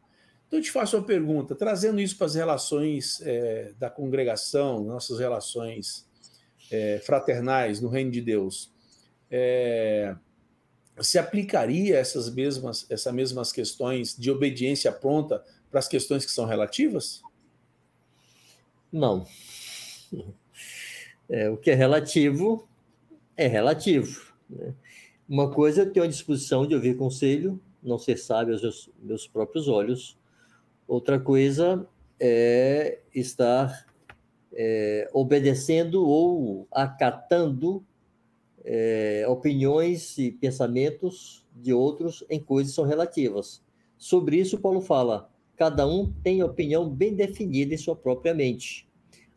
Então, 0.46 0.58
eu 0.58 0.62
te 0.62 0.70
faço 0.70 0.96
uma 0.96 1.04
pergunta, 1.04 1.54
trazendo 1.54 2.00
isso 2.00 2.16
para 2.16 2.26
as 2.26 2.34
relações 2.34 3.20
é, 3.20 3.74
da 3.78 3.90
congregação, 3.90 4.82
nossas 4.84 5.18
relações 5.18 6.08
é, 6.70 6.98
fraternais 7.00 7.78
no 7.78 7.90
reino 7.90 8.10
de 8.10 8.22
Deus. 8.22 8.72
É, 9.30 10.14
se 11.00 11.18
aplicaria 11.18 11.96
essas 11.96 12.32
mesmas, 12.32 12.86
essas 12.90 13.12
mesmas 13.12 13.52
questões 13.52 14.16
de 14.16 14.30
obediência 14.30 14.90
pronta 14.90 15.44
para 15.70 15.80
as 15.80 15.88
questões 15.88 16.24
que 16.24 16.32
são 16.32 16.46
relativas? 16.46 17.22
Não. 18.92 19.26
É, 21.28 21.50
o 21.50 21.56
que 21.56 21.70
é 21.70 21.74
relativo 21.74 22.68
é 23.36 23.46
relativo. 23.46 24.32
Né? 24.48 24.72
Uma 25.28 25.50
coisa 25.50 25.82
é 25.82 25.86
ter 25.86 26.00
a 26.00 26.06
disposição 26.06 26.66
de 26.66 26.74
ouvir 26.74 26.96
conselho, 26.96 27.60
não 27.82 27.98
ser 27.98 28.16
sábio 28.16 28.54
aos 28.54 28.88
meus 29.02 29.26
próprios 29.26 29.68
olhos. 29.68 30.16
Outra 30.86 31.18
coisa 31.18 31.86
é 32.18 33.00
estar 33.12 33.86
é, 34.52 35.10
obedecendo 35.12 36.06
ou 36.06 36.66
acatando 36.70 37.84
é, 38.68 39.24
opiniões 39.28 40.18
e 40.18 40.32
pensamentos 40.32 41.46
de 41.54 41.72
outros 41.72 42.24
em 42.28 42.40
coisas 42.40 42.74
são 42.74 42.84
relativas. 42.84 43.62
Sobre 43.96 44.38
isso, 44.38 44.58
Paulo 44.58 44.80
fala: 44.80 45.30
cada 45.56 45.86
um 45.86 46.12
tem 46.24 46.42
opinião 46.42 46.90
bem 46.90 47.14
definida 47.14 47.72
em 47.72 47.78
sua 47.78 47.94
própria 47.94 48.34
mente. 48.34 48.88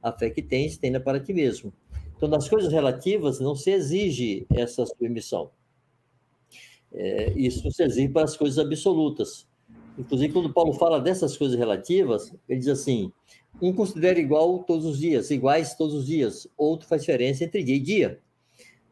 A 0.01 0.11
fé 0.11 0.31
que 0.31 0.41
tens, 0.41 0.77
tenha 0.77 0.99
para 0.99 1.19
ti 1.19 1.31
mesmo. 1.31 1.71
Então, 2.17 2.27
nas 2.27 2.49
coisas 2.49 2.73
relativas, 2.73 3.39
não 3.39 3.55
se 3.55 3.69
exige 3.69 4.47
essa 4.49 4.85
submissão. 4.85 5.51
É, 6.91 7.31
isso 7.37 7.69
se 7.71 7.83
exige 7.83 8.09
para 8.09 8.23
as 8.23 8.35
coisas 8.35 8.57
absolutas. 8.57 9.47
Inclusive, 9.97 10.33
quando 10.33 10.51
Paulo 10.51 10.73
fala 10.73 10.99
dessas 10.99 11.37
coisas 11.37 11.57
relativas, 11.57 12.33
ele 12.47 12.59
diz 12.59 12.69
assim: 12.69 13.11
um 13.61 13.71
considera 13.71 14.19
igual 14.19 14.63
todos 14.63 14.85
os 14.85 14.97
dias, 14.97 15.29
iguais 15.29 15.75
todos 15.75 15.93
os 15.93 16.07
dias, 16.07 16.47
outro 16.57 16.87
faz 16.87 17.01
diferença 17.01 17.43
entre 17.43 17.63
dia 17.63 17.75
e 17.75 17.79
dia. 17.79 18.19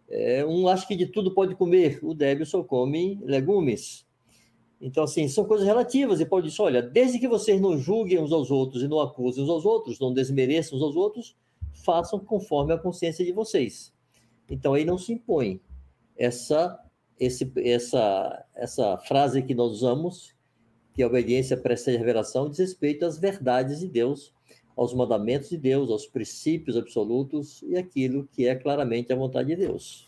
É, 0.09 0.45
um 0.45 0.67
acha 0.67 0.87
que 0.87 0.95
de 0.95 1.07
tudo 1.07 1.33
pode 1.33 1.55
comer, 1.55 1.99
o 2.01 2.13
débil 2.13 2.45
só 2.45 2.63
come 2.63 3.19
legumes. 3.23 4.05
Então, 4.79 5.03
assim, 5.03 5.27
são 5.27 5.45
coisas 5.45 5.65
relativas. 5.65 6.19
E 6.19 6.25
Paulo 6.25 6.45
diz: 6.45 6.59
olha, 6.59 6.81
desde 6.81 7.19
que 7.19 7.27
vocês 7.27 7.59
não 7.59 7.77
julguem 7.77 8.19
uns 8.19 8.31
aos 8.31 8.51
outros 8.51 8.83
e 8.83 8.87
não 8.87 8.99
acusem 8.99 9.43
uns 9.43 9.49
aos 9.49 9.65
outros, 9.65 9.99
não 9.99 10.13
desmereçam 10.13 10.77
uns 10.77 10.83
aos 10.83 10.95
outros, 10.95 11.35
façam 11.73 12.19
conforme 12.19 12.73
a 12.73 12.77
consciência 12.77 13.25
de 13.25 13.31
vocês. 13.31 13.93
Então, 14.49 14.73
aí 14.73 14.85
não 14.85 14.97
se 14.97 15.11
impõe 15.11 15.59
essa 16.15 16.79
esse, 17.19 17.51
essa, 17.57 18.45
essa 18.55 18.97
frase 18.97 19.41
que 19.41 19.55
nós 19.55 19.71
usamos, 19.71 20.35
que 20.93 21.03
a 21.03 21.07
obediência 21.07 21.57
precede 21.57 21.97
a 21.97 21.99
revelação, 21.99 22.49
diz 22.49 22.59
respeito 22.59 23.05
às 23.05 23.17
verdades 23.17 23.79
de 23.79 23.87
Deus, 23.87 24.33
aos 24.77 24.93
mandamentos 24.93 25.49
de 25.49 25.57
Deus, 25.57 25.89
aos 25.89 26.05
princípios 26.05 26.77
absolutos 26.77 27.63
e 27.63 27.75
aquilo 27.75 28.29
que 28.31 28.47
é 28.47 28.55
claramente 28.55 29.11
a 29.11 29.15
vontade 29.15 29.49
de 29.49 29.55
Deus. 29.55 30.07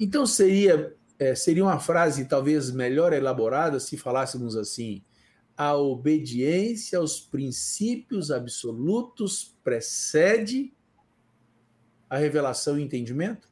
Então 0.00 0.26
seria, 0.26 0.96
é, 1.18 1.34
seria 1.34 1.62
uma 1.62 1.78
frase 1.78 2.24
talvez 2.24 2.70
melhor 2.70 3.12
elaborada 3.12 3.78
se 3.78 3.96
falássemos 3.96 4.56
assim: 4.56 5.02
a 5.56 5.76
obediência 5.76 6.98
aos 6.98 7.20
princípios 7.20 8.30
absolutos 8.30 9.54
precede 9.62 10.72
a 12.08 12.16
revelação 12.16 12.78
e 12.78 12.82
entendimento? 12.82 13.46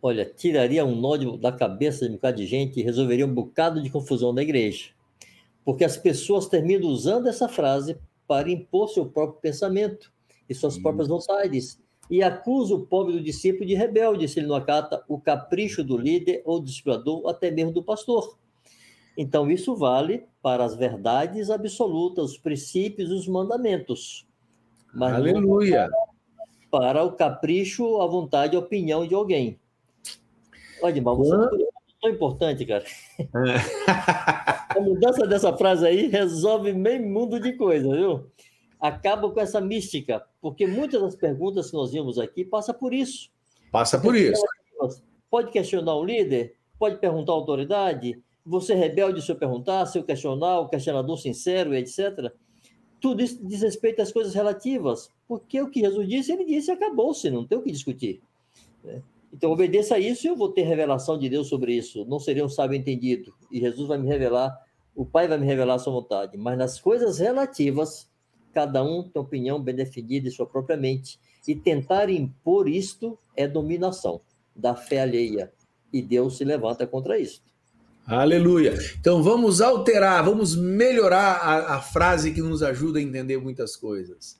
olha, 0.00 0.24
tiraria 0.24 0.84
um 0.84 0.94
nó 0.94 1.16
da 1.36 1.52
cabeça 1.52 2.06
de 2.06 2.12
um 2.12 2.14
bocado 2.14 2.36
de 2.36 2.46
gente 2.46 2.78
e 2.78 2.82
resolveria 2.82 3.26
um 3.26 3.34
bocado 3.34 3.82
de 3.82 3.90
confusão 3.90 4.32
na 4.32 4.42
igreja. 4.42 4.90
Porque 5.64 5.84
as 5.84 5.96
pessoas 5.96 6.46
terminam 6.46 6.88
usando 6.88 7.26
essa 7.26 7.48
frase 7.48 7.98
para 8.28 8.50
impor 8.50 8.88
seu 8.90 9.06
próprio 9.06 9.40
pensamento 9.40 10.12
e 10.48 10.54
suas 10.54 10.74
Isso. 10.74 10.82
próprias 10.82 11.08
vontades. 11.08 11.80
E 12.10 12.22
acusa 12.22 12.74
o 12.74 12.86
pobre 12.86 13.14
do 13.14 13.22
discípulo 13.22 13.66
de 13.66 13.74
rebelde 13.74 14.28
se 14.28 14.38
ele 14.38 14.46
não 14.46 14.54
acata 14.54 15.02
o 15.08 15.18
capricho 15.18 15.82
do 15.82 15.96
líder 15.96 16.42
ou 16.44 16.60
do 16.60 16.66
discipulador, 16.66 17.20
ou 17.22 17.28
até 17.28 17.50
mesmo 17.50 17.72
do 17.72 17.82
pastor. 17.82 18.38
Então, 19.16 19.50
isso 19.50 19.74
vale 19.74 20.24
para 20.40 20.64
as 20.64 20.76
verdades 20.76 21.50
absolutas, 21.50 22.32
os 22.32 22.38
princípios 22.38 23.10
e 23.10 23.14
os 23.14 23.26
mandamentos. 23.26 24.26
Mas 24.94 25.14
Aleluia! 25.14 25.90
Para 26.70 27.02
o 27.02 27.12
capricho, 27.12 28.00
a 28.00 28.06
vontade 28.06 28.54
e 28.54 28.56
a 28.56 28.60
opinião 28.60 29.06
de 29.06 29.14
alguém. 29.14 29.58
Olha, 30.80 30.92
Edmar, 30.92 31.16
você 31.16 31.67
tão 32.00 32.10
importante, 32.10 32.64
cara. 32.64 32.84
É. 33.18 34.76
A 34.76 34.80
mudança 34.80 35.26
dessa 35.26 35.56
frase 35.56 35.86
aí 35.86 36.06
resolve 36.08 36.72
meio 36.72 37.06
mundo 37.06 37.40
de 37.40 37.52
coisa, 37.54 37.88
viu? 37.94 38.26
Acaba 38.80 39.30
com 39.30 39.40
essa 39.40 39.60
mística, 39.60 40.24
porque 40.40 40.66
muitas 40.66 41.02
das 41.02 41.16
perguntas 41.16 41.70
que 41.70 41.76
nós 41.76 41.90
vimos 41.90 42.18
aqui 42.18 42.44
passa 42.44 42.72
por 42.72 42.94
isso. 42.94 43.30
Passa 43.72 43.98
por 43.98 44.14
isso. 44.14 44.42
Pode 45.30 45.50
questionar 45.50 45.94
o 45.94 46.04
líder, 46.04 46.54
pode 46.78 46.96
perguntar 46.98 47.32
à 47.32 47.34
autoridade, 47.34 48.22
você 48.46 48.74
rebelde 48.74 49.20
se 49.20 49.30
eu 49.30 49.36
perguntar, 49.36 49.84
se 49.86 49.98
eu 49.98 50.04
questionar, 50.04 50.60
o 50.60 50.68
questionador 50.68 51.18
sincero, 51.18 51.74
etc. 51.74 52.32
Tudo 53.00 53.22
isso 53.22 53.44
diz 53.44 53.62
respeito 53.62 54.00
às 54.00 54.10
coisas 54.10 54.34
relativas, 54.34 55.10
porque 55.26 55.60
o 55.60 55.70
que 55.70 55.80
Jesus 55.80 56.08
disse, 56.08 56.32
ele 56.32 56.44
disse 56.44 56.70
acabou-se, 56.70 57.30
não 57.30 57.46
tem 57.46 57.58
o 57.58 57.62
que 57.62 57.70
discutir. 57.70 58.22
Né? 58.82 59.02
Então, 59.32 59.50
obedeça 59.50 59.96
a 59.96 59.98
isso 59.98 60.26
e 60.26 60.28
eu 60.28 60.36
vou 60.36 60.50
ter 60.50 60.62
revelação 60.62 61.18
de 61.18 61.28
Deus 61.28 61.48
sobre 61.48 61.74
isso. 61.74 62.04
Não 62.06 62.18
seria 62.18 62.44
um 62.44 62.48
sábio 62.48 62.76
entendido. 62.76 63.32
E 63.50 63.60
Jesus 63.60 63.86
vai 63.86 63.98
me 63.98 64.08
revelar, 64.08 64.56
o 64.94 65.04
Pai 65.04 65.28
vai 65.28 65.38
me 65.38 65.46
revelar 65.46 65.74
a 65.74 65.78
sua 65.78 65.92
vontade. 65.92 66.36
Mas 66.36 66.56
nas 66.56 66.80
coisas 66.80 67.18
relativas, 67.18 68.10
cada 68.52 68.82
um 68.82 69.02
tem 69.02 69.20
opinião 69.20 69.62
bem 69.62 69.74
definida 69.74 70.28
em 70.28 70.30
sua 70.30 70.46
própria 70.46 70.76
mente. 70.76 71.18
E 71.46 71.54
tentar 71.54 72.10
impor 72.10 72.68
isto 72.68 73.18
é 73.36 73.46
dominação 73.46 74.20
da 74.54 74.74
fé 74.74 75.02
alheia. 75.02 75.52
E 75.92 76.02
Deus 76.02 76.36
se 76.36 76.44
levanta 76.44 76.86
contra 76.86 77.18
isso. 77.18 77.42
Aleluia. 78.06 78.74
Então 78.98 79.22
vamos 79.22 79.60
alterar, 79.60 80.24
vamos 80.24 80.56
melhorar 80.56 81.36
a, 81.36 81.76
a 81.76 81.80
frase 81.82 82.32
que 82.32 82.40
nos 82.40 82.62
ajuda 82.62 82.98
a 82.98 83.02
entender 83.02 83.36
muitas 83.36 83.76
coisas. 83.76 84.38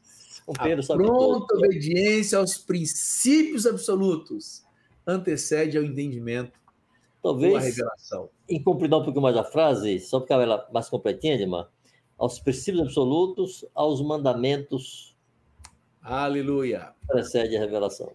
A 0.59 0.95
pronta 0.95 1.55
obediência 1.55 2.39
aos 2.39 2.57
princípios 2.57 3.67
absolutos 3.67 4.63
antecede 5.09 5.79
ao 5.79 5.83
entendimento 5.83 6.53
Talvez, 7.23 7.55
a 7.55 7.61
revelação. 7.61 8.29
Em 8.49 8.63
completar 8.63 9.01
um 9.01 9.03
pouquinho 9.03 9.23
mais 9.23 9.37
a 9.37 9.43
frase, 9.43 9.99
só 10.01 10.21
porque 10.21 10.33
ela 10.33 10.67
é 10.69 10.73
mais 10.73 10.89
completinha, 10.89 11.35
Edmar, 11.35 11.69
aos 12.17 12.39
princípios 12.39 12.83
absolutos, 12.83 13.65
aos 13.75 14.03
mandamentos. 14.03 15.17
Aleluia. 16.03 16.93
Precede 17.07 17.57
a 17.57 17.61
revelação. 17.61 18.13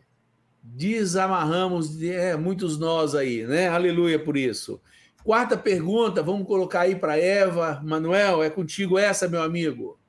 Desamarramos 0.61 2.02
é, 2.02 2.38
muitos 2.38 2.78
nós 2.78 3.15
aí, 3.15 3.45
né? 3.45 3.68
Aleluia 3.68 4.24
por 4.24 4.38
isso. 4.38 4.80
Quarta 5.24 5.57
pergunta, 5.57 6.22
vamos 6.22 6.48
colocar 6.48 6.82
aí 6.82 6.95
para 6.95 7.18
Eva. 7.18 7.82
Manuel, 7.84 8.44
é 8.44 8.49
contigo 8.49 8.98
essa, 8.98 9.28
meu 9.28 9.41
amigo. 9.41 9.99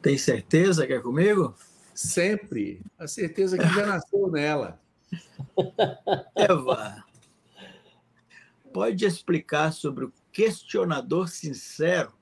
Tem 0.00 0.16
certeza 0.16 0.86
que 0.86 0.92
é 0.92 1.00
comigo? 1.00 1.54
Sempre. 1.94 2.80
A 2.98 3.06
certeza 3.06 3.58
que 3.58 3.68
já 3.68 3.86
nasceu 3.86 4.30
nela. 4.30 4.78
Eva, 6.34 7.04
pode 8.72 9.04
explicar 9.04 9.72
sobre 9.72 10.04
o 10.04 10.12
questionador 10.32 11.28
sincero 11.28 12.12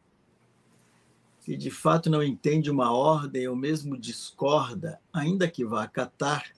que 1.44 1.56
de 1.59 1.70
fato 1.70 2.09
não 2.09 2.23
entende 2.23 2.70
uma 2.70 2.90
ordem 2.90 3.47
ou 3.47 3.55
mesmo 3.55 3.98
discorda, 3.98 4.98
ainda 5.12 5.47
que 5.47 5.62
vá 5.62 5.82
acatar, 5.82 6.51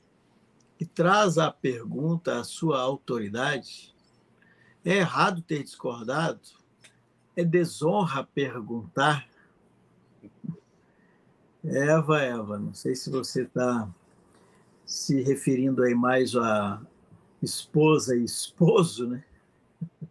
e 0.78 0.86
traz 0.86 1.38
a 1.38 1.50
pergunta 1.50 2.38
à 2.38 2.44
sua 2.44 2.80
autoridade? 2.80 3.92
É 4.84 4.98
errado 4.98 5.42
ter 5.42 5.64
discordado? 5.64 6.40
É 7.34 7.42
desonra 7.42 8.22
perguntar? 8.22 9.28
Eva, 11.64 12.22
Eva, 12.22 12.56
não 12.56 12.72
sei 12.72 12.94
se 12.94 13.10
você 13.10 13.42
está 13.42 13.88
se 14.86 15.20
referindo 15.20 15.82
aí 15.82 15.94
mais 15.94 16.36
a 16.36 16.80
esposa 17.42 18.16
e 18.16 18.24
esposo, 18.24 19.08
né? 19.08 19.24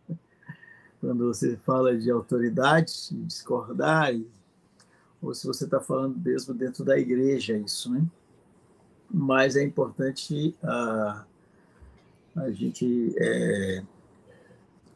Quando 1.00 1.26
você 1.28 1.56
fala 1.58 1.98
de 1.98 2.12
autoridade, 2.12 3.10
de 3.10 3.24
discordar, 3.24 4.14
ou 5.22 5.34
se 5.34 5.48
você 5.48 5.64
está 5.64 5.80
falando 5.80 6.20
mesmo 6.20 6.54
dentro 6.54 6.84
da 6.84 7.00
igreja, 7.00 7.58
isso, 7.58 7.90
né? 7.90 8.06
Mas 9.10 9.56
é 9.56 9.64
importante 9.64 10.54
a, 10.62 11.26
a 12.36 12.52
gente 12.52 13.16
é, 13.18 13.84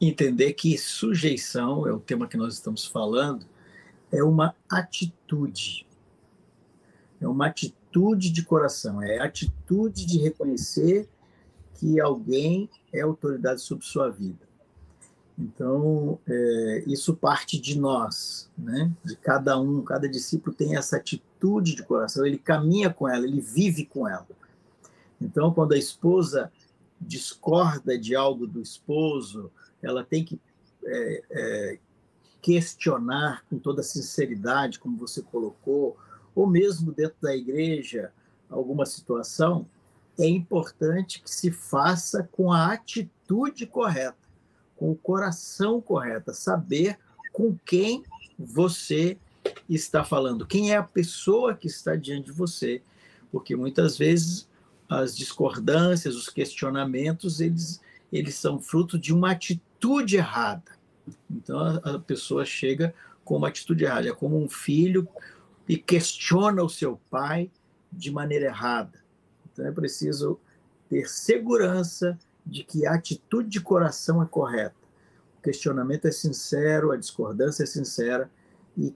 entender 0.02 0.54
que 0.54 0.78
sujeição, 0.78 1.88
é 1.88 1.94
o 1.94 2.00
tema 2.00 2.28
que 2.28 2.36
nós 2.36 2.56
estamos 2.56 2.86
falando, 2.86 3.46
é 4.12 4.22
uma 4.24 4.56
atitude. 4.70 5.88
É 7.22 7.28
uma 7.28 7.48
atitude 7.48 7.79
de 8.32 8.44
coração, 8.44 9.02
é 9.02 9.20
atitude 9.20 10.06
de 10.06 10.20
reconhecer 10.20 11.10
que 11.76 12.00
alguém 12.00 12.70
é 12.94 13.02
autoridade 13.02 13.62
sobre 13.62 13.86
sua 13.86 14.10
vida. 14.10 14.48
Então, 15.38 16.20
é, 16.28 16.84
isso 16.86 17.16
parte 17.16 17.60
de 17.60 17.80
nós, 17.80 18.52
né? 18.58 18.92
de 19.04 19.16
cada 19.16 19.58
um, 19.60 19.82
cada 19.82 20.08
discípulo 20.08 20.54
tem 20.54 20.76
essa 20.76 20.98
atitude 20.98 21.76
de 21.76 21.84
coração, 21.84 22.26
ele 22.26 22.38
caminha 22.38 22.90
com 22.90 23.08
ela, 23.08 23.26
ele 23.26 23.40
vive 23.40 23.86
com 23.86 24.08
ela. 24.08 24.28
Então, 25.22 25.54
quando 25.54 25.74
a 25.74 25.78
esposa 25.78 26.52
discorda 27.00 27.98
de 27.98 28.14
algo 28.16 28.46
do 28.46 28.62
esposo, 28.62 29.50
ela 29.82 30.04
tem 30.04 30.26
que 30.26 30.40
é, 30.86 31.24
é, 31.32 31.80
questionar 32.42 33.46
com 33.50 33.58
toda 33.58 33.82
sinceridade, 33.82 34.80
como 34.80 34.98
você 34.98 35.22
colocou, 35.22 35.98
ou 36.36 36.48
mesmo 36.48 36.92
dentro 36.92 37.18
da 37.22 37.36
igreja, 37.36 38.12
alguma 38.50 38.86
situação, 38.86 39.68
é 40.18 40.28
importante 40.28 41.22
que 41.22 41.30
se 41.30 41.52
faça 41.52 42.28
com 42.32 42.52
a 42.52 42.74
atitude 42.74 43.66
correta, 43.66 44.18
com 44.76 44.92
o 44.92 44.96
coração 44.96 45.80
correto, 45.80 46.34
saber 46.34 46.98
com 47.32 47.58
quem 47.66 48.04
você 48.38 49.18
está 49.70 50.04
falando, 50.04 50.46
quem 50.46 50.72
é 50.72 50.78
a 50.78 50.84
pessoa 50.84 51.56
que 51.56 51.68
está 51.68 51.96
diante 51.96 52.26
de 52.26 52.32
você, 52.32 52.82
porque 53.32 53.56
muitas 53.56 53.98
vezes 53.98 54.48
as 54.90 55.16
discordâncias, 55.16 56.16
os 56.16 56.30
questionamentos, 56.30 57.40
eles, 57.40 57.80
eles 58.12 58.36
são 58.36 58.60
fruto 58.60 58.98
de 58.98 59.14
uma 59.14 59.32
atitude 59.32 60.18
errada. 60.18 60.72
Então 61.30 61.60
a, 61.60 61.96
a 61.96 62.00
pessoa 62.00 62.44
chega 62.44 62.94
com 63.24 63.38
uma 63.38 63.48
atitude 63.48 63.84
errada, 63.84 64.10
é 64.10 64.14
como 64.14 64.42
um 64.42 64.50
filho 64.50 65.08
e 65.70 65.78
questiona 65.78 66.64
o 66.64 66.70
seu 66.70 67.00
pai 67.12 67.52
de 67.94 68.10
maneira 68.10 68.48
errada. 68.48 69.00
Então 69.54 69.68
é 69.68 69.72
preciso 69.72 70.40
ter 70.90 71.08
segurança 71.08 72.18
de 72.44 72.64
que 72.64 72.88
a 72.88 72.96
atitude 72.96 73.48
de 73.48 73.62
coração 73.62 74.24
é 74.24 74.26
correta. 74.26 74.76
O 75.38 75.42
questionamento 75.44 76.06
é 76.06 76.12
sincero, 76.12 76.92
a 76.92 76.98
discordância 76.98 77.62
é 77.62 77.68
sincera, 77.68 78.32
e 78.76 78.96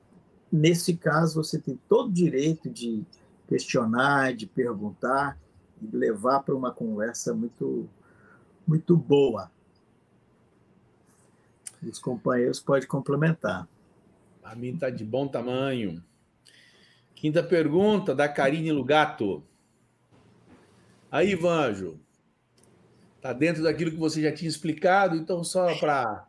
nesse 0.52 0.96
caso 0.96 1.44
você 1.44 1.60
tem 1.60 1.80
todo 1.88 2.10
o 2.10 2.14
direito 2.14 2.68
de 2.72 3.06
questionar, 3.48 4.34
de 4.34 4.48
perguntar, 4.48 5.38
e 5.80 5.96
levar 5.96 6.40
para 6.40 6.56
uma 6.56 6.72
conversa 6.72 7.36
muito, 7.36 7.88
muito 8.66 8.98
boa. 8.98 9.52
Os 11.84 12.00
companheiros 12.00 12.60
podem 12.60 12.88
complementar. 12.88 13.68
A 14.44 14.56
mim 14.56 14.74
está 14.74 14.90
de 14.90 15.06
bom 15.06 15.28
tamanho. 15.28 16.04
Quinta 17.24 17.42
pergunta, 17.42 18.14
da 18.14 18.28
Karine 18.28 18.70
Lugato. 18.74 19.42
Aí, 21.10 21.36
Vanjo, 21.36 21.98
tá 23.22 23.32
dentro 23.32 23.64
daquilo 23.64 23.92
que 23.92 23.98
você 23.98 24.22
já 24.22 24.30
tinha 24.30 24.50
explicado, 24.50 25.16
então 25.16 25.42
só 25.42 25.74
para. 25.78 26.04
Pra... 26.04 26.28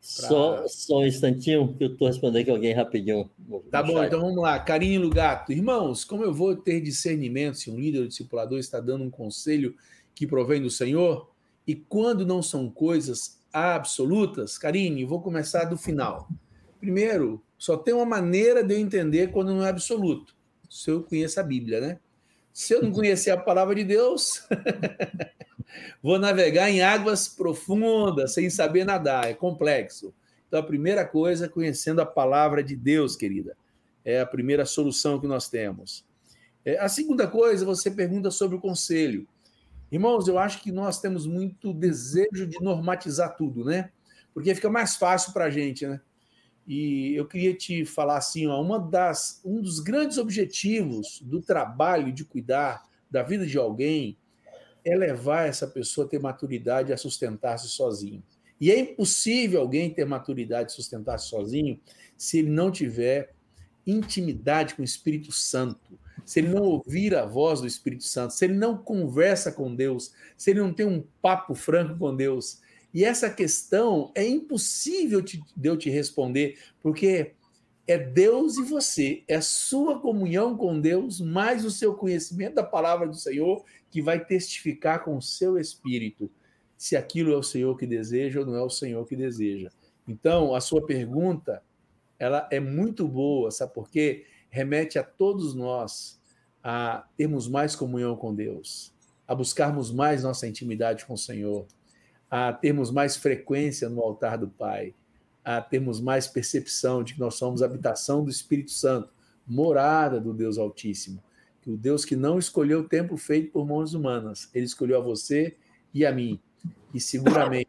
Só, 0.00 0.66
só 0.66 0.98
um 0.98 1.06
instantinho, 1.06 1.72
que 1.78 1.84
eu 1.84 1.92
estou 1.92 2.08
respondendo 2.08 2.42
aqui 2.42 2.50
alguém 2.50 2.74
rapidinho. 2.74 3.30
Tá 3.70 3.80
bom, 3.80 3.92
chat. 3.92 4.08
então 4.08 4.22
vamos 4.22 4.42
lá. 4.42 4.58
Karine 4.58 4.98
Lugato. 4.98 5.52
Irmãos, 5.52 6.04
como 6.04 6.24
eu 6.24 6.34
vou 6.34 6.56
ter 6.56 6.80
discernimento 6.80 7.58
se 7.58 7.70
um 7.70 7.76
líder 7.76 8.00
ou 8.00 8.08
discipulador 8.08 8.58
está 8.58 8.80
dando 8.80 9.04
um 9.04 9.10
conselho 9.10 9.76
que 10.16 10.26
provém 10.26 10.60
do 10.60 10.68
Senhor? 10.68 11.30
E 11.64 11.76
quando 11.76 12.26
não 12.26 12.42
são 12.42 12.68
coisas 12.68 13.38
absolutas? 13.52 14.58
Karine, 14.58 15.04
vou 15.04 15.22
começar 15.22 15.66
do 15.66 15.76
final. 15.76 16.28
Primeiro, 16.84 17.42
só 17.56 17.78
tem 17.78 17.94
uma 17.94 18.04
maneira 18.04 18.62
de 18.62 18.74
eu 18.74 18.78
entender 18.78 19.32
quando 19.32 19.54
não 19.54 19.64
é 19.64 19.70
absoluto. 19.70 20.36
Se 20.68 20.90
eu 20.90 21.02
conheço 21.02 21.40
a 21.40 21.42
Bíblia, 21.42 21.80
né? 21.80 21.98
Se 22.52 22.74
eu 22.74 22.82
não 22.82 22.92
conhecer 22.92 23.30
a 23.30 23.38
palavra 23.38 23.74
de 23.74 23.82
Deus, 23.84 24.46
vou 26.02 26.18
navegar 26.18 26.68
em 26.68 26.82
águas 26.82 27.26
profundas, 27.26 28.34
sem 28.34 28.50
saber 28.50 28.84
nadar. 28.84 29.30
É 29.30 29.32
complexo. 29.32 30.12
Então, 30.46 30.60
a 30.60 30.62
primeira 30.62 31.06
coisa 31.06 31.46
é 31.46 31.48
conhecendo 31.48 32.02
a 32.02 32.06
palavra 32.06 32.62
de 32.62 32.76
Deus, 32.76 33.16
querida. 33.16 33.56
É 34.04 34.20
a 34.20 34.26
primeira 34.26 34.66
solução 34.66 35.18
que 35.18 35.26
nós 35.26 35.48
temos. 35.48 36.04
É, 36.66 36.78
a 36.78 36.88
segunda 36.90 37.26
coisa, 37.26 37.64
você 37.64 37.90
pergunta 37.90 38.30
sobre 38.30 38.58
o 38.58 38.60
conselho. 38.60 39.26
Irmãos, 39.90 40.28
eu 40.28 40.38
acho 40.38 40.62
que 40.62 40.70
nós 40.70 41.00
temos 41.00 41.26
muito 41.26 41.72
desejo 41.72 42.46
de 42.46 42.60
normatizar 42.60 43.34
tudo, 43.38 43.64
né? 43.64 43.90
Porque 44.34 44.54
fica 44.54 44.68
mais 44.68 44.96
fácil 44.96 45.32
para 45.32 45.46
a 45.46 45.50
gente, 45.50 45.86
né? 45.86 45.98
E 46.66 47.14
eu 47.14 47.26
queria 47.26 47.54
te 47.54 47.84
falar 47.84 48.16
assim, 48.16 48.46
ó, 48.46 48.60
uma 48.60 48.78
das, 48.78 49.40
um 49.44 49.60
dos 49.60 49.80
grandes 49.80 50.16
objetivos 50.18 51.20
do 51.22 51.42
trabalho 51.42 52.12
de 52.12 52.24
cuidar 52.24 52.82
da 53.10 53.22
vida 53.22 53.46
de 53.46 53.58
alguém 53.58 54.16
é 54.84 54.96
levar 54.96 55.48
essa 55.48 55.66
pessoa 55.66 56.06
a 56.06 56.10
ter 56.10 56.20
maturidade 56.20 56.92
a 56.92 56.96
sustentar-se 56.96 57.68
sozinho. 57.68 58.22
E 58.60 58.70
é 58.70 58.78
impossível 58.78 59.60
alguém 59.60 59.90
ter 59.90 60.04
maturidade 60.04 60.72
e 60.72 60.74
sustentar-se 60.74 61.28
sozinho 61.28 61.80
se 62.16 62.38
ele 62.38 62.50
não 62.50 62.70
tiver 62.70 63.34
intimidade 63.86 64.74
com 64.74 64.82
o 64.82 64.84
Espírito 64.84 65.32
Santo, 65.32 65.98
se 66.24 66.40
ele 66.40 66.48
não 66.48 66.62
ouvir 66.62 67.14
a 67.14 67.26
voz 67.26 67.60
do 67.60 67.66
Espírito 67.66 68.04
Santo, 68.04 68.32
se 68.32 68.44
ele 68.44 68.54
não 68.54 68.76
conversa 68.78 69.52
com 69.52 69.74
Deus, 69.74 70.12
se 70.36 70.50
ele 70.50 70.60
não 70.60 70.72
tem 70.72 70.86
um 70.86 71.04
papo 71.20 71.54
franco 71.54 71.98
com 71.98 72.14
Deus. 72.14 72.60
E 72.94 73.04
essa 73.04 73.28
questão 73.28 74.12
é 74.14 74.24
impossível 74.24 75.20
de 75.20 75.42
eu 75.62 75.76
te 75.76 75.90
responder, 75.90 76.56
porque 76.80 77.34
é 77.86 77.98
Deus 77.98 78.56
e 78.56 78.62
você, 78.62 79.24
é 79.26 79.40
sua 79.40 80.00
comunhão 80.00 80.56
com 80.56 80.80
Deus, 80.80 81.20
mais 81.20 81.64
o 81.64 81.70
seu 81.72 81.94
conhecimento 81.94 82.54
da 82.54 82.62
palavra 82.62 83.08
do 83.08 83.16
Senhor, 83.16 83.64
que 83.90 84.00
vai 84.00 84.24
testificar 84.24 85.04
com 85.04 85.16
o 85.16 85.22
seu 85.22 85.58
espírito 85.58 86.30
se 86.76 86.96
aquilo 86.96 87.32
é 87.32 87.36
o 87.36 87.42
Senhor 87.42 87.76
que 87.76 87.86
deseja 87.86 88.40
ou 88.40 88.46
não 88.46 88.54
é 88.54 88.62
o 88.62 88.70
Senhor 88.70 89.04
que 89.06 89.16
deseja. 89.16 89.70
Então, 90.06 90.54
a 90.54 90.60
sua 90.60 90.84
pergunta, 90.86 91.62
ela 92.18 92.48
é 92.50 92.60
muito 92.60 93.08
boa, 93.08 93.50
sabe 93.50 93.74
por 93.74 93.90
quê? 93.90 94.24
Remete 94.50 94.98
a 94.98 95.02
todos 95.02 95.54
nós 95.54 96.20
a 96.62 97.06
termos 97.16 97.48
mais 97.48 97.74
comunhão 97.74 98.16
com 98.16 98.34
Deus, 98.34 98.94
a 99.26 99.34
buscarmos 99.34 99.90
mais 99.90 100.22
nossa 100.22 100.46
intimidade 100.46 101.04
com 101.04 101.14
o 101.14 101.18
Senhor, 101.18 101.66
a 102.30 102.52
termos 102.52 102.90
mais 102.90 103.16
frequência 103.16 103.88
no 103.88 104.00
altar 104.00 104.38
do 104.38 104.48
Pai, 104.48 104.94
a 105.44 105.60
termos 105.60 106.00
mais 106.00 106.26
percepção 106.26 107.02
de 107.02 107.14
que 107.14 107.20
nós 107.20 107.34
somos 107.34 107.62
habitação 107.62 108.24
do 108.24 108.30
Espírito 108.30 108.70
Santo, 108.70 109.12
morada 109.46 110.20
do 110.20 110.32
Deus 110.32 110.58
Altíssimo. 110.58 111.22
Que 111.60 111.70
o 111.70 111.76
Deus 111.76 112.04
que 112.04 112.16
não 112.16 112.38
escolheu 112.38 112.80
o 112.80 112.88
tempo 112.88 113.16
feito 113.16 113.52
por 113.52 113.66
mãos 113.66 113.94
humanas, 113.94 114.50
ele 114.54 114.66
escolheu 114.66 114.98
a 114.98 115.02
você 115.02 115.56
e 115.92 116.04
a 116.04 116.12
mim. 116.12 116.40
E 116.92 117.00
seguramente, 117.00 117.68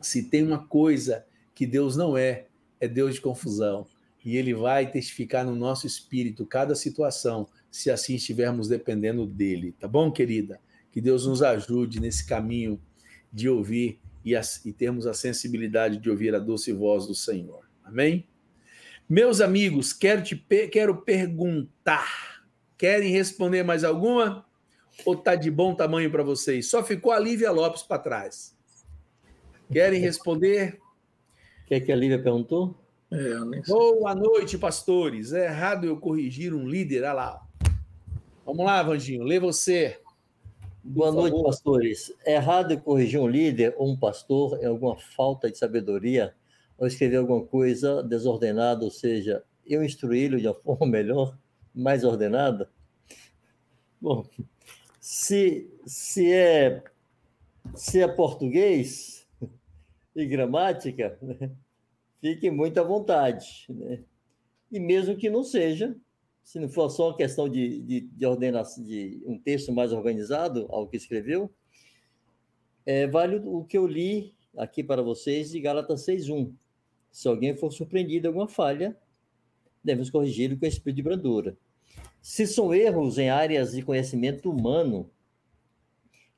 se 0.00 0.22
tem 0.22 0.44
uma 0.44 0.66
coisa 0.66 1.24
que 1.54 1.66
Deus 1.66 1.96
não 1.96 2.16
é, 2.16 2.46
é 2.80 2.86
Deus 2.86 3.14
de 3.14 3.20
confusão. 3.20 3.86
E 4.24 4.36
ele 4.36 4.54
vai 4.54 4.90
testificar 4.90 5.44
no 5.44 5.54
nosso 5.54 5.86
espírito 5.86 6.44
cada 6.44 6.74
situação, 6.74 7.48
se 7.70 7.90
assim 7.90 8.16
estivermos 8.16 8.68
dependendo 8.68 9.26
dele. 9.26 9.72
Tá 9.78 9.86
bom, 9.86 10.10
querida? 10.10 10.60
Que 10.90 11.00
Deus 11.00 11.26
nos 11.26 11.42
ajude 11.42 12.00
nesse 12.00 12.26
caminho 12.26 12.80
de 13.36 13.50
ouvir 13.50 14.00
e, 14.24 14.34
a, 14.34 14.40
e 14.64 14.72
termos 14.72 15.06
a 15.06 15.12
sensibilidade 15.12 15.98
de 15.98 16.08
ouvir 16.08 16.34
a 16.34 16.38
doce 16.38 16.72
voz 16.72 17.06
do 17.06 17.14
Senhor. 17.14 17.68
Amém? 17.84 18.26
Meus 19.06 19.42
amigos, 19.42 19.92
quero 19.92 20.22
te 20.22 20.34
quero 20.72 21.02
perguntar. 21.02 22.46
Querem 22.78 23.12
responder 23.12 23.62
mais 23.62 23.84
alguma? 23.84 24.46
Ou 25.04 25.14
tá 25.14 25.34
de 25.34 25.50
bom 25.50 25.74
tamanho 25.74 26.10
para 26.10 26.22
vocês? 26.22 26.70
Só 26.70 26.82
ficou 26.82 27.12
a 27.12 27.18
Lívia 27.18 27.50
Lopes 27.50 27.82
para 27.82 27.98
trás. 27.98 28.56
Querem 29.70 30.00
responder? 30.00 30.78
O 31.64 31.66
que, 31.66 31.74
é 31.74 31.80
que 31.80 31.92
a 31.92 31.96
Lívia 31.96 32.22
perguntou? 32.22 32.74
É, 33.10 33.34
Boa 33.68 34.14
noite, 34.14 34.56
pastores. 34.56 35.34
É 35.34 35.44
errado 35.44 35.84
eu 35.84 35.98
corrigir 35.98 36.54
um 36.54 36.66
líder? 36.66 37.02
Olha 37.02 37.12
lá. 37.12 37.46
Vamos 38.46 38.64
lá, 38.64 38.82
Vandinho, 38.82 39.24
lê 39.24 39.38
você. 39.38 40.00
Boa 40.88 41.10
noite, 41.10 41.42
pastores. 41.42 42.14
É 42.24 42.34
errado 42.34 42.80
corrigir 42.80 43.18
um 43.18 43.26
líder 43.26 43.74
ou 43.76 43.90
um 43.90 43.96
pastor 43.96 44.62
em 44.62 44.66
alguma 44.66 44.96
falta 44.96 45.50
de 45.50 45.58
sabedoria 45.58 46.32
ou 46.78 46.86
escrever 46.86 47.16
alguma 47.16 47.44
coisa 47.44 48.04
desordenada, 48.04 48.84
ou 48.84 48.90
seja, 48.90 49.42
eu 49.66 49.82
instruí-lo 49.82 50.38
de 50.38 50.46
uma 50.46 50.54
forma 50.62 50.86
melhor, 50.86 51.36
mais 51.74 52.04
ordenada? 52.04 52.70
Bom, 54.00 54.24
se, 55.00 55.68
se, 55.84 56.32
é, 56.32 56.84
se 57.74 58.00
é 58.00 58.06
português 58.06 59.26
e 60.14 60.24
gramática, 60.24 61.18
né, 61.20 61.50
fique 62.22 62.48
muito 62.48 62.78
à 62.78 62.84
vontade. 62.84 63.66
Né? 63.68 64.04
E 64.70 64.78
mesmo 64.78 65.16
que 65.16 65.28
não 65.28 65.42
seja, 65.42 65.96
se 66.46 66.60
não 66.60 66.68
for 66.68 66.88
só 66.88 67.08
uma 67.08 67.16
questão 67.16 67.48
de, 67.48 67.80
de, 67.80 68.00
de 68.02 68.24
ordenação, 68.24 68.84
de 68.84 69.20
um 69.26 69.36
texto 69.36 69.72
mais 69.72 69.92
organizado, 69.92 70.68
ao 70.70 70.86
que 70.86 70.96
escreveu, 70.96 71.52
é, 72.86 73.04
vale 73.08 73.42
o 73.44 73.64
que 73.64 73.76
eu 73.76 73.84
li 73.84 74.32
aqui 74.56 74.84
para 74.84 75.02
vocês 75.02 75.50
de 75.50 75.58
Gálatas 75.58 76.06
6.1. 76.06 76.54
Se 77.10 77.26
alguém 77.26 77.56
for 77.56 77.72
surpreendido 77.72 78.26
em 78.26 78.28
alguma 78.28 78.46
falha, 78.46 78.96
devemos 79.82 80.08
corrigi-lo 80.08 80.56
com 80.56 80.66
espírito 80.66 80.94
de 80.94 81.02
brandura. 81.02 81.58
Se 82.22 82.46
são 82.46 82.72
erros 82.72 83.18
em 83.18 83.28
áreas 83.28 83.72
de 83.72 83.82
conhecimento 83.82 84.48
humano, 84.48 85.10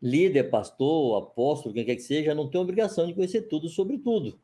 líder, 0.00 0.44
pastor, 0.44 1.22
apóstolo, 1.22 1.74
quem 1.74 1.84
quer 1.84 1.96
que 1.96 2.02
seja, 2.02 2.34
não 2.34 2.48
tem 2.48 2.58
obrigação 2.58 3.06
de 3.06 3.12
conhecer 3.12 3.42
tudo 3.42 3.68
sobre 3.68 3.98
tudo. 3.98 4.40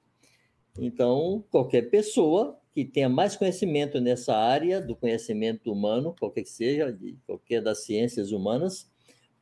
Então, 0.78 1.42
qualquer 1.50 1.88
pessoa 1.88 2.60
que 2.74 2.84
tenha 2.84 3.08
mais 3.08 3.36
conhecimento 3.36 4.00
nessa 4.00 4.34
área 4.36 4.80
do 4.80 4.96
conhecimento 4.96 5.70
humano, 5.72 6.14
qualquer 6.18 6.42
que 6.42 6.50
seja, 6.50 6.92
de 6.92 7.16
qualquer 7.24 7.62
das 7.62 7.84
ciências 7.84 8.32
humanas, 8.32 8.90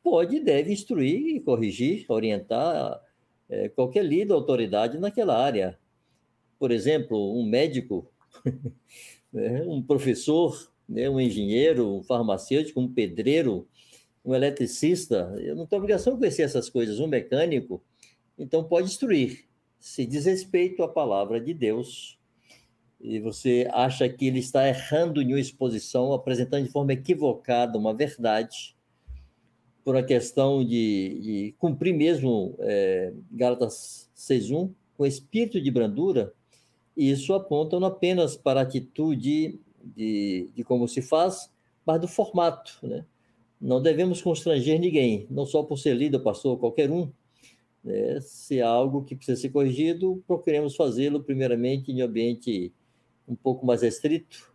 pode 0.03 0.35
e 0.35 0.39
deve 0.39 0.71
instruir, 0.71 1.41
corrigir, 1.43 2.05
orientar 2.09 3.01
é, 3.49 3.69
qualquer 3.69 4.05
líder, 4.05 4.33
autoridade 4.33 4.99
naquela 4.99 5.35
área. 5.35 5.79
Por 6.59 6.69
exemplo, 6.69 7.35
um 7.35 7.43
médico, 7.43 8.07
né, 9.33 9.63
um 9.65 9.81
professor, 9.81 10.71
né, 10.87 11.09
um 11.09 11.19
engenheiro, 11.19 11.95
um 11.95 12.03
farmacêutico, 12.03 12.79
um 12.79 12.93
pedreiro, 12.93 13.67
um 14.23 14.35
eletricista, 14.35 15.35
eu 15.39 15.55
não 15.55 15.65
tenho 15.65 15.81
obrigação 15.81 16.13
de 16.13 16.19
conhecer 16.19 16.43
essas 16.43 16.69
coisas, 16.69 16.99
um 16.99 17.07
mecânico, 17.07 17.83
então 18.37 18.63
pode 18.63 18.87
instruir. 18.87 19.45
Se 19.79 20.05
diz 20.05 20.25
respeito 20.25 20.83
à 20.83 20.87
palavra 20.87 21.41
de 21.41 21.53
Deus, 21.53 22.17
e 23.03 23.19
você 23.19 23.67
acha 23.73 24.07
que 24.07 24.27
ele 24.27 24.39
está 24.39 24.65
errando 24.65 25.21
em 25.21 25.33
uma 25.33 25.39
exposição, 25.39 26.13
apresentando 26.13 26.63
de 26.63 26.71
forma 26.71 26.93
equivocada 26.93 27.77
uma 27.77 27.93
verdade, 27.93 28.77
por 29.83 29.97
a 29.97 30.01
questão 30.01 30.63
de, 30.63 31.19
de 31.21 31.55
cumprir 31.59 31.93
mesmo 31.93 32.55
é, 32.59 33.11
Gálatas 33.29 34.09
6.1, 34.15 34.71
com 34.97 35.05
espírito 35.05 35.59
de 35.59 35.69
brandura, 35.69 36.33
isso 36.95 37.33
aponta 37.33 37.77
não 37.77 37.87
apenas 37.87 38.37
para 38.37 38.61
a 38.61 38.63
atitude 38.63 39.59
de, 39.83 40.49
de 40.55 40.63
como 40.63 40.87
se 40.87 41.01
faz, 41.01 41.51
mas 41.85 41.99
do 41.99 42.07
formato. 42.07 42.79
Né? 42.81 43.05
Não 43.59 43.81
devemos 43.81 44.21
constranger 44.21 44.79
ninguém, 44.79 45.27
não 45.29 45.45
só 45.45 45.61
por 45.61 45.77
ser 45.77 45.93
líder, 45.93 46.19
pastor, 46.19 46.57
qualquer 46.57 46.89
um. 46.89 47.11
Né? 47.83 48.21
Se 48.21 48.61
há 48.61 48.69
algo 48.69 49.03
que 49.03 49.13
precisa 49.13 49.41
ser 49.41 49.49
corrigido, 49.49 50.23
procuremos 50.25 50.77
fazê-lo 50.77 51.21
primeiramente 51.21 51.91
em 51.91 51.99
ambiente 51.99 52.71
um 53.27 53.35
pouco 53.35 53.65
mais 53.65 53.81
restrito, 53.81 54.53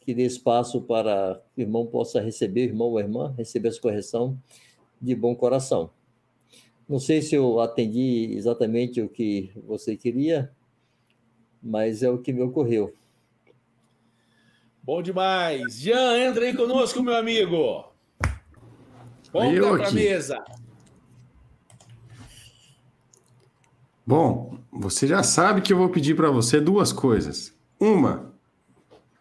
que 0.00 0.14
dê 0.14 0.24
espaço 0.24 0.80
para 0.80 1.40
que 1.54 1.60
o 1.60 1.62
irmão 1.62 1.86
possa 1.86 2.20
receber, 2.20 2.64
irmão 2.64 2.88
ou 2.88 3.00
irmã, 3.00 3.34
receber 3.36 3.68
essa 3.68 3.80
correção 3.80 4.38
de 5.00 5.14
bom 5.14 5.34
coração. 5.34 5.90
Não 6.88 6.98
sei 6.98 7.22
se 7.22 7.34
eu 7.34 7.60
atendi 7.60 8.34
exatamente 8.34 9.00
o 9.00 9.08
que 9.08 9.52
você 9.64 9.96
queria, 9.96 10.50
mas 11.62 12.02
é 12.02 12.10
o 12.10 12.18
que 12.18 12.32
me 12.32 12.42
ocorreu. 12.42 12.92
Bom 14.82 15.00
demais. 15.00 15.78
Jean, 15.78 16.18
entra 16.18 16.44
aí 16.44 16.56
conosco, 16.56 17.02
meu 17.02 17.14
amigo. 17.14 17.84
Volta 19.32 19.76
para 19.76 19.88
a 19.88 19.92
mesa. 19.92 20.44
Bom, 24.04 24.58
você 24.72 25.06
já 25.06 25.22
sabe 25.22 25.60
que 25.60 25.72
eu 25.72 25.76
vou 25.76 25.90
pedir 25.90 26.16
para 26.16 26.30
você 26.30 26.60
duas 26.60 26.92
coisas. 26.92 27.54
Uma, 27.80 28.34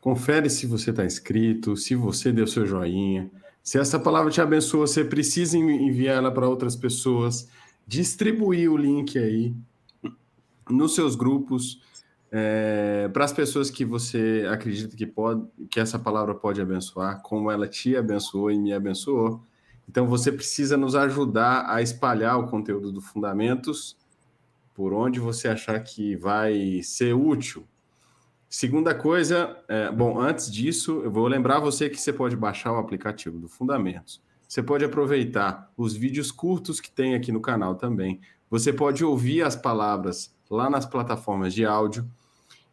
confere 0.02 0.49
se 0.49 0.68
você 0.68 0.90
está 0.90 1.06
inscrito, 1.06 1.77
se 1.77 1.95
você 1.95 2.30
deu 2.30 2.45
seu 2.45 2.65
joinha. 2.68 3.31
Se 3.64 3.80
essa 3.80 3.98
palavra 3.98 4.30
te 4.30 4.41
abençoa, 4.41 4.86
você 4.86 5.06
precisa 5.06 5.57
enviar 5.57 6.18
ela 6.18 6.30
para 6.30 6.45
outras 6.45 6.76
pessoas, 6.76 7.48
distribuir 7.88 8.69
o 8.69 8.76
link 8.76 9.18
aí 9.18 9.56
nos 10.69 10.94
seus 10.94 11.15
grupos, 11.15 11.81
é, 12.30 13.10
para 13.14 13.23
as 13.23 13.31
pessoas 13.31 13.72
que 13.72 13.86
você 13.86 14.45
acredita 14.52 14.94
que, 14.94 15.06
pode, 15.06 15.48
que 15.72 15.80
essa 15.80 15.98
palavra 15.98 16.36
pode 16.36 16.60
abençoar, 16.60 17.22
como 17.22 17.49
ela 17.49 17.65
te 17.65 17.95
abençoou 17.95 18.52
e 18.52 18.60
me 18.60 18.73
abençoou. 18.73 19.41
Então 19.88 20.06
você 20.06 20.34
precisa 20.34 20.76
nos 20.76 20.95
ajudar 20.95 21.65
a 21.73 21.81
espalhar 21.81 22.38
o 22.38 22.48
conteúdo 22.48 22.91
do 22.91 22.99
Fundamentos 22.99 23.95
por 24.76 24.91
onde 24.91 25.18
você 25.18 25.48
achar 25.48 25.80
que 25.80 26.18
vai 26.18 26.81
ser 26.84 27.14
útil 27.14 27.65
Segunda 28.50 28.96
coisa, 28.96 29.56
é, 29.68 29.92
bom, 29.92 30.20
antes 30.20 30.52
disso, 30.52 31.02
eu 31.04 31.12
vou 31.12 31.28
lembrar 31.28 31.60
você 31.60 31.88
que 31.88 32.02
você 32.02 32.12
pode 32.12 32.36
baixar 32.36 32.74
o 32.74 32.78
aplicativo 32.78 33.38
do 33.38 33.48
Fundamentos. 33.48 34.20
Você 34.48 34.64
pode 34.64 34.84
aproveitar 34.84 35.72
os 35.78 35.94
vídeos 35.94 36.32
curtos 36.32 36.82
que 36.82 36.90
tem 36.90 37.14
aqui 37.14 37.32
no 37.32 37.40
canal 37.40 37.76
também. 37.76 38.20
Você 38.50 38.74
pode 38.74 39.06
ouvir 39.06 39.44
as 39.44 39.56
palavras 39.56 40.34
lá 40.50 40.68
nas 40.68 40.84
plataformas 40.84 41.54
de 41.54 41.64
áudio 41.64 42.10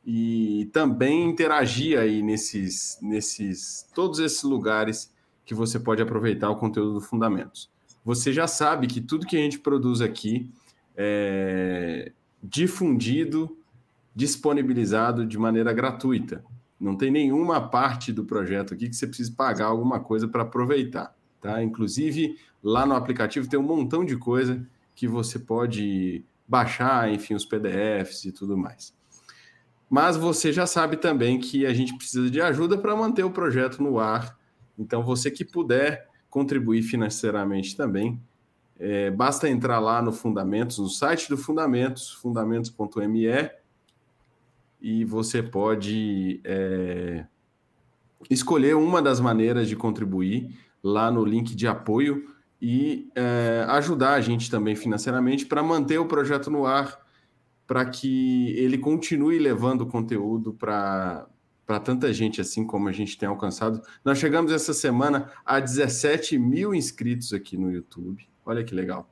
e 0.03 0.71
também 0.73 1.29
interagir 1.29 1.99
aí 1.99 2.23
nesses, 2.23 2.99
nesses 3.03 3.87
todos 3.95 4.19
esses 4.19 4.43
lugares 4.45 5.13
que 5.45 5.55
você 5.55 5.79
pode 5.79 6.01
aproveitar 6.01 6.49
o 6.49 6.57
conteúdo 6.57 6.95
do 6.95 7.01
Fundamentos. 7.03 7.69
Você 8.03 8.33
já 8.33 8.47
sabe 8.47 8.87
que 8.87 9.03
tudo 9.03 9.27
que 9.27 9.37
a 9.37 9.41
gente 9.41 9.59
produz 9.59 10.01
aqui 10.01 10.51
é 10.97 12.13
difundido 12.43 13.56
disponibilizado 14.17 15.27
de 15.27 15.37
maneira 15.37 15.75
gratuita. 15.75 16.43
Não 16.81 16.97
tem 16.97 17.11
nenhuma 17.11 17.69
parte 17.69 18.11
do 18.11 18.25
projeto 18.25 18.73
aqui 18.73 18.89
que 18.89 18.97
você 18.97 19.07
precise 19.07 19.31
pagar 19.31 19.67
alguma 19.67 20.01
coisa 20.01 20.27
para 20.27 20.43
aproveitar. 20.43 21.15
Tá? 21.39 21.63
Inclusive, 21.63 22.39
lá 22.63 22.87
no 22.87 22.95
aplicativo 22.95 23.47
tem 23.47 23.61
um 23.61 23.63
montão 23.63 24.07
de 24.07 24.17
coisa 24.17 24.67
que 24.95 25.07
você 25.07 25.39
pode 25.39 26.25
baixar, 26.49 27.13
enfim, 27.13 27.35
os 27.35 27.45
PDFs 27.45 28.25
e 28.25 28.33
tudo 28.33 28.57
mais. 28.57 28.95
Mas 29.89 30.17
você 30.17 30.51
já 30.51 30.67
sabe 30.67 30.97
também 30.97 31.39
que 31.39 31.67
a 31.67 31.75
gente 31.75 31.95
precisa 31.95 32.31
de 32.31 32.41
ajuda 32.41 32.79
para 32.79 32.97
manter 32.97 33.23
o 33.23 33.31
projeto 33.31 33.83
no 33.83 33.99
ar. 33.99 34.37
Então, 34.79 35.03
você 35.03 35.31
que 35.31 35.45
puder 35.45 36.09
contribuir 36.31 36.83
financeiramente 36.83 37.77
também, 37.77 38.21
é, 38.79 39.11
basta 39.11 39.49
entrar 39.49 39.79
lá 39.79 40.01
no 40.01 40.13
Fundamentos, 40.13 40.79
no 40.79 40.89
site 40.89 41.29
do 41.29 41.37
Fundamentos, 41.37 42.13
fundamentos.me, 42.13 43.27
e 44.87 45.05
você 45.05 45.43
pode 45.43 46.41
é, 46.45 47.27
escolher 48.31 48.77
uma 48.77 49.03
das 49.03 49.19
maneiras 49.19 49.69
de 49.69 49.75
contribuir 49.75 50.57
lá 50.81 51.11
no 51.11 51.25
link 51.25 51.57
de 51.57 51.67
apoio 51.67 52.33
e 52.63 53.11
é, 53.17 53.67
ajudar 53.71 54.13
a 54.13 54.21
gente 54.21 54.49
também 54.49 54.77
financeiramente 54.77 55.45
para 55.45 55.61
manter 55.61 55.99
o 55.99 56.07
projeto 56.07 56.53
no 56.53 56.67
ar 56.67 57.05
para 57.67 57.85
que 57.85 58.51
ele 58.57 58.79
continue 58.79 59.41
levando 59.41 59.85
conteúdo 59.87 60.53
para 60.53 61.27
para 61.67 61.81
tanta 61.81 62.13
gente 62.13 62.41
assim 62.41 62.65
como 62.65 62.89
a 62.89 62.93
gente 62.93 63.19
tem 63.19 63.29
alcançado. 63.29 63.83
Nós 64.05 64.19
chegamos 64.19 64.53
essa 64.53 64.73
semana 64.73 65.33
a 65.45 65.59
17 65.59 66.39
mil 66.39 66.73
inscritos 66.73 67.33
aqui 67.33 67.57
no 67.57 67.73
YouTube. 67.73 68.25
Olha 68.45 68.63
que 68.63 68.73
legal. 68.73 69.11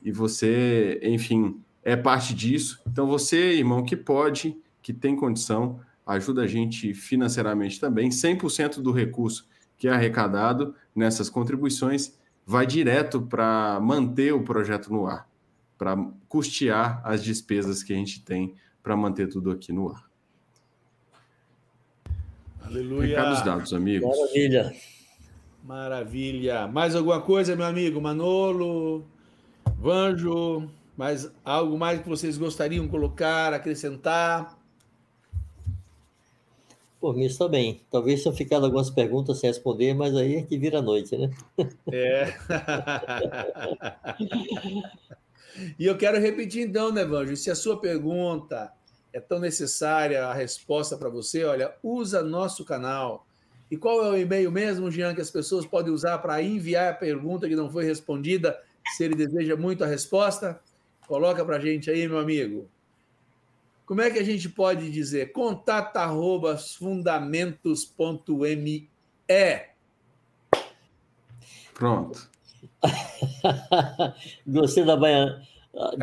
E 0.00 0.12
você, 0.12 1.00
enfim, 1.02 1.60
é 1.82 1.96
parte 1.96 2.32
disso. 2.32 2.80
Então, 2.86 3.08
você, 3.08 3.54
irmão, 3.54 3.82
que 3.82 3.96
pode, 3.96 4.56
que 4.82 4.92
tem 4.92 5.16
condição, 5.16 5.80
ajuda 6.06 6.42
a 6.42 6.46
gente 6.46 6.94
financeiramente 6.94 7.80
também. 7.80 8.08
100% 8.08 8.80
do 8.80 8.92
recurso 8.92 9.48
que 9.76 9.88
é 9.88 9.92
arrecadado 9.92 10.74
nessas 10.94 11.30
contribuições 11.30 12.18
vai 12.46 12.66
direto 12.66 13.22
para 13.22 13.78
manter 13.80 14.32
o 14.32 14.42
projeto 14.42 14.92
no 14.92 15.06
ar 15.06 15.30
para 15.80 15.96
custear 16.28 17.00
as 17.02 17.24
despesas 17.24 17.82
que 17.82 17.90
a 17.90 17.96
gente 17.96 18.22
tem 18.22 18.54
para 18.82 18.94
manter 18.94 19.26
tudo 19.28 19.50
aqui 19.50 19.72
no 19.72 19.88
ar. 19.88 20.04
Aleluia. 22.62 23.16
Recados 23.16 23.42
dados, 23.42 23.72
amigos. 23.72 24.06
Maravilha. 24.06 24.76
Maravilha. 25.64 26.68
Mais 26.68 26.94
alguma 26.94 27.22
coisa, 27.22 27.56
meu 27.56 27.64
amigo 27.64 27.98
Manolo, 27.98 29.06
Vanjo? 29.78 30.68
Mais 30.98 31.32
algo 31.42 31.78
mais 31.78 32.02
que 32.02 32.08
vocês 32.10 32.36
gostariam 32.36 32.84
de 32.84 32.90
colocar, 32.90 33.54
acrescentar? 33.54 34.59
Por 37.00 37.16
mim 37.16 37.24
está 37.24 37.48
bem. 37.48 37.80
Talvez 37.90 38.22
tenham 38.22 38.36
ficado 38.36 38.66
algumas 38.66 38.90
perguntas 38.90 39.38
sem 39.38 39.48
responder, 39.48 39.94
mas 39.94 40.14
aí 40.14 40.36
é 40.36 40.42
que 40.42 40.58
vira 40.58 40.82
noite, 40.82 41.16
né? 41.16 41.30
É. 41.90 42.34
E 45.78 45.84
eu 45.84 45.96
quero 45.96 46.18
repetir 46.18 46.66
então, 46.66 46.92
né, 46.92 47.04
Vanjo? 47.04 47.36
Se 47.36 47.50
a 47.50 47.54
sua 47.54 47.80
pergunta 47.80 48.72
é 49.12 49.20
tão 49.20 49.38
necessária, 49.38 50.26
a 50.26 50.32
resposta 50.32 50.96
para 50.96 51.08
você, 51.08 51.44
olha, 51.44 51.74
usa 51.82 52.22
nosso 52.22 52.64
canal. 52.64 53.26
E 53.70 53.76
qual 53.76 54.04
é 54.04 54.10
o 54.10 54.16
e-mail 54.16 54.50
mesmo, 54.50 54.90
Jean, 54.90 55.14
que 55.14 55.20
as 55.20 55.30
pessoas 55.30 55.66
podem 55.66 55.92
usar 55.92 56.18
para 56.18 56.42
enviar 56.42 56.92
a 56.92 56.96
pergunta 56.96 57.48
que 57.48 57.56
não 57.56 57.70
foi 57.70 57.84
respondida, 57.84 58.58
se 58.96 59.04
ele 59.04 59.14
deseja 59.14 59.56
muito 59.56 59.84
a 59.84 59.86
resposta? 59.86 60.60
Coloca 61.06 61.44
para 61.44 61.58
gente 61.58 61.90
aí, 61.90 62.08
meu 62.08 62.18
amigo. 62.18 62.68
Como 63.90 64.00
é 64.02 64.08
que 64.08 64.20
a 64.20 64.24
gente 64.24 64.48
pode 64.48 64.88
dizer? 64.88 65.32
Contata 65.32 66.02
arroba 66.02 66.56
fundamentos.me. 66.56 68.88
Pronto. 71.74 72.30
Gostei 74.46 74.84
da 74.84 74.96
baiana, 74.96 75.42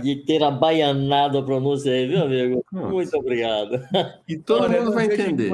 de 0.04 0.18
ter 0.26 0.44
abaianado 0.44 1.38
a 1.38 1.46
pronúncia 1.46 1.94
aí, 1.94 2.08
viu, 2.08 2.24
amigo? 2.24 2.66
Nossa. 2.74 2.90
Muito 2.90 3.18
obrigado. 3.18 3.80
E 4.28 4.38
todo 4.38 4.64
Olha, 4.64 4.82
mundo 4.82 4.92
vai 4.92 5.06
entender. 5.06 5.50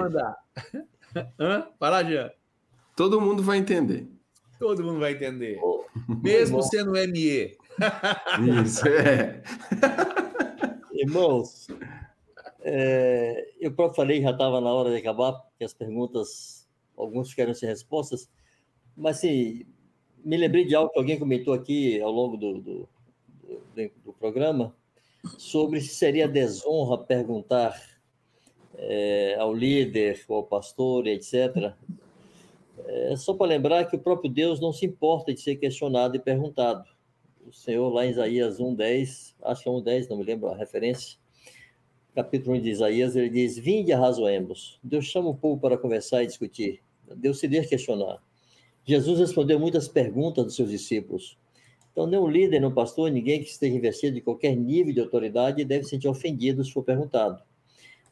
Hã? 1.40 1.68
Fala, 1.80 2.02
Jean. 2.02 2.32
Todo 2.96 3.22
mundo 3.22 3.44
vai 3.44 3.60
entender. 3.60 4.08
Todo 4.58 4.84
mundo 4.84 5.00
vai 5.00 5.14
entender. 5.14 5.60
Oh, 5.62 5.86
Mesmo 6.24 6.64
sendo 6.64 6.94
ME. 6.94 7.56
Isso, 8.64 8.88
é. 8.88 9.44
Irmãos, 10.96 11.68
é, 12.64 13.52
eu 13.60 13.74
próprio 13.74 13.96
falei 13.96 14.22
já 14.22 14.32
estava 14.32 14.62
na 14.62 14.74
hora 14.74 14.90
de 14.90 14.98
acabar, 14.98 15.34
porque 15.34 15.64
as 15.64 15.74
perguntas, 15.74 16.68
alguns 16.98 17.34
querem 17.34 17.54
ser 17.54 17.68
respostas, 17.68 18.30
mas 18.96 19.18
assim, 19.18 19.66
me 20.24 20.38
lembrei 20.38 20.66
de 20.66 20.74
algo 20.74 20.92
que 20.92 20.98
alguém 20.98 21.20
comentou 21.20 21.54
aqui 21.54 22.00
ao 22.00 22.12
longo 22.12 22.38
do, 22.38 22.62
do, 22.62 22.90
do, 23.44 23.92
do 24.06 24.14
programa, 24.14 24.74
sobre 25.38 25.82
se 25.82 25.96
seria 25.96 26.28
desonra 26.28 26.98
perguntar 26.98 27.80
é, 28.76 29.36
ao 29.40 29.54
líder, 29.54 30.24
ao 30.30 30.44
pastor, 30.44 31.08
etc. 31.08 31.74
É, 32.86 33.16
só 33.16 33.34
para 33.34 33.48
lembrar 33.48 33.86
que 33.86 33.96
o 33.96 34.00
próprio 34.00 34.32
Deus 34.32 34.60
não 34.60 34.72
se 34.72 34.86
importa 34.86 35.34
de 35.34 35.42
ser 35.42 35.56
questionado 35.58 36.16
e 36.16 36.20
perguntado. 36.20 36.84
O 37.46 37.52
Senhor, 37.52 37.90
lá 37.90 38.06
em 38.06 38.12
Isaías 38.12 38.60
1,10, 38.60 39.36
acho 39.44 39.64
que 39.64 39.70
é 39.70 39.72
1,10, 39.72 40.10
não 40.10 40.18
me 40.18 40.24
lembro 40.24 40.50
a 40.50 40.56
referência, 40.56 41.18
capítulo 42.14 42.56
1 42.56 42.62
de 42.62 42.70
Isaías, 42.70 43.16
ele 43.16 43.30
diz: 43.30 43.58
Vinde 43.58 43.92
arrazoemos. 43.92 44.80
Deus 44.84 45.06
chama 45.06 45.30
o 45.30 45.36
povo 45.36 45.60
para 45.60 45.78
conversar 45.78 46.24
e 46.24 46.28
discutir. 46.28 46.82
Deus 47.16 47.40
se 47.40 47.48
deixa 47.48 47.70
questionar. 47.70 48.20
Jesus 48.86 49.20
respondeu 49.20 49.60
muitas 49.60 49.88
perguntas 49.88 50.44
dos 50.46 50.56
seus 50.56 50.70
discípulos. 50.70 51.38
Então, 51.92 52.06
o 52.06 52.28
líder, 52.28 52.64
o 52.66 52.72
pastor, 52.72 53.12
ninguém 53.12 53.42
que 53.42 53.50
esteja 53.50 53.76
investido 53.76 54.16
de 54.16 54.22
qualquer 54.22 54.56
nível 54.56 54.94
de 54.94 55.00
autoridade 55.00 55.64
deve 55.64 55.84
se 55.84 55.92
sentir 55.92 56.08
ofendido 56.08 56.64
se 56.64 56.72
for 56.72 56.84
perguntado. 56.84 57.42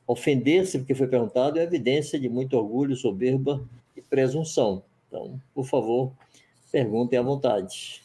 Ofender-se 0.05 0.77
porque 0.77 0.93
foi 0.93 1.07
perguntado 1.07 1.57
é 1.57 1.63
evidência 1.63 2.19
de 2.19 2.29
muito 2.29 2.55
orgulho, 2.55 2.95
soberba 2.95 3.63
e 3.95 4.01
presunção. 4.01 4.83
Então, 5.07 5.41
por 5.53 5.65
favor, 5.65 6.11
perguntem 6.71 7.17
à 7.17 7.21
vontade. 7.21 8.03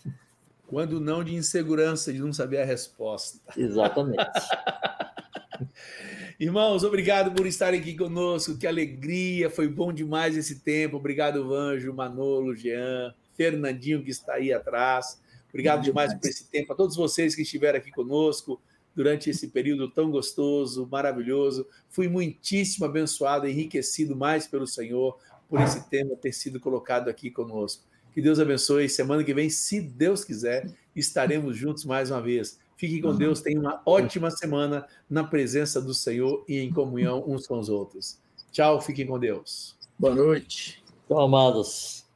Quando 0.67 0.99
não 0.99 1.23
de 1.23 1.35
insegurança, 1.35 2.13
de 2.13 2.19
não 2.19 2.33
saber 2.33 2.59
a 2.59 2.65
resposta. 2.65 3.39
Exatamente. 3.57 4.25
Irmãos, 6.39 6.85
obrigado 6.85 7.33
por 7.33 7.47
estarem 7.47 7.81
aqui 7.81 7.95
conosco. 7.95 8.57
Que 8.57 8.67
alegria, 8.67 9.49
foi 9.49 9.69
bom 9.69 9.93
demais 9.93 10.37
esse 10.37 10.61
tempo. 10.61 10.97
Obrigado, 10.97 11.47
Vanjo, 11.47 11.93
Manolo, 11.93 12.55
Jean, 12.55 13.15
Fernandinho, 13.35 14.03
que 14.03 14.11
está 14.11 14.35
aí 14.35 14.53
atrás. 14.53 15.21
Obrigado 15.49 15.83
demais, 15.83 16.11
demais 16.11 16.21
por 16.21 16.29
esse 16.29 16.45
tempo. 16.49 16.73
A 16.73 16.77
todos 16.77 16.97
vocês 16.97 17.35
que 17.35 17.43
estiveram 17.43 17.79
aqui 17.79 17.91
conosco 17.91 18.61
durante 18.95 19.31
esse 19.31 19.49
período 19.49 19.91
tão 19.91 20.11
gostoso, 20.11 20.89
maravilhoso. 20.91 21.67
Fui 21.89 22.09
muitíssimo 22.09 22.87
abençoado, 22.87 23.47
enriquecido 23.47 24.17
mais 24.17 24.47
pelo 24.47 24.67
Senhor 24.67 25.19
por 25.49 25.61
esse 25.61 25.89
tema 25.89 26.17
ter 26.17 26.33
sido 26.33 26.59
colocado 26.59 27.09
aqui 27.09 27.31
conosco. 27.31 27.85
Que 28.13 28.23
Deus 28.23 28.41
abençoe. 28.41 28.89
Semana 28.89 29.23
que 29.23 29.35
vem, 29.35 29.51
se 29.51 29.81
Deus 29.81 30.25
quiser, 30.25 30.71
estaremos 30.95 31.57
juntos 31.57 31.85
mais 31.85 32.11
uma 32.11 32.21
vez. 32.21 32.59
Fiquem 32.77 33.01
com 33.01 33.17
Deus, 33.17 33.41
tenham 33.41 33.63
uma 33.63 33.81
ótima 33.87 34.31
semana 34.31 34.87
na 35.09 35.25
presença 35.25 35.81
do 35.81 35.95
Senhor 35.95 36.45
e 36.47 36.59
em 36.59 36.71
comunhão 36.71 37.25
uns 37.27 37.47
com 37.47 37.59
os 37.59 37.69
outros. 37.69 38.19
Tchau, 38.53 38.81
fiquem 38.81 39.07
com 39.07 39.19
Deus. 39.19 39.77
Boa 39.99 40.15
noite. 40.15 40.85
Então, 41.05 41.19
amados, 41.19 42.07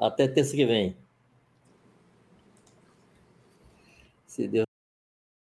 até 0.00 0.26
terça 0.26 0.56
que 0.56 0.64
vem. 0.64 0.96
Se 4.26 4.48
Deus 4.48 4.65